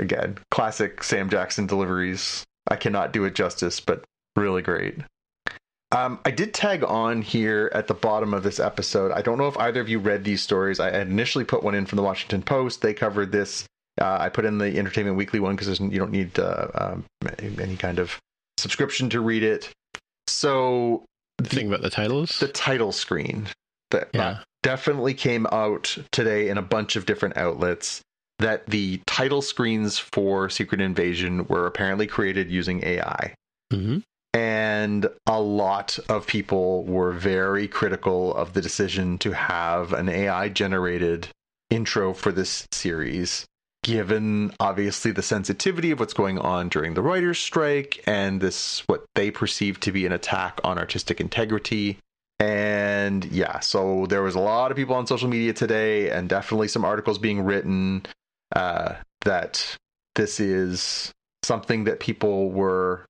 Again, 0.01 0.38
classic 0.51 1.05
Sam 1.05 1.30
Jackson 1.30 1.68
deliveries. 1.68 2.42
I 2.68 2.74
cannot 2.74 3.12
do 3.12 3.24
it 3.24 3.36
justice, 3.36 3.78
but 3.78 4.05
really 4.34 4.62
great. 4.62 4.97
Um, 5.95 6.18
I 6.24 6.32
did 6.32 6.53
tag 6.53 6.82
on 6.82 7.22
here 7.22 7.70
at 7.72 7.86
the 7.86 7.95
bottom 7.95 8.34
of 8.34 8.42
this 8.42 8.59
episode. 8.59 9.12
I 9.12 9.22
don't 9.22 9.38
know 9.38 9.47
if 9.47 9.57
either 9.59 9.80
of 9.80 9.88
you 9.88 10.01
read 10.01 10.24
these 10.24 10.42
stories. 10.42 10.80
I 10.80 10.90
initially 11.01 11.45
put 11.45 11.62
one 11.62 11.76
in 11.76 11.86
from 11.86 11.97
the 11.97 12.03
Washington 12.03 12.42
Post. 12.42 12.82
They 12.82 12.92
covered 12.92 13.30
this. 13.30 13.64
Uh, 14.01 14.16
I 14.20 14.28
put 14.28 14.45
in 14.45 14.59
the 14.59 14.76
Entertainment 14.76 15.16
Weekly 15.16 15.38
one 15.38 15.55
because 15.55 15.78
you 15.78 15.99
don't 15.99 16.11
need 16.11 16.36
uh, 16.36 16.66
um, 16.74 17.05
any 17.38 17.76
kind 17.76 18.01
of 18.01 18.18
subscription 18.59 19.09
to 19.11 19.20
read 19.20 19.45
it. 19.45 19.70
So 20.26 21.05
the 21.38 21.49
thing 21.49 21.68
about 21.68 21.82
the 21.82 21.90
titles? 21.90 22.40
The 22.40 22.49
title 22.49 22.90
screen. 22.90 23.47
That, 23.92 24.09
yeah. 24.12 24.38
definitely 24.64 25.14
came 25.14 25.47
out 25.53 25.97
today 26.11 26.49
in 26.49 26.59
a 26.59 26.62
bunch 26.62 26.97
of 26.97 27.07
different 27.07 27.36
outlets 27.36 28.01
that 28.40 28.66
the 28.66 29.01
title 29.07 29.42
screens 29.42 29.97
for 29.99 30.51
Secret 30.51 30.80
Invasion 30.80 31.47
were 31.47 31.66
apparently 31.66 32.09
created 32.09 32.51
using 32.51 32.82
AI. 32.82 33.34
Mm-hmm. 33.72 33.99
And 34.35 35.07
a 35.26 35.41
lot 35.41 35.99
of 36.09 36.26
people 36.26 36.85
were 36.85 37.12
very 37.12 37.68
critical 37.68 38.35
of 38.35 38.53
the 38.53 38.61
decision 38.61 39.16
to 39.18 39.32
have 39.32 39.93
an 39.93 40.09
AI 40.09 40.49
generated 40.49 41.28
intro 41.70 42.12
for 42.12 42.32
this 42.32 42.66
series 42.72 43.47
given 43.85 44.51
obviously 44.59 45.12
the 45.12 45.22
sensitivity 45.22 45.91
of 45.91 46.01
what's 46.01 46.14
going 46.14 46.39
on 46.39 46.68
during 46.70 46.95
the 46.95 47.03
writers' 47.03 47.39
strike 47.39 48.03
and 48.07 48.41
this 48.41 48.80
what 48.87 49.05
they 49.14 49.30
perceive 49.30 49.78
to 49.78 49.93
be 49.93 50.07
an 50.07 50.12
attack 50.12 50.59
on 50.64 50.78
artistic 50.78 51.20
integrity. 51.20 51.99
And 52.41 53.24
yeah, 53.26 53.61
so 53.61 54.07
there 54.07 54.22
was 54.22 54.35
a 54.35 54.41
lot 54.41 54.70
of 54.70 54.76
people 54.76 54.97
on 54.97 55.07
social 55.07 55.28
media 55.28 55.53
today, 55.53 56.11
and 56.11 56.28
definitely 56.28 56.68
some 56.68 56.85
articles 56.85 57.18
being 57.18 57.43
written 57.43 58.05
uh, 58.57 58.95
that 59.20 59.76
this 60.14 60.41
is 60.41 61.12
something 61.43 61.85
that 61.85 62.01
people 62.01 62.51
were 62.51 63.05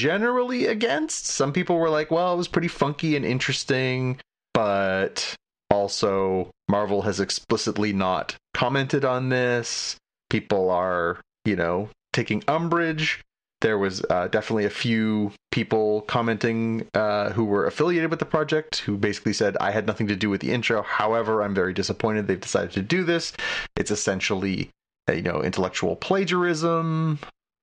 generally 0.00 0.66
against. 0.66 1.26
Some 1.26 1.52
people 1.52 1.76
were 1.76 1.90
like, 1.90 2.10
well, 2.10 2.32
it 2.32 2.36
was 2.36 2.48
pretty 2.48 2.68
funky 2.68 3.16
and 3.16 3.24
interesting, 3.24 4.18
but 4.54 5.34
also 5.70 6.50
Marvel 6.68 7.02
has 7.02 7.20
explicitly 7.20 7.92
not 7.92 8.36
commented 8.54 9.04
on 9.04 9.28
this 9.28 9.96
people 10.30 10.70
are, 10.70 11.20
you 11.44 11.56
know, 11.56 11.90
taking 12.14 12.42
umbrage. 12.48 13.20
There 13.60 13.76
was 13.76 14.02
uh, 14.08 14.28
definitely 14.28 14.64
a 14.64 14.70
few 14.70 15.32
people 15.50 16.00
commenting 16.02 16.88
uh, 16.94 17.30
who 17.32 17.44
were 17.44 17.66
affiliated 17.66 18.08
with 18.08 18.20
the 18.20 18.24
project 18.24 18.78
who 18.78 18.96
basically 18.96 19.34
said, 19.34 19.58
I 19.58 19.72
had 19.72 19.86
nothing 19.86 20.06
to 20.06 20.16
do 20.16 20.30
with 20.30 20.40
the 20.40 20.52
intro. 20.52 20.80
However, 20.82 21.42
I'm 21.42 21.54
very 21.54 21.74
disappointed 21.74 22.26
they've 22.26 22.40
decided 22.40 22.70
to 22.72 22.82
do 22.82 23.04
this. 23.04 23.34
It's 23.76 23.90
essentially, 23.90 24.70
uh, 25.10 25.12
you 25.12 25.22
know, 25.22 25.42
intellectual 25.42 25.94
plagiarism. 25.94 27.18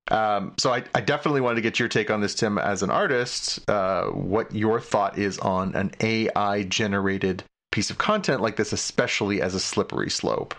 Um, 0.10 0.54
so 0.58 0.74
I, 0.74 0.84
I, 0.96 1.02
definitely 1.02 1.42
wanted 1.42 1.56
to 1.56 1.62
get 1.62 1.80
your 1.80 1.90
take 1.90 2.10
on 2.10 2.22
this, 2.22 2.34
Tim, 2.34 2.58
as 2.58 2.82
an 2.82 2.90
artist. 2.90 3.70
Uh, 3.70 4.06
what 4.06 4.54
your 4.56 4.80
thought 4.80 5.18
is 5.18 5.38
on 5.40 5.76
an 5.76 5.92
AI 6.00 6.64
generated 6.64 7.44
piece 7.72 7.90
of 7.90 7.98
content 7.98 8.42
like 8.42 8.56
this, 8.56 8.72
especially 8.72 9.42
as 9.42 9.54
a 9.54 9.60
slippery 9.60 10.10
slope. 10.10 10.56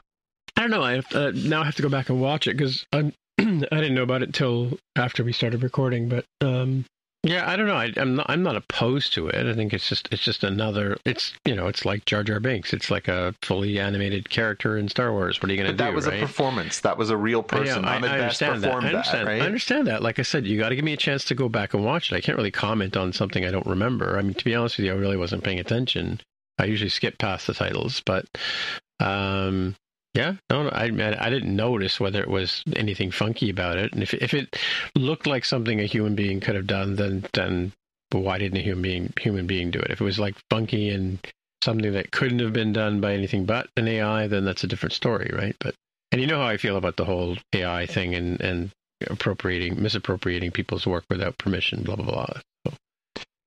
I 0.56 0.62
don't 0.62 0.70
know. 0.70 0.82
I 0.82 0.92
have, 0.92 1.06
uh, 1.14 1.30
now 1.34 1.62
I 1.62 1.64
have 1.64 1.76
to 1.76 1.82
go 1.82 1.88
back 1.88 2.10
and 2.10 2.20
watch 2.20 2.46
it 2.46 2.56
because 2.56 2.84
I 2.92 3.12
didn't 3.38 3.94
know 3.94 4.02
about 4.02 4.22
it 4.22 4.34
till 4.34 4.78
after 4.96 5.24
we 5.24 5.32
started 5.32 5.62
recording. 5.62 6.08
But 6.08 6.24
um, 6.40 6.84
yeah, 7.24 7.50
I 7.50 7.56
don't 7.56 7.66
know. 7.66 7.74
I, 7.74 7.92
am 7.96 8.14
not. 8.14 8.26
I'm 8.28 8.44
not 8.44 8.54
opposed 8.54 9.12
to 9.14 9.26
it. 9.26 9.46
I 9.46 9.52
think 9.54 9.72
it's 9.72 9.88
just 9.88 10.08
it's 10.12 10.22
just 10.22 10.44
another. 10.44 10.96
It's 11.04 11.32
you 11.44 11.56
know 11.56 11.66
it's 11.66 11.84
like 11.84 12.04
Jar 12.04 12.22
Jar 12.22 12.38
Binks. 12.38 12.72
It's 12.72 12.92
like 12.92 13.08
a 13.08 13.34
fully 13.42 13.80
animated 13.80 14.30
character 14.30 14.78
in 14.78 14.88
Star 14.88 15.12
Wars. 15.12 15.42
What 15.42 15.50
are 15.50 15.52
you 15.52 15.60
going 15.60 15.66
to 15.70 15.72
do? 15.72 15.84
That 15.84 15.94
was 15.94 16.06
right? 16.06 16.22
a 16.22 16.26
performance. 16.26 16.80
That 16.80 16.96
was 16.96 17.10
a 17.10 17.16
real 17.16 17.42
person. 17.42 17.82
Yeah, 17.82 17.90
I, 17.90 17.96
I 17.96 18.18
understand 18.20 18.62
that. 18.62 18.72
I 18.72 18.76
understand. 18.76 19.26
That, 19.26 19.32
right? 19.32 19.42
I 19.42 19.46
understand 19.46 19.86
that. 19.88 20.00
Like 20.00 20.20
I 20.20 20.22
said, 20.22 20.46
you 20.46 20.60
got 20.60 20.68
to 20.68 20.76
give 20.76 20.84
me 20.84 20.92
a 20.92 20.98
chance 20.98 21.24
to 21.24 21.34
go 21.34 21.48
back 21.48 21.74
and 21.74 21.84
watch 21.84 22.12
it. 22.12 22.16
I 22.16 22.20
can't 22.20 22.38
really 22.38 22.52
comment 22.52 22.96
on 22.96 23.12
something 23.12 23.44
I 23.44 23.50
don't 23.50 23.66
remember. 23.66 24.16
I 24.16 24.22
mean, 24.22 24.34
to 24.34 24.44
be 24.44 24.54
honest 24.54 24.78
with 24.78 24.86
you, 24.86 24.92
I 24.92 24.96
really 24.96 25.16
wasn't 25.16 25.42
paying 25.42 25.58
attention. 25.58 26.20
I 26.56 26.66
usually 26.66 26.90
skip 26.90 27.18
past 27.18 27.48
the 27.48 27.54
titles, 27.54 28.00
but 28.06 28.26
um, 29.00 29.74
yeah, 30.14 30.34
no, 30.50 30.68
I 30.70 30.84
I 30.84 31.30
didn't 31.30 31.54
notice 31.54 32.00
whether 32.00 32.20
it 32.20 32.28
was 32.28 32.62
anything 32.74 33.10
funky 33.10 33.50
about 33.50 33.78
it, 33.78 33.92
and 33.92 34.02
if 34.02 34.14
if 34.14 34.34
it 34.34 34.56
looked 34.94 35.26
like 35.26 35.44
something 35.44 35.80
a 35.80 35.84
human 35.84 36.14
being 36.14 36.40
could 36.40 36.54
have 36.54 36.66
done, 36.66 36.96
then 36.96 37.26
then 37.34 37.72
why 38.12 38.38
didn't 38.38 38.58
a 38.58 38.62
human 38.62 38.82
being 38.82 39.12
human 39.20 39.46
being 39.46 39.70
do 39.70 39.78
it? 39.78 39.90
If 39.90 40.00
it 40.00 40.04
was 40.04 40.18
like 40.18 40.36
funky 40.50 40.88
and 40.90 41.18
something 41.62 41.92
that 41.92 42.10
couldn't 42.10 42.38
have 42.38 42.52
been 42.52 42.72
done 42.72 43.00
by 43.00 43.12
anything 43.12 43.44
but 43.44 43.68
an 43.76 43.88
AI, 43.88 44.26
then 44.26 44.44
that's 44.44 44.64
a 44.64 44.66
different 44.66 44.92
story, 44.92 45.30
right? 45.34 45.56
But 45.60 45.74
and 46.10 46.20
you 46.20 46.26
know 46.26 46.38
how 46.38 46.46
I 46.46 46.56
feel 46.56 46.76
about 46.76 46.96
the 46.96 47.04
whole 47.04 47.36
AI 47.54 47.86
thing 47.86 48.14
and 48.14 48.40
and 48.40 48.70
appropriating, 49.06 49.80
misappropriating 49.80 50.50
people's 50.50 50.86
work 50.86 51.04
without 51.10 51.38
permission, 51.38 51.82
blah 51.82 51.96
blah 51.96 52.06
blah. 52.06 52.26
So, 52.66 52.72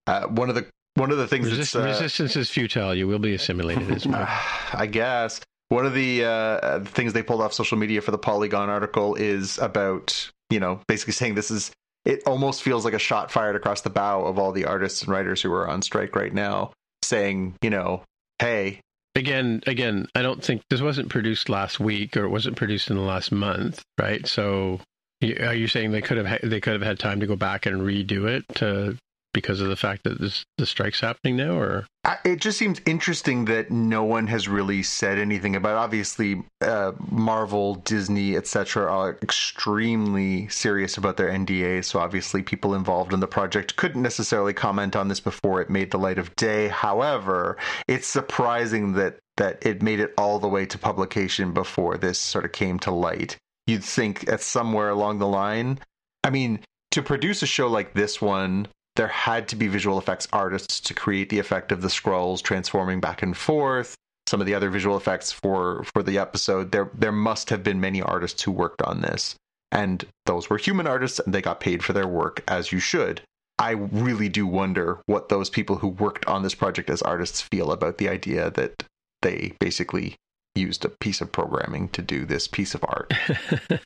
Uh, 0.08 0.28
one 0.28 0.50
of 0.50 0.56
the 0.56 0.68
one 0.96 1.12
of 1.12 1.18
the 1.18 1.28
things 1.28 1.50
resist, 1.50 1.76
uh, 1.76 1.84
resistance 1.84 2.36
is 2.36 2.50
futile. 2.50 2.94
You 2.94 3.08
will 3.08 3.20
be 3.20 3.34
assimilated. 3.34 3.90
Is 3.90 4.06
I 4.74 4.88
guess 4.92 5.42
one 5.72 5.86
of 5.86 5.94
the 5.94 6.26
uh, 6.26 6.80
things 6.82 7.14
they 7.14 7.24
pulled 7.24 7.42
off 7.42 7.54
social 7.54 7.78
media 7.78 8.02
for 8.02 8.12
the 8.12 8.18
Polygon 8.18 8.70
article 8.70 9.16
is 9.16 9.58
about 9.58 10.30
you 10.50 10.60
know 10.60 10.82
basically 10.88 11.14
saying 11.14 11.36
this 11.36 11.50
is 11.50 11.72
it 12.04 12.22
almost 12.26 12.62
feels 12.62 12.84
like 12.84 12.94
a 12.94 13.00
shot 13.00 13.32
fired 13.32 13.56
across 13.56 13.82
the 13.82 13.90
bow 13.90 14.26
of 14.26 14.38
all 14.38 14.52
the 14.52 14.66
artists 14.66 15.04
and 15.04 15.12
writers 15.12 15.42
who 15.42 15.52
are 15.54 15.70
on 15.70 15.82
strike 15.82 16.16
right 16.16 16.34
now, 16.34 16.74
saying 17.04 17.56
you 17.62 17.70
know 17.70 18.04
hey 18.40 18.82
again, 19.16 19.62
again, 19.66 20.08
I 20.14 20.22
don't 20.22 20.44
think 20.44 20.62
this 20.70 20.82
wasn't 20.82 21.10
produced 21.10 21.48
last 21.48 21.80
week 21.80 22.18
or 22.18 22.26
it 22.26 22.30
wasn't 22.30 22.58
produced 22.58 22.90
in 22.90 22.98
the 22.98 23.04
last 23.04 23.32
month, 23.32 23.82
right? 24.00 24.26
So, 24.28 24.82
are 25.24 25.54
you 25.54 25.68
saying 25.68 25.92
they 25.92 26.02
could 26.02 26.18
have 26.18 26.40
they 26.44 26.60
could 26.60 26.74
have 26.74 26.82
had 26.82 27.00
time 27.00 27.20
to 27.22 27.28
go 27.28 27.36
back 27.36 27.66
and 27.66 27.82
redo 27.82 28.28
it 28.28 28.44
to, 28.56 28.98
because 29.34 29.62
of 29.62 29.70
the 29.70 29.76
fact 29.76 30.04
that 30.04 30.20
this 30.20 30.46
the 30.58 30.66
strike's 30.66 31.00
happening 31.00 31.36
now, 31.36 31.58
or 31.58 31.86
it 32.26 32.38
just 32.38 32.58
seems 32.58 32.82
interesting 32.86 33.46
that 33.46 33.70
no 33.70 34.04
one 34.04 34.28
has 34.28 34.48
really 34.48 34.84
said 34.84 35.20
anything 35.20 35.56
about. 35.56 35.74
It. 35.74 35.84
Obviously, 35.84 36.44
uh, 36.62 36.94
Marvel, 37.10 37.76
Disney, 37.76 38.36
etc., 38.36 38.92
are 38.92 39.18
extremely 39.22 40.48
serious 40.48 40.98
about 40.98 41.18
their 41.18 41.30
NDAs. 41.30 41.86
So 41.86 42.00
obviously, 42.00 42.42
people 42.42 42.74
involved 42.74 43.14
in 43.14 43.20
the 43.20 43.28
project 43.28 43.76
couldn't 43.76 44.02
necessarily 44.02 44.54
comment 44.54 44.96
on 44.96 45.08
this 45.08 45.20
before 45.20 45.62
it 45.62 45.70
made 45.70 45.92
the 45.92 46.00
light 46.00 46.18
of 46.18 46.36
day. 46.36 46.68
However, 46.68 47.58
it's 47.88 48.08
surprising 48.08 48.94
that 48.94 49.20
that 49.38 49.66
it 49.66 49.82
made 49.82 50.00
it 50.00 50.14
all 50.18 50.40
the 50.40 50.48
way 50.48 50.66
to 50.66 50.78
publication 50.78 51.54
before 51.54 51.98
this 51.98 52.20
sort 52.20 52.46
of 52.46 52.52
came 52.52 52.80
to 52.80 52.92
light. 52.92 53.38
You'd 53.68 53.84
think 53.84 54.28
at 54.28 54.42
somewhere 54.42 54.90
along 54.90 55.20
the 55.20 55.28
line. 55.28 55.80
I 56.24 56.30
mean, 56.30 56.60
to 56.92 57.02
produce 57.02 57.42
a 57.42 57.48
show 57.48 57.68
like 57.68 57.94
this 57.94 58.22
one 58.22 58.68
there 58.96 59.08
had 59.08 59.48
to 59.50 59.56
be 59.56 59.68
visual 59.68 59.98
effects 59.98 60.28
artists 60.34 60.80
to 60.82 60.94
create 60.94 61.30
the 61.30 61.40
effect 61.40 61.72
of 61.72 61.82
the 61.82 61.88
Skrulls 61.88 62.42
transforming 62.42 63.00
back 63.00 63.22
and 63.22 63.36
forth. 63.36 63.96
Some 64.28 64.42
of 64.42 64.48
the 64.48 64.56
other 64.56 64.70
visual 64.70 64.98
effects 64.98 65.32
for 65.32 65.84
for 65.94 66.04
the 66.04 66.18
episode 66.18 66.72
there 66.72 66.90
there 66.94 67.12
must 67.12 67.50
have 67.50 67.64
been 67.64 67.82
many 67.82 68.02
artists 68.02 68.44
who 68.44 68.52
worked 68.52 68.82
on 68.82 69.02
this. 69.02 69.36
And 69.72 70.06
those 70.26 70.50
were 70.50 70.58
human 70.58 70.88
artists 70.88 71.20
and 71.20 71.34
they 71.34 71.42
got 71.42 71.62
paid 71.62 71.84
for 71.84 71.94
their 71.94 72.08
work 72.08 72.44
as 72.48 72.72
you 72.72 72.80
should. 72.80 73.22
I 73.58 73.72
really 73.72 74.28
do 74.28 74.46
wonder 74.48 75.00
what 75.06 75.30
those 75.30 75.50
people 75.50 75.78
who 75.78 75.88
worked 75.88 76.26
on 76.26 76.44
this 76.44 76.56
project 76.56 76.90
as 76.90 77.02
artists 77.02 77.42
feel 77.42 77.72
about 77.72 77.98
the 77.98 78.10
idea 78.10 78.50
that 78.52 78.84
they 79.22 79.54
basically 79.60 80.16
used 80.56 80.84
a 80.84 80.90
piece 80.90 81.22
of 81.22 81.32
programming 81.32 81.88
to 81.90 82.02
do 82.02 82.26
this 82.26 82.48
piece 82.48 82.74
of 82.74 82.84
art. 82.84 83.14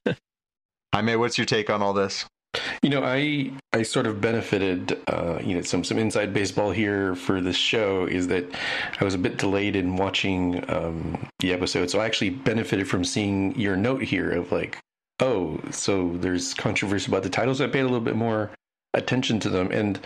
I 0.93 1.01
may 1.01 1.15
what's 1.15 1.37
your 1.37 1.45
take 1.45 1.69
on 1.69 1.81
all 1.81 1.93
this 1.93 2.25
You 2.81 2.89
know, 2.89 3.03
I 3.03 3.51
I 3.73 3.83
sort 3.83 4.07
of 4.07 4.21
benefited, 4.21 4.99
uh, 5.07 5.39
you 5.43 5.55
know, 5.55 5.61
some 5.61 5.83
some 5.83 5.97
inside 5.97 6.33
baseball 6.33 6.71
here 6.71 7.15
for 7.15 7.41
this 7.41 7.55
show 7.55 8.05
is 8.05 8.27
that 8.27 8.45
I 8.99 9.03
was 9.03 9.13
a 9.13 9.17
bit 9.17 9.37
delayed 9.37 9.75
in 9.75 9.95
watching 9.97 10.63
um, 10.69 11.27
the 11.39 11.53
episode, 11.53 11.89
so 11.89 11.99
I 11.99 12.05
actually 12.05 12.29
benefited 12.31 12.87
from 12.87 13.03
seeing 13.03 13.57
your 13.59 13.75
note 13.75 14.03
here 14.03 14.31
of 14.31 14.51
like, 14.51 14.79
oh, 15.19 15.59
so 15.71 16.11
there's 16.17 16.53
controversy 16.53 17.11
about 17.11 17.23
the 17.23 17.29
titles. 17.29 17.61
I 17.61 17.67
paid 17.67 17.81
a 17.81 17.85
little 17.85 17.99
bit 17.99 18.15
more 18.15 18.51
attention 18.93 19.39
to 19.41 19.49
them, 19.49 19.71
and 19.71 19.99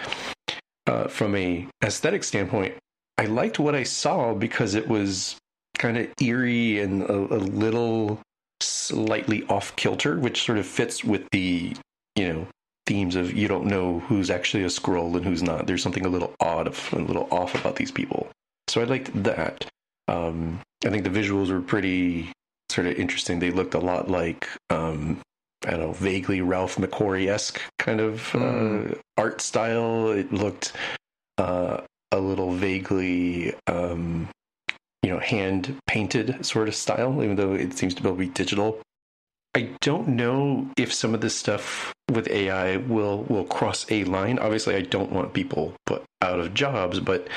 uh, 0.88 1.08
from 1.08 1.36
a 1.36 1.68
aesthetic 1.84 2.24
standpoint, 2.24 2.76
I 3.18 3.26
liked 3.26 3.60
what 3.60 3.76
I 3.76 3.84
saw 3.84 4.34
because 4.34 4.76
it 4.76 4.88
was 4.88 5.36
kind 5.78 5.97
of 5.97 6.08
eerie 6.22 6.80
and 6.80 7.04
a, 7.04 7.14
a 7.14 7.39
little 7.39 8.22
slightly 8.62 9.43
off 9.45 9.76
kilter, 9.76 10.18
which 10.20 10.43
sort 10.43 10.58
of 10.58 10.66
fits 10.66 11.04
with 11.04 11.28
the 11.32 11.76
you 12.20 12.34
know 12.34 12.48
themes 12.86 13.16
of 13.16 13.34
you 13.34 13.48
don't 13.48 13.68
know 13.68 14.00
who's 14.00 14.30
actually 14.30 14.64
a 14.64 14.68
Skrull 14.68 15.16
and 15.16 15.26
who's 15.26 15.44
not. 15.44 15.68
There's 15.68 15.84
something 15.84 16.06
a 16.06 16.10
little 16.10 16.34
odd, 16.40 16.68
a 16.68 16.96
little 17.00 17.28
off 17.32 17.56
about 17.56 17.76
these 17.76 17.92
people. 17.92 18.28
So 18.68 18.82
I 18.82 18.86
liked 18.86 19.12
that. 19.24 19.66
Um, 20.08 20.60
I 20.86 20.90
think 20.90 21.04
the 21.04 21.10
visuals 21.10 21.52
were 21.52 21.62
pretty 21.62 22.32
sort 22.70 22.88
of 22.88 22.94
interesting. 22.94 23.40
They 23.40 23.52
looked 23.52 23.76
a 23.76 23.80
lot 23.80 24.10
like 24.10 24.50
um, 24.70 25.22
I 25.66 25.72
don't 25.72 25.80
know, 25.80 25.94
vaguely 25.94 26.42
Ralph 26.42 26.78
McQuarrie 26.78 27.30
esque 27.30 27.62
kind 27.78 28.02
of 28.02 28.36
uh, 28.36 28.96
art 29.18 29.42
style. 29.42 30.10
It 30.10 30.34
looked 30.34 30.74
uh, 31.38 31.82
a 32.12 32.20
little 32.20 32.52
vaguely. 32.54 33.54
Um, 33.68 34.30
you 35.02 35.10
know, 35.10 35.20
hand 35.20 35.78
painted 35.88 36.46
sort 36.46 36.68
of 36.68 36.76
style, 36.76 37.24
even 37.24 37.38
though 37.38 37.54
it 37.54 37.78
seems 37.78 37.94
to 37.96 38.14
be 38.14 38.28
digital. 38.28 38.82
I 39.56 39.72
don't 39.82 40.10
know 40.10 40.70
if 40.78 40.93
some 40.93 41.16
of 41.16 41.22
this 41.22 41.36
stuff 41.36 41.93
with 42.12 42.28
AI 42.30 42.78
will 42.78 43.24
will 43.24 43.45
cross 43.45 43.86
a 43.89 44.04
line. 44.04 44.38
Obviously, 44.38 44.76
I 44.76 44.82
don't 44.82 45.12
want 45.12 45.34
people 45.34 45.74
put 45.86 46.04
out 46.22 46.39
of 46.39 46.54
jobs, 46.54 47.00
but 47.00 47.28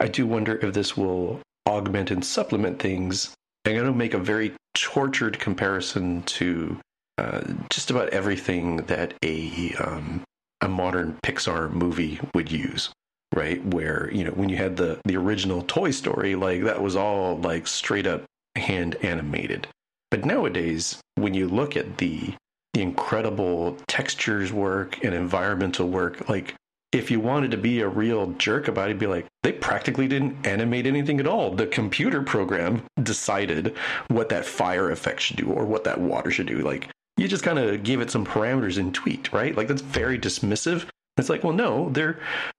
I 0.00 0.08
do 0.08 0.26
wonder 0.26 0.56
if 0.56 0.72
this 0.72 0.96
will 0.96 1.40
augment 1.68 2.10
and 2.10 2.24
supplement 2.24 2.78
things. 2.78 3.34
I'm 3.66 3.74
going 3.74 3.86
to 3.86 3.92
make 3.92 4.14
a 4.14 4.18
very 4.18 4.54
tortured 4.74 5.38
comparison 5.38 6.22
to 6.22 6.78
uh, 7.18 7.42
just 7.68 7.90
about 7.90 8.08
everything 8.10 8.78
that 8.86 9.12
a 9.22 9.74
um, 9.78 10.22
a 10.62 10.68
modern 10.68 11.18
Pixar 11.22 11.70
movie 11.70 12.18
would 12.34 12.50
use. 12.50 12.90
Right, 13.34 13.62
where 13.62 14.10
you 14.10 14.24
know 14.24 14.30
when 14.30 14.48
you 14.48 14.56
had 14.56 14.78
the 14.78 15.00
the 15.04 15.18
original 15.18 15.62
Toy 15.62 15.90
Story, 15.90 16.34
like 16.34 16.62
that 16.62 16.80
was 16.80 16.96
all 16.96 17.36
like 17.36 17.66
straight 17.66 18.06
up 18.06 18.24
hand 18.56 18.96
animated. 19.02 19.68
But 20.10 20.24
nowadays, 20.24 21.00
when 21.16 21.34
you 21.34 21.48
look 21.48 21.76
at 21.76 21.98
the 21.98 22.34
the 22.74 22.82
incredible 22.82 23.76
textures 23.88 24.52
work 24.52 25.02
and 25.02 25.14
environmental 25.14 25.88
work, 25.88 26.28
like 26.28 26.54
if 26.92 27.10
you 27.10 27.20
wanted 27.20 27.50
to 27.50 27.56
be 27.56 27.80
a 27.80 27.88
real 27.88 28.28
jerk 28.32 28.68
about 28.68 28.90
it, 28.90 28.98
be 28.98 29.06
like, 29.06 29.26
they 29.42 29.52
practically 29.52 30.08
didn't 30.08 30.46
animate 30.46 30.86
anything 30.86 31.20
at 31.20 31.26
all. 31.26 31.54
The 31.54 31.66
computer 31.66 32.22
program 32.22 32.82
decided 33.02 33.76
what 34.08 34.30
that 34.30 34.46
fire 34.46 34.90
effect 34.90 35.20
should 35.20 35.36
do 35.36 35.50
or 35.50 35.64
what 35.64 35.84
that 35.84 36.00
water 36.00 36.30
should 36.30 36.46
do. 36.46 36.58
Like 36.58 36.88
you 37.16 37.28
just 37.28 37.44
kind 37.44 37.58
of 37.58 37.82
gave 37.82 38.00
it 38.00 38.10
some 38.10 38.24
parameters 38.24 38.78
and 38.78 38.94
tweaked, 38.94 39.32
right? 39.32 39.56
Like 39.56 39.68
that's 39.68 39.82
very 39.82 40.18
dismissive. 40.18 40.86
It's 41.18 41.28
like, 41.28 41.44
well, 41.44 41.52
no, 41.52 41.90
they're 41.90 42.18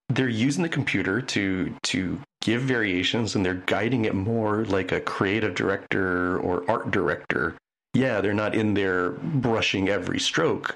they're 0.09 0.27
using 0.29 0.63
the 0.63 0.69
computer 0.69 1.21
to 1.21 1.73
to 1.83 2.19
give 2.41 2.61
variations 2.61 3.35
and 3.35 3.45
they're 3.45 3.63
guiding 3.65 4.05
it 4.05 4.15
more 4.15 4.65
like 4.65 4.91
a 4.91 4.99
creative 4.99 5.55
director 5.55 6.37
or 6.39 6.69
art 6.69 6.91
director. 6.91 7.55
Yeah, 7.93 8.21
they're 8.21 8.33
not 8.33 8.55
in 8.55 8.73
there 8.73 9.11
brushing 9.11 9.89
every 9.89 10.19
stroke, 10.19 10.75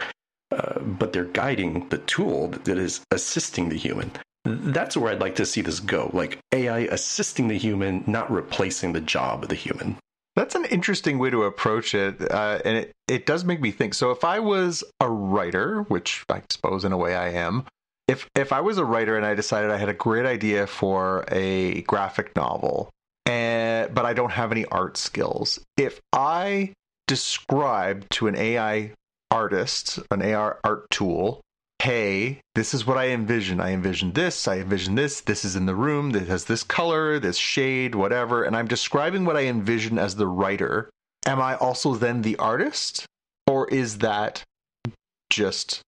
uh, 0.51 0.79
but 0.79 1.13
they're 1.13 1.25
guiding 1.25 1.87
the 1.89 1.99
tool 1.99 2.49
that 2.49 2.77
is 2.77 3.01
assisting 3.11 3.69
the 3.69 3.77
human. 3.77 4.11
That's 4.45 4.97
where 4.97 5.11
I'd 5.11 5.21
like 5.21 5.35
to 5.35 5.45
see 5.45 5.61
this 5.61 5.79
go. 5.79 6.09
Like 6.13 6.39
AI 6.51 6.79
assisting 6.79 7.47
the 7.47 7.57
human, 7.57 8.03
not 8.07 8.31
replacing 8.31 8.93
the 8.93 9.01
job 9.01 9.43
of 9.43 9.49
the 9.49 9.55
human. 9.55 9.97
That's 10.35 10.55
an 10.55 10.65
interesting 10.65 11.19
way 11.19 11.29
to 11.29 11.43
approach 11.43 11.93
it, 11.93 12.19
uh, 12.31 12.59
and 12.65 12.77
it, 12.77 12.91
it 13.07 13.25
does 13.25 13.43
make 13.43 13.61
me 13.61 13.71
think. 13.71 13.93
So, 13.93 14.09
if 14.09 14.23
I 14.23 14.39
was 14.39 14.83
a 14.99 15.07
writer, 15.07 15.83
which 15.83 16.25
I 16.27 16.41
suppose 16.49 16.83
in 16.85 16.91
a 16.91 16.97
way 16.97 17.15
I 17.15 17.29
am, 17.29 17.65
if 18.07 18.27
if 18.35 18.51
I 18.51 18.61
was 18.61 18.79
a 18.79 18.85
writer 18.85 19.15
and 19.15 19.25
I 19.25 19.35
decided 19.35 19.69
I 19.69 19.77
had 19.77 19.89
a 19.89 19.93
great 19.93 20.25
idea 20.25 20.65
for 20.65 21.23
a 21.27 21.81
graphic 21.83 22.35
novel, 22.35 22.89
and 23.27 23.93
but 23.93 24.05
I 24.05 24.13
don't 24.13 24.31
have 24.31 24.51
any 24.51 24.65
art 24.65 24.97
skills, 24.97 25.59
if 25.77 25.99
I 26.11 26.73
describe 27.07 28.09
to 28.09 28.27
an 28.27 28.35
AI 28.35 28.91
artist, 29.29 29.99
an 30.09 30.21
AR 30.21 30.59
art 30.63 30.89
tool, 30.89 31.41
hey, 31.83 32.39
this 32.55 32.73
is 32.73 32.87
what 32.87 32.97
I 32.97 33.09
envision. 33.09 33.59
I 33.59 33.73
envision 33.73 34.13
this, 34.13 34.47
I 34.47 34.59
envision 34.59 34.95
this, 34.95 35.19
this 35.19 35.43
is 35.43 35.57
in 35.57 35.65
the 35.65 35.75
room, 35.75 36.11
that 36.11 36.29
has 36.29 36.45
this 36.45 36.63
color, 36.63 37.19
this 37.19 37.35
shade, 37.35 37.93
whatever, 37.93 38.43
and 38.43 38.55
I'm 38.55 38.69
describing 38.69 39.25
what 39.25 39.35
I 39.35 39.47
envision 39.47 39.99
as 39.99 40.15
the 40.15 40.27
writer. 40.27 40.89
Am 41.25 41.41
I 41.41 41.57
also 41.57 41.95
then 41.95 42.21
the 42.21 42.37
artist? 42.37 43.05
Or 43.47 43.67
is 43.67 43.97
that 43.97 44.43
just 45.29 45.81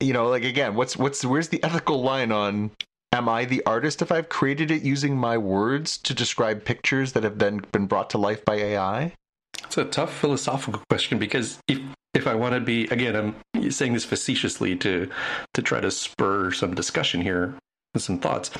you 0.00 0.12
know, 0.12 0.28
like 0.28 0.44
again, 0.44 0.74
what's 0.74 0.96
what's 0.96 1.24
where's 1.24 1.48
the 1.48 1.62
ethical 1.62 2.02
line 2.02 2.32
on 2.32 2.72
am 3.12 3.28
I 3.28 3.44
the 3.44 3.64
artist 3.64 4.02
if 4.02 4.10
I've 4.10 4.28
created 4.28 4.72
it 4.72 4.82
using 4.82 5.16
my 5.16 5.38
words 5.38 5.96
to 5.98 6.14
describe 6.14 6.64
pictures 6.64 7.12
that 7.12 7.22
have 7.22 7.38
then 7.38 7.64
been 7.70 7.86
brought 7.86 8.10
to 8.10 8.18
life 8.18 8.44
by 8.44 8.56
AI? 8.56 9.12
It's 9.66 9.78
a 9.78 9.84
tough 9.84 10.12
philosophical 10.12 10.82
question 10.88 11.18
because 11.18 11.58
if 11.68 11.80
if 12.14 12.26
I 12.26 12.34
want 12.34 12.54
to 12.54 12.60
be 12.60 12.86
again, 12.86 13.14
I'm 13.54 13.70
saying 13.70 13.92
this 13.92 14.04
facetiously 14.04 14.76
to 14.76 15.10
to 15.54 15.62
try 15.62 15.80
to 15.80 15.90
spur 15.90 16.50
some 16.52 16.74
discussion 16.74 17.20
here 17.20 17.54
and 17.94 18.02
some 18.02 18.18
thoughts. 18.18 18.50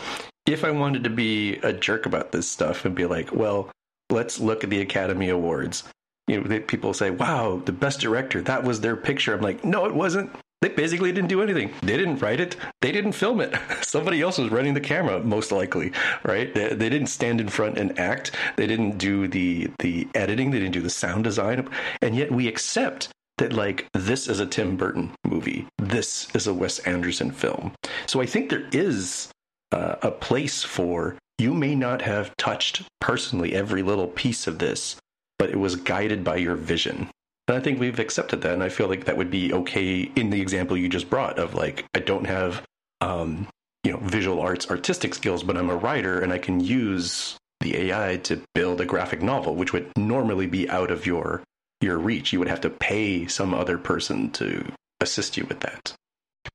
If 0.47 0.65
I 0.65 0.71
wanted 0.71 1.05
to 1.05 1.11
be 1.11 1.57
a 1.57 1.73
jerk 1.73 2.07
about 2.07 2.33
this 2.33 2.49
stuff 2.49 2.85
and 2.85 2.95
be 2.95 3.07
like, 3.07 3.33
well, 3.33 3.71
let's 4.11 4.39
look 4.39 4.63
at 4.63 4.71
the 4.71 4.81
Academy 4.81 5.29
Awards. 5.29 5.85
You 6.29 6.41
know, 6.41 6.61
people 6.61 6.93
say, 6.93 7.11
"Wow, 7.11 7.63
the 7.65 7.73
best 7.73 8.01
director, 8.01 8.43
that 8.43 8.65
was 8.65 8.81
their 8.81 8.97
picture." 8.97 9.33
I'm 9.33 9.41
like, 9.41 9.65
"No, 9.65 9.87
it 9.87 9.95
wasn't. 9.95 10.31
They 10.63 10.69
basically 10.71 11.13
didn't 11.13 11.29
do 11.29 11.43
anything. 11.43 11.73
They 11.83 11.97
didn't 11.97 12.23
write 12.23 12.41
it. 12.41 12.57
They 12.81 12.91
didn't 12.91 13.13
film 13.13 13.41
it. 13.41 13.55
Somebody 13.83 14.23
else 14.23 14.39
was 14.39 14.51
running 14.51 14.75
the 14.75 14.81
camera, 14.81 15.21
most 15.21 15.53
likely, 15.53 15.93
right? 16.25 16.53
They, 16.55 16.69
they 16.69 16.89
didn't 16.89 17.09
stand 17.09 17.41
in 17.41 17.49
front 17.49 17.79
and 17.79 17.99
act. 17.99 18.35
They 18.57 18.67
didn't 18.67 18.99
do 18.99 19.29
the 19.29 19.71
the 19.81 20.09
editing. 20.15 20.51
They 20.51 20.59
didn't 20.59 20.75
do 20.75 20.81
the 20.81 20.91
sound 20.91 21.25
design. 21.25 21.69
And 22.01 22.17
yet 22.17 22.33
we 22.33 22.49
accept 22.49 23.09
that 23.39 23.53
like 23.53 23.87
this 23.93 24.29
is 24.29 24.41
a 24.41 24.47
Tim 24.47 24.77
Burton 24.77 25.13
movie. 25.27 25.67
This 25.79 26.29
is 26.35 26.47
a 26.47 26.55
Wes 26.55 26.79
Anderson 26.81 27.31
film. 27.31 27.73
So 28.07 28.21
I 28.21 28.27
think 28.27 28.49
there 28.49 28.69
is 28.73 29.29
uh, 29.73 29.97
a 30.03 30.11
place 30.11 30.63
for 30.63 31.17
you 31.39 31.53
may 31.53 31.75
not 31.75 32.01
have 32.03 32.35
touched 32.39 32.83
personally 33.01 33.55
every 33.55 33.83
little 33.83 34.09
piece 34.09 34.47
of 34.47 34.59
this, 34.59 34.97
but 35.39 35.51
it 35.51 35.59
was 35.59 35.77
guided 35.77 36.25
by 36.25 36.37
your 36.37 36.57
vision. 36.57 37.11
And 37.49 37.57
I 37.57 37.61
think 37.61 37.79
we've 37.79 37.99
accepted 37.99 38.43
that, 38.43 38.53
and 38.53 38.63
I 38.63 38.69
feel 38.69 38.89
like 38.89 39.05
that 39.05 39.17
would 39.17 39.31
be 39.31 39.53
okay 39.53 40.01
in 40.17 40.31
the 40.31 40.41
example 40.41 40.77
you 40.77 40.89
just 40.89 41.09
brought 41.09 41.39
of 41.39 41.55
like 41.55 41.85
I 41.95 42.01
don't 42.01 42.27
have 42.27 42.63
um, 43.01 43.49
you 43.85 43.93
know 43.93 43.99
visual 43.99 44.41
arts 44.41 44.69
artistic 44.71 45.15
skills, 45.15 45.43
but 45.43 45.57
I'm 45.57 45.71
a 45.71 45.77
writer 45.77 46.21
and 46.21 46.33
I 46.33 46.39
can 46.39 46.61
use 46.61 47.37
the 47.61 47.77
AI 47.77 48.17
to 48.25 48.43
build 48.55 48.81
a 48.81 48.85
graphic 48.85 49.23
novel, 49.23 49.55
which 49.55 49.73
would 49.73 49.91
normally 49.97 50.47
be 50.47 50.69
out 50.69 50.91
of 50.91 51.07
your 51.07 51.43
your 51.81 51.99
reach. 51.99 52.33
You 52.33 52.41
would 52.41 52.49
have 52.49 52.61
to 52.63 52.71
pay 52.71 53.27
some 53.27 53.55
other 53.55 53.79
person 53.79 54.31
to 54.33 54.73
assist 55.01 55.37
you 55.37 55.45
with 55.45 55.61
that. 55.61 55.95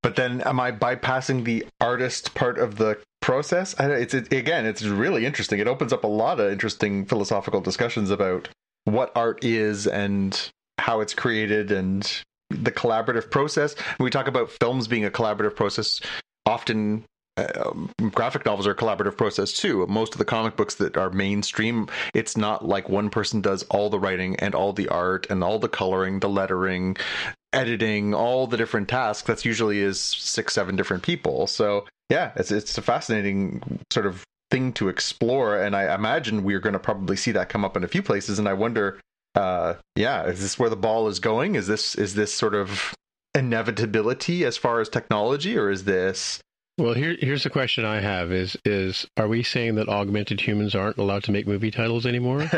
But 0.04 0.16
then, 0.16 0.42
am 0.42 0.60
I 0.60 0.72
bypassing 0.72 1.44
the 1.44 1.66
artist 1.80 2.34
part 2.34 2.58
of 2.58 2.78
the 2.78 2.98
process? 3.22 3.76
It's 3.80 4.14
it, 4.14 4.32
again, 4.34 4.66
it's 4.66 4.84
really 4.84 5.26
interesting. 5.26 5.60
It 5.60 5.68
opens 5.68 5.94
up 5.94 6.04
a 6.04 6.08
lot 6.08 6.40
of 6.40 6.52
interesting 6.52 7.06
philosophical 7.06 7.62
discussions 7.62 8.10
about 8.10 8.50
what 8.86 9.12
art 9.16 9.44
is 9.44 9.88
and 9.88 10.52
how 10.78 11.02
it's 11.02 11.14
created 11.14 11.72
and 11.72 12.24
the 12.50 12.72
collaborative 12.72 13.30
process. 13.32 13.76
When 13.98 14.06
we 14.06 14.10
talk 14.10 14.28
about 14.28 14.52
films 14.52 14.88
being 14.88 15.06
a 15.06 15.12
collaborative 15.12 15.56
process, 15.56 16.02
often 16.46 17.06
um, 17.38 17.90
graphic 18.12 18.46
novels 18.46 18.68
are 18.68 18.72
a 18.72 18.76
collaborative 18.76 19.18
process 19.18 19.54
too. 19.54 19.86
Most 19.88 20.14
of 20.14 20.18
the 20.18 20.26
comic 20.26 20.56
books 20.58 20.76
that 20.76 20.98
are 20.98 21.10
mainstream, 21.10 21.88
it's 22.14 22.36
not 22.36 22.68
like 22.68 22.90
one 22.90 23.10
person 23.10 23.42
does 23.42 23.64
all 23.64 23.90
the 23.90 24.00
writing 24.00 24.36
and 24.38 24.54
all 24.54 24.74
the 24.74 24.90
art 24.90 25.28
and 25.30 25.44
all 25.44 25.60
the 25.60 25.70
coloring, 25.70 26.20
the 26.20 26.30
lettering, 26.30 26.98
editing, 27.54 28.14
all 28.14 28.48
the 28.48 28.58
different 28.58 28.90
tasks. 28.90 29.26
That's 29.26 29.46
usually 29.46 29.80
is 29.80 30.00
six, 30.00 30.54
seven 30.54 30.76
different 30.76 31.04
people. 31.04 31.48
So 31.48 31.86
yeah, 32.10 32.32
it's 32.36 32.52
it's 32.52 32.78
a 32.78 32.82
fascinating 32.82 33.62
sort 33.92 34.06
of 34.06 34.26
thing 34.50 34.74
to 34.74 34.90
explore, 34.90 35.62
and 35.62 35.76
I 35.76 35.96
imagine 35.96 36.44
we're 36.44 36.60
going 36.60 36.74
to 36.74 36.80
probably 36.80 37.16
see 37.16 37.32
that 37.32 37.48
come 37.48 37.64
up 37.64 37.78
in 37.78 37.86
a 37.86 37.88
few 37.88 38.04
places. 38.04 38.38
And 38.38 38.50
I 38.50 38.54
wonder, 38.54 39.00
uh, 39.36 39.76
yeah, 39.96 40.26
is 40.26 40.42
this 40.42 40.60
where 40.60 40.70
the 40.70 40.76
ball 40.76 41.08
is 41.08 41.20
going? 41.20 41.56
Is 41.56 41.68
this 41.68 41.96
is 41.96 42.16
this 42.16 42.34
sort 42.34 42.56
of 42.56 42.94
inevitability 43.34 44.46
as 44.46 44.58
far 44.58 44.82
as 44.82 44.90
technology, 44.90 45.58
or 45.58 45.70
is 45.70 45.86
this 45.86 46.42
well, 46.78 46.94
here, 46.94 47.16
here's 47.20 47.44
the 47.44 47.50
question 47.50 47.86
I 47.86 48.00
have: 48.00 48.32
is 48.32 48.58
is 48.66 49.06
are 49.18 49.28
we 49.28 49.44
saying 49.44 49.76
that 49.76 49.90
augmented 49.90 50.42
humans 50.42 50.74
aren't 50.74 50.98
allowed 50.98 51.24
to 51.26 51.32
make 51.32 51.46
movie 51.46 51.70
titles 51.70 52.06
anymore? 52.06 52.50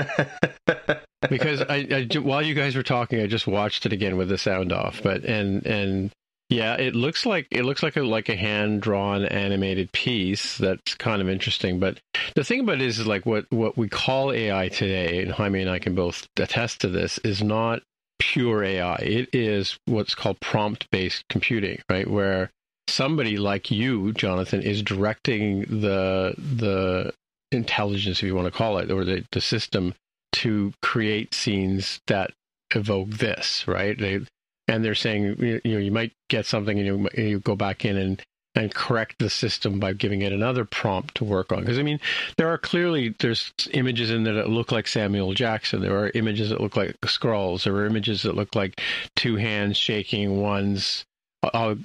because 1.30 1.62
I, 1.62 2.08
I, 2.14 2.18
while 2.20 2.42
you 2.42 2.54
guys 2.54 2.76
were 2.76 2.84
talking, 2.84 3.20
I 3.20 3.28
just 3.28 3.48
watched 3.48 3.86
it 3.86 3.94
again 3.94 4.16
with 4.16 4.30
the 4.30 4.38
sound 4.38 4.72
off. 4.72 5.02
But 5.04 5.26
and 5.26 5.66
and 5.66 6.12
yeah, 6.54 6.76
it 6.76 6.96
looks 6.96 7.26
like 7.26 7.48
it 7.50 7.64
looks 7.64 7.82
like 7.82 7.98
a 7.98 8.04
like 8.04 8.30
a 8.30 8.36
hand 8.36 8.82
drawn 8.82 9.26
animated 9.26 9.92
piece. 9.92 10.58
That's 10.58 10.94
kind 10.96 11.22
of 11.22 11.28
interesting. 11.28 11.80
But 11.80 12.00
the 12.36 12.44
thing 12.44 12.60
about 12.62 12.76
it 12.76 12.82
is, 12.82 13.00
is 13.00 13.08
like 13.08 13.26
what 13.26 13.46
what 13.50 13.78
we 13.78 13.90
call 13.90 14.32
AI 14.32 14.70
today, 14.70 15.24
and 15.24 15.32
Jaime 15.32 15.62
and 15.62 15.70
I 15.70 15.80
can 15.80 15.96
both 15.96 16.28
attest 16.38 16.82
to 16.82 16.90
this, 16.90 17.18
is 17.20 17.42
not 17.42 17.82
pure 18.20 18.64
AI. 18.64 18.96
It 18.98 19.30
is 19.34 19.78
what's 19.86 20.14
called 20.14 20.40
prompt 20.42 20.90
based 20.92 21.26
computing, 21.28 21.82
right? 21.90 22.10
Where 22.10 22.52
somebody 22.88 23.38
like 23.38 23.72
you, 23.72 24.14
Jonathan, 24.14 24.62
is 24.62 24.84
directing 24.84 25.62
the 25.62 26.36
the 26.38 27.14
intelligence, 27.52 28.20
if 28.20 28.24
you 28.24 28.36
want 28.36 28.46
to 28.46 28.58
call 28.58 28.78
it, 28.78 28.92
or 28.92 29.04
the, 29.04 29.26
the 29.32 29.42
system 29.42 29.96
to 30.34 30.74
create 30.82 31.34
scenes 31.34 32.00
that 32.08 32.32
evoke 32.76 33.10
this, 33.10 33.68
right? 33.68 33.98
They 34.00 34.22
and 34.68 34.84
they're 34.84 34.96
saying 34.96 35.36
you 35.40 35.62
know 35.66 35.80
you 35.80 35.92
might 35.92 36.14
get 36.30 36.46
something 36.46 36.78
and 36.80 36.88
you, 36.88 37.10
you 37.22 37.40
go 37.40 37.56
back 37.56 37.86
in 37.86 37.98
and 37.98 38.24
and 38.56 38.74
correct 38.74 39.16
the 39.20 39.30
system 39.30 39.80
by 39.80 39.94
giving 39.94 40.22
it 40.22 40.32
another 40.32 40.64
prompt 40.64 41.16
to 41.16 41.24
work 41.24 41.52
on. 41.52 41.62
Because 41.62 41.80
i 41.80 41.84
mean 41.84 42.00
there 42.38 42.48
are 42.48 42.58
clearly 42.58 43.16
there's 43.20 43.52
images 43.72 44.12
in 44.12 44.24
there 44.24 44.34
that 44.36 44.50
look 44.50 44.72
like 44.72 44.88
samuel 44.88 45.34
jackson. 45.34 45.82
There 45.82 45.98
are 45.98 46.12
images 46.14 46.50
that 46.50 46.62
look 46.62 46.76
like 46.76 47.00
Skrulls. 47.02 47.64
There 47.64 47.76
are 47.76 47.86
images 47.86 48.24
that 48.24 48.36
look 48.36 48.56
like 48.56 48.80
two 49.16 49.36
hands 49.36 49.78
shaking 49.78 50.40
one's 50.40 51.06
uh, 51.42 51.76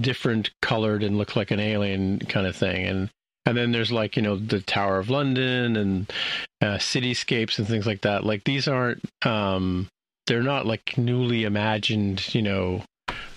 different 0.00 0.50
colored 0.62 1.04
and 1.04 1.16
look 1.16 1.36
like 1.36 1.50
an 1.52 1.60
alien 1.60 2.18
kind 2.18 2.46
of 2.46 2.56
thing. 2.56 2.86
And 2.86 3.10
and 3.46 3.56
then 3.56 3.72
there's 3.72 3.92
like 3.92 4.16
you 4.16 4.22
know 4.22 4.36
the 4.36 4.60
tower 4.60 4.98
of 4.98 5.10
london 5.10 5.76
and 5.76 6.12
uh, 6.60 6.76
cityscapes 6.76 7.58
and 7.58 7.68
things 7.68 7.86
like 7.86 8.02
that. 8.02 8.24
Like 8.24 8.44
these 8.44 8.66
aren't 8.68 9.04
um 9.24 9.88
they're 10.28 10.42
not 10.42 10.66
like 10.66 10.96
newly 10.96 11.44
imagined 11.44 12.34
you 12.34 12.42
know 12.42 12.82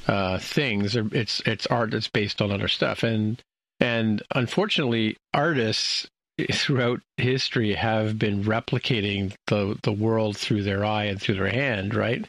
uh 0.07 0.37
things 0.37 0.95
it's 0.95 1.41
it's 1.45 1.65
art 1.67 1.91
that's 1.91 2.09
based 2.09 2.41
on 2.41 2.51
other 2.51 2.67
stuff 2.67 3.03
and 3.03 3.41
and 3.79 4.21
unfortunately 4.35 5.17
artists 5.33 6.07
throughout 6.51 6.99
history 7.17 7.73
have 7.73 8.19
been 8.19 8.43
replicating 8.43 9.33
the 9.47 9.77
the 9.83 9.91
world 9.91 10.37
through 10.37 10.63
their 10.63 10.85
eye 10.85 11.05
and 11.05 11.21
through 11.21 11.35
their 11.35 11.49
hand 11.49 11.95
right 11.95 12.25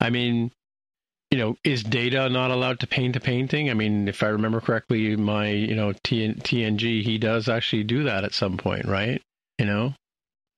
i 0.00 0.10
mean 0.10 0.50
you 1.30 1.38
know, 1.38 1.56
is 1.62 1.84
data 1.84 2.28
not 2.28 2.50
allowed 2.50 2.80
to 2.80 2.86
paint 2.88 3.14
a 3.14 3.20
painting? 3.20 3.70
I 3.70 3.74
mean, 3.74 4.08
if 4.08 4.22
I 4.22 4.26
remember 4.28 4.60
correctly, 4.60 5.14
my, 5.14 5.50
you 5.50 5.76
know, 5.76 5.92
TNG, 5.92 7.02
he 7.02 7.18
does 7.18 7.48
actually 7.48 7.84
do 7.84 8.02
that 8.02 8.24
at 8.24 8.34
some 8.34 8.56
point, 8.56 8.86
right? 8.86 9.22
You 9.58 9.66
know? 9.66 9.94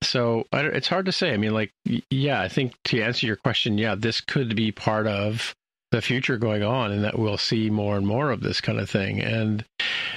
So 0.02 0.46
it's 0.52 0.88
hard 0.88 1.06
to 1.06 1.12
say. 1.12 1.32
I 1.32 1.36
mean, 1.36 1.54
like, 1.54 1.72
yeah, 2.10 2.40
I 2.40 2.48
think 2.48 2.74
to 2.84 3.00
answer 3.02 3.26
your 3.26 3.36
question, 3.36 3.78
yeah, 3.78 3.94
this 3.94 4.20
could 4.20 4.54
be 4.56 4.72
part 4.72 5.06
of 5.06 5.54
the 5.90 6.02
future 6.02 6.38
going 6.38 6.62
on 6.62 6.90
and 6.90 7.04
that 7.04 7.18
we'll 7.18 7.38
see 7.38 7.70
more 7.70 7.96
and 7.96 8.06
more 8.06 8.30
of 8.30 8.40
this 8.40 8.60
kind 8.60 8.80
of 8.80 8.88
thing. 8.88 9.20
And, 9.20 9.64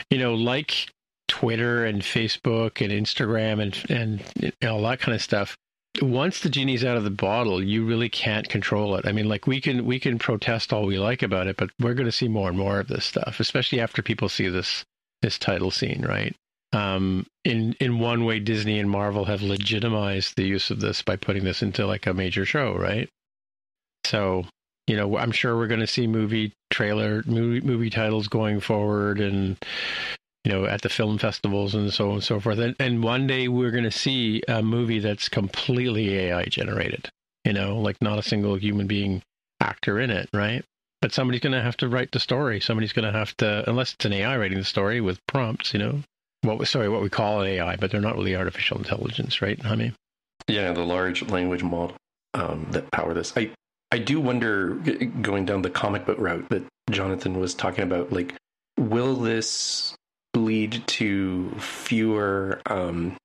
you 0.10 0.18
know, 0.18 0.34
like 0.34 0.88
Twitter 1.28 1.86
and 1.86 2.02
Facebook 2.02 2.84
and 2.84 2.92
Instagram 2.92 3.62
and, 3.62 4.22
and 4.42 4.54
all 4.64 4.82
that 4.84 5.00
kind 5.00 5.16
of 5.16 5.22
stuff, 5.22 5.58
once 6.02 6.40
the 6.40 6.50
genie's 6.50 6.84
out 6.84 6.98
of 6.98 7.04
the 7.04 7.10
bottle, 7.10 7.64
you 7.64 7.86
really 7.86 8.10
can't 8.10 8.50
control 8.50 8.96
it. 8.96 9.06
I 9.06 9.12
mean, 9.12 9.30
like 9.30 9.48
we 9.48 9.62
can 9.62 9.86
we 9.86 10.00
can 10.00 10.20
protest 10.20 10.74
all 10.74 10.86
we 10.86 10.98
like 10.98 11.24
about 11.24 11.48
it, 11.48 11.58
but 11.58 11.70
we're 11.80 11.94
going 11.94 12.06
to 12.06 12.12
see 12.12 12.28
more 12.28 12.50
and 12.50 12.58
more 12.58 12.80
of 12.80 12.88
this 12.88 13.06
stuff, 13.06 13.40
especially 13.40 13.80
after 13.80 14.02
people 14.02 14.30
see 14.30 14.48
this 14.50 14.84
this 15.22 15.38
title 15.40 15.72
scene, 15.72 16.06
right? 16.08 16.36
Um, 16.74 17.26
in 17.44 17.76
in 17.80 18.00
one 18.00 18.26
way, 18.26 18.40
Disney 18.40 18.80
and 18.80 18.90
Marvel 18.90 19.26
have 19.26 19.42
legitimized 19.42 20.36
the 20.36 20.44
use 20.44 20.72
of 20.72 20.82
this 20.82 21.02
by 21.02 21.16
putting 21.16 21.44
this 21.44 21.62
into 21.62 21.86
like 21.86 22.06
a 22.06 22.14
major 22.14 22.46
show, 22.46 22.76
right? 22.76 23.10
So, 24.06 24.46
you 24.88 24.96
know, 24.96 25.18
I'm 25.18 25.32
sure 25.32 25.56
we're 25.56 25.68
going 25.68 25.80
to 25.80 25.88
see 25.88 26.08
movie 26.08 26.54
trailer 26.70 27.24
movie 27.26 27.66
movie 27.66 27.90
titles 27.90 28.28
going 28.28 28.60
forward, 28.60 29.20
and 29.20 29.58
you 30.46 30.52
know, 30.52 30.66
at 30.66 30.82
the 30.82 30.90
film 30.90 31.18
festivals 31.18 31.74
and 31.74 31.92
so 31.92 32.10
on 32.10 32.14
and 32.16 32.24
so 32.24 32.40
forth. 32.40 32.60
And, 32.60 32.76
and 32.80 33.04
one 33.04 33.26
day 33.26 33.48
we're 33.48 33.72
going 33.72 33.84
to 33.84 33.92
see 33.92 34.44
a 34.48 34.62
movie 34.62 35.00
that's 35.00 35.28
completely 35.28 36.14
AI 36.16 36.46
generated, 36.46 37.10
you 37.44 37.54
know, 37.54 37.78
like 37.78 38.00
not 38.00 38.20
a 38.20 38.24
single 38.24 38.56
human 38.56 38.86
being 38.86 39.24
actor 39.60 40.00
in 40.00 40.12
it, 40.12 40.30
right? 40.34 40.64
But 41.02 41.14
somebody's 41.14 41.42
going 41.42 41.54
to 41.54 41.62
have 41.62 41.78
to 41.78 41.90
write 41.90 42.12
the 42.12 42.20
story. 42.20 42.60
Somebody's 42.60 42.94
going 42.94 43.12
to 43.12 43.18
have 43.18 43.36
to, 43.38 43.68
unless 43.68 43.94
it's 43.94 44.06
an 44.06 44.14
AI 44.14 44.38
writing 44.38 44.60
the 44.60 44.64
story 44.64 45.02
with 45.02 45.26
prompts, 45.28 45.74
you 45.74 45.80
know, 45.80 46.02
what 46.46 46.68
sorry, 46.68 46.90
what 46.90 47.02
we 47.02 47.10
call 47.10 47.44
AI, 47.44 47.76
but 47.76 47.92
they're 47.92 48.02
not 48.02 48.16
really 48.16 48.36
artificial 48.36 48.78
intelligence, 48.78 49.42
right? 49.42 49.64
I 49.66 49.76
mean, 49.76 49.94
yeah, 50.48 50.72
the 50.72 50.84
large 50.84 51.24
language 51.24 51.64
model 51.64 51.96
um, 52.34 52.68
that 52.72 52.92
power 52.92 53.14
this. 53.14 53.34
I 53.36 53.52
I 53.92 53.98
do 54.00 54.20
wonder, 54.20 54.76
going 55.22 55.46
down 55.46 55.62
the 55.62 55.70
comic 55.70 56.06
book 56.06 56.18
route 56.20 56.50
that 56.50 56.64
Jonathan 56.92 57.40
was 57.40 57.54
talking 57.54 57.84
about, 57.84 58.12
like, 58.12 58.36
will 58.78 59.16
this 59.16 59.96
lead 60.36 60.86
to 60.88 61.50
fewer, 61.60 62.62
um, 62.66 63.16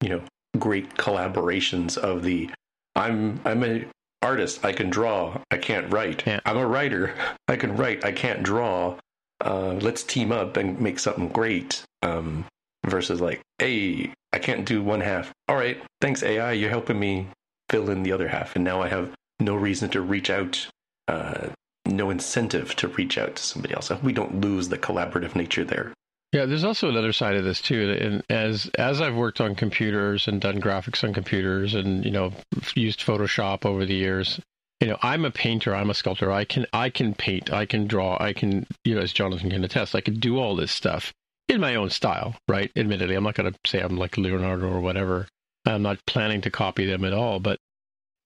you 0.00 0.08
know, 0.08 0.22
great 0.58 0.94
collaborations 0.94 1.96
of 1.96 2.22
the 2.22 2.50
I'm 2.96 3.40
I'm 3.44 3.62
an 3.62 3.86
artist. 4.22 4.64
I 4.64 4.72
can 4.72 4.90
draw. 4.90 5.38
I 5.50 5.58
can't 5.58 5.92
write. 5.92 6.26
Yeah. 6.26 6.40
I'm 6.44 6.56
a 6.56 6.66
writer. 6.66 7.14
I 7.46 7.56
can 7.56 7.76
write. 7.76 8.04
I 8.04 8.12
can't 8.12 8.42
draw. 8.42 8.98
Uh, 9.44 9.74
let's 9.74 10.02
team 10.02 10.32
up 10.32 10.56
and 10.56 10.80
make 10.80 10.98
something 10.98 11.28
great. 11.28 11.84
Um, 12.02 12.46
versus 12.86 13.20
like, 13.20 13.42
hey, 13.58 14.12
I 14.32 14.38
can't 14.38 14.64
do 14.64 14.82
one 14.82 15.00
half. 15.00 15.32
All 15.48 15.56
right, 15.56 15.78
thanks 16.00 16.22
AI. 16.22 16.52
You're 16.52 16.70
helping 16.70 16.98
me 16.98 17.28
fill 17.70 17.90
in 17.90 18.02
the 18.02 18.12
other 18.12 18.28
half, 18.28 18.56
and 18.56 18.64
now 18.64 18.82
I 18.82 18.88
have 18.88 19.12
no 19.40 19.54
reason 19.54 19.90
to 19.90 20.00
reach 20.00 20.30
out. 20.30 20.66
Uh, 21.08 21.48
no 21.86 22.10
incentive 22.10 22.74
to 22.76 22.88
reach 22.88 23.16
out 23.16 23.36
to 23.36 23.42
somebody 23.42 23.72
else. 23.72 23.90
We 24.02 24.12
don't 24.12 24.40
lose 24.40 24.68
the 24.68 24.78
collaborative 24.78 25.36
nature 25.36 25.64
there. 25.64 25.92
Yeah, 26.32 26.44
there's 26.44 26.64
also 26.64 26.88
another 26.88 27.12
side 27.12 27.36
of 27.36 27.44
this 27.44 27.62
too. 27.62 27.96
And 28.00 28.22
as 28.28 28.68
as 28.76 29.00
I've 29.00 29.14
worked 29.14 29.40
on 29.40 29.54
computers 29.54 30.26
and 30.26 30.40
done 30.40 30.60
graphics 30.60 31.04
on 31.04 31.14
computers, 31.14 31.74
and 31.74 32.04
you 32.04 32.10
know 32.10 32.32
used 32.74 33.00
Photoshop 33.00 33.64
over 33.64 33.86
the 33.86 33.94
years, 33.94 34.40
you 34.80 34.88
know, 34.88 34.98
I'm 35.02 35.24
a 35.24 35.30
painter, 35.30 35.74
I'm 35.74 35.90
a 35.90 35.94
sculptor. 35.94 36.32
I 36.32 36.44
can 36.44 36.66
I 36.72 36.90
can 36.90 37.14
paint, 37.14 37.52
I 37.52 37.64
can 37.64 37.86
draw, 37.86 38.18
I 38.20 38.32
can, 38.32 38.66
you 38.84 38.94
know, 38.94 39.00
as 39.00 39.12
Jonathan 39.12 39.50
can 39.50 39.64
attest, 39.64 39.94
I 39.94 40.00
can 40.00 40.18
do 40.18 40.38
all 40.38 40.56
this 40.56 40.72
stuff 40.72 41.14
in 41.48 41.60
my 41.60 41.74
own 41.74 41.90
style, 41.90 42.36
right? 42.48 42.70
Admittedly, 42.76 43.14
I'm 43.14 43.24
not 43.24 43.34
going 43.34 43.52
to 43.52 43.58
say 43.66 43.80
I'm 43.80 43.96
like 43.96 44.16
Leonardo 44.16 44.68
or 44.68 44.80
whatever. 44.80 45.28
I'm 45.64 45.82
not 45.82 46.04
planning 46.06 46.40
to 46.42 46.50
copy 46.50 46.86
them 46.86 47.04
at 47.04 47.12
all, 47.12 47.40
but 47.40 47.58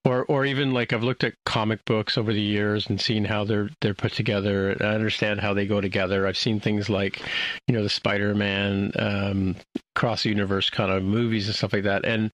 or 0.05 0.25
or 0.25 0.47
even 0.47 0.73
like 0.73 0.93
I've 0.93 1.03
looked 1.03 1.25
at 1.25 1.35
comic 1.45 1.85
books 1.85 2.17
over 2.17 2.33
the 2.33 2.41
years 2.41 2.89
and 2.89 3.01
seen 3.01 3.25
how 3.25 3.45
they're 3.45 3.69
they're 3.81 3.95
put 3.95 4.13
together. 4.13 4.77
I 4.81 4.95
understand 4.95 5.41
how 5.41 5.53
they 5.55 5.67
go 5.67 5.81
together. 5.81 6.27
I've 6.27 6.39
seen 6.39 6.61
things 6.61 6.89
like, 6.89 7.21
you 7.67 7.75
know, 7.75 7.83
the 7.83 7.91
Spider-Man 7.91 8.93
um, 8.99 9.57
cross 9.95 10.25
universe 10.25 10.71
kind 10.71 10.91
of 10.91 11.03
movies 11.03 11.47
and 11.47 11.55
stuff 11.55 11.73
like 11.73 11.85
that. 11.85 12.05
And 12.05 12.31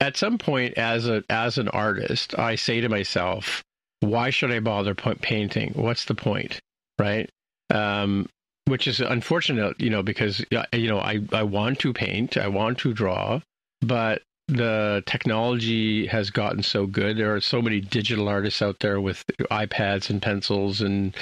at 0.00 0.16
some 0.16 0.38
point, 0.38 0.74
as 0.74 1.06
a 1.08 1.22
as 1.30 1.58
an 1.58 1.68
artist, 1.68 2.36
I 2.38 2.56
say 2.56 2.80
to 2.80 2.88
myself, 2.88 3.62
why 4.00 4.30
should 4.30 4.50
I 4.50 4.60
bother 4.60 4.94
painting? 4.94 5.72
What's 5.74 6.06
the 6.06 6.14
point, 6.14 6.60
right? 6.98 7.30
Um, 7.72 8.28
which 8.70 8.86
is 8.86 9.00
unfortunate, 9.00 9.80
you 9.80 9.90
know, 9.90 10.02
because 10.02 10.44
you 10.72 10.88
know 10.88 10.98
I 10.98 11.20
I 11.32 11.42
want 11.42 11.78
to 11.80 11.92
paint, 11.92 12.36
I 12.36 12.48
want 12.48 12.78
to 12.78 12.94
draw, 12.94 13.40
but 13.80 14.22
the 14.50 15.02
technology 15.06 16.06
has 16.06 16.30
gotten 16.30 16.62
so 16.62 16.86
good. 16.86 17.16
There 17.16 17.34
are 17.34 17.40
so 17.40 17.62
many 17.62 17.80
digital 17.80 18.28
artists 18.28 18.60
out 18.60 18.80
there 18.80 19.00
with 19.00 19.24
iPads 19.50 20.10
and 20.10 20.20
pencils 20.20 20.80
and 20.80 21.14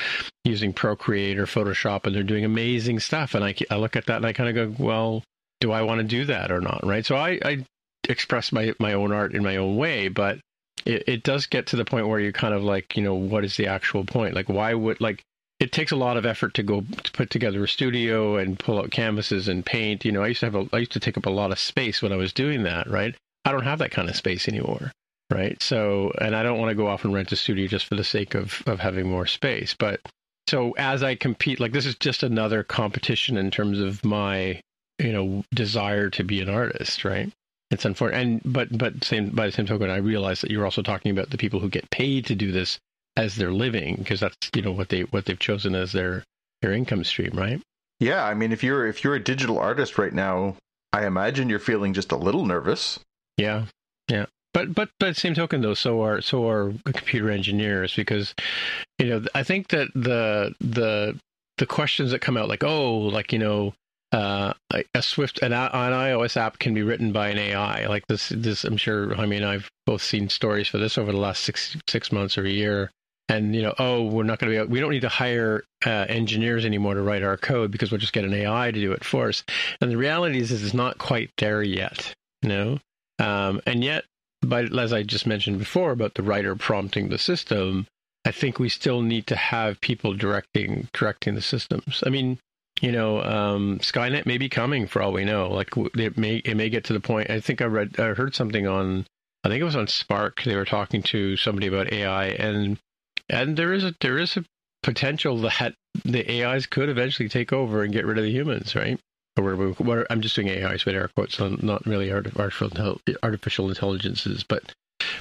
using 0.45 0.73
Procreate 0.73 1.39
or 1.39 1.45
Photoshop, 1.47 2.07
and 2.07 2.15
they're 2.15 2.23
doing 2.23 2.45
amazing 2.45 3.01
stuff. 3.01 3.35
And 3.35 3.45
I, 3.45 3.55
I 3.71 3.77
look 3.77 3.97
at 3.97 4.07
that 4.07 4.17
and 4.17 4.27
I 4.27 4.33
kind 4.33 4.49
of 4.49 4.79
go, 4.79 4.83
well, 4.83 5.23
do 5.61 5.73
I 5.73 5.83
want 5.83 6.01
to 6.01 6.07
do 6.07 6.25
that 6.25 6.51
or 6.51 6.61
not? 6.61 6.81
Right. 6.85 7.05
So 7.05 7.17
I, 7.17 7.39
I 7.45 7.67
express 8.09 8.51
my, 8.51 8.73
my 8.79 8.95
own 8.95 9.13
art 9.13 9.35
in 9.35 9.43
my 9.43 9.57
own 9.57 9.77
way, 9.77 10.09
but 10.09 10.39
it, 10.87 11.05
it 11.07 11.23
does 11.23 11.47
get 11.47 11.67
to 11.67 11.77
the 11.77 11.85
point 11.85 12.09
where 12.09 12.21
you're 12.21 12.33
kind 12.33 12.55
of 12.55 12.63
like, 12.63 12.97
you 12.97 13.03
know, 13.03 13.15
what 13.15 13.45
is 13.45 13.57
the 13.57 13.67
actual 13.67 14.05
point? 14.05 14.35
Like, 14.35 14.49
why 14.49 14.73
would, 14.73 15.01
like, 15.01 15.23
it 15.61 15.73
takes 15.73 15.91
a 15.91 15.97
lot 15.97 16.17
of 16.17 16.25
effort 16.25 16.55
to 16.55 16.63
go 16.63 16.83
to 17.03 17.13
put 17.13 17.31
together 17.31 17.65
a 17.65 17.69
studio 17.69 18.37
and 18.37 18.59
pull 18.59 18.79
out 18.79 18.91
canvases 18.91 19.49
and 19.49 19.67
paint. 19.67 20.05
You 20.05 20.13
know, 20.13 20.23
I 20.23 20.29
used 20.29 20.41
to 20.41 20.47
have 20.47 20.55
a, 20.55 20.69
I 20.73 20.79
used 20.79 20.93
to 20.93 21.01
take 21.01 21.19
up 21.19 21.27
a 21.27 21.31
lot 21.31 21.51
of 21.51 21.59
space 21.59 22.01
when 22.01 22.13
I 22.13 22.17
was 22.17 22.33
doing 22.33 22.63
that, 22.63 22.89
right? 22.89 23.15
I 23.45 23.53
don't 23.53 23.65
have 23.65 23.81
that 23.81 23.91
kind 23.91 24.09
of 24.09 24.17
space 24.17 24.47
anymore, 24.49 24.93
right? 25.33 25.61
So, 25.61 26.13
and 26.21 26.37
I 26.37 26.43
don't 26.43 26.59
want 26.59 26.71
to 26.71 26.77
go 26.77 26.87
off 26.87 27.05
and 27.05 27.13
rent 27.13 27.33
a 27.33 27.37
studio 27.37 27.67
just 27.67 27.87
for 27.87 27.97
the 27.97 28.05
sake 28.05 28.35
of 28.35 28.63
of 28.67 28.79
having 28.79 29.09
more 29.09 29.27
space. 29.27 29.75
But 29.77 30.01
so 30.49 30.73
as 30.73 31.03
I 31.03 31.17
compete, 31.17 31.59
like 31.59 31.73
this 31.73 31.87
is 31.87 31.97
just 31.97 32.23
another 32.23 32.63
competition 32.63 33.37
in 33.37 33.51
terms 33.51 33.81
of 33.81 34.05
my, 34.05 34.61
you 34.99 35.13
know, 35.13 35.45
desire 35.53 36.09
to 36.11 36.25
be 36.25 36.41
an 36.41 36.49
artist, 36.49 37.05
right? 37.05 37.33
It's 37.71 37.85
unfortunate, 37.85 38.21
and 38.21 38.41
but 38.45 38.79
but 38.79 39.03
same 39.03 39.31
by 39.31 39.47
the 39.47 39.53
same 39.53 39.67
token, 39.67 39.91
I 39.91 39.97
realize 39.97 40.41
that 40.41 40.53
you're 40.53 40.65
also 40.65 40.83
talking 40.83 41.11
about 41.11 41.31
the 41.31 41.37
people 41.37 41.59
who 41.59 41.69
get 41.69 41.91
paid 41.91 42.27
to 42.27 42.37
do 42.37 42.53
this 42.53 42.79
as 43.19 43.35
their 43.35 43.51
living 43.51 43.97
because 43.97 44.21
that's 44.21 44.37
you 44.55 44.63
know 44.63 44.73
what 44.73 44.89
they 44.89 45.03
what 45.03 45.27
they've 45.27 45.39
chosen 45.39 45.75
as 45.75 45.93
their 45.93 46.25
their 46.63 46.73
income 46.73 47.05
stream, 47.05 47.33
right? 47.35 47.61
Yeah, 48.01 48.25
I 48.25 48.35
mean, 48.35 48.53
if 48.53 48.63
you're 48.63 48.87
if 48.87 49.03
you're 49.03 49.17
a 49.17 49.23
digital 49.23 49.59
artist 49.59 49.99
right 49.99 50.13
now, 50.13 50.57
I 50.93 51.05
imagine 51.05 51.51
you're 51.51 51.59
feeling 51.59 51.93
just 51.93 52.13
a 52.13 52.17
little 52.17 52.47
nervous. 52.47 53.01
Yeah, 53.37 53.67
yeah. 54.09 54.27
But 54.55 54.75
but 54.75 54.91
but 55.01 55.17
same 55.17 55.35
token 55.35 55.61
though, 55.61 55.75
so 55.75 56.03
are 56.03 56.21
so 56.21 56.49
are 56.49 56.73
computer 56.85 57.31
engineers 57.31 57.95
because 57.95 58.35
you 58.99 59.07
know 59.07 59.25
I 59.35 59.43
think 59.43 59.69
that 59.69 59.89
the 59.95 60.55
the 60.61 61.19
the 61.59 61.67
questions 61.67 62.13
that 62.13 62.21
come 62.21 62.37
out 62.37 62.49
like 62.49 62.63
oh 62.63 62.99
like 62.99 63.33
you 63.33 63.39
know 63.41 63.75
uh, 64.13 64.55
a 64.95 65.03
Swift 65.03 65.43
an, 65.43 65.53
an 65.53 65.93
iOS 65.93 66.37
app 66.37 66.59
can 66.59 66.73
be 66.73 66.83
written 66.83 67.13
by 67.13 67.29
an 67.29 67.39
AI 67.39 67.87
like 67.89 68.07
this 68.07 68.31
this 68.31 68.65
I'm 68.65 68.77
sure 68.77 69.15
I 69.17 69.27
mean 69.27 69.43
I've 69.43 69.69
both 69.87 70.03
seen 70.03 70.29
stories 70.29 70.69
for 70.69 70.79
this 70.79 70.97
over 70.97 71.13
the 71.13 71.19
last 71.19 71.43
six 71.43 71.77
six 71.89 72.11
months 72.11 72.39
or 72.39 72.45
a 72.45 72.51
year 72.51 72.91
and 73.29 73.55
you 73.55 73.63
know 73.63 73.75
oh 73.79 74.05
we're 74.05 74.23
not 74.23 74.39
going 74.39 74.53
to 74.53 74.65
be 74.65 74.73
we 74.73 74.81
don't 74.81 74.91
need 74.91 75.01
to 75.01 75.09
hire 75.09 75.65
uh, 75.87 76.07
engineers 76.09 76.65
anymore 76.65 76.95
to 76.95 77.03
write 77.03 77.23
our 77.23 77.37
code 77.37 77.71
because 77.71 77.91
we'll 77.91 78.01
just 78.01 78.13
get 78.13 78.25
an 78.25 78.35
ai 78.35 78.71
to 78.71 78.81
do 78.81 78.93
it 78.93 79.05
for 79.05 79.29
us. 79.29 79.45
And 79.81 79.91
the 79.91 79.97
reality 79.97 80.39
is, 80.39 80.51
is 80.51 80.65
it's 80.65 80.75
not 80.75 80.99
quite 80.99 81.31
there 81.39 81.63
yet 81.63 82.15
you 82.43 82.49
know? 82.49 82.79
Um, 83.19 83.61
and 83.67 83.83
yet 83.83 84.05
but 84.41 84.73
as 84.79 84.93
i 84.93 85.03
just 85.03 85.27
mentioned 85.27 85.59
before 85.59 85.91
about 85.91 86.15
the 86.15 86.23
writer 86.23 86.55
prompting 86.55 87.09
the 87.09 87.19
system 87.19 87.89
i 88.25 88.31
think 88.31 88.61
we 88.61 88.69
still 88.69 89.03
need 89.03 89.27
to 89.27 89.35
have 89.35 89.81
people 89.81 90.15
directing 90.15 90.87
directing 90.93 91.35
the 91.35 91.43
systems. 91.43 92.05
I 92.07 92.11
mean 92.11 92.39
you 92.81 92.93
know 92.93 93.21
um, 93.23 93.81
skynet 93.81 94.27
may 94.27 94.39
be 94.39 94.49
coming 94.49 94.87
for 94.87 95.03
all 95.03 95.13
we 95.13 95.25
know. 95.25 95.51
Like 95.51 95.71
it 95.77 96.17
may 96.17 96.37
it 96.37 96.55
may 96.55 96.69
get 96.69 96.85
to 96.85 96.93
the 96.93 97.01
point 97.01 97.31
i 97.31 97.41
think 97.41 97.61
i 97.61 97.65
read 97.65 97.99
i 97.99 98.15
heard 98.15 98.37
something 98.37 98.67
on 98.69 99.05
I 99.45 99.49
think 99.49 99.61
it 99.61 99.65
was 99.65 99.77
on 99.77 99.87
Spark. 99.87 100.43
They 100.43 100.57
were 100.57 100.65
talking 100.65 101.03
to 101.05 101.37
somebody 101.37 101.69
about 101.69 101.93
AI, 101.93 102.27
and 102.27 102.77
and 103.29 103.57
there 103.57 103.73
is 103.73 103.85
a 103.85 103.95
there 104.01 104.19
is 104.19 104.37
a 104.37 104.45
potential 104.83 105.39
that 105.39 105.75
the 106.05 106.45
AIs 106.45 106.67
could 106.67 106.89
eventually 106.89 107.29
take 107.29 107.53
over 107.53 107.83
and 107.83 107.93
get 107.93 108.07
rid 108.07 108.19
of 108.19 108.25
the 108.25 108.31
humans, 108.31 108.75
right? 108.75 108.99
Or 109.37 109.55
what, 109.55 110.07
I'm 110.11 110.21
just 110.21 110.35
doing 110.35 110.49
AIs 110.49 110.85
with 110.85 110.95
air 110.95 111.09
quotes, 111.15 111.37
so 111.37 111.49
not 111.61 111.87
really 111.87 112.13
artificial 112.13 113.01
artificial 113.23 113.69
intelligences, 113.69 114.43
but 114.43 114.73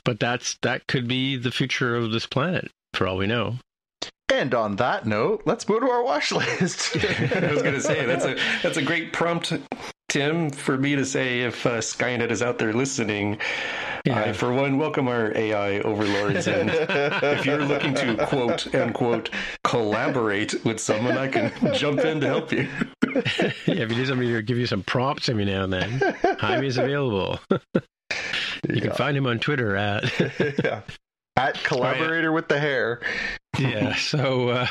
but 0.03 0.19
that's 0.19 0.57
that 0.63 0.87
could 0.87 1.07
be 1.07 1.37
the 1.37 1.51
future 1.51 1.95
of 1.95 2.11
this 2.11 2.25
planet 2.25 2.71
for 2.93 3.07
all 3.07 3.17
we 3.17 3.27
know. 3.27 3.55
And 4.29 4.53
on 4.53 4.75
that 4.75 5.05
note, 5.05 5.43
let's 5.45 5.69
move 5.69 5.81
to 5.81 5.89
our 5.89 6.03
watch 6.03 6.31
list. 6.31 6.95
I 6.95 7.51
was 7.51 7.61
going 7.61 7.75
to 7.75 7.81
say 7.81 8.05
that's 8.05 8.25
a 8.25 8.35
that's 8.61 8.77
a 8.77 8.81
great 8.81 9.13
prompt, 9.13 9.53
Tim, 10.09 10.49
for 10.49 10.77
me 10.77 10.95
to 10.95 11.05
say 11.05 11.41
if 11.41 11.65
uh, 11.65 11.77
Skynet 11.77 12.31
is 12.31 12.41
out 12.41 12.57
there 12.57 12.73
listening. 12.73 13.37
Yeah. 14.07 14.21
I, 14.21 14.33
for 14.33 14.53
one, 14.53 14.77
welcome 14.77 15.09
our 15.09 15.35
AI 15.35 15.79
overlords. 15.79 16.47
And 16.47 16.69
if 16.71 17.45
you're 17.45 17.65
looking 17.65 17.93
to 17.95 18.25
quote 18.27 18.73
unquote 18.73 19.29
collaborate 19.65 20.63
with 20.63 20.79
someone, 20.79 21.17
I 21.17 21.27
can 21.27 21.51
jump 21.73 21.99
in 21.99 22.21
to 22.21 22.27
help 22.27 22.53
you. 22.53 22.69
yeah, 23.03 23.51
if 23.65 23.91
you 23.91 23.97
need 23.97 24.07
somebody 24.07 24.31
to 24.31 24.41
give 24.41 24.57
you 24.57 24.65
some 24.65 24.81
prompts 24.81 25.27
every 25.27 25.43
now 25.43 25.65
and 25.65 25.73
then, 25.73 26.15
Jaime 26.39 26.67
is 26.67 26.77
available. 26.77 27.39
you 27.51 27.59
yeah. 28.69 28.79
can 28.79 28.91
find 28.93 29.17
him 29.17 29.27
on 29.27 29.39
Twitter 29.39 29.75
at 29.75 30.05
yeah. 30.63 30.81
at 31.35 31.61
collaborator 31.65 32.31
with 32.31 32.47
the 32.47 32.59
hair. 32.59 33.01
yeah. 33.59 33.93
So 33.95 34.49
uh, 34.49 34.67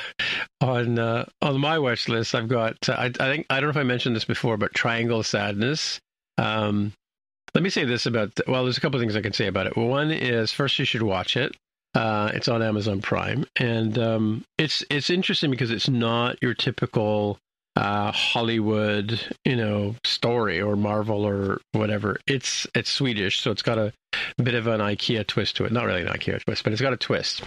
on 0.63 0.99
uh, 0.99 1.27
on 1.43 1.61
my 1.61 1.79
watch 1.79 2.09
list, 2.09 2.35
I've 2.35 2.49
got 2.49 2.89
uh, 2.89 2.95
I, 2.95 3.05
I 3.07 3.11
think 3.11 3.47
I 3.51 3.61
don't 3.61 3.65
know 3.65 3.71
if 3.71 3.77
I 3.77 3.83
mentioned 3.83 4.17
this 4.17 4.25
before, 4.25 4.57
but 4.57 4.73
Triangle 4.73 5.23
Sadness. 5.23 6.01
Um, 6.39 6.95
let 7.57 7.63
me 7.63 7.71
say 7.71 7.87
this 7.87 8.05
about, 8.05 8.39
well, 8.47 8.65
there's 8.65 8.77
a 8.77 8.83
couple 8.83 9.01
things 9.01 9.17
I 9.17 9.23
can 9.23 9.33
say 9.33 9.47
about 9.47 9.67
it. 9.67 9.79
One 9.79 10.11
is, 10.11 10.53
first, 10.53 10.79
you 10.79 10.85
should 10.85 11.03
watch 11.03 11.39
it. 11.39 11.57
Uh, 11.95 12.31
it's 12.35 12.49
on 12.49 12.61
Amazon 12.61 13.01
Prime, 13.01 13.47
and 13.59 13.99
um, 13.99 14.45
it's 14.59 14.85
it's 14.91 15.09
interesting 15.09 15.51
because 15.51 15.71
it's 15.71 15.89
not 15.89 16.37
your 16.43 16.53
typical 16.53 17.39
uh, 17.75 18.13
Hollywood, 18.13 19.19
you 19.47 19.57
know, 19.57 19.95
story 20.05 20.61
or 20.61 20.77
Marvel 20.77 21.25
or 21.25 21.63
whatever. 21.73 22.21
It's 22.27 22.67
it's 22.75 22.91
Swedish, 22.91 23.41
so 23.41 23.51
it's 23.51 23.63
got 23.63 23.79
a 23.79 23.95
bit 24.37 24.55
of 24.55 24.67
an 24.67 24.81
IKEA 24.81 25.27
twist 25.27 25.57
to 25.57 25.65
it. 25.65 25.73
Not 25.73 25.87
really 25.87 26.03
an 26.03 26.09
IKEA 26.09 26.45
twist, 26.45 26.63
but 26.63 26.75
it's 26.75 26.83
got 26.83 26.93
a 26.93 26.99
twist. 26.99 27.43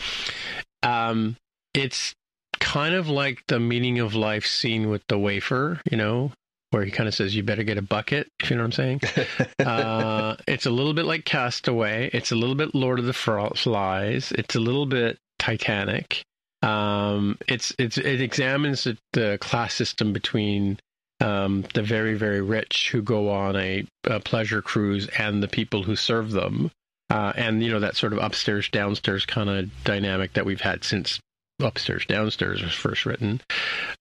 Um, 0.82 1.36
it's 1.76 2.16
kind 2.60 2.96
of 2.96 3.08
like 3.08 3.44
the 3.50 3.60
meaning 3.60 4.00
of 4.00 4.16
life 4.16 4.48
scene 4.48 4.90
with 4.90 5.04
the 5.10 5.20
wafer, 5.20 5.80
you 5.92 5.98
know, 5.98 6.32
where 6.72 6.84
he 6.84 6.92
kind 6.92 7.08
of 7.08 7.16
says, 7.16 7.36
"You 7.36 7.44
better 7.44 7.64
get 7.64 7.78
a 7.78 7.82
bucket." 7.82 8.28
If 8.40 8.50
you 8.50 8.56
know 8.56 8.64
what 8.64 8.80
I'm 8.80 9.00
saying. 9.00 9.02
uh, 9.60 10.36
it's 10.48 10.66
a 10.66 10.72
little 10.72 10.94
bit 10.94 11.06
like 11.06 11.26
Castaway. 11.26 12.10
It's 12.14 12.32
a 12.32 12.36
little 12.36 12.56
bit 12.56 12.76
Lord 12.76 13.00
of 13.00 13.06
the 13.06 13.14
Flies. 13.14 14.32
It's 14.32 14.56
a 14.56 14.60
little 14.60 14.86
bit 14.86 15.18
Titanic. 15.38 16.24
Um, 16.62 17.38
it's 17.48 17.74
it's 17.80 17.98
it 17.98 18.22
examines 18.22 18.84
the, 18.84 18.98
the 19.14 19.38
class 19.40 19.74
system 19.74 20.14
between 20.14 20.80
um, 21.22 21.66
the 21.74 21.82
very 21.82 22.16
very 22.16 22.42
rich 22.42 22.90
who 22.92 23.02
go 23.02 23.30
on 23.30 23.56
a, 23.56 23.86
a 24.06 24.20
pleasure 24.20 24.62
cruise 24.62 25.08
and 25.18 25.42
the 25.42 25.48
people 25.48 25.84
who 25.84 25.96
serve 25.96 26.32
them. 26.32 26.72
Uh, 27.10 27.34
and 27.36 27.64
you 27.64 27.72
know 27.72 27.80
that 27.80 27.96
sort 27.96 28.14
of 28.14 28.20
upstairs 28.20 28.70
downstairs 28.70 29.26
kind 29.26 29.50
of 29.50 29.84
dynamic 29.84 30.34
that 30.34 30.46
we've 30.46 30.62
had 30.62 30.84
since 30.84 31.20
upstairs 31.60 32.06
downstairs 32.06 32.62
was 32.62 32.74
first 32.74 33.06
written 33.06 33.42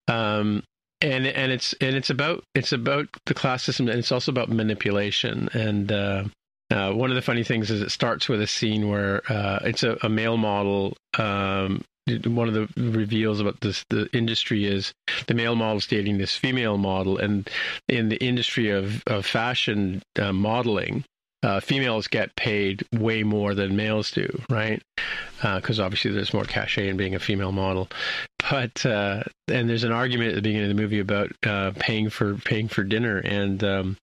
um, 0.06 0.62
and 1.00 1.26
and 1.26 1.52
it's 1.52 1.72
and 1.74 1.96
it's 1.96 2.10
about 2.10 2.44
it's 2.54 2.72
about 2.72 3.08
the 3.26 3.34
class 3.34 3.62
system 3.62 3.88
and 3.88 3.98
it's 3.98 4.12
also 4.12 4.32
about 4.32 4.48
manipulation. 4.48 5.48
And 5.52 5.90
uh, 5.92 6.24
uh, 6.70 6.92
one 6.92 7.10
of 7.10 7.16
the 7.16 7.22
funny 7.22 7.44
things 7.44 7.70
is 7.70 7.80
it 7.80 7.90
starts 7.90 8.28
with 8.28 8.40
a 8.42 8.46
scene 8.46 8.88
where 8.88 9.22
uh, 9.30 9.60
it's 9.64 9.82
a, 9.82 9.96
a, 10.02 10.08
male 10.08 10.36
model 10.36 10.96
um, 11.16 11.82
one 12.24 12.48
of 12.48 12.54
the 12.54 12.68
reveals 12.76 13.40
about 13.40 13.60
this 13.60 13.84
the 13.90 14.08
industry 14.12 14.66
is 14.66 14.92
the 15.26 15.34
male 15.34 15.54
model 15.54 15.80
dating 15.80 16.18
this 16.18 16.36
female 16.36 16.78
model. 16.78 17.18
And 17.18 17.48
in 17.88 18.08
the 18.08 18.22
industry 18.24 18.70
of, 18.70 19.02
of 19.06 19.26
fashion 19.26 20.02
uh, 20.18 20.32
modeling 20.32 21.04
uh, 21.42 21.60
females 21.60 22.08
get 22.08 22.34
paid 22.36 22.84
way 22.92 23.22
more 23.22 23.54
than 23.54 23.76
males 23.76 24.10
do, 24.10 24.42
right? 24.50 24.82
Because 25.40 25.78
uh, 25.78 25.84
obviously 25.84 26.10
there's 26.10 26.34
more 26.34 26.44
cachet 26.44 26.88
in 26.88 26.96
being 26.96 27.14
a 27.14 27.20
female 27.20 27.52
model. 27.52 27.88
But 28.50 28.84
uh, 28.84 29.22
and 29.46 29.68
there's 29.68 29.84
an 29.84 29.92
argument 29.92 30.30
at 30.30 30.34
the 30.36 30.42
beginning 30.42 30.70
of 30.70 30.76
the 30.76 30.82
movie 30.82 30.98
about 30.98 31.30
uh, 31.46 31.72
paying 31.78 32.10
for 32.10 32.34
paying 32.36 32.68
for 32.68 32.82
dinner, 32.82 33.18
and 33.18 33.62
um, 33.62 33.96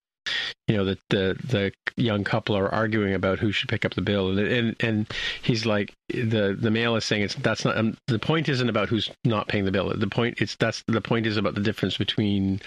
you 0.67 0.75
know 0.75 0.85
the 0.85 0.97
the 1.09 1.37
the 1.43 1.71
young 1.97 2.23
couple 2.23 2.57
are 2.57 2.73
arguing 2.73 3.13
about 3.13 3.39
who 3.39 3.51
should 3.51 3.69
pick 3.69 3.85
up 3.85 3.93
the 3.93 4.01
bill. 4.01 4.29
And 4.29 4.39
and, 4.39 4.75
and 4.79 5.13
he's 5.41 5.65
like 5.65 5.93
the 6.09 6.57
the 6.59 6.71
male 6.71 6.95
is 6.95 7.05
saying 7.05 7.23
it's 7.23 7.35
that's 7.35 7.65
not 7.65 7.77
um, 7.77 7.97
the 8.07 8.19
point 8.19 8.49
isn't 8.49 8.69
about 8.69 8.89
who's 8.89 9.09
not 9.23 9.47
paying 9.47 9.65
the 9.65 9.71
bill. 9.71 9.93
The 9.95 10.07
point 10.07 10.41
it's 10.41 10.55
that's 10.55 10.83
the 10.87 11.01
point 11.01 11.27
is 11.27 11.37
about 11.37 11.55
the 11.55 11.61
difference 11.61 11.97
between 11.97 12.61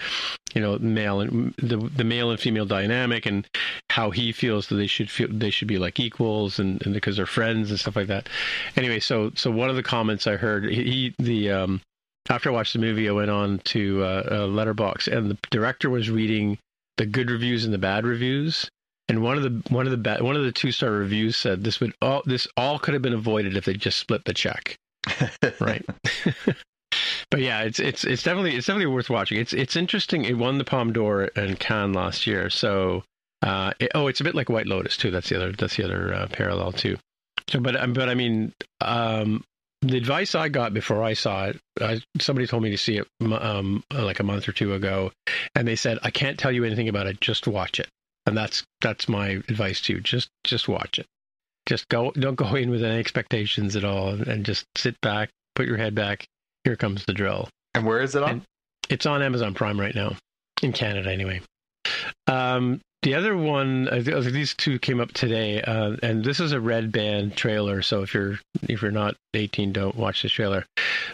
you 0.53 0.61
know 0.61 0.77
male 0.79 1.21
and 1.21 1.53
the 1.57 1.77
the 1.77 2.03
male 2.03 2.31
and 2.31 2.39
female 2.39 2.65
dynamic 2.65 3.25
and 3.25 3.47
how 3.89 4.11
he 4.11 4.31
feels 4.31 4.67
that 4.67 4.75
they 4.75 4.87
should 4.87 5.09
feel 5.09 5.27
they 5.29 5.51
should 5.51 5.67
be 5.67 5.77
like 5.77 5.99
equals 5.99 6.59
and, 6.59 6.81
and 6.85 6.93
because 6.93 7.17
they're 7.17 7.25
friends 7.25 7.69
and 7.69 7.79
stuff 7.79 7.95
like 7.95 8.07
that. 8.07 8.29
Anyway 8.75 8.99
so 8.99 9.31
so 9.35 9.51
one 9.51 9.69
of 9.69 9.75
the 9.75 9.83
comments 9.83 10.27
i 10.27 10.35
heard 10.35 10.65
he 10.65 11.13
the 11.19 11.51
um 11.51 11.81
after 12.29 12.49
I 12.49 12.53
watched 12.53 12.73
the 12.73 12.79
movie, 12.79 13.09
I 13.09 13.11
went 13.11 13.31
on 13.31 13.57
to 13.65 14.03
uh, 14.03 14.47
Letterboxd, 14.47 15.07
and 15.07 15.31
the 15.31 15.37
director 15.49 15.89
was 15.89 16.11
reading 16.11 16.59
the 16.99 17.05
good 17.05 17.31
reviews 17.31 17.63
and 17.63 17.73
the 17.73 17.79
bad 17.79 18.05
reviews. 18.05 18.69
And 19.07 19.23
one 19.23 19.37
of 19.37 19.43
the 19.43 19.73
one 19.73 19.87
of 19.87 19.91
the 19.91 19.97
bad, 19.97 20.21
one 20.21 20.35
of 20.35 20.43
the 20.43 20.51
two 20.51 20.71
star 20.71 20.91
reviews 20.91 21.35
said 21.35 21.63
this 21.63 21.79
would 21.79 21.95
all 21.99 22.21
this 22.25 22.47
all 22.55 22.77
could 22.77 22.93
have 22.93 23.01
been 23.01 23.13
avoided 23.13 23.57
if 23.57 23.65
they 23.65 23.73
just 23.73 23.97
split 23.97 24.25
the 24.25 24.33
check, 24.33 24.77
right? 25.59 25.83
but 27.31 27.39
yeah, 27.39 27.61
it's 27.61 27.79
it's 27.79 28.03
it's 28.03 28.21
definitely 28.21 28.55
it's 28.55 28.67
definitely 28.67 28.93
worth 28.93 29.09
watching. 29.09 29.39
It's 29.39 29.53
it's 29.53 29.75
interesting. 29.75 30.25
It 30.25 30.37
won 30.37 30.59
the 30.59 30.63
Palme 30.63 30.93
d'Or 30.93 31.31
and 31.35 31.59
Cannes 31.59 31.93
last 31.93 32.27
year, 32.27 32.51
so 32.51 33.03
uh, 33.41 33.71
it, 33.79 33.91
oh, 33.95 34.05
it's 34.05 34.19
a 34.19 34.23
bit 34.23 34.35
like 34.35 34.49
White 34.49 34.67
Lotus 34.67 34.95
too. 34.95 35.09
That's 35.09 35.29
the 35.29 35.37
other 35.37 35.53
that's 35.53 35.77
the 35.77 35.85
other 35.85 36.13
uh, 36.13 36.27
parallel 36.27 36.73
too. 36.73 36.97
So, 37.49 37.59
but 37.59 37.75
um, 37.77 37.93
but 37.93 38.09
I 38.09 38.13
mean, 38.13 38.53
um, 38.81 39.43
the 39.81 39.97
advice 39.97 40.35
I 40.35 40.49
got 40.49 40.73
before 40.73 41.03
I 41.03 41.13
saw 41.13 41.45
it, 41.45 41.59
I, 41.79 42.01
somebody 42.19 42.47
told 42.47 42.63
me 42.63 42.71
to 42.71 42.77
see 42.77 42.97
it 42.97 43.07
um, 43.21 43.83
like 43.91 44.19
a 44.19 44.23
month 44.23 44.47
or 44.47 44.51
two 44.51 44.73
ago, 44.73 45.11
and 45.55 45.67
they 45.67 45.75
said 45.75 45.99
I 46.03 46.11
can't 46.11 46.37
tell 46.37 46.51
you 46.51 46.65
anything 46.65 46.89
about 46.89 47.07
it. 47.07 47.21
Just 47.21 47.47
watch 47.47 47.79
it, 47.79 47.87
and 48.25 48.37
that's 48.37 48.63
that's 48.81 49.07
my 49.07 49.29
advice 49.29 49.81
to 49.81 49.93
you. 49.93 50.01
Just 50.01 50.29
just 50.43 50.67
watch 50.67 50.99
it. 50.99 51.05
Just 51.65 51.87
go. 51.87 52.11
Don't 52.11 52.35
go 52.35 52.55
in 52.55 52.69
with 52.69 52.83
any 52.83 52.99
expectations 52.99 53.75
at 53.75 53.85
all, 53.85 54.09
and 54.09 54.45
just 54.45 54.65
sit 54.75 54.99
back, 55.01 55.29
put 55.55 55.67
your 55.67 55.77
head 55.77 55.95
back. 55.95 56.27
Here 56.65 56.75
comes 56.75 57.05
the 57.05 57.13
drill. 57.13 57.47
And 57.73 57.85
where 57.85 58.01
is 58.01 58.15
it 58.15 58.23
on? 58.23 58.29
And 58.29 58.41
it's 58.89 59.05
on 59.05 59.21
Amazon 59.21 59.53
Prime 59.53 59.79
right 59.79 59.95
now, 59.95 60.15
in 60.61 60.73
Canada 60.73 61.11
anyway. 61.11 61.41
Um, 62.29 62.81
the 63.01 63.15
other 63.15 63.37
one, 63.37 63.87
these 64.03 64.53
two 64.55 64.77
came 64.77 64.99
up 64.99 65.13
today, 65.13 65.61
uh, 65.61 65.95
and 66.03 66.23
this 66.23 66.41
is 66.41 66.51
a 66.51 66.59
red 66.59 66.91
band 66.91 67.37
trailer. 67.37 67.81
So 67.81 68.01
if 68.01 68.13
you're 68.13 68.39
if 68.63 68.81
you're 68.81 68.91
not 68.91 69.15
18, 69.33 69.71
don't 69.71 69.95
watch 69.95 70.21
this 70.21 70.33
trailer. 70.33 70.65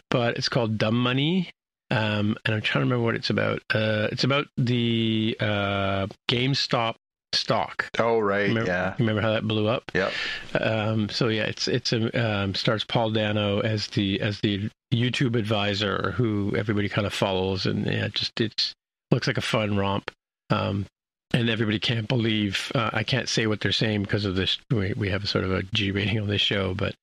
But 0.10 0.38
it's 0.38 0.50
called 0.50 0.80
Dumb 0.80 0.98
Money, 1.00 1.52
um, 1.92 2.38
and 2.44 2.56
I'm 2.56 2.62
trying 2.62 2.82
to 2.82 2.90
remember 2.90 3.04
what 3.06 3.16
it's 3.16 3.30
about. 3.30 3.62
Uh, 3.74 4.08
it's 4.12 4.24
about 4.24 4.48
the 4.58 5.38
uh, 5.40 6.08
GameStop 6.28 6.96
stock. 7.34 7.88
Oh 8.00 8.18
right, 8.18 8.48
remember, 8.48 8.72
yeah. 8.72 8.96
Remember 8.98 9.22
how 9.22 9.34
that 9.34 9.48
blew 9.48 9.68
up? 9.68 9.84
Yep. 9.94 10.12
Um, 10.60 11.10
so 11.10 11.28
yeah, 11.28 11.44
it's 11.44 11.68
it's 11.68 11.94
a 11.94 12.10
um, 12.20 12.56
stars 12.56 12.84
Paul 12.84 13.12
Dano 13.12 13.60
as 13.60 13.88
the 13.88 14.20
as 14.22 14.40
the 14.40 14.72
YouTube 14.92 15.38
advisor 15.38 16.16
who 16.18 16.56
everybody 16.58 16.90
kind 16.90 17.06
of 17.06 17.14
follows, 17.14 17.68
and 17.68 17.86
yeah, 17.86 18.08
just 18.08 18.42
it 18.42 18.74
looks 19.12 19.28
like 19.28 19.38
a 19.38 19.42
fun 19.42 19.78
romp. 19.78 20.10
Um, 20.50 20.88
and 21.34 21.50
everybody 21.50 21.80
can't 21.80 22.08
believe 22.08 22.72
uh, 22.76 22.90
I 22.94 23.04
can't 23.04 23.28
say 23.30 23.48
what 23.48 23.60
they're 23.60 23.72
saying 23.72 24.04
because 24.04 24.26
of 24.26 24.36
this. 24.36 24.58
We, 24.72 24.94
we 24.96 25.10
have 25.10 25.24
a 25.24 25.28
sort 25.28 25.44
of 25.44 25.52
a 25.54 25.64
G 25.64 25.92
rating 25.92 26.20
on 26.20 26.28
this 26.28 26.42
show, 26.42 26.74
but 26.74 26.96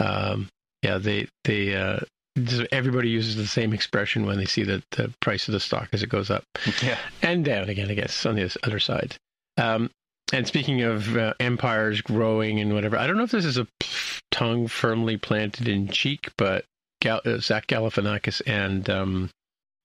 um, 0.00 0.48
yeah, 0.82 0.98
they 0.98 1.28
they 1.44 1.74
uh, 1.74 2.00
everybody 2.70 3.08
uses 3.10 3.36
the 3.36 3.46
same 3.46 3.72
expression 3.72 4.26
when 4.26 4.38
they 4.38 4.46
see 4.46 4.62
the, 4.62 4.82
the 4.92 5.12
price 5.20 5.48
of 5.48 5.52
the 5.52 5.60
stock 5.60 5.88
as 5.92 6.02
it 6.02 6.08
goes 6.08 6.30
up 6.30 6.44
Yeah. 6.82 6.98
and 7.22 7.44
down 7.44 7.68
again. 7.68 7.90
I 7.90 7.94
guess 7.94 8.24
on 8.26 8.36
the 8.36 8.56
other 8.64 8.78
side. 8.80 9.16
Um, 9.56 9.90
and 10.32 10.46
speaking 10.46 10.80
of 10.82 11.14
uh, 11.16 11.34
empires 11.40 12.00
growing 12.00 12.58
and 12.58 12.72
whatever, 12.72 12.96
I 12.96 13.06
don't 13.06 13.18
know 13.18 13.24
if 13.24 13.32
this 13.32 13.44
is 13.44 13.58
a 13.58 13.66
tongue 14.30 14.66
firmly 14.66 15.18
planted 15.18 15.68
in 15.68 15.88
cheek, 15.88 16.30
but 16.38 16.64
Gal- 17.02 17.20
uh, 17.26 17.36
Zach 17.38 17.66
Galifianakis 17.66 18.40
and 18.46 18.88
um, 18.88 19.30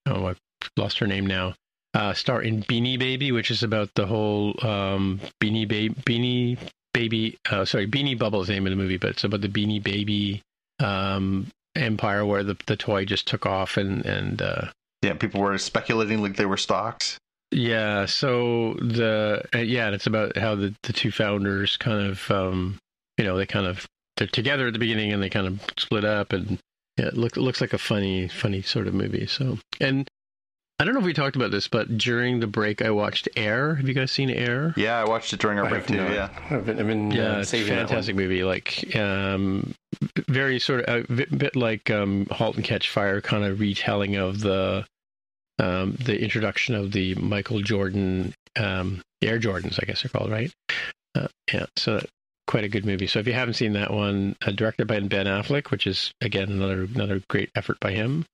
oh, 0.05 0.27
I've 0.27 0.39
lost 0.77 0.99
her 0.99 1.07
name 1.07 1.27
now 1.27 1.53
uh, 1.97 2.13
star 2.13 2.43
in 2.43 2.61
Beanie 2.63 2.99
Baby, 2.99 3.31
which 3.31 3.49
is 3.49 3.63
about 3.63 3.89
the 3.95 4.05
whole 4.05 4.53
um, 4.61 5.19
Beanie 5.41 5.67
Baby, 5.67 5.95
Beanie 6.05 6.57
Baby. 6.93 7.37
Uh, 7.49 7.65
sorry, 7.65 7.87
Beanie 7.87 8.17
Bubble 8.17 8.41
is 8.41 8.47
the 8.47 8.53
name 8.53 8.67
of 8.67 8.69
the 8.69 8.75
movie, 8.75 8.97
but 8.97 9.09
it's 9.09 9.23
about 9.23 9.41
the 9.41 9.49
Beanie 9.49 9.81
Baby 9.81 10.43
um, 10.79 11.47
empire 11.75 12.23
where 12.23 12.43
the 12.43 12.55
the 12.67 12.77
toy 12.77 13.03
just 13.03 13.27
took 13.27 13.47
off 13.47 13.77
and 13.77 14.05
and 14.05 14.43
uh, 14.43 14.67
yeah, 15.01 15.13
people 15.15 15.41
were 15.41 15.57
speculating 15.57 16.21
like 16.21 16.35
they 16.35 16.45
were 16.45 16.57
stocks. 16.57 17.17
Yeah, 17.49 18.05
so 18.05 18.75
the 18.75 19.43
uh, 19.55 19.59
yeah, 19.59 19.87
and 19.87 19.95
it's 19.95 20.07
about 20.07 20.37
how 20.37 20.53
the 20.53 20.75
the 20.83 20.93
two 20.93 21.09
founders 21.09 21.77
kind 21.77 22.05
of 22.05 22.29
um, 22.29 22.77
you 23.17 23.25
know 23.25 23.37
they 23.37 23.47
kind 23.47 23.65
of 23.65 23.87
they're 24.17 24.27
together 24.27 24.67
at 24.67 24.73
the 24.73 24.79
beginning 24.79 25.13
and 25.13 25.23
they 25.23 25.29
kind 25.29 25.47
of 25.47 25.61
split 25.79 26.05
up 26.05 26.31
and 26.31 26.59
yeah, 26.97 27.05
it 27.07 27.17
looks 27.17 27.37
it 27.37 27.41
looks 27.41 27.61
like 27.61 27.73
a 27.73 27.79
funny 27.79 28.27
funny 28.27 28.61
sort 28.61 28.87
of 28.87 28.93
movie. 28.93 29.25
So 29.25 29.57
and 29.79 30.07
I 30.79 30.85
don't 30.85 30.93
know 30.93 30.99
if 30.99 31.05
we 31.05 31.13
talked 31.13 31.35
about 31.35 31.49
this, 31.49 31.67
but 31.67 31.97
during 31.97 32.39
the 32.39 32.45
break, 32.45 32.83
I 32.83 32.91
watched 32.91 33.27
Air. 33.35 33.75
Have 33.75 33.87
you 33.87 33.95
guys 33.95 34.11
seen 34.11 34.29
Air? 34.29 34.75
Yeah, 34.77 34.99
I 34.99 35.05
watched 35.05 35.33
it 35.33 35.39
during 35.39 35.57
our 35.57 35.65
I 35.65 35.69
break 35.69 35.87
too. 35.87 35.97
not. 35.97 36.11
Yeah, 36.11 36.29
I've 36.51 36.65
been, 36.67 36.79
I've 36.79 36.85
been 36.85 37.09
Yeah, 37.09 37.37
uh, 37.37 37.39
it's 37.39 37.53
a 37.53 37.63
that 37.63 37.69
one. 37.77 37.87
fantastic 37.87 38.15
movie. 38.15 38.43
Like, 38.43 38.95
um, 38.95 39.73
very 40.27 40.59
sort 40.59 40.81
of 40.81 41.09
a 41.09 41.13
bit, 41.13 41.35
bit 41.35 41.55
like 41.55 41.89
um, 41.89 42.27
*Halt 42.29 42.57
and 42.57 42.63
Catch 42.63 42.89
Fire*, 42.89 43.21
kind 43.21 43.43
of 43.43 43.59
retelling 43.59 44.17
of 44.17 44.39
the 44.41 44.85
um, 45.59 45.97
the 45.99 46.21
introduction 46.21 46.75
of 46.75 46.91
the 46.91 47.15
Michael 47.15 47.61
Jordan 47.61 48.35
um, 48.55 49.01
Air 49.23 49.39
Jordans, 49.39 49.79
I 49.81 49.85
guess 49.87 50.03
they're 50.03 50.09
called, 50.09 50.29
right? 50.29 50.53
Uh, 51.15 51.27
yeah, 51.51 51.65
so 51.75 52.05
quite 52.45 52.63
a 52.63 52.69
good 52.69 52.85
movie. 52.85 53.07
So 53.07 53.17
if 53.17 53.25
you 53.25 53.33
haven't 53.33 53.55
seen 53.55 53.73
that 53.73 53.91
one, 53.91 54.35
uh, 54.45 54.51
directed 54.51 54.87
by 54.87 54.99
Ben 54.99 55.25
Affleck, 55.25 55.71
which 55.71 55.87
is 55.87 56.11
again 56.21 56.51
another 56.51 56.83
another 56.83 57.23
great 57.29 57.49
effort 57.55 57.79
by 57.79 57.93
him. 57.93 58.25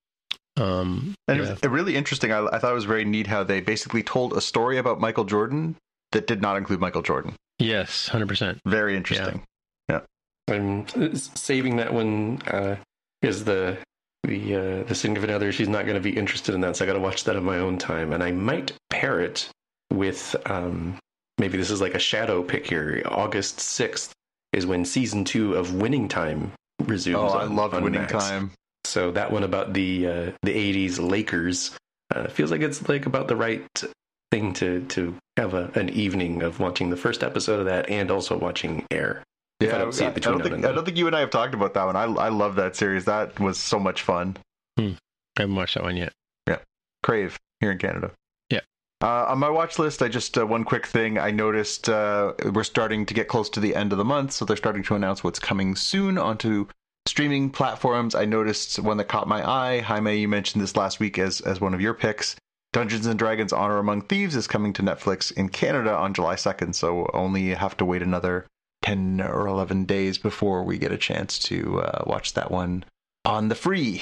Um, 0.56 1.16
and 1.28 1.40
yeah. 1.40 1.46
it 1.52 1.62
was 1.62 1.72
really 1.72 1.96
interesting. 1.96 2.32
I, 2.32 2.46
I 2.46 2.60
thought 2.60 2.72
it 2.72 2.76
was 2.76 2.86
very 2.86 3.06
neat 3.06 3.28
how 3.28 3.44
they 3.44 3.60
basically 3.62 4.04
told 4.04 4.34
a 4.34 4.42
story 4.42 4.78
about 4.78 5.00
Michael 5.00 5.24
Jordan 5.24 5.76
that 6.12 6.28
did 6.28 6.42
not 6.42 6.58
include 6.58 6.80
Michael 6.80 7.02
Jordan. 7.02 7.36
yes, 7.60 8.08
hundred 8.08 8.28
percent. 8.28 8.60
Very 8.66 8.96
interesting. 8.96 9.42
Yeah. 9.90 10.02
I'm 10.50 10.86
saving 11.16 11.78
that 11.78 11.94
one 11.94 12.42
uh, 12.48 12.76
because 13.22 13.46
the 13.46 13.78
the 14.24 14.56
uh, 14.56 14.84
the 14.84 14.96
significant 14.96 15.34
other 15.34 15.52
she's 15.52 15.70
not 15.70 15.86
going 15.86 15.96
to 15.96 16.02
be 16.02 16.16
interested 16.16 16.54
in 16.54 16.62
that, 16.62 16.76
so 16.76 16.86
I 16.86 16.88
got 16.88 16.94
to 16.94 17.00
watch 17.00 17.24
that 17.24 17.36
on 17.36 17.44
my 17.44 17.58
own 17.58 17.78
time, 17.78 18.14
and 18.14 18.22
I 18.24 18.32
might 18.32 18.74
pair 18.90 19.22
it 19.22 19.50
with 19.92 20.36
um, 20.46 20.98
maybe 21.38 21.58
this 21.58 21.72
is 21.72 21.82
like 21.82 21.96
a 21.96 22.00
shadow 22.00 22.44
pick 22.44 22.68
here. 22.68 23.02
August 23.06 23.60
sixth 23.60 24.14
is 24.52 24.66
when 24.66 24.86
season 24.86 25.24
two 25.26 25.56
of 25.56 25.74
Winning 25.74 26.08
Time 26.08 26.52
resumes. 26.84 27.32
Oh, 27.34 27.38
I 27.38 27.46
on- 27.46 27.56
loved 27.56 27.74
on 27.74 27.84
Winning 27.84 28.02
Max. 28.02 28.14
Time. 28.14 28.52
So 28.94 29.10
that 29.14 29.32
one 29.32 29.41
about 29.41 29.74
the 29.74 30.06
uh, 30.06 30.32
the 30.44 30.53
'80s 30.53 30.99
Lakers 30.99 31.76
uh, 32.14 32.28
feels 32.28 32.52
like 32.52 32.61
it's 32.61 32.88
like 32.88 33.07
about 33.07 33.28
the 33.28 33.36
right 33.36 33.84
thing 34.30 34.53
to 34.53 34.86
to 34.90 35.15
have 35.36 35.56
a, 35.56 35.72
an 35.74 35.90
evening 35.90 36.44
of 36.44 36.60
watching 36.60 36.91
the 36.91 36.95
first 36.95 37.24
episode 37.24 37.60
of 37.60 37.65
that 37.65 37.90
and 37.90 38.11
also 38.11 38.38
watching 38.38 38.86
Air. 38.91 39.24
If 39.60 39.74
I 39.74 39.80
don't 39.80 39.94
see 39.94 40.06
it 40.06 40.14
between 40.14 40.36
I 40.36 40.38
don't, 40.38 40.52
think, 40.52 40.65
I 40.65 40.72
don't 40.72 40.86
think 40.86 40.98
you 40.98 41.07
and 41.07 41.15
I 41.15 41.22
have 41.22 41.32
talked 41.32 41.56
about 41.56 41.74
that 41.74 41.86
one. 41.86 41.95
I 41.95 42.03
I 42.03 42.30
love 42.30 42.53
that 42.57 42.76
series. 42.76 43.06
That 43.06 43.40
was 43.40 43.57
so 43.57 43.80
much 43.80 44.03
fun. 44.03 44.38
I 44.78 44.95
haven't 45.38 45.56
watched 45.56 45.74
that 45.74 45.84
one 45.84 45.98
yet. 45.98 46.14
Yeah, 46.48 46.60
Crave 47.02 47.40
here 47.61 47.72
in 47.72 47.80
Canada. 47.80 48.11
Yeah. 48.52 48.60
Uh, 49.02 49.26
on 49.30 49.40
my 49.40 49.49
watch 49.49 49.80
list, 49.80 50.03
I 50.03 50.07
just 50.07 50.38
uh, 50.38 50.45
one 50.45 50.65
quick 50.65 50.86
thing. 50.86 51.18
I 51.18 51.32
noticed 51.32 51.90
uh, 51.90 52.34
we're 52.53 52.64
starting 52.64 53.07
to 53.07 53.15
get 53.15 53.28
close 53.28 53.49
to 53.52 53.60
the 53.60 53.76
end 53.76 53.91
of 53.91 53.98
the 53.98 54.06
month, 54.06 54.34
so 54.34 54.45
they're 54.45 54.56
starting 54.56 54.84
to 54.84 54.94
announce 54.94 55.24
what's 55.24 55.40
coming 55.40 55.76
soon 55.76 56.20
onto 56.20 56.68
streaming 57.06 57.50
platforms. 57.50 58.16
I 58.16 58.26
noticed 58.26 58.80
one 58.80 58.98
that 58.98 59.06
caught 59.08 59.28
my 59.28 59.48
eye. 59.48 59.80
Jaime, 59.80 60.20
you 60.20 60.28
mentioned 60.28 60.64
this 60.64 60.76
last 60.76 61.00
week 61.00 61.18
as 61.18 61.42
as 61.42 61.62
one 61.62 61.74
of 61.74 61.82
your 61.82 61.94
picks. 61.94 62.36
Dungeons 62.72 63.06
and 63.06 63.20
Dragons: 63.20 63.54
Honor 63.54 63.78
Among 63.78 64.02
Thieves 64.02 64.36
is 64.36 64.48
coming 64.48 64.74
to 64.74 64.82
Netflix 64.82 65.32
in 65.32 65.50
Canada 65.50 65.94
on 65.96 66.14
July 66.14 66.36
second, 66.36 66.76
so 66.76 67.10
only 67.14 67.50
have 67.50 67.78
to 67.78 67.86
wait 67.86 68.02
another 68.02 68.48
ten 68.82 69.22
or 69.22 69.48
eleven 69.48 69.86
days 69.86 70.18
before 70.18 70.64
we 70.64 70.78
get 70.78 70.92
a 70.92 70.98
chance 70.98 71.38
to 71.40 71.82
uh, 71.82 72.04
watch 72.08 72.34
that 72.34 72.52
one 72.52 72.84
on 73.26 73.50
the 73.50 73.56
free, 73.56 74.02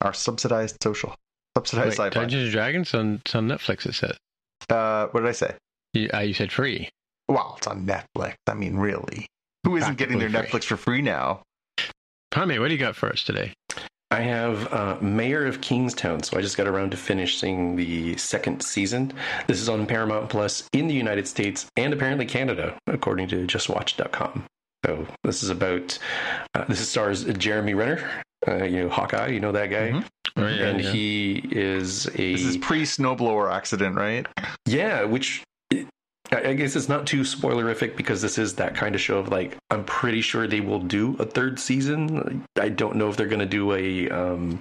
our 0.00 0.12
subsidized 0.12 0.76
social, 0.82 1.14
subsidized 1.56 1.98
Wait, 1.98 2.06
sci-fi. 2.06 2.20
Dungeons 2.20 2.44
and 2.44 2.52
Dragons 2.52 2.94
on, 2.94 3.20
it's 3.24 3.34
on 3.34 3.48
Netflix. 3.48 3.86
It 3.86 3.94
says. 3.94 4.16
Uh, 4.68 5.08
what 5.08 5.20
did 5.20 5.28
I 5.28 5.32
say? 5.32 5.54
You, 5.94 6.08
uh, 6.14 6.20
you 6.20 6.34
said 6.34 6.52
free. 6.52 6.88
Well, 7.28 7.54
it's 7.56 7.66
on 7.66 7.86
Netflix. 7.86 8.34
I 8.46 8.54
mean, 8.54 8.76
really, 8.76 9.26
who 9.64 9.76
isn't 9.76 9.96
getting 9.96 10.18
their 10.18 10.30
free. 10.30 10.40
Netflix 10.40 10.64
for 10.64 10.76
free 10.76 11.02
now? 11.02 11.42
Jaime, 12.32 12.58
what 12.58 12.68
do 12.68 12.74
you 12.74 12.78
got 12.80 12.96
for 12.96 13.08
us 13.10 13.22
today? 13.24 13.52
I 14.10 14.20
have 14.20 14.70
uh, 14.72 14.96
Mayor 15.00 15.46
of 15.46 15.60
Kingstown, 15.62 16.22
so 16.22 16.36
I 16.36 16.42
just 16.42 16.56
got 16.56 16.66
around 16.66 16.90
to 16.90 16.96
finishing 16.98 17.76
the 17.76 18.16
second 18.18 18.62
season. 18.62 19.12
This 19.46 19.60
is 19.60 19.68
on 19.68 19.86
Paramount 19.86 20.28
Plus 20.28 20.68
in 20.72 20.86
the 20.86 20.94
United 20.94 21.26
States 21.26 21.66
and 21.76 21.92
apparently 21.94 22.26
Canada, 22.26 22.76
according 22.86 23.28
to 23.28 23.46
JustWatch.com. 23.46 24.44
So 24.84 25.06
this 25.24 25.42
is 25.42 25.48
about 25.50 25.98
uh, 26.54 26.64
this 26.68 26.86
stars 26.88 27.24
Jeremy 27.24 27.72
Renner, 27.74 28.02
uh, 28.46 28.64
you 28.64 28.82
know 28.82 28.88
Hawkeye, 28.88 29.28
you 29.28 29.40
know 29.40 29.52
that 29.52 29.70
guy, 29.70 29.90
Mhm. 29.92 30.04
Oh, 30.36 30.46
yeah, 30.48 30.66
and 30.68 30.80
yeah. 30.82 30.90
he 30.90 31.44
is 31.52 32.06
a 32.06 32.32
This 32.32 32.42
is 32.44 32.56
pre 32.56 32.82
snowblower 32.82 33.52
accident, 33.52 33.96
right? 33.96 34.26
yeah, 34.66 35.04
which 35.04 35.42
I 36.32 36.54
guess 36.54 36.76
it's 36.76 36.88
not 36.88 37.06
too 37.06 37.20
spoilerific 37.20 37.96
because 37.96 38.22
this 38.22 38.38
is 38.38 38.54
that 38.54 38.74
kind 38.74 38.94
of 38.94 39.00
show 39.00 39.18
of 39.18 39.28
like 39.28 39.56
I'm 39.70 39.84
pretty 39.84 40.22
sure 40.22 40.46
they 40.46 40.60
will 40.60 40.80
do 40.80 41.16
a 41.18 41.24
third 41.24 41.58
season. 41.58 42.44
I 42.58 42.70
don't 42.70 42.96
know 42.96 43.08
if 43.08 43.16
they're 43.16 43.26
going 43.26 43.40
to 43.40 43.46
do 43.46 43.72
a 43.72 44.08
um 44.10 44.60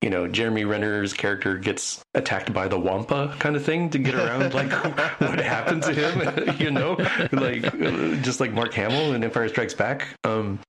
you 0.00 0.10
know 0.10 0.28
Jeremy 0.28 0.64
Renner's 0.64 1.12
character 1.12 1.58
gets 1.58 2.02
attacked 2.14 2.52
by 2.52 2.68
the 2.68 2.78
Wampa 2.78 3.34
kind 3.38 3.56
of 3.56 3.64
thing 3.64 3.90
to 3.90 3.98
get 3.98 4.14
around 4.14 4.54
like 4.54 4.70
what 5.20 5.40
happened 5.40 5.82
to 5.84 5.92
him, 5.92 6.56
you 6.60 6.70
know, 6.70 6.96
like 7.32 7.64
uh, 7.66 8.14
just 8.22 8.38
like 8.40 8.52
Mark 8.52 8.72
Hamill 8.74 9.14
in 9.14 9.24
Empire 9.24 9.48
Strikes 9.48 9.74
Back. 9.74 10.06
Um 10.24 10.60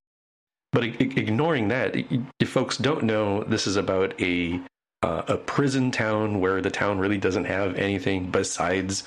but 0.74 0.84
ignoring 0.84 1.70
that, 1.70 1.96
if 2.40 2.50
folks 2.50 2.78
don't 2.78 3.04
know, 3.04 3.44
this 3.44 3.68
is 3.68 3.78
about 3.78 4.20
a 4.22 4.60
uh, 5.04 5.24
a 5.28 5.38
prison 5.38 5.92
town 5.92 6.40
where 6.40 6.62
the 6.62 6.72
town 6.72 7.00
really 7.00 7.18
doesn't 7.18 7.46
have 7.46 7.76
anything 7.76 8.30
besides 8.32 9.04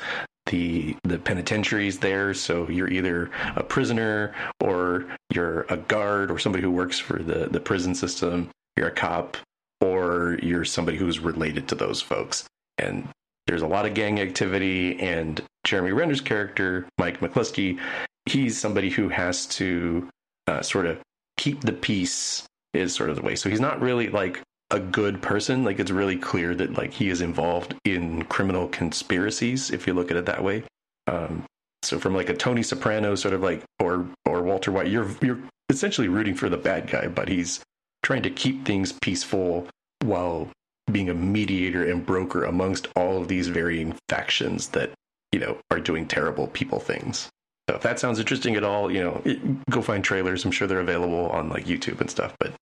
the 0.51 0.97
the 1.05 1.19
penitentiaries 1.19 1.99
there. 1.99 2.35
So 2.35 2.69
you're 2.69 2.91
either 2.91 3.31
a 3.57 3.63
prisoner 3.63 4.35
or 4.61 5.07
you're 5.33 5.63
a 5.71 5.77
guard 5.77 6.31
or 6.31 6.39
somebody 6.39 6.63
who 6.63 6.71
works 6.71 6.99
for 6.99 7.23
the 7.23 7.49
the 7.51 7.61
prison 7.61 7.95
system. 7.95 8.51
You're 8.77 8.89
a 8.89 8.95
cop 8.95 9.37
or 9.81 10.39
you're 10.43 10.65
somebody 10.65 10.99
who's 10.99 11.19
related 11.19 11.69
to 11.69 11.75
those 11.75 12.03
folks. 12.03 12.45
And 12.79 13.09
there's 13.47 13.63
a 13.63 13.67
lot 13.67 13.87
of 13.87 13.95
gang 13.95 14.21
activity. 14.21 15.01
And 15.01 15.41
Jeremy 15.65 15.93
Renner's 15.93 16.21
character, 16.21 16.87
Mike 16.99 17.21
McLusky, 17.21 17.81
he's 18.27 18.59
somebody 18.59 18.91
who 18.91 19.09
has 19.09 19.47
to 19.47 20.09
uh, 20.47 20.63
sort 20.63 20.87
of 20.87 20.99
keep 21.37 21.63
the 21.63 21.73
peace. 21.73 22.47
Is 22.73 22.95
sort 22.95 23.11
of 23.11 23.17
the 23.17 23.23
way. 23.23 23.35
So 23.35 23.51
he's 23.51 23.59
not 23.59 23.81
really 23.81 24.11
like 24.11 24.41
a 24.71 24.81
good 24.81 25.21
person. 25.23 25.65
Like 25.65 25.79
it's 25.79 25.91
really 25.91 26.17
clear 26.17 26.55
that 26.55 26.75
like 26.75 26.93
he 26.93 27.11
is 27.11 27.21
involved 27.21 27.75
in 27.85 28.25
criminal 28.25 28.69
conspiracies. 28.69 29.71
If 29.71 29.87
you 29.87 29.95
look 29.95 30.11
at 30.11 30.17
it 30.17 30.27
that 30.27 30.43
way. 30.43 30.65
Um, 31.07 31.45
so 31.83 31.99
from 31.99 32.15
like 32.15 32.29
a 32.29 32.35
Tony 32.35 32.63
Soprano 32.63 33.15
sort 33.15 33.35
of 33.35 33.43
like 33.43 33.63
or 33.79 34.07
or 34.27 34.43
Walter 34.43 34.71
White, 34.73 34.89
you're 34.89 35.11
you're 35.23 35.39
essentially 35.69 36.09
rooting 36.09 36.35
for 36.35 36.49
the 36.49 36.57
bad 36.57 36.89
guy, 36.89 37.09
but 37.09 37.29
he's 37.29 37.61
trying 38.03 38.23
to 38.23 38.31
keep 38.31 38.65
things 38.65 38.93
peaceful 38.93 39.67
while 40.03 40.49
being 40.91 41.09
a 41.09 41.15
mediator 41.15 41.89
and 41.89 42.05
broker 42.05 42.45
amongst 42.45 42.89
all 42.97 43.21
of 43.21 43.29
these 43.29 43.49
varying 43.49 43.95
factions 44.09 44.69
that 44.69 44.91
you 45.33 45.39
know 45.39 45.59
are 45.71 45.81
doing 45.81 46.07
terrible 46.07 46.49
people 46.49 46.81
things. 46.81 47.29
So 47.69 47.77
if 47.77 47.83
that 47.83 48.01
sounds 48.01 48.19
interesting 48.19 48.57
at 48.57 48.65
all, 48.65 48.91
you 48.91 49.01
know, 49.01 49.23
it, 49.25 49.71
go 49.71 49.81
find 49.81 50.03
trailers. 50.03 50.45
I'm 50.45 50.51
sure 50.51 50.67
they're 50.67 50.81
available 50.81 51.29
on 51.31 51.49
like 51.49 51.67
YouTube 51.67 52.01
and 52.01 52.11
stuff. 52.11 52.35
But 52.41 52.53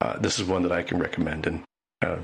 uh, 0.00 0.18
this 0.18 0.38
is 0.38 0.46
one 0.46 0.62
that 0.62 0.72
I 0.72 0.82
can 0.82 0.98
recommend, 0.98 1.46
and 1.46 1.62
uh, 2.02 2.18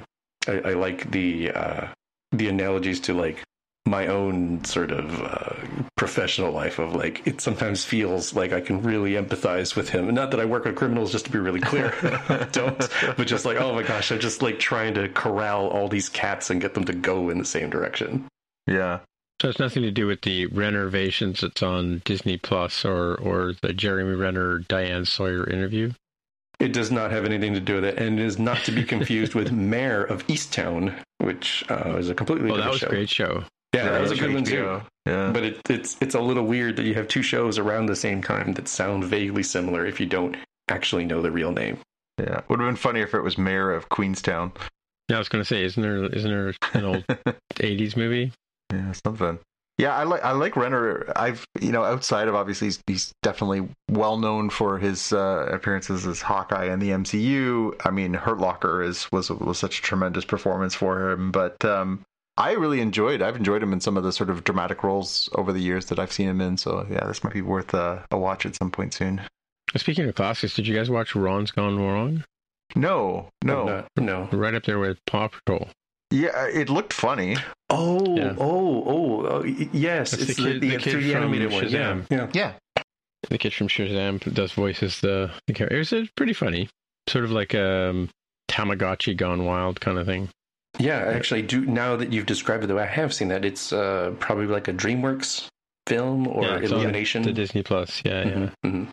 I, 0.47 0.53
I 0.53 0.73
like 0.75 1.11
the 1.11 1.51
uh, 1.51 1.87
the 2.33 2.49
analogies 2.49 3.01
to 3.01 3.15
like 3.15 3.43
my 3.87 4.07
own 4.07 4.65
sort 4.65 4.91
of 4.91 5.21
uh, 5.23 5.57
professional 5.97 6.51
life 6.53 6.79
of 6.79 6.95
like 6.95 7.27
it 7.27 7.41
sometimes 7.41 7.85
feels 7.85 8.35
like 8.35 8.53
I 8.53 8.61
can 8.61 8.83
really 8.83 9.13
empathize 9.13 9.77
with 9.77 9.91
him. 9.91 10.07
And 10.07 10.15
not 10.15 10.31
that 10.31 10.41
I 10.41 10.47
work 10.47 10.65
with 10.65 10.77
criminals, 10.77 11.13
just 11.13 11.27
to 11.27 11.31
be 11.31 11.39
really 11.39 11.61
clear, 11.61 11.93
don't. 12.53 12.79
But 13.17 13.27
just 13.27 13.45
like, 13.45 13.59
oh 13.59 13.75
my 13.75 13.83
gosh, 13.83 14.11
I'm 14.11 14.21
just 14.21 14.41
like 14.41 14.59
trying 14.59 14.95
to 14.95 15.09
corral 15.09 15.69
all 15.69 15.89
these 15.89 16.09
cats 16.09 16.51
and 16.51 16.61
get 16.61 16.75
them 16.75 16.85
to 16.87 16.95
go 16.95 17.29
in 17.29 17.39
the 17.39 17.45
same 17.45 17.69
direction. 17.69 18.27
Yeah. 18.67 19.01
So 19.43 19.51
it's 19.51 19.59
nothing 19.59 19.83
to 19.83 19.91
do 19.91 20.07
with 20.07 20.23
the 20.23 20.47
Rennervations 20.49 21.41
that's 21.41 21.63
on 21.63 22.01
Disney 22.05 22.39
Plus 22.39 22.85
or 22.85 23.15
or 23.17 23.55
the 23.61 23.75
Jeremy 23.75 24.15
Renner 24.15 24.61
Diane 24.61 25.05
Sawyer 25.05 25.49
interview. 25.49 25.93
It 26.61 26.73
does 26.73 26.91
not 26.91 27.11
have 27.11 27.25
anything 27.25 27.53
to 27.55 27.61
do 27.61 27.75
with 27.77 27.85
it, 27.85 27.99
and 27.99 28.19
it 28.19 28.25
is 28.25 28.39
not 28.39 28.59
to 28.65 28.73
be 28.73 28.85
confused 28.85 29.35
with 29.35 29.53
Mare 29.75 30.03
of 30.05 30.27
Easttown, 30.29 30.95
which 31.19 31.65
uh, 31.71 31.97
is 31.97 32.09
a 32.11 32.15
completely 32.15 32.51
Oh, 32.51 32.57
that 32.57 32.71
was 32.71 32.79
show. 32.81 32.87
a 32.87 32.91
great 32.91 33.09
show. 33.11 33.45
Yeah, 33.75 33.91
that 33.91 34.01
was 34.01 34.13
a 34.13 34.15
Yeah, 34.17 34.21
good 34.23 34.35
one 34.35 34.45
too. 34.45 34.81
Yeah. 35.07 35.31
But 35.33 35.43
it, 35.45 35.61
it's 35.69 35.97
it's 36.01 36.15
a 36.15 36.21
little 36.21 36.45
weird 36.45 36.77
that 36.77 36.85
you 36.85 36.95
have 36.95 37.09
two 37.09 37.23
shows 37.23 37.59
around 37.59 37.87
the 37.87 37.97
same 37.97 38.23
time 38.23 38.53
that 38.55 38.69
sound 38.69 39.05
vaguely 39.05 39.43
similar 39.43 39.85
if 39.85 39.99
you 40.01 40.07
don't 40.07 40.37
actually 40.69 41.05
know 41.05 41.21
the 41.21 41.31
real 41.31 41.51
name. 41.53 41.79
yeah. 42.19 42.41
Would 42.49 42.61
have 42.61 42.69
been 42.69 42.77
funny 42.77 43.01
if 43.01 43.15
it 43.15 43.21
was 43.21 43.37
Mayor 43.37 43.73
of 43.73 43.89
Queenstown. 43.89 44.53
Yeah, 45.09 45.17
I 45.17 45.19
was 45.19 45.29
going 45.29 45.43
to 45.43 45.47
say, 45.47 45.65
isn't 45.65 45.83
there 45.83 46.05
isn't 46.05 46.31
there 46.31 46.55
an 46.73 46.85
old 46.85 47.05
'80s 47.57 47.97
movie? 47.97 48.33
Yeah, 48.73 48.93
something. 49.05 49.39
Yeah, 49.77 49.97
I 49.97 50.05
like 50.05 50.25
I 50.25 50.33
like 50.33 50.55
Renner. 50.55 51.13
I've 51.17 51.45
you 51.61 51.73
know 51.73 51.83
outside 51.83 52.29
of 52.29 52.35
obviously 52.37 52.69
he's, 52.69 52.81
he's 52.87 53.13
definitely 53.23 53.69
well 53.91 54.19
known 54.19 54.49
for 54.51 54.79
his 54.79 55.13
uh, 55.13 55.49
appearances 55.51 56.07
as 56.07 56.23
Hawkeye 56.23 56.73
in 56.73 56.79
the 56.79 56.91
MCU. 56.91 57.75
I 57.85 57.91
mean, 57.91 58.15
Hurt 58.15 58.39
Locker 58.39 58.83
is 58.83 59.11
was 59.11 59.31
was 59.31 59.59
such 59.59 59.81
a 59.81 59.83
tremendous 59.83 60.25
performance 60.25 60.75
for 60.75 61.11
him, 61.11 61.33
but 61.33 61.65
um, 61.65 62.03
I 62.37 62.53
really 62.53 62.81
enjoyed. 62.81 63.21
I've 63.21 63.37
enjoyed 63.37 63.63
him 63.65 63.73
in 63.73 63.81
some 63.81 63.97
of 63.97 64.05
the 64.05 64.13
sort 64.13 64.31
of 64.31 64.45
dramatic 64.45 64.85
roles 64.85 65.29
over 65.35 65.53
the 65.53 65.61
years 65.61 65.87
that 65.87 65.99
I've 65.99 66.13
seen 66.13 66.29
him 66.29 66.41
in. 66.41 66.57
So 66.57 66.87
yeah, 66.89 67.05
this 67.07 67.25
might 67.25 67.33
be 67.33 67.43
worth 67.43 67.75
a, 67.75 68.05
a 68.13 68.17
watch 68.17 68.47
at 68.47 68.55
some 68.55 68.71
point 68.71 68.95
soon. 68.95 69.23
Speaking 69.77 70.09
of 70.09 70.15
classics, 70.15 70.55
did 70.55 70.69
you 70.69 70.75
guys 70.75 70.89
watch 70.89 71.17
Ron's 71.17 71.51
Gone 71.51 71.81
Wrong? 71.81 72.25
No, 72.77 73.29
no, 73.43 73.85
no. 73.97 74.29
Right 74.33 74.55
up 74.55 74.65
there 74.65 74.79
with 74.79 74.99
Paw 75.07 75.29
Patrol. 75.29 75.69
Yeah, 76.15 76.47
it 76.47 76.69
looked 76.69 76.93
funny. 76.93 77.37
Oh, 77.71 78.17
Yeah. 78.17 78.35
oh, 78.39 78.85
oh, 78.87 79.27
oh, 79.27 79.45
yes. 79.45 80.11
That's 80.13 80.23
it's 80.23 80.37
the 80.37 80.43
kid- 80.45 80.61
the 80.61 80.77
kid 80.79 80.95
3D 80.97 81.13
from 81.13 81.23
animated 81.23 81.53
one. 81.53 81.69
Yeah, 81.69 81.93
Shazam. 81.95 82.07
yeah. 82.11 82.29
Yeah, 82.33 82.53
The 83.31 83.39
kid 83.39 83.53
from 83.55 83.69
Shazam 83.69 84.33
does 84.35 84.53
voices 84.53 85.01
the, 85.01 85.31
the 85.47 85.53
character. 85.55 85.81
It's 85.81 85.93
uh, 85.93 86.05
pretty 86.17 86.33
funny, 86.35 86.69
sort 87.09 87.25
of 87.25 87.31
like 87.31 87.55
um, 87.55 88.11
Tamagotchi 88.49 89.17
gone 89.17 89.45
wild 89.45 89.81
kind 89.81 89.99
of 89.99 90.07
thing. 90.07 90.29
Yeah, 90.79 90.99
actually 90.99 91.43
do. 91.43 91.65
Now 91.65 91.97
that 91.97 92.13
you've 92.13 92.27
described 92.27 92.65
it, 92.65 92.67
the 92.67 92.75
way 92.75 92.83
I 92.83 92.87
have 92.87 93.15
seen 93.15 93.29
that, 93.29 93.45
it's 93.45 93.73
uh, 93.73 94.13
probably 94.19 94.47
like 94.47 94.67
a 94.69 94.73
DreamWorks 94.73 95.47
film 95.87 96.27
or 96.27 96.43
Yeah, 96.45 96.57
it's 96.59 96.73
on 96.73 96.79
Illumination. 96.79 97.23
The 97.23 97.33
Disney 97.33 97.63
Plus, 97.63 98.03
yeah, 98.05 98.25
yeah. 98.27 98.33
Mhm, 98.35 98.51
mhm. 98.67 98.89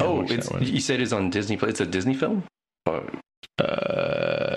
Oh, 0.00 0.22
it's 0.28 0.50
you 0.60 0.80
said 0.80 1.00
it's 1.00 1.12
on 1.12 1.30
Disney. 1.30 1.56
Plus. 1.56 1.70
It's 1.72 1.80
a 1.80 1.86
Disney 1.86 2.14
film. 2.14 2.44
Oh, 2.86 3.04
Uh, 3.58 4.53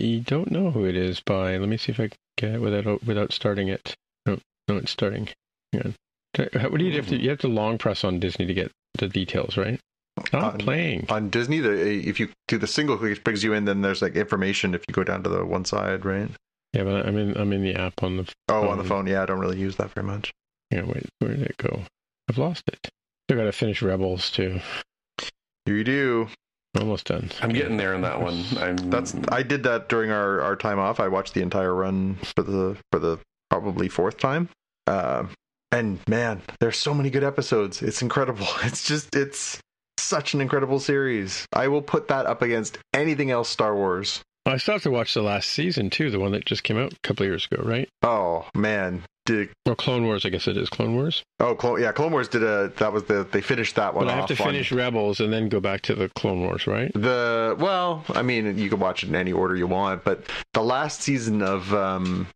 you 0.00 0.20
don't 0.20 0.50
know 0.50 0.70
who 0.70 0.84
it 0.84 0.96
is 0.96 1.20
by. 1.20 1.56
Let 1.56 1.68
me 1.68 1.76
see 1.76 1.92
if 1.92 2.00
I 2.00 2.08
can 2.08 2.18
get 2.36 2.54
it 2.54 2.60
without 2.60 3.04
without 3.04 3.32
starting 3.32 3.68
it. 3.68 3.94
No, 4.26 4.38
no, 4.68 4.76
it's 4.76 4.90
starting. 4.92 5.28
Hang 5.72 5.82
on. 5.82 5.94
What 6.70 6.78
do 6.78 6.84
you 6.84 6.92
have 6.96 7.06
to? 7.08 7.16
Hmm. 7.16 7.22
You 7.22 7.30
have 7.30 7.38
to 7.40 7.48
long 7.48 7.78
press 7.78 8.04
on 8.04 8.20
Disney 8.20 8.46
to 8.46 8.54
get 8.54 8.70
the 8.94 9.08
details, 9.08 9.56
right? 9.56 9.80
I'm 10.32 10.44
On- 10.44 10.58
playing. 10.58 11.06
on 11.08 11.30
Disney, 11.30 11.60
the, 11.60 11.70
if 11.70 12.18
you 12.18 12.28
do 12.48 12.58
the 12.58 12.66
single 12.66 12.96
click, 12.96 13.16
it 13.18 13.24
brings 13.24 13.42
you 13.44 13.52
in. 13.52 13.64
Then 13.64 13.82
there's 13.82 14.02
like 14.02 14.14
information 14.16 14.74
if 14.74 14.82
you 14.88 14.92
go 14.92 15.04
down 15.04 15.22
to 15.22 15.28
the 15.30 15.44
one 15.44 15.64
side, 15.64 16.04
right? 16.04 16.28
Yeah, 16.72 16.84
but 16.84 17.06
I'm 17.06 17.16
in. 17.16 17.36
I'm 17.36 17.52
in 17.52 17.62
the 17.62 17.74
app 17.74 18.02
on 18.02 18.18
the. 18.18 18.32
Oh, 18.48 18.68
on 18.68 18.78
the 18.78 18.84
phone. 18.84 19.06
Yeah, 19.06 19.22
I 19.22 19.26
don't 19.26 19.40
really 19.40 19.58
use 19.58 19.76
that 19.76 19.92
very 19.92 20.06
much. 20.06 20.30
Yeah, 20.70 20.82
wait. 20.84 21.06
Where 21.18 21.30
did 21.34 21.42
it 21.42 21.56
go? 21.56 21.82
I've 22.28 22.38
lost 22.38 22.64
it. 22.68 22.88
Still 23.26 23.38
got 23.38 23.44
to 23.44 23.52
finish 23.52 23.80
Rebels 23.80 24.30
too. 24.30 24.60
You 25.66 25.82
do. 25.84 26.28
Almost 26.78 27.06
done. 27.06 27.30
I'm 27.40 27.50
getting 27.50 27.76
there 27.76 27.94
on 27.94 28.02
that 28.02 28.20
one. 28.20 28.44
I'm 28.58 28.76
That's 28.76 29.14
I 29.30 29.42
did 29.42 29.62
that 29.64 29.88
during 29.88 30.10
our, 30.10 30.40
our 30.40 30.56
time 30.56 30.78
off. 30.78 31.00
I 31.00 31.08
watched 31.08 31.34
the 31.34 31.42
entire 31.42 31.74
run 31.74 32.16
for 32.36 32.42
the 32.42 32.76
for 32.92 32.98
the 32.98 33.18
probably 33.50 33.88
fourth 33.88 34.18
time. 34.18 34.48
Uh, 34.86 35.26
and 35.72 35.98
man, 36.08 36.40
there's 36.60 36.78
so 36.78 36.94
many 36.94 37.10
good 37.10 37.24
episodes. 37.24 37.82
It's 37.82 38.02
incredible. 38.02 38.46
It's 38.62 38.86
just 38.86 39.14
it's 39.16 39.60
such 39.98 40.34
an 40.34 40.40
incredible 40.40 40.80
series. 40.80 41.46
I 41.52 41.68
will 41.68 41.82
put 41.82 42.08
that 42.08 42.26
up 42.26 42.42
against 42.42 42.78
anything 42.94 43.30
else 43.30 43.48
Star 43.48 43.74
Wars. 43.74 44.22
I 44.46 44.56
still 44.56 44.74
have 44.74 44.82
to 44.84 44.90
watch 44.90 45.12
the 45.12 45.22
last 45.22 45.50
season 45.50 45.90
too, 45.90 46.10
the 46.10 46.18
one 46.18 46.32
that 46.32 46.46
just 46.46 46.62
came 46.62 46.78
out 46.78 46.92
a 46.92 46.98
couple 47.02 47.24
of 47.24 47.28
years 47.28 47.46
ago, 47.50 47.62
right? 47.62 47.88
Oh 48.02 48.46
man, 48.54 49.02
did 49.28 49.50
Or 49.66 49.76
Clone 49.76 50.06
Wars, 50.06 50.24
I 50.24 50.30
guess 50.30 50.48
it 50.48 50.56
is 50.56 50.68
Clone 50.70 50.94
Wars. 50.96 51.22
oh 51.38 51.54
Clone, 51.54 51.80
yeah, 51.80 51.92
Clone 51.92 52.12
Wars 52.12 52.28
did 52.28 52.42
a 52.42 52.72
that 52.78 52.92
was 52.92 53.04
the 53.04 53.24
they 53.30 53.40
finished 53.42 53.76
that 53.76 53.94
one 53.94 54.06
But 54.06 54.12
I 54.12 54.16
have 54.16 54.26
to 54.26 54.42
on- 54.42 54.48
finish 54.50 54.72
Rebels 54.72 55.20
and 55.20 55.32
then 55.32 55.48
go 55.48 55.60
back 55.60 55.82
to 55.82 55.94
the 55.94 56.08
Clone 56.10 56.40
Wars, 56.40 56.66
right? 56.66 56.90
The 56.94 57.54
well, 57.58 58.04
I 58.14 58.22
mean, 58.22 58.58
you 58.58 58.68
can 58.70 58.80
watch 58.80 59.02
it 59.04 59.10
in 59.10 59.14
any 59.14 59.32
order 59.32 59.54
you 59.54 59.66
want, 59.66 60.02
but 60.02 60.24
the 60.54 60.62
last 60.62 61.02
season 61.02 61.42
of 61.42 61.72
um 61.74 62.26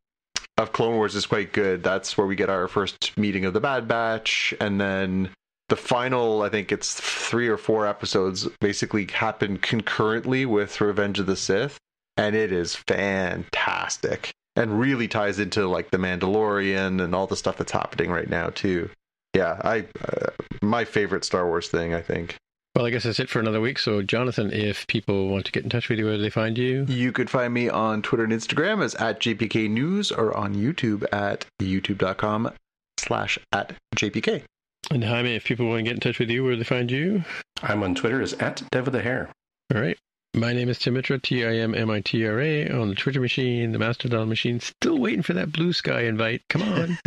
of 0.59 0.73
Clone 0.73 0.94
Wars 0.97 1.14
is 1.14 1.24
quite 1.27 1.52
good. 1.52 1.82
That's 1.82 2.16
where 2.19 2.27
we 2.27 2.36
get 2.36 2.51
our 2.51 2.69
first 2.69 3.16
meeting 3.16 3.47
of 3.47 3.55
the 3.55 3.60
Bad 3.60 3.89
Batch, 3.89 4.52
and 4.60 4.78
then 4.81 5.31
the 5.70 5.77
final, 5.77 6.43
I 6.43 6.51
think 6.51 6.70
it's 6.70 6.93
three 7.01 7.48
or 7.48 7.56
four 7.56 7.86
episodes, 7.86 8.47
basically 8.60 9.06
happen 9.10 9.56
concurrently 9.56 10.44
with 10.44 10.78
Revenge 10.82 11.19
of 11.19 11.24
the 11.24 11.36
Sith, 11.36 11.78
and 12.19 12.36
it 12.36 12.52
is 12.52 12.77
fantastic 12.77 14.31
and 14.56 14.78
really 14.78 15.08
ties 15.08 15.38
into 15.38 15.66
like 15.66 15.90
the 15.90 15.98
Mandalorian 15.98 17.02
and 17.02 17.14
all 17.14 17.26
the 17.26 17.36
stuff 17.36 17.56
that's 17.56 17.72
happening 17.72 18.10
right 18.10 18.28
now 18.28 18.50
too. 18.50 18.90
Yeah, 19.34 19.58
I 19.62 19.86
uh, 20.00 20.30
my 20.60 20.84
favorite 20.84 21.24
Star 21.24 21.46
Wars 21.46 21.68
thing, 21.68 21.94
I 21.94 22.02
think. 22.02 22.36
Well, 22.74 22.86
I 22.86 22.90
guess 22.90 23.02
that's 23.04 23.20
it 23.20 23.28
for 23.28 23.38
another 23.38 23.60
week. 23.60 23.78
So, 23.78 24.00
Jonathan, 24.00 24.50
if 24.50 24.86
people 24.86 25.28
want 25.28 25.44
to 25.44 25.52
get 25.52 25.62
in 25.62 25.68
touch 25.68 25.90
with 25.90 25.98
you, 25.98 26.06
where 26.06 26.16
do 26.16 26.22
they 26.22 26.30
find 26.30 26.56
you? 26.56 26.86
You 26.88 27.12
could 27.12 27.28
find 27.28 27.52
me 27.52 27.68
on 27.68 28.00
Twitter 28.00 28.24
and 28.24 28.32
Instagram 28.32 28.82
as 28.82 28.94
at 28.94 29.20
JPK 29.20 29.68
News 29.68 30.10
or 30.10 30.34
on 30.34 30.54
YouTube 30.54 31.04
at 31.12 31.44
youtube.com 31.60 32.50
slash 32.98 33.38
at 33.52 33.74
JPK. 33.94 34.44
And 34.90 35.04
Jaime, 35.04 35.34
if 35.34 35.44
people 35.44 35.68
want 35.68 35.80
to 35.80 35.82
get 35.84 35.94
in 35.94 36.00
touch 36.00 36.18
with 36.18 36.30
you, 36.30 36.44
where 36.44 36.52
do 36.54 36.58
they 36.58 36.64
find 36.64 36.90
you? 36.90 37.24
I'm 37.62 37.82
on 37.82 37.94
Twitter 37.94 38.22
as 38.22 38.32
at 38.34 38.62
Dev 38.70 38.86
of 38.86 38.92
the 38.94 39.02
Hair. 39.02 39.30
All 39.74 39.80
right. 39.80 39.98
My 40.34 40.54
name 40.54 40.70
is 40.70 40.78
Timmitra, 40.78 41.20
T 41.20 41.44
I 41.44 41.56
M 41.56 41.74
M 41.74 41.90
I 41.90 42.00
T 42.00 42.26
R 42.26 42.40
A, 42.40 42.70
on 42.70 42.88
the 42.88 42.94
Twitter 42.94 43.20
machine, 43.20 43.72
the 43.72 43.78
Mastodon 43.78 44.30
machine. 44.30 44.60
Still 44.60 44.96
waiting 44.96 45.22
for 45.22 45.34
that 45.34 45.52
blue 45.52 45.74
sky 45.74 46.04
invite. 46.04 46.40
Come 46.48 46.62
on. 46.62 46.98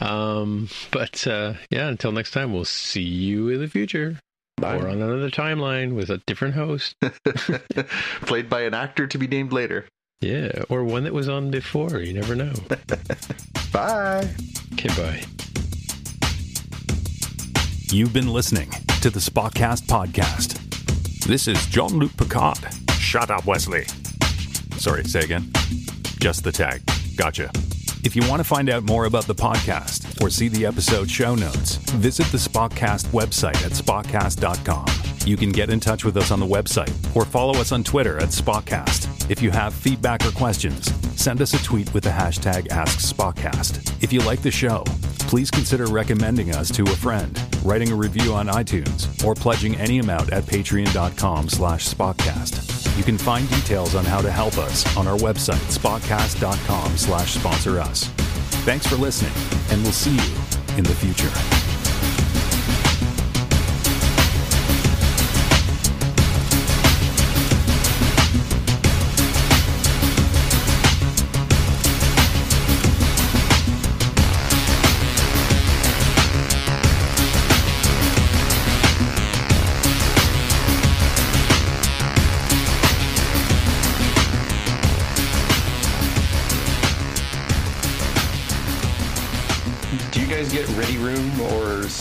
um, 0.00 0.68
but 0.90 1.24
uh, 1.28 1.54
yeah, 1.70 1.86
until 1.86 2.10
next 2.10 2.32
time, 2.32 2.52
we'll 2.52 2.64
see 2.64 3.02
you 3.02 3.50
in 3.50 3.60
the 3.60 3.68
future. 3.68 4.18
Bye. 4.56 4.78
Or 4.78 4.88
on 4.88 5.00
another 5.00 5.30
timeline 5.30 5.94
with 5.94 6.10
a 6.10 6.18
different 6.26 6.54
host. 6.54 6.96
Played 8.22 8.50
by 8.50 8.62
an 8.62 8.74
actor 8.74 9.06
to 9.06 9.18
be 9.18 9.28
named 9.28 9.52
later. 9.52 9.86
Yeah, 10.20 10.64
or 10.68 10.82
one 10.82 11.04
that 11.04 11.12
was 11.12 11.28
on 11.28 11.52
before. 11.52 12.00
You 12.00 12.14
never 12.14 12.34
know. 12.34 12.52
Bye. 13.72 14.28
Okay, 14.72 14.88
bye. 14.88 15.22
You've 17.90 18.12
been 18.12 18.28
listening 18.28 18.70
to 19.02 19.10
the 19.10 19.20
Spockcast 19.20 19.82
Podcast. 19.82 20.73
This 21.26 21.48
is 21.48 21.64
Jean-Luc 21.66 22.14
Picard. 22.18 22.58
Shut 22.98 23.30
up, 23.30 23.46
Wesley. 23.46 23.84
Sorry, 24.76 25.04
say 25.04 25.20
again. 25.20 25.50
Just 26.20 26.44
the 26.44 26.52
tag. 26.52 26.82
Gotcha. 27.16 27.50
If 28.04 28.14
you 28.14 28.28
want 28.28 28.40
to 28.40 28.44
find 28.44 28.68
out 28.68 28.82
more 28.82 29.06
about 29.06 29.24
the 29.24 29.34
podcast 29.34 30.22
or 30.22 30.28
see 30.28 30.48
the 30.48 30.66
episode 30.66 31.10
show 31.10 31.34
notes, 31.34 31.76
visit 31.76 32.26
the 32.26 32.36
Spockcast 32.36 33.06
website 33.06 33.56
at 33.64 33.72
spockcast.com. 33.72 35.13
You 35.24 35.38
can 35.38 35.52
get 35.52 35.70
in 35.70 35.80
touch 35.80 36.04
with 36.04 36.18
us 36.18 36.30
on 36.30 36.38
the 36.38 36.46
website 36.46 36.92
or 37.16 37.24
follow 37.24 37.58
us 37.58 37.72
on 37.72 37.82
Twitter 37.82 38.18
at 38.18 38.28
Spockcast. 38.28 39.30
If 39.30 39.40
you 39.40 39.50
have 39.50 39.72
feedback 39.72 40.24
or 40.26 40.30
questions, 40.32 40.92
send 41.18 41.40
us 41.40 41.54
a 41.54 41.64
tweet 41.64 41.92
with 41.94 42.04
the 42.04 42.10
hashtag 42.10 42.68
AskSpockcast. 42.68 44.02
If 44.02 44.12
you 44.12 44.20
like 44.20 44.42
the 44.42 44.50
show, 44.50 44.84
please 45.20 45.50
consider 45.50 45.86
recommending 45.86 46.54
us 46.54 46.70
to 46.72 46.82
a 46.82 46.96
friend, 46.96 47.40
writing 47.64 47.90
a 47.90 47.94
review 47.94 48.34
on 48.34 48.48
iTunes, 48.48 49.24
or 49.24 49.34
pledging 49.34 49.76
any 49.76 49.98
amount 49.98 50.30
at 50.30 50.44
patreon.com 50.44 51.48
slash 51.48 51.88
Spockcast. 51.88 52.96
You 52.98 53.02
can 53.02 53.16
find 53.16 53.48
details 53.48 53.94
on 53.94 54.04
how 54.04 54.20
to 54.20 54.30
help 54.30 54.58
us 54.58 54.96
on 54.96 55.08
our 55.08 55.16
website, 55.16 55.54
spockcast.com 55.72 56.98
slash 56.98 57.34
sponsor 57.34 57.80
us. 57.80 58.04
Thanks 58.64 58.86
for 58.86 58.96
listening, 58.96 59.32
and 59.70 59.82
we'll 59.82 59.92
see 59.92 60.14
you 60.14 60.76
in 60.76 60.84
the 60.84 60.94
future. 60.94 61.63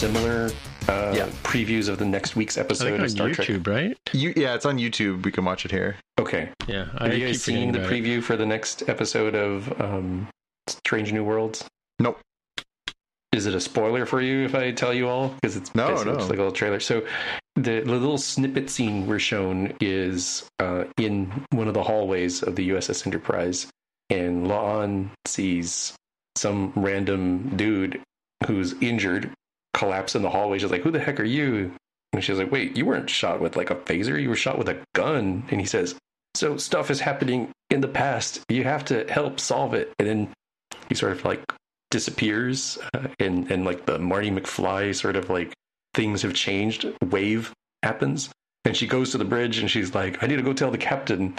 Similar 0.07 0.49
uh, 0.89 1.13
Yeah. 1.15 1.29
previews 1.43 1.87
of 1.87 1.97
the 1.97 2.03
next 2.05 2.35
week's 2.35 2.57
I 2.57 2.61
episode 2.61 2.89
think 2.91 2.99
of 3.03 3.11
Star 3.11 3.29
YouTube, 3.29 3.63
Trek? 3.63 3.67
right? 3.67 3.97
You, 4.11 4.33
yeah, 4.35 4.53
it's 4.53 4.65
on 4.65 4.77
YouTube. 4.77 5.23
We 5.23 5.31
can 5.31 5.45
watch 5.45 5.63
it 5.63 5.71
here. 5.71 5.95
Okay. 6.19 6.49
Yeah. 6.67 6.87
I 6.97 7.07
Have 7.07 7.17
you 7.17 7.27
guys 7.27 7.41
seen 7.41 7.71
the 7.71 7.79
about 7.79 7.93
it. 7.93 8.03
preview 8.03 8.21
for 8.21 8.35
the 8.35 8.45
next 8.45 8.89
episode 8.89 9.33
of 9.33 9.79
um, 9.79 10.27
Strange 10.67 11.13
New 11.13 11.23
Worlds? 11.23 11.63
Nope. 11.99 12.19
Is 13.31 13.45
it 13.45 13.55
a 13.55 13.61
spoiler 13.61 14.05
for 14.05 14.19
you 14.21 14.43
if 14.43 14.53
I 14.55 14.71
tell 14.71 14.93
you 14.93 15.07
all? 15.07 15.29
Because 15.29 15.55
it's 15.55 15.73
No, 15.73 15.87
basically 15.87 16.11
no. 16.11 16.17
looks 16.17 16.29
like 16.29 16.37
a 16.39 16.41
little 16.41 16.51
trailer. 16.51 16.81
So 16.81 17.05
the, 17.55 17.79
the 17.79 17.91
little 17.91 18.17
snippet 18.17 18.69
scene 18.69 19.07
we're 19.07 19.19
shown 19.19 19.73
is 19.79 20.43
uh, 20.59 20.83
in 20.97 21.31
one 21.51 21.69
of 21.69 21.73
the 21.73 21.81
hallways 21.83 22.43
of 22.43 22.57
the 22.57 22.69
USS 22.71 23.07
Enterprise, 23.07 23.67
and 24.09 24.47
La'an 24.47 25.09
sees 25.25 25.95
some 26.35 26.73
random 26.75 27.55
dude 27.55 28.01
who's 28.47 28.73
injured 28.81 29.31
collapse 29.73 30.15
in 30.15 30.21
the 30.21 30.29
hallway. 30.29 30.59
She's 30.59 30.71
like, 30.71 30.81
"Who 30.83 30.91
the 30.91 30.99
heck 30.99 31.19
are 31.19 31.25
you?" 31.25 31.73
And 32.11 32.23
she's 32.23 32.37
like, 32.37 32.51
"Wait, 32.51 32.77
you 32.77 32.85
weren't 32.85 33.09
shot 33.09 33.41
with 33.41 33.55
like 33.55 33.69
a 33.69 33.75
phaser. 33.75 34.21
You 34.21 34.29
were 34.29 34.35
shot 34.35 34.57
with 34.57 34.69
a 34.69 34.81
gun." 34.93 35.43
And 35.49 35.59
he 35.59 35.65
says, 35.65 35.95
"So 36.35 36.57
stuff 36.57 36.91
is 36.91 36.99
happening 36.99 37.51
in 37.69 37.81
the 37.81 37.87
past. 37.87 38.41
You 38.49 38.63
have 38.63 38.85
to 38.85 39.05
help 39.11 39.39
solve 39.39 39.73
it." 39.73 39.93
And 39.99 40.07
then 40.07 40.33
he 40.89 40.95
sort 40.95 41.13
of 41.13 41.25
like 41.25 41.43
disappears, 41.91 42.77
uh, 42.93 43.07
and 43.19 43.49
and 43.51 43.65
like 43.65 43.85
the 43.85 43.99
Marty 43.99 44.31
McFly 44.31 44.95
sort 44.95 45.15
of 45.15 45.29
like 45.29 45.53
things 45.93 46.21
have 46.21 46.33
changed. 46.33 46.85
Wave 47.09 47.53
happens. 47.83 48.29
And 48.65 48.75
she 48.75 48.87
goes 48.87 49.11
to 49.11 49.17
the 49.17 49.25
bridge 49.25 49.57
and 49.57 49.69
she's 49.69 49.93
like, 49.93 50.23
I 50.23 50.27
need 50.27 50.37
to 50.37 50.41
go 50.41 50.53
tell 50.53 50.71
the 50.71 50.77
captain. 50.77 51.35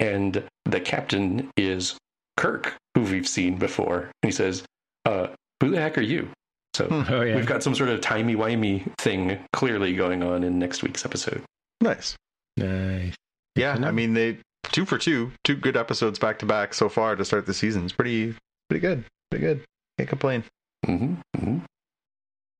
And 0.00 0.42
the 0.64 0.80
captain 0.80 1.50
is 1.56 1.96
Kirk, 2.36 2.76
who 2.94 3.02
we've 3.02 3.28
seen 3.28 3.56
before. 3.56 4.10
And 4.22 4.30
he 4.30 4.32
says, 4.32 4.64
uh, 5.04 5.28
Who 5.62 5.70
the 5.70 5.80
heck 5.80 5.96
are 5.96 6.02
you? 6.02 6.28
So 6.76 6.88
Oh, 6.90 7.22
yeah. 7.22 7.34
we've 7.36 7.46
got 7.46 7.62
some 7.62 7.74
sort 7.74 7.88
of 7.88 8.00
timey-wimey 8.00 8.94
thing 8.98 9.38
clearly 9.52 9.94
going 9.94 10.22
on 10.22 10.44
in 10.44 10.58
next 10.58 10.82
week's 10.82 11.04
episode. 11.04 11.42
Nice. 11.80 12.16
Nice. 12.56 13.14
Yeah. 13.54 13.78
I 13.82 13.90
mean 13.90 14.14
they 14.14 14.38
two 14.72 14.84
for 14.84 14.98
two, 14.98 15.32
two 15.44 15.54
good 15.56 15.76
episodes 15.76 16.18
back 16.18 16.38
to 16.40 16.46
back 16.46 16.74
so 16.74 16.88
far 16.88 17.16
to 17.16 17.24
start 17.24 17.46
the 17.46 17.54
season. 17.54 17.84
It's 17.84 17.92
pretty, 17.92 18.34
pretty 18.68 18.80
good. 18.80 19.04
Pretty 19.30 19.44
good. 19.46 19.64
Can't 19.98 20.08
complain. 20.10 20.44
hmm 20.84 21.14
hmm 21.36 21.58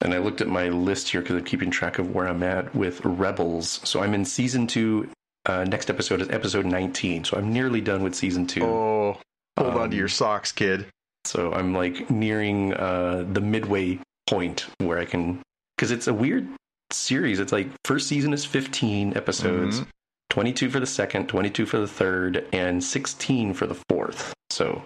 And 0.01 0.15
I 0.15 0.19
looked 0.19 0.41
at 0.41 0.49
my 0.49 0.69
list 0.69 1.09
here 1.11 1.21
because 1.21 1.37
I'm 1.37 1.45
keeping 1.45 1.71
track 1.71 1.99
of 1.99 2.15
where 2.15 2.27
I'm 2.29 2.43
at 2.43 2.75
with 2.75 3.05
Rebels. 3.05 3.81
So 3.85 4.03
I'm 4.03 4.15
in 4.15 4.25
season 4.25 4.67
two. 4.67 5.09
Uh, 5.45 5.65
next 5.65 5.91
episode 5.91 6.21
is 6.21 6.29
episode 6.31 6.65
19. 6.67 7.25
So 7.25 7.37
I'm 7.37 7.53
nearly 7.53 7.81
done 7.81 8.03
with 8.03 8.15
season 8.15 8.47
two. 8.47 8.65
Oh, 8.65 9.19
hold 9.59 9.75
on 9.75 9.83
Um, 9.83 9.91
to 9.91 9.97
your 9.97 10.09
socks, 10.09 10.51
kid. 10.53 10.87
So 11.27 11.53
I'm 11.53 11.75
like 11.75 12.11
nearing 12.11 12.73
uh, 12.75 13.25
the 13.33 13.41
midway 13.41 13.99
point 14.29 14.67
where 14.79 14.99
I 14.99 15.05
can, 15.05 15.41
because 15.77 15.91
it's 15.91 16.07
a 16.07 16.15
weird 16.15 16.49
series. 16.91 17.41
It's 17.41 17.53
like 17.53 17.69
first 17.85 18.07
season 18.09 18.33
is 18.33 18.45
15 18.45 19.17
episodes, 19.17 19.81
Mhm. 19.81 19.87
22 20.31 20.71
for 20.71 20.81
the 20.81 20.87
second, 20.87 21.29
22 21.29 21.67
for 21.67 21.79
the 21.79 21.87
third, 21.89 22.47
and 22.53 22.83
16 22.83 23.55
for 23.55 23.67
the 23.67 23.77
fourth. 23.89 24.35
So 24.51 24.83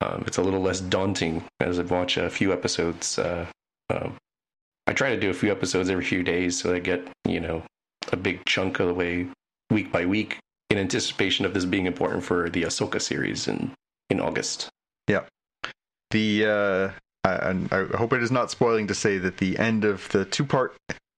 um, 0.00 0.24
it's 0.26 0.38
a 0.38 0.42
little 0.42 0.60
less 0.60 0.80
daunting 0.80 1.44
as 1.60 1.78
I 1.78 1.82
watch 1.82 2.16
a 2.16 2.28
few 2.30 2.52
episodes. 2.52 3.18
Uh, 3.18 3.46
um, 3.90 4.16
I 4.86 4.92
try 4.92 5.10
to 5.14 5.20
do 5.20 5.30
a 5.30 5.34
few 5.34 5.50
episodes 5.50 5.88
every 5.88 6.04
few 6.04 6.22
days 6.22 6.58
so 6.60 6.74
I 6.74 6.78
get 6.78 7.06
you 7.26 7.40
know 7.40 7.62
a 8.12 8.16
big 8.16 8.44
chunk 8.46 8.80
of 8.80 8.88
the 8.88 8.94
way 8.94 9.26
week 9.70 9.90
by 9.90 10.04
week 10.04 10.38
in 10.70 10.76
anticipation 10.78 11.46
of 11.46 11.54
this 11.54 11.64
being 11.64 11.86
important 11.86 12.22
for 12.22 12.50
the 12.50 12.62
Ahsoka 12.64 13.00
series 13.00 13.48
in 13.48 13.72
in 14.10 14.20
August. 14.20 14.68
The 16.14 16.46
uh, 16.46 16.90
I, 17.24 17.50
and 17.50 17.72
I 17.72 17.86
hope 17.96 18.12
it 18.12 18.22
is 18.22 18.30
not 18.30 18.48
spoiling 18.48 18.86
to 18.86 18.94
say 18.94 19.18
that 19.18 19.38
the 19.38 19.58
end 19.58 19.84
of 19.84 20.08
the 20.10 20.24
two 20.24 20.44
part 20.44 20.76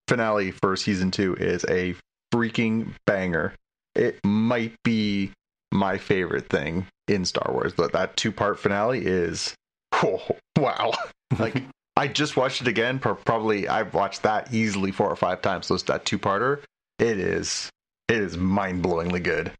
finale 0.08 0.52
for 0.52 0.74
season 0.74 1.10
two 1.10 1.34
is 1.34 1.66
a 1.68 1.94
freaking 2.32 2.94
banger. 3.06 3.52
It 3.94 4.18
might 4.24 4.72
be 4.84 5.32
my 5.70 5.98
favorite 5.98 6.48
thing 6.48 6.86
in 7.08 7.26
Star 7.26 7.52
Wars, 7.52 7.74
but 7.76 7.92
that 7.92 8.16
two 8.16 8.32
part 8.32 8.58
finale 8.58 9.04
is 9.04 9.54
oh, 9.92 10.22
wow. 10.56 10.94
Like 11.38 11.62
I 11.94 12.08
just 12.08 12.38
watched 12.38 12.62
it 12.62 12.68
again. 12.68 12.98
Probably 12.98 13.68
I've 13.68 13.92
watched 13.92 14.22
that 14.22 14.54
easily 14.54 14.92
four 14.92 15.10
or 15.10 15.16
five 15.16 15.42
times. 15.42 15.66
So 15.66 15.74
it's 15.74 15.84
that 15.84 16.06
two 16.06 16.18
parter. 16.18 16.62
It 16.98 17.18
is 17.18 17.68
it 18.08 18.16
is 18.16 18.38
mind 18.38 18.82
blowingly 18.82 19.22
good. 19.22 19.52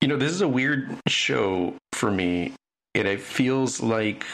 You 0.00 0.08
know, 0.08 0.16
this 0.16 0.32
is 0.32 0.40
a 0.40 0.48
weird 0.48 0.90
show 1.06 1.76
for 1.92 2.10
me. 2.10 2.54
It, 2.94 3.06
it 3.06 3.20
feels 3.20 3.80
like 3.80 4.26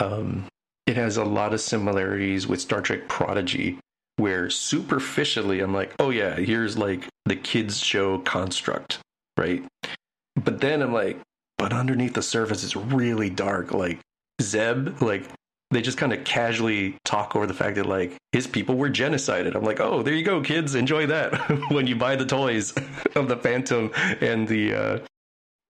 um, 0.00 0.46
it 0.86 0.96
has 0.96 1.16
a 1.16 1.24
lot 1.24 1.54
of 1.54 1.60
similarities 1.60 2.46
with 2.46 2.60
Star 2.60 2.80
Trek 2.80 3.06
Prodigy, 3.08 3.78
where 4.16 4.50
superficially 4.50 5.60
I'm 5.60 5.72
like, 5.72 5.94
oh 5.98 6.10
yeah, 6.10 6.34
here's 6.36 6.76
like 6.76 7.06
the 7.26 7.36
kids' 7.36 7.78
show 7.78 8.18
construct, 8.18 8.98
right? 9.36 9.62
But 10.36 10.60
then 10.60 10.82
I'm 10.82 10.92
like, 10.92 11.18
but 11.58 11.72
underneath 11.72 12.14
the 12.14 12.22
surface, 12.22 12.64
it's 12.64 12.76
really 12.76 13.30
dark. 13.30 13.72
Like 13.72 14.00
Zeb, 14.40 15.00
like 15.02 15.28
they 15.70 15.82
just 15.82 15.98
kind 15.98 16.12
of 16.12 16.24
casually 16.24 16.96
talk 17.04 17.36
over 17.36 17.46
the 17.46 17.54
fact 17.54 17.76
that 17.76 17.86
like 17.86 18.16
his 18.32 18.46
people 18.46 18.76
were 18.76 18.90
genocided. 18.90 19.54
I'm 19.54 19.62
like, 19.62 19.80
oh, 19.80 20.02
there 20.02 20.14
you 20.14 20.24
go, 20.24 20.40
kids, 20.40 20.74
enjoy 20.74 21.06
that 21.06 21.34
when 21.70 21.86
you 21.86 21.94
buy 21.94 22.16
the 22.16 22.26
toys 22.26 22.74
of 23.14 23.28
the 23.28 23.36
Phantom 23.36 23.92
and 24.20 24.48
the. 24.48 24.74
Uh, 24.74 24.98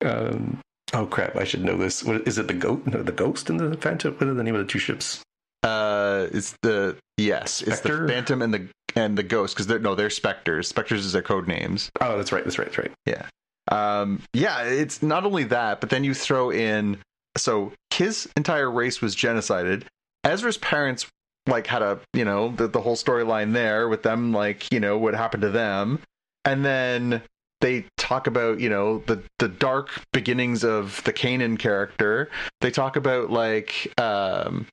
um, 0.02 0.58
oh 0.92 1.06
crap! 1.06 1.36
I 1.36 1.44
should 1.44 1.64
know 1.64 1.76
this. 1.76 2.04
What 2.04 2.26
is 2.26 2.38
it? 2.38 2.48
The 2.48 2.54
goat? 2.54 2.86
No, 2.86 3.02
the 3.02 3.12
ghost 3.12 3.50
and 3.50 3.60
the 3.60 3.76
Phantom. 3.76 4.14
What 4.14 4.28
are 4.28 4.34
the 4.34 4.44
name 4.44 4.54
of 4.54 4.60
the 4.60 4.70
two 4.70 4.78
ships? 4.78 5.22
Uh, 5.62 6.26
it's 6.32 6.56
the 6.62 6.96
yes, 7.18 7.62
it's 7.62 7.78
Spectre? 7.78 8.06
the 8.06 8.12
Phantom 8.12 8.42
and 8.42 8.54
the 8.54 8.68
and 8.96 9.16
the 9.16 9.22
Ghost 9.22 9.54
because 9.54 9.66
they're 9.66 9.78
no, 9.78 9.94
they're 9.94 10.10
Spectres. 10.10 10.68
Spectres 10.68 11.04
is 11.04 11.12
their 11.12 11.22
code 11.22 11.46
names. 11.46 11.90
Oh, 12.00 12.16
that's 12.16 12.32
right. 12.32 12.44
That's 12.44 12.58
right. 12.58 12.66
That's 12.66 12.78
right. 12.78 12.92
Yeah. 13.06 13.26
Um, 13.70 14.22
yeah, 14.32 14.62
it's 14.62 15.02
not 15.02 15.24
only 15.24 15.44
that, 15.44 15.80
but 15.80 15.90
then 15.90 16.02
you 16.02 16.14
throw 16.14 16.50
in 16.50 16.98
so 17.36 17.72
his 17.94 18.28
entire 18.36 18.70
race 18.70 19.00
was 19.00 19.14
genocided. 19.14 19.84
Ezra's 20.24 20.58
parents 20.58 21.06
like 21.46 21.66
had 21.66 21.82
a 21.82 22.00
you 22.14 22.24
know 22.24 22.50
the, 22.52 22.68
the 22.68 22.80
whole 22.80 22.96
storyline 22.96 23.52
there 23.52 23.88
with 23.88 24.02
them 24.02 24.32
like 24.32 24.72
you 24.72 24.80
know 24.80 24.98
what 24.98 25.14
happened 25.14 25.42
to 25.42 25.50
them, 25.50 26.00
and 26.44 26.64
then 26.64 27.22
they 27.60 27.84
talk 27.96 28.26
about 28.26 28.60
you 28.60 28.68
know 28.68 28.98
the 29.06 29.22
the 29.38 29.48
dark 29.48 29.90
beginnings 30.12 30.64
of 30.64 31.02
the 31.04 31.12
Kanan 31.12 31.58
character. 31.58 32.30
They 32.60 32.70
talk 32.70 32.96
about 32.96 33.30
like 33.30 33.92
um, 33.98 34.66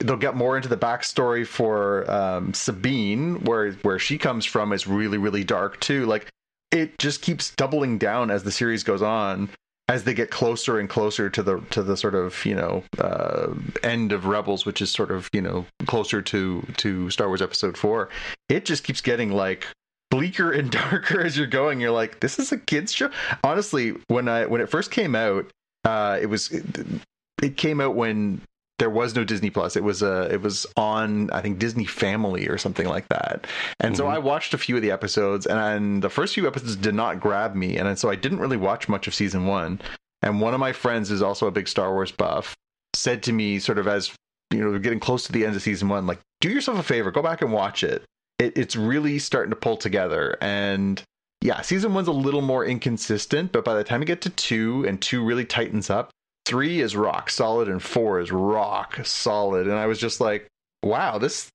they'll 0.00 0.16
get 0.16 0.36
more 0.36 0.56
into 0.56 0.68
the 0.68 0.76
backstory 0.76 1.46
for 1.46 2.10
um, 2.10 2.54
Sabine, 2.54 3.44
where 3.44 3.72
where 3.82 3.98
she 3.98 4.18
comes 4.18 4.44
from 4.44 4.72
is 4.72 4.86
really 4.86 5.18
really 5.18 5.44
dark 5.44 5.80
too. 5.80 6.06
Like 6.06 6.30
it 6.70 6.98
just 6.98 7.22
keeps 7.22 7.54
doubling 7.54 7.98
down 7.98 8.30
as 8.30 8.44
the 8.44 8.50
series 8.50 8.82
goes 8.82 9.02
on 9.02 9.48
as 9.88 10.02
they 10.04 10.14
get 10.14 10.30
closer 10.30 10.80
and 10.80 10.88
closer 10.88 11.30
to 11.30 11.42
the 11.42 11.60
to 11.70 11.82
the 11.82 11.96
sort 11.96 12.14
of 12.14 12.44
you 12.44 12.54
know 12.54 12.82
uh, 12.98 13.48
end 13.82 14.12
of 14.12 14.26
Rebels, 14.26 14.66
which 14.66 14.82
is 14.82 14.90
sort 14.90 15.10
of 15.10 15.28
you 15.32 15.40
know 15.40 15.66
closer 15.86 16.20
to 16.22 16.62
to 16.76 17.10
Star 17.10 17.28
Wars 17.28 17.42
Episode 17.42 17.76
Four, 17.76 18.08
it 18.48 18.64
just 18.64 18.84
keeps 18.84 19.00
getting 19.00 19.30
like 19.30 19.66
bleaker 20.10 20.50
and 20.50 20.70
darker 20.90 21.20
as 21.20 21.36
you're 21.36 21.46
going. 21.46 21.80
You're 21.80 21.90
like, 21.90 22.20
this 22.20 22.38
is 22.38 22.52
a 22.52 22.58
kids 22.58 22.92
show. 22.92 23.10
Honestly, 23.44 23.94
when 24.08 24.28
I 24.28 24.46
when 24.46 24.60
it 24.60 24.68
first 24.68 24.90
came 24.90 25.14
out, 25.14 25.50
uh, 25.84 26.18
it 26.20 26.26
was 26.26 26.50
it, 26.50 27.56
came 27.56 27.80
out 27.80 27.94
when 27.94 28.40
there 28.78 28.90
was 28.90 29.14
no 29.14 29.24
Disney 29.24 29.50
Plus. 29.50 29.76
It 29.76 29.84
was 29.84 30.02
uh 30.02 30.28
it 30.30 30.42
was 30.42 30.66
on 30.76 31.30
I 31.30 31.40
think 31.40 31.58
Disney 31.58 31.84
Family 31.84 32.48
or 32.48 32.58
something 32.58 32.88
like 32.88 33.08
that. 33.08 33.46
And 33.80 33.94
mm-hmm. 33.94 33.98
so 33.98 34.06
I 34.06 34.18
watched 34.18 34.54
a 34.54 34.58
few 34.58 34.76
of 34.76 34.82
the 34.82 34.90
episodes 34.90 35.46
and, 35.46 35.58
and 35.58 36.02
the 36.02 36.10
first 36.10 36.34
few 36.34 36.46
episodes 36.46 36.76
did 36.76 36.94
not 36.94 37.20
grab 37.20 37.54
me 37.54 37.78
and 37.78 37.98
so 37.98 38.10
I 38.10 38.16
didn't 38.16 38.38
really 38.38 38.56
watch 38.56 38.88
much 38.88 39.06
of 39.06 39.14
season 39.14 39.46
1. 39.46 39.80
And 40.22 40.40
one 40.40 40.54
of 40.54 40.60
my 40.60 40.72
friends 40.72 41.10
is 41.10 41.22
also 41.22 41.46
a 41.46 41.50
big 41.50 41.68
Star 41.68 41.92
Wars 41.92 42.12
buff 42.12 42.56
said 42.94 43.22
to 43.24 43.32
me 43.32 43.58
sort 43.58 43.78
of 43.78 43.86
as 43.86 44.12
you 44.50 44.60
know, 44.60 44.70
we're 44.70 44.78
getting 44.78 45.00
close 45.00 45.24
to 45.26 45.32
the 45.32 45.44
end 45.44 45.56
of 45.56 45.62
season 45.62 45.88
1 45.88 46.06
like 46.06 46.20
do 46.40 46.50
yourself 46.50 46.78
a 46.78 46.82
favor, 46.82 47.10
go 47.10 47.22
back 47.22 47.42
and 47.42 47.52
watch 47.52 47.82
it. 47.82 48.04
It 48.38 48.56
it's 48.56 48.76
really 48.76 49.18
starting 49.18 49.50
to 49.50 49.56
pull 49.56 49.76
together 49.76 50.36
and 50.40 51.02
yeah, 51.42 51.60
season 51.60 51.92
1's 51.92 52.08
a 52.08 52.12
little 52.12 52.40
more 52.40 52.64
inconsistent, 52.64 53.52
but 53.52 53.64
by 53.64 53.74
the 53.74 53.84
time 53.84 54.00
you 54.00 54.06
get 54.06 54.22
to 54.22 54.30
2 54.30 54.86
and 54.88 55.00
2 55.00 55.22
really 55.22 55.44
tightens 55.44 55.90
up, 55.90 56.10
three 56.46 56.80
is 56.80 56.96
rock 56.96 57.28
solid 57.28 57.68
and 57.68 57.82
four 57.82 58.20
is 58.20 58.32
rock 58.32 58.98
solid. 59.04 59.66
And 59.66 59.76
I 59.76 59.86
was 59.86 59.98
just 59.98 60.20
like, 60.20 60.48
wow, 60.82 61.18
this. 61.18 61.48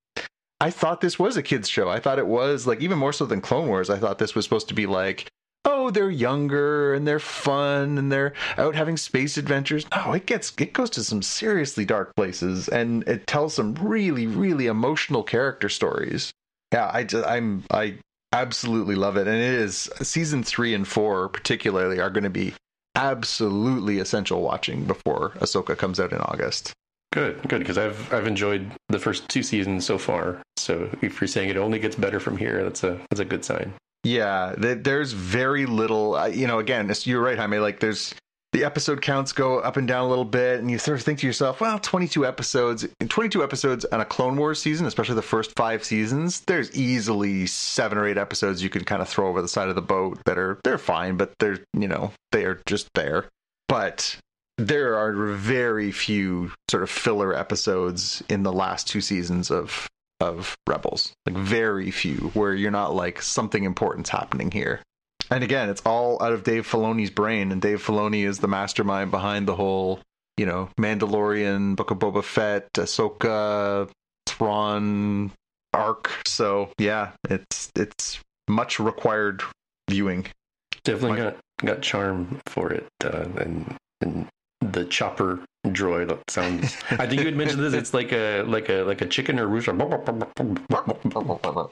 I 0.60 0.70
thought 0.70 1.00
this 1.00 1.18
was 1.18 1.36
a 1.36 1.42
kids 1.42 1.68
show. 1.68 1.88
I 1.88 1.98
thought 1.98 2.20
it 2.20 2.26
was 2.26 2.68
like 2.68 2.80
even 2.80 2.98
more 2.98 3.12
so 3.12 3.26
than 3.26 3.40
Clone 3.40 3.66
Wars. 3.66 3.90
I 3.90 3.98
thought 3.98 4.18
this 4.18 4.36
was 4.36 4.44
supposed 4.44 4.68
to 4.68 4.74
be 4.74 4.86
like, 4.86 5.26
oh, 5.64 5.90
they're 5.90 6.10
younger 6.10 6.94
and 6.94 7.06
they're 7.06 7.18
fun 7.18 7.98
and 7.98 8.12
they're 8.12 8.32
out 8.58 8.76
having 8.76 8.96
space 8.96 9.36
adventures. 9.36 9.86
No, 9.90 10.12
it 10.12 10.26
gets 10.26 10.52
it 10.58 10.72
goes 10.72 10.90
to 10.90 11.02
some 11.02 11.22
seriously 11.22 11.84
dark 11.84 12.14
places 12.14 12.68
and 12.68 13.02
it 13.08 13.26
tells 13.26 13.54
some 13.54 13.74
really 13.74 14.28
really 14.28 14.66
emotional 14.66 15.24
character 15.24 15.68
stories. 15.68 16.32
Yeah, 16.72 16.90
I 16.92 17.04
just, 17.04 17.26
I'm 17.26 17.64
I 17.70 17.98
absolutely 18.32 18.94
love 18.94 19.16
it 19.16 19.28
and 19.28 19.36
it 19.36 19.42
is 19.42 19.90
season 20.00 20.42
3 20.42 20.72
and 20.74 20.88
4 20.88 21.28
particularly 21.28 22.00
are 22.00 22.08
going 22.08 22.24
to 22.24 22.30
be 22.30 22.54
absolutely 22.96 23.98
essential 23.98 24.42
watching 24.42 24.84
before 24.84 25.30
Ahsoka 25.40 25.76
comes 25.76 26.00
out 26.00 26.12
in 26.12 26.18
August. 26.18 26.72
Good, 27.12 27.46
good, 27.46 27.58
because 27.58 27.76
I've 27.76 28.12
I've 28.12 28.26
enjoyed 28.26 28.72
the 28.88 28.98
first 28.98 29.28
two 29.28 29.42
seasons 29.42 29.84
so 29.84 29.98
far. 29.98 30.40
So 30.56 30.88
if 31.02 31.20
you're 31.20 31.28
saying 31.28 31.50
it 31.50 31.58
only 31.58 31.78
gets 31.78 31.94
better 31.94 32.18
from 32.18 32.38
here, 32.38 32.64
that's 32.64 32.82
a 32.84 32.98
that's 33.10 33.20
a 33.20 33.24
good 33.26 33.44
sign. 33.44 33.74
Yeah, 34.02 34.54
there's 34.56 35.12
very 35.12 35.66
little. 35.66 36.28
You 36.28 36.46
know, 36.46 36.58
again, 36.58 36.90
you're 37.04 37.20
right, 37.20 37.38
Jaime. 37.38 37.58
Like, 37.58 37.80
there's 37.80 38.14
the 38.52 38.64
episode 38.64 39.00
counts 39.00 39.32
go 39.32 39.58
up 39.60 39.76
and 39.76 39.88
down 39.88 40.04
a 40.04 40.08
little 40.08 40.26
bit, 40.26 40.60
and 40.60 40.70
you 40.70 40.78
sort 40.78 40.98
of 40.98 41.04
think 41.04 41.20
to 41.20 41.26
yourself, 41.26 41.60
well, 41.60 41.78
22 41.78 42.26
episodes, 42.26 42.86
in 43.00 43.08
22 43.08 43.42
episodes 43.42 43.84
on 43.86 44.00
a 44.00 44.04
Clone 44.04 44.36
Wars 44.36 44.60
season, 44.60 44.86
especially 44.86 45.14
the 45.14 45.22
first 45.22 45.52
five 45.56 45.82
seasons, 45.82 46.40
there's 46.40 46.70
easily 46.76 47.46
seven 47.46 47.96
or 47.96 48.06
eight 48.06 48.18
episodes 48.18 48.62
you 48.62 48.68
can 48.68 48.84
kind 48.84 49.00
of 49.00 49.08
throw 49.08 49.28
over 49.28 49.40
the 49.40 49.48
side 49.48 49.68
of 49.68 49.74
the 49.74 49.82
boat 49.82 50.20
that 50.26 50.38
are 50.38 50.58
they're 50.64 50.78
fine, 50.78 51.16
but 51.16 51.32
they're 51.38 51.60
you 51.72 51.88
know 51.88 52.12
they 52.30 52.44
are 52.44 52.60
just 52.66 52.88
there. 52.94 53.26
But 53.68 54.18
there 54.58 54.96
are 54.96 55.12
very 55.12 55.90
few 55.90 56.52
sort 56.70 56.82
of 56.82 56.90
filler 56.90 57.34
episodes 57.34 58.22
in 58.28 58.42
the 58.42 58.52
last 58.52 58.86
two 58.86 59.00
seasons 59.00 59.50
of 59.50 59.88
of 60.20 60.54
Rebels, 60.68 61.12
like 61.26 61.36
very 61.36 61.90
few, 61.90 62.30
where 62.34 62.54
you're 62.54 62.70
not 62.70 62.94
like 62.94 63.22
something 63.22 63.64
important's 63.64 64.10
happening 64.10 64.50
here. 64.50 64.80
And 65.30 65.42
again, 65.42 65.70
it's 65.70 65.82
all 65.86 66.22
out 66.22 66.32
of 66.32 66.44
Dave 66.44 66.68
Filoni's 66.68 67.10
brain, 67.10 67.52
and 67.52 67.62
Dave 67.62 67.84
Filoni 67.84 68.26
is 68.26 68.38
the 68.38 68.48
mastermind 68.48 69.10
behind 69.10 69.48
the 69.48 69.54
whole, 69.54 70.00
you 70.36 70.46
know, 70.46 70.68
Mandalorian, 70.78 71.76
Book 71.76 71.90
of 71.90 71.98
Boba 71.98 72.22
Fett, 72.22 72.70
Ahsoka, 72.74 73.88
Thrawn 74.26 75.32
arc. 75.72 76.10
So 76.26 76.70
yeah, 76.78 77.12
it's 77.28 77.70
it's 77.74 78.20
much 78.48 78.78
required 78.78 79.42
viewing. 79.88 80.26
Definitely 80.84 81.18
got 81.18 81.36
got 81.64 81.82
charm 81.82 82.40
for 82.46 82.72
it, 82.72 82.88
uh, 83.04 83.26
and 83.36 83.76
and 84.00 84.28
the 84.60 84.84
chopper 84.84 85.40
droid 85.68 86.08
that 86.08 86.28
sounds 86.28 86.76
i 86.90 87.06
think 87.06 87.20
you 87.20 87.26
had 87.26 87.36
mentioned 87.36 87.62
this. 87.62 87.72
It's 87.72 87.94
like 87.94 88.12
a 88.12 88.42
like 88.42 88.68
a 88.68 88.82
like 88.82 89.00
a 89.00 89.06
chicken 89.06 89.38
or 89.38 89.46
rooster. 89.46 89.72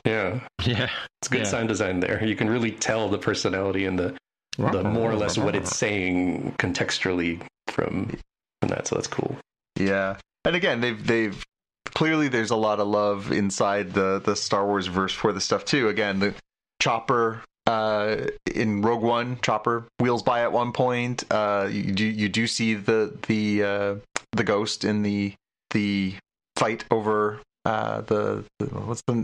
Yeah. 0.05 0.41
Yeah. 0.65 0.89
It's 1.21 1.29
good 1.29 1.41
yeah. 1.41 1.45
sound 1.45 1.69
design 1.69 2.01
there. 2.01 2.25
You 2.25 2.37
can 2.37 2.49
really 2.49 2.71
tell 2.71 3.09
the 3.09 3.19
personality 3.19 3.87
and 3.87 3.99
the 3.99 4.17
the 4.59 4.85
more 4.85 5.11
or 5.11 5.17
less 5.17 5.39
what 5.39 5.57
it's 5.57 5.77
saying 5.77 6.55
contextually 6.59 7.43
from 7.69 8.17
from 8.61 8.71
that. 8.71 8.87
So 8.87 8.95
that's 8.97 9.09
cool. 9.09 9.37
Yeah. 9.77 10.17
And 10.45 10.55
again 10.55 10.81
they've 10.81 11.07
they've 11.07 11.45
clearly 11.87 12.29
there's 12.29 12.51
a 12.51 12.57
lot 12.57 12.79
of 12.81 12.87
love 12.87 13.33
inside 13.33 13.93
the 13.93 14.21
the 14.21 14.37
star 14.37 14.67
wars 14.67 14.87
verse 14.87 15.13
for 15.13 15.33
the 15.33 15.41
stuff 15.41 15.65
too. 15.65 15.89
Again 15.89 16.21
the 16.21 16.35
chopper 16.81 17.43
uh, 17.67 18.17
in 18.55 18.83
Rogue 18.83 19.03
One, 19.03 19.39
Chopper 19.43 19.87
wheels 19.99 20.23
by 20.23 20.43
at 20.43 20.53
one 20.53 20.73
point. 20.73 21.25
Uh, 21.31 21.69
you 21.71 21.93
do 21.93 22.05
you 22.05 22.29
do 22.29 22.47
see 22.47 22.75
the 22.75 23.17
the 23.27 23.63
uh, 23.63 23.95
the 24.33 24.45
ghost 24.45 24.85
in 24.85 25.03
the 25.03 25.35
the 25.71 26.15
fight 26.57 26.85
over 26.91 27.41
uh, 27.65 28.01
the, 28.03 28.45
the 28.59 28.67
what's 28.67 29.03
the 29.07 29.15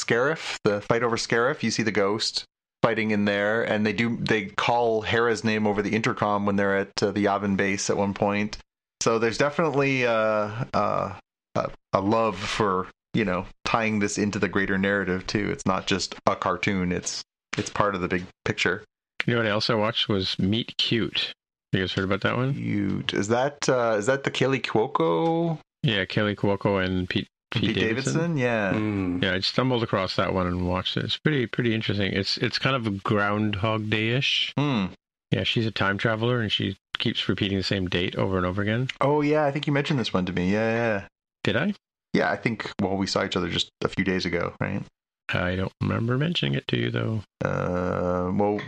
Scarif? 0.00 0.56
The 0.64 0.80
fight 0.82 1.02
over 1.02 1.16
Scarif. 1.16 1.62
You 1.62 1.70
see 1.70 1.82
the 1.82 1.92
ghost 1.92 2.44
fighting 2.82 3.10
in 3.10 3.24
there, 3.24 3.62
and 3.62 3.86
they 3.86 3.92
do 3.92 4.16
they 4.16 4.46
call 4.46 5.02
Hera's 5.02 5.44
name 5.44 5.66
over 5.66 5.82
the 5.82 5.94
intercom 5.94 6.46
when 6.46 6.56
they're 6.56 6.76
at 6.76 7.02
uh, 7.02 7.10
the 7.10 7.24
Yavin 7.24 7.56
base 7.56 7.90
at 7.90 7.96
one 7.96 8.14
point. 8.14 8.58
So 9.02 9.18
there's 9.18 9.38
definitely 9.38 10.06
uh, 10.06 10.64
uh, 10.74 11.14
a 11.54 12.00
love 12.00 12.36
for 12.36 12.88
you 13.14 13.24
know 13.24 13.46
tying 13.64 14.00
this 14.00 14.18
into 14.18 14.38
the 14.38 14.48
greater 14.48 14.78
narrative 14.78 15.26
too. 15.26 15.50
It's 15.50 15.66
not 15.66 15.86
just 15.86 16.14
a 16.26 16.36
cartoon. 16.36 16.92
It's 16.92 17.22
it's 17.58 17.70
part 17.70 17.94
of 17.94 18.00
the 18.00 18.08
big 18.08 18.24
picture. 18.44 18.84
You 19.26 19.34
know 19.34 19.40
what 19.40 19.48
else 19.48 19.68
I 19.68 19.74
watched 19.74 20.08
was 20.08 20.38
Meet 20.38 20.76
Cute. 20.78 21.34
You 21.72 21.80
guys 21.80 21.92
heard 21.92 22.04
about 22.04 22.22
that 22.22 22.36
one? 22.36 22.54
Cute. 22.54 23.12
Is 23.12 23.28
that 23.28 23.68
uh, 23.68 23.96
is 23.98 24.06
that 24.06 24.24
the 24.24 24.30
Kelly 24.30 24.60
Cuoco? 24.60 25.58
Yeah, 25.82 26.04
Kelly 26.06 26.34
Cuoco 26.34 26.82
and 26.82 27.08
Pete 27.08 27.28
Pete, 27.50 27.62
Pete 27.62 27.74
Davidson? 27.74 28.14
Davidson? 28.14 28.36
Yeah. 28.38 28.72
Mm. 28.72 29.22
Yeah, 29.22 29.34
I 29.34 29.40
stumbled 29.40 29.82
across 29.82 30.16
that 30.16 30.32
one 30.34 30.46
and 30.46 30.68
watched 30.68 30.96
it. 30.96 31.04
It's 31.04 31.18
pretty 31.18 31.46
pretty 31.46 31.74
interesting. 31.74 32.12
It's 32.12 32.38
it's 32.38 32.58
kind 32.58 32.74
of 32.74 33.02
Groundhog 33.02 33.90
Day 33.90 34.10
ish. 34.10 34.54
Mm. 34.58 34.90
Yeah, 35.30 35.44
she's 35.44 35.66
a 35.66 35.70
time 35.70 35.98
traveler 35.98 36.40
and 36.40 36.50
she 36.50 36.76
keeps 36.98 37.28
repeating 37.28 37.58
the 37.58 37.64
same 37.64 37.86
date 37.86 38.16
over 38.16 38.38
and 38.38 38.46
over 38.46 38.62
again. 38.62 38.88
Oh 39.00 39.20
yeah, 39.20 39.44
I 39.44 39.50
think 39.50 39.66
you 39.66 39.72
mentioned 39.72 39.98
this 39.98 40.12
one 40.12 40.26
to 40.26 40.32
me. 40.32 40.50
Yeah, 40.50 40.72
yeah. 40.72 41.06
Did 41.44 41.56
I? 41.56 41.74
Yeah, 42.14 42.30
I 42.30 42.36
think 42.36 42.70
well 42.80 42.96
we 42.96 43.06
saw 43.06 43.24
each 43.24 43.36
other 43.36 43.48
just 43.48 43.68
a 43.82 43.88
few 43.88 44.04
days 44.04 44.24
ago, 44.24 44.54
right? 44.60 44.82
I 45.30 45.56
don't 45.56 45.72
remember 45.80 46.16
mentioning 46.16 46.54
it 46.54 46.66
to 46.68 46.76
you 46.76 46.90
though. 46.90 47.22
Uh, 47.44 48.30
well, 48.32 48.60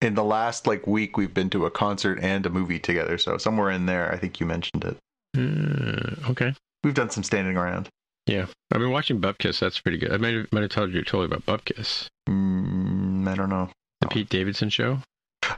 in 0.00 0.14
the 0.14 0.24
last 0.24 0.66
like 0.66 0.86
week, 0.86 1.16
we've 1.16 1.34
been 1.34 1.50
to 1.50 1.66
a 1.66 1.70
concert 1.70 2.18
and 2.20 2.44
a 2.46 2.50
movie 2.50 2.78
together. 2.78 3.18
So 3.18 3.38
somewhere 3.38 3.70
in 3.70 3.86
there, 3.86 4.12
I 4.12 4.16
think 4.16 4.40
you 4.40 4.46
mentioned 4.46 4.84
it. 4.84 4.96
Uh, 5.36 6.30
okay. 6.30 6.54
We've 6.84 6.94
done 6.94 7.10
some 7.10 7.24
standing 7.24 7.56
around. 7.56 7.88
Yeah, 8.26 8.46
I've 8.72 8.80
been 8.80 8.90
watching 8.90 9.20
Bupkis. 9.20 9.58
That's 9.58 9.80
pretty 9.80 9.98
good. 9.98 10.12
I 10.12 10.18
might 10.18 10.34
have, 10.34 10.52
might 10.52 10.62
have 10.62 10.70
told 10.70 10.92
you 10.92 11.02
totally 11.02 11.24
about 11.24 11.46
Bupkis. 11.46 12.08
Mm, 12.28 13.26
I 13.26 13.34
don't 13.34 13.48
know. 13.48 13.70
The 14.00 14.06
oh. 14.06 14.10
Pete 14.10 14.28
Davidson 14.28 14.68
show. 14.68 14.98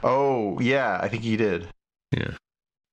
Oh 0.03 0.57
yeah, 0.59 0.99
I 1.01 1.09
think 1.09 1.23
he 1.23 1.35
did. 1.35 1.67
Yeah, 2.11 2.31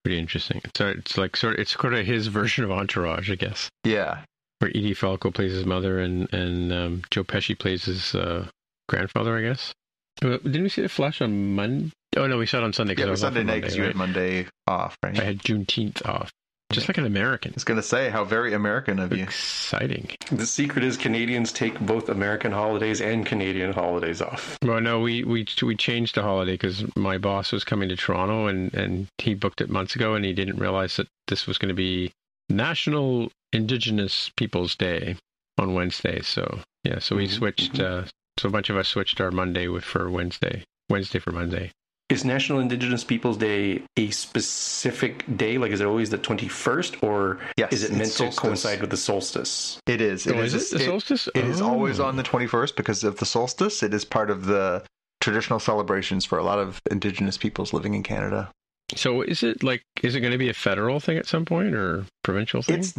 pretty 0.05 0.19
interesting. 0.19 0.61
It's 0.65 0.81
it's 0.81 1.16
like 1.16 1.36
sort 1.36 1.55
of 1.55 1.61
it's 1.61 1.73
sort 1.73 1.95
of 1.95 2.05
his 2.05 2.27
version 2.27 2.65
of 2.65 2.73
Entourage, 2.73 3.31
I 3.31 3.36
guess. 3.36 3.69
Yeah, 3.85 4.23
where 4.59 4.71
Edie 4.71 4.95
Falco 4.95 5.31
plays 5.31 5.53
his 5.53 5.67
mother 5.67 5.99
and 5.99 6.33
and 6.33 6.73
um, 6.73 7.03
Joe 7.11 7.25
Pesci 7.25 7.59
plays 7.59 7.85
his 7.85 8.15
uh, 8.15 8.47
grandfather, 8.89 9.37
I 9.37 9.43
guess. 9.43 9.73
Didn't 10.21 10.63
we 10.63 10.69
see 10.69 10.83
the 10.83 10.89
Flash 10.89 11.21
on 11.21 11.55
Monday? 11.55 11.93
Oh 12.17 12.27
no, 12.27 12.39
we 12.39 12.47
saw 12.47 12.59
it 12.59 12.65
on 12.65 12.73
Sunday. 12.73 12.95
Yeah, 12.97 13.07
it 13.07 13.11
was 13.11 13.21
Sunday 13.21 13.45
night 13.45 13.63
because 13.63 13.77
you 13.77 13.85
had 13.85 13.95
Monday 13.95 14.47
off, 14.67 14.97
right? 15.03 15.19
I 15.19 15.25
had 15.25 15.39
Juneteenth 15.39 16.07
off. 16.07 16.31
Just 16.71 16.87
like 16.87 16.99
an 16.99 17.07
American. 17.07 17.53
I 17.53 17.55
was 17.55 17.65
going 17.65 17.81
to 17.81 17.83
say, 17.83 18.11
how 18.11 18.25
very 18.25 18.53
American 18.53 18.99
of 18.99 19.17
you. 19.17 19.23
Exciting. 19.23 20.11
The 20.31 20.45
secret 20.45 20.85
is 20.85 20.99
Canadians 20.99 21.51
take 21.51 21.81
both 21.81 22.11
American 22.11 22.53
holidays 22.53 23.01
and 23.01 23.25
Canadian 23.25 23.73
holidays 23.73 24.21
off. 24.21 24.59
Well, 24.63 24.81
no, 24.81 25.01
we 25.01 25.25
we 25.25 25.47
we 25.63 25.77
changed 25.77 26.17
the 26.17 26.23
holiday 26.23 26.53
because 26.53 26.85
my 26.95 27.17
boss 27.17 27.53
was 27.53 27.65
coming 27.65 27.89
to 27.89 27.97
Toronto 27.97 28.49
and 28.49 28.75
and 28.75 29.07
he 29.17 29.33
booked 29.33 29.63
it 29.63 29.71
months 29.71 29.97
ago 29.97 30.15
and 30.15 30.27
he 30.27 30.35
didn't 30.35 30.59
realize 30.59 30.97
that 30.97 31.09
this 31.29 31.47
was 31.47 31.57
going 31.57 31.71
to 31.71 31.75
be 31.75 32.13
National 32.51 33.31
Indigenous 33.53 34.31
Peoples 34.37 34.75
Day 34.77 35.16
on 35.59 35.75
Wednesday. 35.75 36.20
So 36.23 36.61
yeah, 36.85 36.99
so 36.99 37.16
we 37.16 37.27
mm-hmm. 37.27 37.35
switched. 37.35 37.73
Mm-hmm. 37.75 38.05
Uh, 38.05 38.09
so 38.39 38.49
a 38.49 38.53
bunch 38.53 38.70
of 38.70 38.77
us 38.77 38.89
switched 38.89 39.20
our 39.20 39.31
Monday 39.31 39.69
with 39.69 39.85
for 39.85 40.11
Wednesday. 40.11 40.65
Wednesday 40.89 41.19
for 41.19 41.33
Monday. 41.33 41.73
Is 42.09 42.25
National 42.25 42.59
Indigenous 42.59 43.05
Peoples 43.05 43.37
Day 43.37 43.83
a 43.99 44.09
specific 44.11 45.25
day? 45.37 45.59
Like, 45.59 45.73
is 45.73 45.83
it 45.83 45.87
always 45.87 46.09
the 46.09 46.16
21st, 46.16 47.03
or 47.03 47.39
Yes, 47.59 47.70
is 47.70 47.83
it 47.85 47.93
meant 47.93 48.12
to 48.12 48.31
coincide 48.31 48.81
with 48.81 48.89
the 48.89 48.97
solstice? 48.97 49.79
It 49.87 50.01
is. 50.01 50.27
Oh, 50.27 50.39
is 50.39 50.55
it 50.55 50.79
the 50.79 50.85
solstice? 50.85 51.29
It 51.35 51.45
is 51.45 51.61
always 51.61 52.01
Oh. 52.01 52.07
on 52.07 52.16
the 52.16 52.23
21st 52.23 52.77
because 52.77 53.05
of 53.05 53.19
the 53.19 53.27
solstice. 53.27 53.83
It 53.83 53.93
is 53.93 54.07
part 54.07 54.31
of 54.31 54.47
the 54.47 54.85
traditional 55.20 55.59
celebrations 55.59 56.25
for 56.25 56.39
a 56.39 56.43
lot 56.43 56.59
of 56.59 56.81
Indigenous 56.91 57.37
peoples 57.37 57.75
living 57.75 57.93
in 57.93 58.03
Canada. 58.03 58.51
So 58.97 59.23
is 59.23 59.43
it 59.43 59.62
like 59.62 59.82
is 60.02 60.15
it 60.15 60.20
going 60.20 60.32
to 60.32 60.39
be 60.39 60.48
a 60.48 60.55
federal 60.55 60.98
thing 61.01 61.19
at 61.19 61.27
some 61.27 61.44
point 61.44 61.74
or 61.74 62.06
provincial 62.24 62.62
thing? 62.62 62.78
It's. 62.78 62.94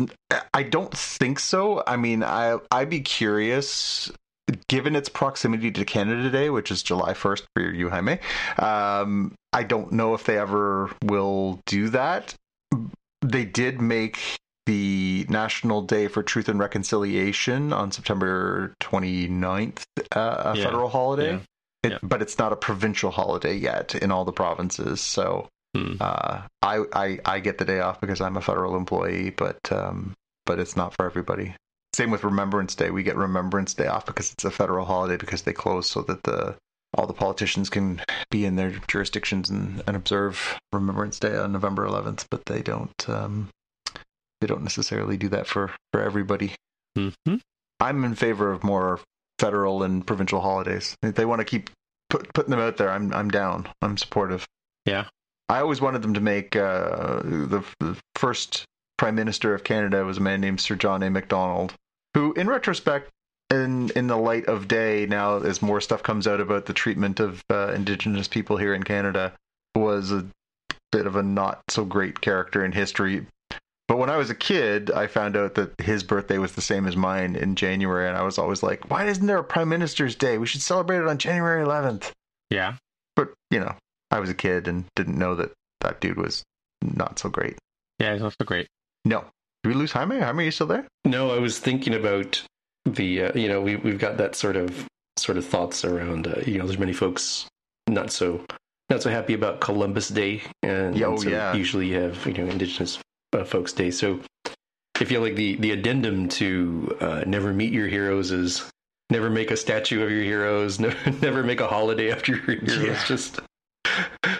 I 0.54 0.64
don't 0.64 0.96
think 0.96 1.40
so. 1.40 1.84
I 1.88 1.98
mean, 1.98 2.24
I 2.24 2.58
I'd 2.72 2.90
be 2.90 3.02
curious. 3.02 4.12
Given 4.68 4.96
its 4.96 5.10
proximity 5.10 5.70
to 5.70 5.86
Canada 5.86 6.32
Day, 6.32 6.50
which 6.50 6.72
is 6.72 6.82
July 6.82 7.14
1st 7.14 7.44
for 7.56 7.72
you, 7.72 7.88
Jaime, 7.92 8.18
um, 8.58 9.36
I 9.54 9.62
don't 9.62 9.92
know 9.92 10.16
if 10.16 10.24
they 10.24 10.40
ever 10.40 10.90
will 11.04 11.60
do 11.68 11.90
that. 11.90 12.34
They 13.22 13.46
did 13.46 13.80
make 13.80 14.18
the 14.66 15.28
National 15.30 15.84
Day 15.84 16.08
for 16.08 16.24
Truth 16.24 16.50
and 16.50 16.60
Reconciliation 16.60 17.72
on 17.74 17.92
September 17.92 18.74
29th 18.82 19.84
uh, 20.16 20.20
a 20.46 20.58
Yeah. 20.58 20.64
federal 20.64 20.90
holiday. 20.90 21.32
Yeah. 21.34 21.40
It, 21.84 21.92
Yeah. 21.92 21.98
But 22.02 22.24
it's 22.24 22.40
not 22.40 22.52
a 22.52 22.56
provincial 22.56 23.12
holiday 23.12 23.56
yet 23.56 23.94
in 23.94 24.12
all 24.12 24.26
the 24.26 24.32
provinces. 24.34 25.00
So 25.00 25.48
Hmm. 25.76 25.98
uh, 26.00 26.42
I, 26.64 26.84
I 26.94 27.20
I 27.26 27.40
get 27.40 27.60
the 27.60 27.66
day 27.66 27.80
off 27.80 28.02
because 28.02 28.22
I'm 28.22 28.38
a 28.38 28.42
federal 28.42 28.76
employee, 28.76 29.30
but 29.30 29.60
um, 29.72 30.14
but 30.46 30.60
it's 30.60 30.76
not 30.76 30.96
for 30.96 31.06
everybody. 31.06 31.54
Same 31.94 32.12
with 32.12 32.24
Remembrance 32.24 32.76
Day. 32.76 32.90
We 32.92 33.04
get 33.04 33.16
Remembrance 33.16 33.74
Day 33.74 33.88
off 33.88 34.06
because 34.06 34.32
it's 34.32 34.46
a 34.46 34.52
federal 34.52 34.86
holiday 34.86 35.18
because 35.18 35.44
they 35.44 35.54
close 35.54 35.90
so 35.90 36.02
that 36.04 36.24
the 36.24 36.56
all 36.98 37.06
the 37.06 37.14
politicians 37.14 37.70
can 37.70 38.02
be 38.32 38.46
in 38.46 38.56
their 38.56 38.72
jurisdictions 38.88 39.50
and, 39.50 39.84
and 39.86 39.96
observe 39.96 40.58
Remembrance 40.74 41.20
Day 41.20 41.36
on 41.38 41.52
November 41.52 41.86
11th, 41.88 42.26
but 42.32 42.46
they 42.46 42.62
don't 42.64 43.08
um, 43.08 43.50
they 44.42 44.48
don't 44.48 44.64
necessarily 44.64 45.18
do 45.18 45.30
that 45.30 45.46
for 45.46 45.72
for 45.94 46.02
everybody. 46.02 46.54
hmm 46.96 47.36
I'm 47.80 48.04
in 48.04 48.16
favor 48.16 48.52
of 48.52 48.64
more 48.64 49.00
federal 49.38 49.84
and 49.84 50.06
provincial 50.06 50.42
holidays. 50.42 50.98
If 51.02 51.16
they 51.16 51.26
want 51.26 51.40
to 51.40 51.46
keep 51.46 51.70
put, 52.10 52.34
putting 52.34 52.52
them 52.52 52.60
out 52.60 52.78
there, 52.78 52.90
I'm 52.90 53.14
I'm 53.14 53.30
down. 53.30 53.70
I'm 53.82 53.98
supportive. 53.98 54.46
Yeah. 54.86 55.06
I 55.50 55.62
always 55.62 55.82
wanted 55.82 56.04
them 56.04 56.14
to 56.14 56.22
make 56.22 56.56
uh, 56.56 57.22
the, 57.24 57.64
the 57.80 57.98
first 58.16 58.66
prime 58.98 59.16
minister 59.16 59.56
of 59.56 59.64
Canada 59.64 60.06
was 60.06 60.18
a 60.18 60.22
man 60.22 60.42
named 60.42 60.62
Sir 60.62 60.76
John 60.76 61.02
A. 61.02 61.10
Macdonald, 61.10 61.74
who, 62.14 62.34
in 62.34 62.48
retrospect, 62.48 63.10
in 63.50 63.90
in 63.92 64.06
the 64.06 64.18
light 64.18 64.46
of 64.46 64.68
day 64.68 65.08
now, 65.08 65.38
as 65.38 65.62
more 65.62 65.82
stuff 65.82 66.04
comes 66.04 66.28
out 66.28 66.40
about 66.40 66.68
the 66.68 66.74
treatment 66.74 67.20
of 67.20 67.44
uh, 67.50 67.72
Indigenous 67.74 68.28
people 68.28 68.58
here 68.58 68.76
in 68.76 68.84
Canada, 68.84 69.34
was 69.76 70.12
a 70.12 70.26
bit 70.92 71.08
of 71.08 71.16
a 71.16 71.24
not 71.24 71.62
so 71.70 71.84
great 71.84 72.22
character 72.22 72.64
in 72.64 72.72
history. 72.72 73.26
But 73.88 73.98
when 73.98 74.12
I 74.12 74.18
was 74.18 74.30
a 74.30 74.36
kid, 74.36 74.92
I 74.92 75.08
found 75.08 75.36
out 75.36 75.56
that 75.56 75.74
his 75.82 76.04
birthday 76.04 76.38
was 76.38 76.54
the 76.54 76.62
same 76.62 76.86
as 76.86 76.96
mine 76.96 77.36
in 77.36 77.56
January, 77.56 78.08
and 78.08 78.16
I 78.16 78.22
was 78.22 78.38
always 78.38 78.62
like, 78.62 78.92
"Why 78.92 79.06
isn't 79.06 79.26
there 79.26 79.40
a 79.40 79.44
Prime 79.44 79.70
Minister's 79.70 80.14
Day? 80.16 80.38
We 80.38 80.46
should 80.46 80.62
celebrate 80.62 81.00
it 81.00 81.08
on 81.08 81.18
January 81.18 81.66
11th." 81.66 82.12
Yeah. 82.52 82.76
But 83.16 83.34
you 83.50 83.60
know, 83.60 83.76
I 84.12 84.20
was 84.20 84.30
a 84.30 84.34
kid 84.34 84.68
and 84.68 84.86
didn't 84.96 85.18
know 85.18 85.36
that 85.36 85.52
that 85.82 86.02
dude 86.02 86.18
was 86.18 86.44
not 86.82 87.20
so 87.20 87.30
great. 87.30 87.58
Yeah, 88.00 88.14
it's 88.14 88.22
so 88.22 88.46
great. 88.46 88.68
No, 89.06 89.26
did 89.64 89.70
we 89.70 89.74
lose 89.76 89.92
Jaime? 89.92 90.20
Jaime, 90.20 90.44
are 90.44 90.46
you 90.46 90.52
still 90.52 90.68
there? 90.68 90.88
No, 91.06 91.32
I 91.32 91.40
was 91.40 91.60
thinking 91.60 91.94
about 91.94 92.42
the 92.86 93.24
uh, 93.24 93.32
you 93.38 93.48
know 93.48 93.62
we 93.62 93.76
we've 93.76 94.00
got 94.00 94.18
that 94.18 94.36
sort 94.36 94.56
of 94.56 94.88
sort 95.18 95.38
of 95.38 95.46
thoughts 95.46 95.84
around 95.84 96.28
uh, 96.28 96.40
you 96.46 96.58
know 96.58 96.66
there's 96.66 96.80
many 96.80 96.94
folks 96.94 97.46
not 97.88 98.10
so 98.12 98.44
not 98.90 99.04
so 99.04 99.10
happy 99.10 99.34
about 99.34 99.60
Columbus 99.60 100.10
Day 100.10 100.42
and, 100.64 100.98
Yeah, 100.98 101.08
oh, 101.08 101.12
and 101.12 101.22
so 101.22 101.30
yeah. 101.30 101.54
usually 101.54 101.88
you 101.88 102.00
have 102.00 102.26
you 102.26 102.34
know 102.34 102.46
Indigenous 102.50 103.00
uh, 103.34 103.44
folks 103.44 103.74
Day. 103.74 103.92
So 103.92 104.20
I 104.96 105.04
feel 105.06 105.22
like 105.22 105.36
the 105.36 105.56
the 105.58 105.72
addendum 105.72 106.30
to 106.30 106.98
uh, 107.02 107.24
never 107.28 107.54
meet 107.54 107.72
your 107.74 107.88
heroes 107.88 108.32
is 108.32 108.70
never 109.10 109.30
make 109.30 109.52
a 109.52 109.58
statue 109.58 110.04
of 110.04 110.10
your 110.12 110.24
heroes, 110.24 110.80
never, 110.80 111.12
never 111.22 111.44
make 111.44 111.60
a 111.62 111.68
holiday 111.68 112.12
after 112.12 112.36
your 112.36 112.42
heroes. 112.42 112.78
Yeah. 112.78 113.06
Just 113.06 113.40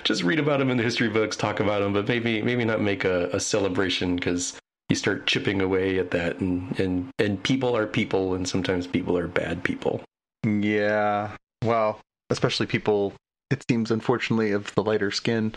just 0.10 0.24
read 0.24 0.40
about 0.40 0.58
them 0.58 0.72
in 0.72 0.78
the 0.78 0.82
history 0.82 1.08
books, 1.08 1.38
talk 1.38 1.60
about 1.60 1.82
them, 1.82 1.94
but 1.94 2.08
maybe 2.08 2.42
maybe 2.42 2.66
not 2.66 2.82
make 2.82 3.06
a, 3.06 3.28
a 3.28 3.40
celebration 3.40 4.16
because 4.16 4.60
you 4.90 4.96
start 4.96 5.28
chipping 5.28 5.62
away 5.62 6.00
at 6.00 6.10
that, 6.10 6.40
and 6.40 6.78
and 6.80 7.12
and 7.20 7.44
people 7.44 7.78
are 7.78 7.86
people, 7.86 8.34
and 8.34 8.50
sometimes 8.50 8.88
people 8.88 9.16
are 9.16 9.28
bad 9.28 9.64
people. 9.64 10.02
Yeah. 10.44 11.38
Well, 11.64 12.02
especially 12.32 12.66
people. 12.66 13.14
It 13.52 13.64
seems, 13.70 13.92
unfortunately, 13.92 14.52
of 14.52 14.74
the 14.74 14.84
lighter 14.84 15.12
skin. 15.12 15.54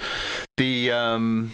The 0.58 0.92
um, 0.92 1.52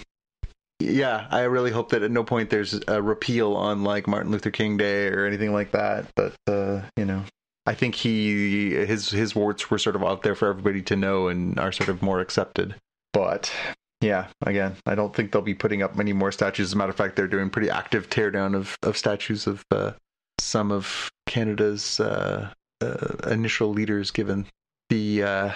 yeah, 0.81 1.29
I 1.31 1.43
really 1.43 1.71
hope 1.71 1.91
that 1.91 2.03
at 2.03 2.11
no 2.11 2.25
point 2.25 2.51
there's 2.51 2.81
a 2.89 3.01
repeal 3.01 3.55
on 3.55 3.85
like 3.85 4.09
Martin 4.09 4.33
Luther 4.33 4.51
King 4.51 4.77
Day 4.77 5.07
or 5.07 5.25
anything 5.25 5.53
like 5.53 5.71
that. 5.71 6.07
But 6.17 6.35
uh, 6.49 6.83
you 6.97 7.05
know, 7.05 7.23
I 7.65 7.75
think 7.75 7.95
he 7.95 8.71
his 8.75 9.09
his 9.09 9.37
warts 9.37 9.71
were 9.71 9.79
sort 9.79 9.95
of 9.95 10.03
out 10.03 10.25
there 10.25 10.35
for 10.35 10.49
everybody 10.49 10.83
to 10.83 10.97
know 10.97 11.29
and 11.29 11.61
are 11.61 11.71
sort 11.71 11.91
of 11.91 12.03
more 12.03 12.19
accepted. 12.19 12.75
But 13.13 13.53
yeah, 14.01 14.29
again, 14.43 14.77
I 14.87 14.95
don't 14.95 15.15
think 15.15 15.33
they'll 15.33 15.43
be 15.43 15.55
putting 15.55 15.83
up 15.83 15.97
many 15.97 16.13
more 16.13 16.33
statues. 16.33 16.69
As 16.69 16.73
a 16.73 16.77
matter 16.77 16.91
of 16.91 16.97
fact, 16.97 17.17
they're 17.17 17.27
doing 17.27 17.51
pretty 17.51 17.71
active 17.71 18.09
teardown 18.09 18.55
of 18.55 18.77
of 18.83 18.97
statues 18.97 19.47
of 19.47 19.65
uh, 19.71 19.93
some 20.41 20.71
of 20.71 21.11
Canada's 21.27 22.01
uh, 22.01 22.51
uh, 22.81 23.17
initial 23.31 23.71
leaders, 23.71 24.11
given 24.11 24.47
the 24.89 25.23
uh, 25.23 25.53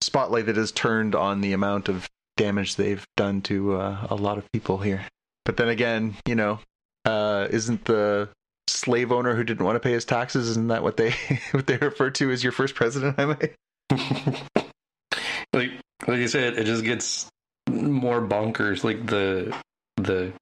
spotlight 0.00 0.46
that 0.46 0.56
is 0.56 0.72
turned 0.72 1.14
on 1.14 1.40
the 1.40 1.52
amount 1.52 1.88
of 1.88 2.08
damage 2.36 2.76
they've 2.76 3.04
done 3.16 3.42
to 3.42 3.74
uh, 3.74 4.06
a 4.08 4.14
lot 4.14 4.38
of 4.38 4.50
people 4.52 4.78
here. 4.78 5.04
But 5.44 5.56
then 5.56 5.68
again, 5.68 6.16
you 6.26 6.34
know, 6.34 6.60
uh, 7.04 7.48
isn't 7.50 7.84
the 7.84 8.28
slave 8.68 9.12
owner 9.12 9.34
who 9.34 9.44
didn't 9.44 9.64
want 9.64 9.76
to 9.76 9.80
pay 9.80 9.92
his 9.92 10.04
taxes? 10.04 10.48
Isn't 10.50 10.68
that 10.68 10.82
what 10.82 10.96
they 10.96 11.14
what 11.50 11.66
they 11.66 11.76
refer 11.76 12.10
to 12.10 12.30
as 12.30 12.42
your 12.44 12.52
first 12.52 12.74
president? 12.74 13.18
I 13.18 13.24
might. 13.26 13.54
like 15.52 15.72
like 16.06 16.20
I 16.20 16.26
said, 16.26 16.58
it 16.58 16.64
just 16.64 16.84
gets 16.84 17.28
more 17.68 18.20
bonkers. 18.20 18.84
Like 18.84 19.06
the 19.06 19.56
the 19.96 20.32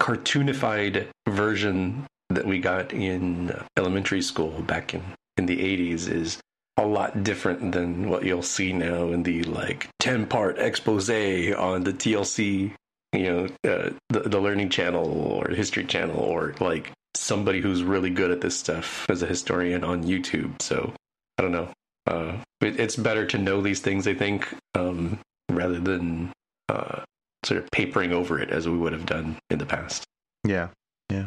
cartoonified 0.00 1.06
version 1.28 2.06
that 2.30 2.46
we 2.46 2.58
got 2.58 2.92
in 2.92 3.52
elementary 3.76 4.22
school 4.22 4.62
back 4.62 4.94
in 4.94 5.02
in 5.36 5.46
the 5.46 5.58
80s 5.58 6.08
is 6.08 6.38
a 6.78 6.86
lot 6.86 7.22
different 7.22 7.72
than 7.72 8.08
what 8.08 8.24
you'll 8.24 8.42
see 8.42 8.72
now 8.72 9.08
in 9.08 9.22
the 9.22 9.42
like 9.44 9.88
10 10.00 10.26
part 10.26 10.58
expose 10.58 11.08
on 11.08 11.84
the 11.84 11.92
TLC, 11.92 12.72
you 13.12 13.22
know, 13.22 13.44
uh, 13.70 13.90
the, 14.10 14.20
the 14.20 14.40
learning 14.40 14.68
channel 14.68 15.06
or 15.06 15.48
history 15.48 15.84
channel 15.84 16.18
or 16.18 16.54
like 16.60 16.92
somebody 17.14 17.60
who's 17.60 17.82
really 17.82 18.10
good 18.10 18.30
at 18.30 18.40
this 18.40 18.56
stuff 18.56 19.06
as 19.08 19.22
a 19.22 19.26
historian 19.26 19.84
on 19.84 20.04
YouTube. 20.04 20.60
So 20.60 20.92
I 21.38 21.42
don't 21.42 21.52
know. 21.52 21.70
Uh, 22.06 22.36
it, 22.60 22.78
it's 22.78 22.96
better 22.96 23.26
to 23.26 23.38
know 23.38 23.60
these 23.60 23.80
things, 23.80 24.06
I 24.06 24.14
think, 24.14 24.46
um, 24.74 25.18
rather 25.50 25.78
than 25.80 26.32
uh, 26.68 27.02
sort 27.44 27.62
of 27.62 27.70
papering 27.70 28.12
over 28.12 28.38
it 28.38 28.50
as 28.50 28.68
we 28.68 28.76
would 28.76 28.92
have 28.92 29.06
done 29.06 29.38
in 29.50 29.58
the 29.58 29.66
past. 29.66 30.04
Yeah, 30.44 30.68
yeah. 31.10 31.26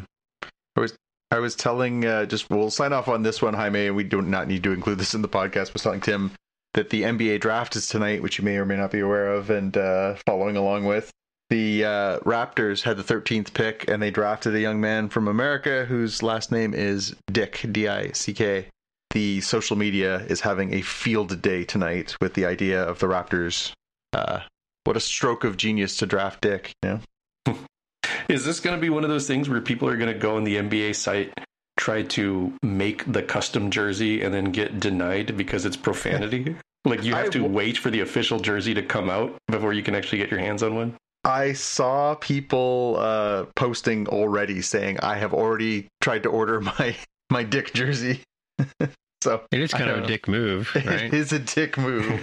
I 0.76 0.80
was 0.80 0.96
I 1.30 1.38
was 1.38 1.54
telling 1.54 2.04
uh, 2.04 2.26
just 2.26 2.50
we'll 2.50 2.70
sign 2.70 2.92
off 2.92 3.08
on 3.08 3.22
this 3.22 3.42
one, 3.42 3.54
Jaime, 3.54 3.86
and 3.86 3.96
we 3.96 4.04
do 4.04 4.22
not 4.22 4.48
need 4.48 4.62
to 4.64 4.72
include 4.72 4.98
this 4.98 5.14
in 5.14 5.22
the 5.22 5.28
podcast. 5.28 5.70
I 5.70 5.72
was 5.72 5.82
telling 5.82 6.00
Tim 6.00 6.32
that 6.74 6.90
the 6.90 7.02
NBA 7.02 7.40
draft 7.40 7.76
is 7.76 7.88
tonight, 7.88 8.22
which 8.22 8.38
you 8.38 8.44
may 8.44 8.56
or 8.56 8.64
may 8.64 8.76
not 8.76 8.90
be 8.90 9.00
aware 9.00 9.32
of, 9.32 9.50
and 9.50 9.76
uh, 9.76 10.14
following 10.26 10.56
along 10.56 10.84
with. 10.86 11.10
The 11.50 11.84
uh, 11.84 12.18
Raptors 12.20 12.82
had 12.82 12.96
the 12.96 13.02
13th 13.02 13.52
pick, 13.52 13.88
and 13.88 14.00
they 14.00 14.12
drafted 14.12 14.54
a 14.54 14.60
young 14.60 14.80
man 14.80 15.08
from 15.08 15.26
America 15.26 15.84
whose 15.84 16.22
last 16.22 16.52
name 16.52 16.74
is 16.74 17.16
Dick, 17.30 17.66
D 17.72 17.88
I 17.88 18.12
C 18.12 18.32
K. 18.32 18.66
The 19.10 19.40
social 19.40 19.76
media 19.76 20.20
is 20.28 20.40
having 20.40 20.72
a 20.74 20.82
field 20.82 21.42
day 21.42 21.64
tonight 21.64 22.16
with 22.20 22.34
the 22.34 22.46
idea 22.46 22.82
of 22.82 23.00
the 23.00 23.06
Raptors. 23.06 23.72
Uh, 24.12 24.40
what 24.84 24.96
a 24.96 25.00
stroke 25.00 25.42
of 25.44 25.56
genius 25.56 25.96
to 25.96 26.06
draft 26.06 26.40
Dick, 26.40 26.72
you 26.82 27.00
know? 27.46 27.54
Is 28.28 28.44
this 28.44 28.60
going 28.60 28.76
to 28.76 28.80
be 28.80 28.90
one 28.90 29.02
of 29.02 29.10
those 29.10 29.26
things 29.26 29.48
where 29.48 29.60
people 29.60 29.88
are 29.88 29.96
going 29.96 30.12
to 30.12 30.18
go 30.18 30.36
on 30.36 30.44
the 30.44 30.56
NBA 30.56 30.94
site, 30.94 31.32
try 31.76 32.02
to 32.02 32.52
make 32.62 33.10
the 33.12 33.22
custom 33.22 33.70
jersey, 33.70 34.22
and 34.22 34.32
then 34.32 34.52
get 34.52 34.78
denied 34.78 35.36
because 35.36 35.64
it's 35.64 35.76
profanity? 35.76 36.56
Like 36.86 37.02
you 37.04 37.14
have 37.14 37.26
I 37.26 37.28
to 37.30 37.44
wait 37.44 37.76
for 37.76 37.90
the 37.90 38.00
official 38.00 38.40
jersey 38.40 38.72
to 38.72 38.82
come 38.82 39.10
out 39.10 39.36
before 39.48 39.74
you 39.74 39.82
can 39.82 39.94
actually 39.94 40.16
get 40.16 40.30
your 40.30 40.40
hands 40.40 40.62
on 40.62 40.74
one? 40.74 40.96
I 41.24 41.52
saw 41.52 42.14
people 42.14 42.96
uh, 42.98 43.44
posting 43.54 44.08
already 44.08 44.62
saying 44.62 44.98
I 45.00 45.16
have 45.16 45.34
already 45.34 45.88
tried 46.00 46.22
to 46.22 46.30
order 46.30 46.58
my 46.78 46.96
my 47.28 47.42
dick 47.42 47.74
jersey. 47.74 48.22
so 49.22 49.42
It 49.50 49.60
is 49.60 49.72
kind 49.72 49.90
of 49.90 50.04
a 50.04 50.06
dick 50.06 50.28
move, 50.28 50.70
right? 50.74 50.86
It 51.04 51.14
is 51.14 51.32
a 51.32 51.38
dick 51.38 51.76
move, 51.78 52.20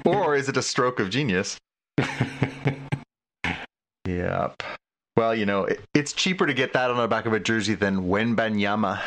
or 0.04 0.34
is 0.36 0.48
it 0.48 0.56
a 0.56 0.62
stroke 0.62 1.00
of 1.00 1.10
genius? 1.10 1.58
Yep. 4.06 4.62
Well, 5.16 5.34
you 5.34 5.46
know, 5.46 5.64
it, 5.64 5.80
it's 5.94 6.12
cheaper 6.12 6.46
to 6.46 6.54
get 6.54 6.72
that 6.72 6.90
on 6.90 6.96
the 6.96 7.06
back 7.06 7.26
of 7.26 7.32
a 7.32 7.40
jersey 7.40 7.74
than 7.74 8.02
Wembanyama. 8.08 9.00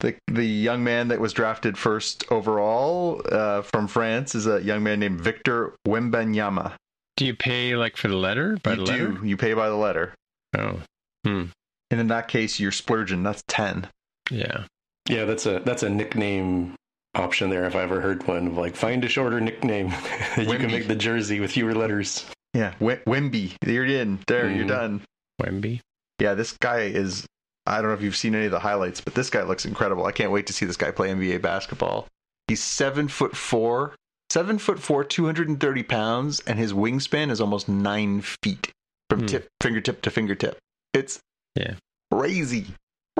the 0.00 0.14
the 0.28 0.44
young 0.44 0.84
man 0.84 1.08
that 1.08 1.20
was 1.20 1.32
drafted 1.32 1.76
first 1.76 2.24
overall 2.30 3.20
uh, 3.30 3.62
from 3.62 3.88
France 3.88 4.34
is 4.34 4.46
a 4.46 4.62
young 4.62 4.82
man 4.82 5.00
named 5.00 5.20
Victor 5.20 5.74
Wembanyama. 5.86 6.72
Do 7.16 7.26
you 7.26 7.34
pay 7.34 7.74
like 7.76 7.96
for 7.96 8.08
the 8.08 8.16
letter 8.16 8.56
by 8.62 8.72
you 8.72 8.76
the 8.76 8.84
do. 8.84 8.92
letter? 8.92 9.26
You 9.26 9.36
pay 9.36 9.54
by 9.54 9.68
the 9.68 9.76
letter. 9.76 10.14
Oh, 10.56 10.80
hmm. 11.24 11.44
And 11.90 12.00
in 12.00 12.06
that 12.06 12.28
case, 12.28 12.60
you're 12.60 12.72
splurging. 12.72 13.22
That's 13.24 13.42
10. 13.48 13.88
Yeah. 14.30 14.64
Yeah, 15.10 15.24
that's 15.24 15.46
a 15.46 15.60
that's 15.60 15.82
a 15.82 15.90
nickname 15.90 16.74
option 17.14 17.50
there. 17.50 17.64
If 17.66 17.74
I 17.74 17.82
ever 17.82 18.00
heard 18.00 18.26
one, 18.26 18.54
like 18.54 18.76
find 18.76 19.04
a 19.04 19.08
shorter 19.08 19.40
nickname 19.40 19.88
that 19.90 20.34
you 20.38 20.44
Wemby. 20.46 20.60
can 20.60 20.70
make 20.70 20.86
the 20.88 20.94
jersey 20.96 21.40
with 21.40 21.52
fewer 21.52 21.74
letters. 21.74 22.24
Yeah. 22.54 22.72
W- 22.80 22.98
Wemby. 23.06 23.52
You're 23.66 23.84
in. 23.86 24.20
There, 24.26 24.50
you're 24.50 24.64
Mhm. 24.64 24.68
done. 24.68 25.02
Wemby. 25.42 25.80
Yeah, 26.20 26.34
this 26.34 26.52
guy 26.52 26.80
is. 26.82 27.26
I 27.66 27.76
don't 27.76 27.88
know 27.88 27.94
if 27.94 28.02
you've 28.02 28.16
seen 28.16 28.34
any 28.34 28.46
of 28.46 28.50
the 28.52 28.58
highlights, 28.60 29.00
but 29.00 29.14
this 29.14 29.30
guy 29.30 29.42
looks 29.42 29.64
incredible. 29.64 30.06
I 30.06 30.12
can't 30.12 30.32
wait 30.32 30.46
to 30.46 30.52
see 30.52 30.66
this 30.66 30.76
guy 30.76 30.90
play 30.90 31.10
NBA 31.10 31.38
basketball. 31.42 32.06
He's 32.48 32.62
seven 32.62 33.06
foot 33.08 33.36
four, 33.36 33.94
seven 34.30 34.58
foot 34.58 34.80
four, 34.80 35.04
230 35.04 35.82
pounds, 35.84 36.40
and 36.46 36.58
his 36.58 36.72
wingspan 36.72 37.30
is 37.30 37.40
almost 37.40 37.68
nine 37.68 38.22
feet 38.42 38.72
from 39.08 39.20
Hmm. 39.20 39.26
tip, 39.26 39.48
fingertip 39.60 40.02
to 40.02 40.10
fingertip. 40.10 40.58
It's 40.94 41.20
Yeah. 41.54 41.74
crazy. 42.12 42.66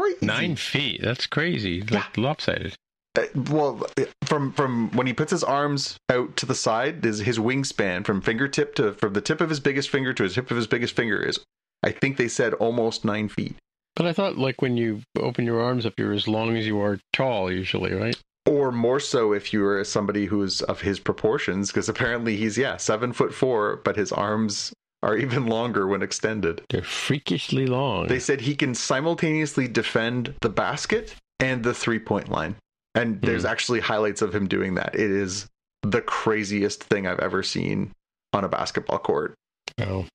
Crazy. 0.01 0.27
Nine 0.27 0.57
feet. 0.57 1.01
That's 1.03 1.27
crazy. 1.27 1.83
Like 1.83 2.17
lopsided. 2.17 2.75
Uh, 3.19 3.25
well, 3.51 3.85
from 4.25 4.53
from 4.53 4.91
when 4.93 5.07
he 5.07 5.13
puts 5.13 5.33
his 5.33 5.45
arms 5.45 5.97
out 6.09 6.37
to 6.37 6.47
the 6.47 6.55
side, 6.55 7.05
his 7.05 7.19
his 7.19 7.39
wingspan 7.39 8.05
from 8.07 8.21
fingertip 8.21 8.75
to 8.77 8.93
from 8.95 9.13
the 9.13 9.21
tip 9.21 9.41
of 9.41 9.49
his 9.49 9.61
biggest 9.61 9.91
finger 9.91 10.13
to 10.13 10.23
his 10.23 10.35
tip 10.35 10.51
of 10.51 10.57
his 10.57 10.67
biggest 10.67 10.95
finger 10.95 11.21
is, 11.21 11.41
I 11.83 11.91
think 11.91 12.17
they 12.17 12.29
said 12.29 12.55
almost 12.55 13.05
nine 13.05 13.29
feet, 13.29 13.57
But 13.97 14.07
I 14.07 14.13
thought 14.13 14.39
like 14.39 14.63
when 14.63 14.77
you 14.77 15.03
open 15.19 15.45
your 15.45 15.61
arms 15.61 15.85
up, 15.85 15.95
you're 15.99 16.13
as 16.13 16.29
long 16.29 16.57
as 16.57 16.67
you 16.67 16.81
are 16.81 16.99
tall 17.13 17.51
usually, 17.53 17.93
right? 17.93 18.17
or 18.47 18.73
more 18.73 18.99
so 18.99 19.33
if 19.33 19.53
you 19.53 19.65
are 19.67 19.85
somebody 19.85 20.25
who's 20.27 20.63
of 20.63 20.81
his 20.81 20.99
proportions, 20.99 21.69
because 21.69 21.89
apparently 21.89 22.37
he's 22.37 22.57
yeah 22.57 22.77
seven 22.77 23.13
foot 23.13 23.35
four, 23.35 23.81
but 23.85 23.97
his 23.97 24.13
arms 24.13 24.73
are 25.03 25.17
even 25.17 25.47
longer 25.47 25.87
when 25.87 26.03
extended. 26.03 26.63
They're 26.69 26.83
freakishly 26.83 27.67
long. 27.67 28.09
They 28.09 28.19
said 28.19 28.41
he 28.41 28.55
can 28.55 28.75
simultaneously 28.75 29.69
defend 29.69 30.35
the 30.41 30.49
basket 30.49 31.15
and 31.39 31.63
the 31.65 31.75
three 31.75 31.99
point 31.99 32.29
line. 32.29 32.57
And 32.95 33.17
hmm. 33.17 33.27
there's 33.27 33.45
actually 33.45 33.81
highlights 33.81 34.23
of 34.23 34.35
him 34.35 34.47
doing 34.47 34.75
that. 34.75 34.95
It 34.95 35.11
is 35.11 35.47
the 35.83 36.03
craziest 36.03 36.85
thing 36.85 37.07
I've 37.07 37.21
ever 37.21 37.43
seen 37.43 37.93
on 38.33 38.45
a 38.45 38.49
basketball 38.49 38.99
court. 38.99 39.35
oh. 39.81 40.07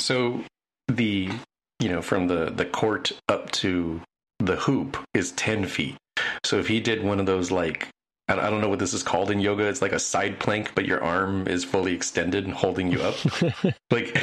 So 0.00 0.42
the 0.88 1.30
you 1.80 1.88
know 1.88 2.02
from 2.02 2.28
the 2.28 2.50
the 2.50 2.64
court 2.64 3.12
up 3.28 3.50
to 3.52 4.00
the 4.38 4.56
hoop 4.56 4.96
is 5.14 5.32
ten 5.32 5.66
feet. 5.66 5.96
So 6.44 6.58
if 6.58 6.68
he 6.68 6.80
did 6.80 7.04
one 7.04 7.20
of 7.20 7.26
those 7.26 7.50
like 7.50 7.88
I 8.28 8.34
I 8.34 8.50
don't 8.50 8.60
know 8.60 8.68
what 8.68 8.78
this 8.78 8.92
is 8.94 9.02
called 9.02 9.30
in 9.30 9.40
yoga. 9.40 9.64
It's 9.66 9.82
like 9.82 9.92
a 9.92 9.98
side 9.98 10.38
plank, 10.38 10.72
but 10.74 10.84
your 10.86 11.02
arm 11.02 11.46
is 11.46 11.64
fully 11.64 11.94
extended 11.94 12.44
and 12.44 12.52
holding 12.54 12.90
you 12.90 13.02
up. 13.02 13.16
like 13.90 14.16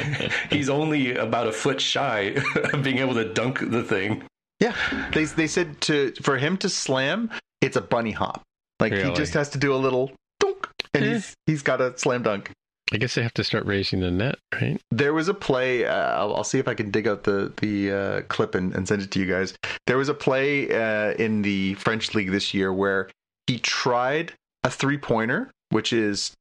he's 0.50 0.68
only 0.68 1.16
about 1.16 1.46
a 1.46 1.52
foot 1.52 1.80
shy 1.80 2.36
of 2.72 2.82
being 2.82 2.98
able 2.98 3.14
to 3.14 3.32
dunk 3.32 3.58
the 3.70 3.82
thing. 3.82 4.22
Yeah. 4.60 4.74
They 5.12 5.24
they 5.24 5.46
said 5.46 5.80
to 5.82 6.12
for 6.22 6.38
him 6.38 6.56
to 6.58 6.68
slam, 6.68 7.30
it's 7.60 7.76
a 7.76 7.80
bunny 7.82 8.12
hop. 8.12 8.42
Like 8.80 8.92
he 8.92 9.12
just 9.12 9.34
has 9.34 9.50
to 9.50 9.58
do 9.58 9.74
a 9.74 9.76
little 9.78 10.12
dunk 10.40 10.68
and 10.92 11.04
Eh. 11.04 11.12
he's 11.14 11.34
he's 11.46 11.62
got 11.62 11.80
a 11.80 11.96
slam 11.98 12.22
dunk. 12.22 12.50
I 12.92 12.98
guess 12.98 13.14
they 13.14 13.22
have 13.22 13.34
to 13.34 13.44
start 13.44 13.64
raising 13.64 14.00
the 14.00 14.10
net, 14.10 14.36
right? 14.52 14.78
There 14.90 15.14
was 15.14 15.28
a 15.28 15.34
play. 15.34 15.86
Uh, 15.86 15.94
I'll, 16.20 16.36
I'll 16.36 16.44
see 16.44 16.58
if 16.58 16.68
I 16.68 16.74
can 16.74 16.90
dig 16.90 17.08
out 17.08 17.24
the 17.24 17.50
the 17.56 17.90
uh, 17.90 18.20
clip 18.28 18.54
and, 18.54 18.74
and 18.74 18.86
send 18.86 19.00
it 19.02 19.10
to 19.12 19.18
you 19.18 19.26
guys. 19.26 19.54
There 19.86 19.96
was 19.96 20.08
a 20.10 20.14
play 20.14 20.70
uh, 20.70 21.12
in 21.14 21.40
the 21.42 21.74
French 21.74 22.14
league 22.14 22.30
this 22.30 22.52
year 22.52 22.72
where 22.72 23.08
he 23.46 23.58
tried 23.58 24.32
a 24.62 24.70
three 24.70 24.98
pointer, 24.98 25.50
which 25.70 25.92
is, 25.92 26.32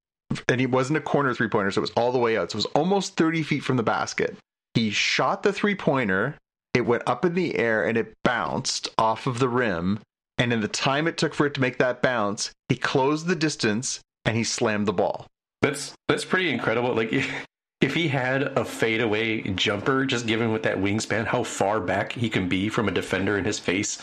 and 0.48 0.60
he 0.60 0.68
wasn't 0.68 0.98
a 0.98 1.02
corner 1.02 1.34
three 1.34 1.50
pointer, 1.50 1.72
so 1.72 1.80
it 1.80 1.82
was 1.82 1.92
all 1.92 2.12
the 2.12 2.20
way 2.20 2.38
out. 2.38 2.52
So 2.52 2.56
it 2.56 2.64
was 2.64 2.66
almost 2.68 3.16
thirty 3.16 3.44
feet 3.44 3.64
from 3.64 3.78
the 3.78 3.84
basket. 3.84 4.38
He 4.74 4.90
shot 4.90 5.44
the 5.44 5.54
three 5.54 5.76
pointer. 5.76 6.36
It 6.74 6.88
went 6.88 7.04
up 7.06 7.24
in 7.24 7.36
the 7.36 7.56
air 7.58 7.86
and 7.86 7.98
it 7.98 8.16
bounced 8.24 8.90
off 8.98 9.28
of 9.28 9.40
the 9.40 9.50
rim. 9.50 10.00
And 10.40 10.52
in 10.52 10.62
the 10.62 10.68
time 10.68 11.08
it 11.08 11.18
took 11.18 11.36
for 11.36 11.46
it 11.46 11.54
to 11.54 11.62
make 11.62 11.78
that 11.78 12.02
bounce, 12.02 12.52
he 12.68 12.76
closed 12.76 13.28
the 13.28 13.36
distance 13.36 14.00
and 14.26 14.36
he 14.36 14.44
slammed 14.44 14.88
the 14.88 14.94
ball. 14.94 15.28
That's 15.62 15.94
that's 16.08 16.26
pretty 16.26 16.50
incredible. 16.50 16.96
Like 16.96 17.14
if 17.82 17.94
he 17.94 18.08
had 18.08 18.44
a 18.58 18.66
fadeaway 18.66 19.42
jumper, 19.42 20.06
just 20.06 20.26
given 20.26 20.52
with 20.52 20.64
that 20.64 20.78
wingspan, 20.78 21.26
how 21.26 21.44
far 21.44 21.80
back 21.80 22.14
he 22.14 22.30
can 22.30 22.50
be 22.50 22.70
from 22.70 22.88
a 22.88 22.92
defender 22.92 23.38
in 23.38 23.46
his 23.46 23.60
face. 23.60 24.00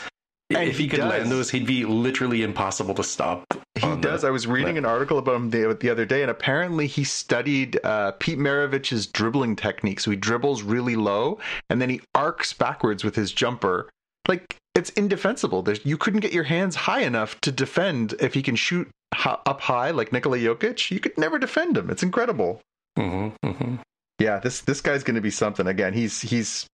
And 0.55 0.69
if 0.69 0.77
he, 0.77 0.83
he 0.83 0.89
could 0.89 0.97
does. 0.97 1.09
land 1.09 1.31
those, 1.31 1.49
he'd 1.49 1.65
be 1.65 1.85
literally 1.85 2.43
impossible 2.43 2.93
to 2.95 3.03
stop. 3.03 3.45
He 3.75 3.87
the- 3.87 3.95
does. 3.95 4.23
I 4.23 4.29
was 4.29 4.47
reading 4.47 4.77
an 4.77 4.85
article 4.85 5.17
about 5.17 5.35
him 5.35 5.49
the, 5.49 5.77
the 5.79 5.89
other 5.89 6.05
day, 6.05 6.21
and 6.21 6.31
apparently 6.31 6.87
he 6.87 7.03
studied 7.03 7.79
uh, 7.83 8.11
Pete 8.19 8.37
Maravich's 8.39 9.07
dribbling 9.07 9.55
technique. 9.55 9.99
So 9.99 10.11
he 10.11 10.17
dribbles 10.17 10.61
really 10.63 10.95
low, 10.95 11.39
and 11.69 11.81
then 11.81 11.89
he 11.89 12.01
arcs 12.15 12.53
backwards 12.53 13.03
with 13.03 13.15
his 13.15 13.31
jumper. 13.31 13.89
Like 14.27 14.55
it's 14.75 14.89
indefensible. 14.91 15.61
There's, 15.63 15.85
you 15.85 15.97
couldn't 15.97 16.19
get 16.21 16.31
your 16.33 16.43
hands 16.45 16.75
high 16.75 17.01
enough 17.01 17.39
to 17.41 17.51
defend 17.51 18.13
if 18.19 18.33
he 18.33 18.41
can 18.41 18.55
shoot 18.55 18.87
hi- 19.13 19.37
up 19.45 19.61
high 19.61 19.91
like 19.91 20.11
Nikola 20.13 20.37
Jokic. 20.37 20.91
You 20.91 20.99
could 20.99 21.17
never 21.17 21.37
defend 21.39 21.77
him. 21.77 21.89
It's 21.89 22.03
incredible. 22.03 22.61
Mhm, 22.97 23.33
mhm. 23.43 23.79
Yeah, 24.19 24.39
this 24.39 24.61
this 24.61 24.81
guy's 24.81 25.03
going 25.03 25.15
to 25.15 25.21
be 25.21 25.31
something. 25.31 25.65
Again, 25.65 25.93
he's 25.93 26.21
he's 26.21 26.67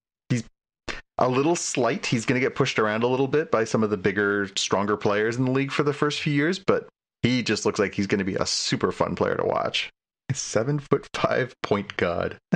a 1.18 1.28
little 1.28 1.56
slight. 1.56 2.06
He's 2.06 2.26
going 2.26 2.40
to 2.40 2.46
get 2.46 2.56
pushed 2.56 2.80
around 2.80 3.04
a 3.04 3.08
little 3.08 3.28
bit 3.28 3.52
by 3.52 3.64
some 3.64 3.84
of 3.84 3.90
the 3.90 3.98
bigger, 3.98 4.50
stronger 4.56 4.98
players 4.98 5.38
in 5.38 5.46
the 5.46 5.52
league 5.52 5.72
for 5.72 5.84
the 5.84 5.94
first 5.94 6.22
few 6.22 6.34
years, 6.34 6.60
but 6.60 6.88
he 7.22 7.44
just 7.44 7.66
looks 7.66 7.80
like 7.80 7.94
he's 7.94 8.08
going 8.08 8.20
to 8.20 8.26
be 8.26 8.36
a 8.36 8.46
super 8.46 8.92
fun 8.92 9.16
player 9.16 9.36
to 9.36 9.46
watch. 9.46 9.90
Seven 10.34 10.80
foot 10.80 11.08
five 11.14 11.54
point 11.64 11.96
god. 11.98 12.38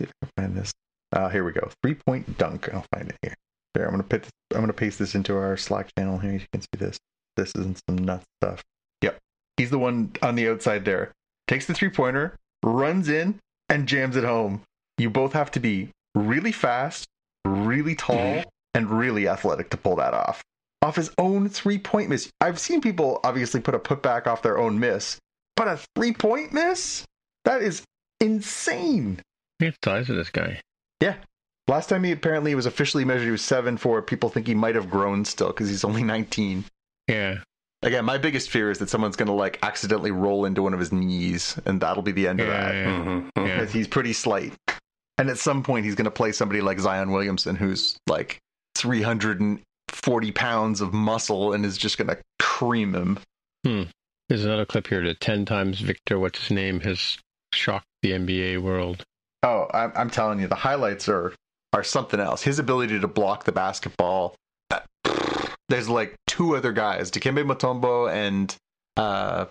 If 0.00 0.12
I 0.22 0.26
can 0.26 0.30
find 0.36 0.56
this. 0.56 0.72
Uh, 1.12 1.28
here 1.28 1.42
we 1.42 1.50
go. 1.50 1.68
Three 1.82 1.94
point 1.94 2.38
dunk. 2.38 2.72
I'll 2.72 2.86
find 2.94 3.08
it 3.08 3.16
here. 3.22 3.34
There. 3.74 3.84
I'm 3.84 3.90
gonna 3.90 4.04
put. 4.04 4.22
This, 4.22 4.30
I'm 4.54 4.60
gonna 4.60 4.72
paste 4.72 4.98
this 4.98 5.16
into 5.16 5.36
our 5.36 5.56
Slack 5.56 5.90
channel 5.98 6.18
here. 6.18 6.34
You 6.34 6.40
can 6.52 6.60
see 6.60 6.78
this. 6.78 6.98
This 7.36 7.52
isn't 7.56 7.80
some 7.88 7.98
nuts 7.98 8.24
stuff. 8.40 8.62
Yep. 9.02 9.18
He's 9.56 9.70
the 9.70 9.78
one 9.78 10.12
on 10.22 10.36
the 10.36 10.48
outside 10.48 10.84
there. 10.84 11.10
Takes 11.48 11.66
the 11.66 11.74
three 11.74 11.88
pointer, 11.88 12.36
runs 12.62 13.08
in, 13.08 13.40
and 13.68 13.88
jams 13.88 14.16
it 14.16 14.24
home. 14.24 14.62
You 14.98 15.10
both 15.10 15.32
have 15.32 15.50
to 15.52 15.60
be 15.60 15.90
really 16.14 16.52
fast, 16.52 17.06
really 17.48 17.94
tall, 17.94 18.44
and 18.74 18.90
really 18.90 19.26
athletic 19.28 19.70
to 19.70 19.76
pull 19.76 19.96
that 19.96 20.14
off. 20.14 20.42
Off 20.82 20.96
his 20.96 21.10
own 21.18 21.48
three 21.48 21.78
point 21.78 22.08
miss. 22.08 22.30
I've 22.40 22.58
seen 22.60 22.80
people 22.80 23.20
obviously 23.24 23.60
put 23.60 23.74
a 23.74 23.78
putback 23.80 24.26
off 24.26 24.42
their 24.42 24.58
own 24.58 24.78
miss, 24.78 25.18
but 25.56 25.66
a 25.68 25.80
three 25.96 26.12
point 26.12 26.52
miss? 26.52 27.04
That 27.44 27.62
is 27.62 27.82
insane. 28.20 29.20
Look 29.60 29.74
at 29.74 29.84
size 29.84 30.08
of 30.10 30.16
this 30.16 30.30
guy. 30.30 30.60
Yeah. 31.00 31.16
Last 31.66 31.88
time 31.88 32.04
he 32.04 32.12
apparently 32.12 32.54
was 32.54 32.66
officially 32.66 33.04
measured, 33.04 33.24
he 33.26 33.30
was 33.30 33.42
seven 33.42 33.76
four. 33.76 34.00
People 34.02 34.28
think 34.30 34.46
he 34.46 34.54
might 34.54 34.74
have 34.74 34.88
grown 34.90 35.24
still 35.24 35.48
because 35.48 35.68
he's 35.68 35.84
only 35.84 36.02
19. 36.02 36.64
Yeah. 37.08 37.38
Again, 37.82 38.04
my 38.04 38.18
biggest 38.18 38.50
fear 38.50 38.70
is 38.70 38.78
that 38.78 38.88
someone's 38.90 39.16
going 39.16 39.26
to 39.28 39.32
like 39.32 39.58
accidentally 39.62 40.10
roll 40.10 40.44
into 40.44 40.62
one 40.62 40.74
of 40.74 40.80
his 40.80 40.92
knees, 40.92 41.58
and 41.66 41.80
that'll 41.80 42.02
be 42.02 42.12
the 42.12 42.26
end 42.28 42.40
of 42.40 42.46
that. 42.48 42.74
yeah. 42.74 42.86
Mhm, 42.86 43.30
mhm. 43.36 43.46
Yeah. 43.46 43.58
because 43.58 43.72
he's 43.72 43.86
pretty 43.86 44.12
slight. 44.12 44.52
And 45.18 45.28
at 45.30 45.38
some 45.38 45.62
point, 45.62 45.84
he's 45.84 45.96
going 45.96 46.04
to 46.04 46.10
play 46.10 46.32
somebody 46.32 46.60
like 46.60 46.78
Zion 46.78 47.10
Williamson, 47.10 47.56
who's 47.56 47.98
like 48.06 48.38
340 48.76 50.32
pounds 50.32 50.80
of 50.80 50.92
muscle 50.94 51.52
and 51.52 51.66
is 51.66 51.76
just 51.76 51.98
going 51.98 52.08
to 52.08 52.18
cream 52.38 52.94
him. 52.94 53.18
There's 54.28 54.44
another 54.44 54.66
clip 54.66 54.86
here 54.86 55.04
that 55.06 55.20
10 55.20 55.44
times 55.44 55.80
Victor, 55.80 56.18
what's 56.18 56.38
his 56.40 56.50
name, 56.50 56.80
has 56.80 57.18
shocked 57.52 57.86
the 58.02 58.12
NBA 58.12 58.58
world. 58.58 59.02
Oh, 59.42 59.66
I'm, 59.72 59.92
I'm 59.96 60.10
telling 60.10 60.40
you, 60.40 60.46
the 60.46 60.54
highlights 60.54 61.08
are 61.08 61.34
are 61.72 61.84
something 61.84 62.18
else. 62.18 62.42
His 62.42 62.58
ability 62.58 62.98
to 63.00 63.08
block 63.08 63.44
the 63.44 63.52
basketball. 63.52 64.34
There's 65.68 65.88
like 65.88 66.16
two 66.26 66.56
other 66.56 66.72
guys, 66.72 67.10
Dikembe 67.10 67.46
Mutombo 67.46 68.10
and 68.10 68.54
uh, 68.96 69.46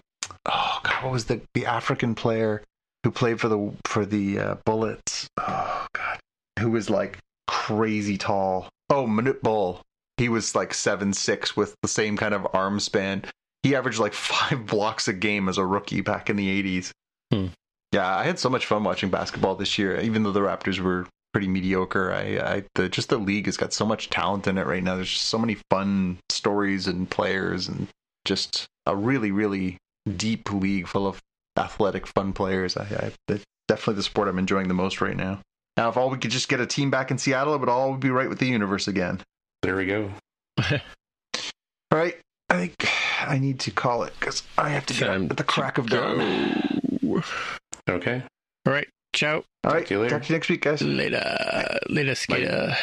oh 0.45 0.79
god, 0.83 1.03
what 1.03 1.11
was 1.11 1.25
the 1.25 1.41
the 1.53 1.65
African 1.65 2.15
player 2.15 2.63
who 3.07 3.11
played 3.11 3.39
for 3.39 3.47
the 3.47 3.71
for 3.85 4.05
the 4.05 4.37
uh, 4.37 4.55
Bullets? 4.65 5.29
Oh 5.39 5.87
god, 5.93 6.19
who 6.59 6.71
was 6.71 6.89
like 6.89 7.19
crazy 7.47 8.17
tall. 8.17 8.67
Oh, 8.89 9.05
Manute 9.07 9.41
Bol. 9.41 9.81
He 10.17 10.27
was 10.27 10.55
like 10.55 10.73
seven 10.73 11.13
six 11.13 11.55
with 11.55 11.73
the 11.81 11.87
same 11.87 12.17
kind 12.17 12.33
of 12.33 12.45
arm 12.53 12.81
span. 12.81 13.23
He 13.63 13.77
averaged 13.77 13.99
like 13.99 14.13
five 14.31 14.65
blocks 14.65 15.07
a 15.07 15.13
game 15.13 15.47
as 15.47 15.57
a 15.57 15.65
rookie 15.65 16.01
back 16.01 16.29
in 16.29 16.35
the 16.35 16.61
80s. 16.61 16.91
Hmm. 17.31 17.47
Yeah, 17.93 18.13
I 18.13 18.25
had 18.25 18.39
so 18.39 18.49
much 18.49 18.65
fun 18.65 18.83
watching 18.83 19.09
basketball 19.09 19.55
this 19.55 19.77
year. 19.77 19.97
Even 20.01 20.23
though 20.23 20.33
the 20.33 20.41
Raptors 20.41 20.79
were 20.79 21.07
pretty 21.31 21.47
mediocre, 21.47 22.11
I, 22.11 22.55
I 22.55 22.63
the 22.75 22.89
just 22.89 23.07
the 23.07 23.17
league 23.17 23.45
has 23.45 23.55
got 23.55 23.71
so 23.71 23.85
much 23.85 24.09
talent 24.09 24.47
in 24.47 24.57
it 24.57 24.67
right 24.67 24.83
now. 24.83 24.97
There's 24.97 25.13
just 25.13 25.27
so 25.27 25.37
many 25.37 25.55
fun 25.69 26.17
stories 26.27 26.87
and 26.87 27.09
players, 27.09 27.69
and 27.69 27.87
just 28.25 28.65
a 28.85 28.97
really, 28.97 29.31
really 29.31 29.77
deep 30.17 30.51
league 30.51 30.87
full 30.87 31.07
of 31.07 31.21
athletic, 31.57 32.07
fun 32.07 32.33
players. 32.33 32.77
I, 32.77 33.11
I 33.29 33.39
definitely 33.67 33.95
the 33.95 34.03
sport 34.03 34.27
I'm 34.27 34.39
enjoying 34.39 34.67
the 34.67 34.73
most 34.73 35.01
right 35.01 35.15
now. 35.15 35.41
Now, 35.75 35.89
if 35.89 35.97
all 35.97 36.09
we 36.09 36.17
could 36.17 36.31
just 36.31 36.49
get 36.49 36.59
a 36.59 36.65
team 36.65 36.89
back 36.89 37.11
in 37.11 37.17
Seattle, 37.17 37.53
it 37.53 37.59
would 37.59 37.69
all 37.69 37.95
be 37.95 38.09
right 38.09 38.27
with 38.27 38.39
the 38.39 38.47
universe 38.47 38.87
again. 38.87 39.21
There 39.61 39.75
we 39.75 39.85
go. 39.85 40.11
All 41.91 41.99
right. 41.99 42.17
I 42.49 42.55
think 42.55 42.89
I 43.21 43.37
need 43.37 43.59
to 43.61 43.71
call 43.71 44.03
it 44.03 44.13
because 44.19 44.43
I 44.57 44.69
have 44.69 44.85
to 44.87 44.93
get 44.93 45.07
Time 45.07 45.27
at 45.29 45.37
the 45.37 45.43
crack 45.43 45.77
of 45.77 45.87
dawn. 45.87 46.21
Okay. 47.89 48.23
All 48.65 48.73
right. 48.73 48.87
Ciao. 49.13 49.43
All 49.63 49.73
right. 49.73 49.89
you 49.89 49.99
later. 49.99 50.11
Talk 50.11 50.23
to 50.23 50.29
you 50.29 50.35
next 50.35 50.49
week, 50.49 50.61
guys. 50.61 50.81
Later. 50.81 51.79
Later, 51.89 52.15
skater. 52.15 52.75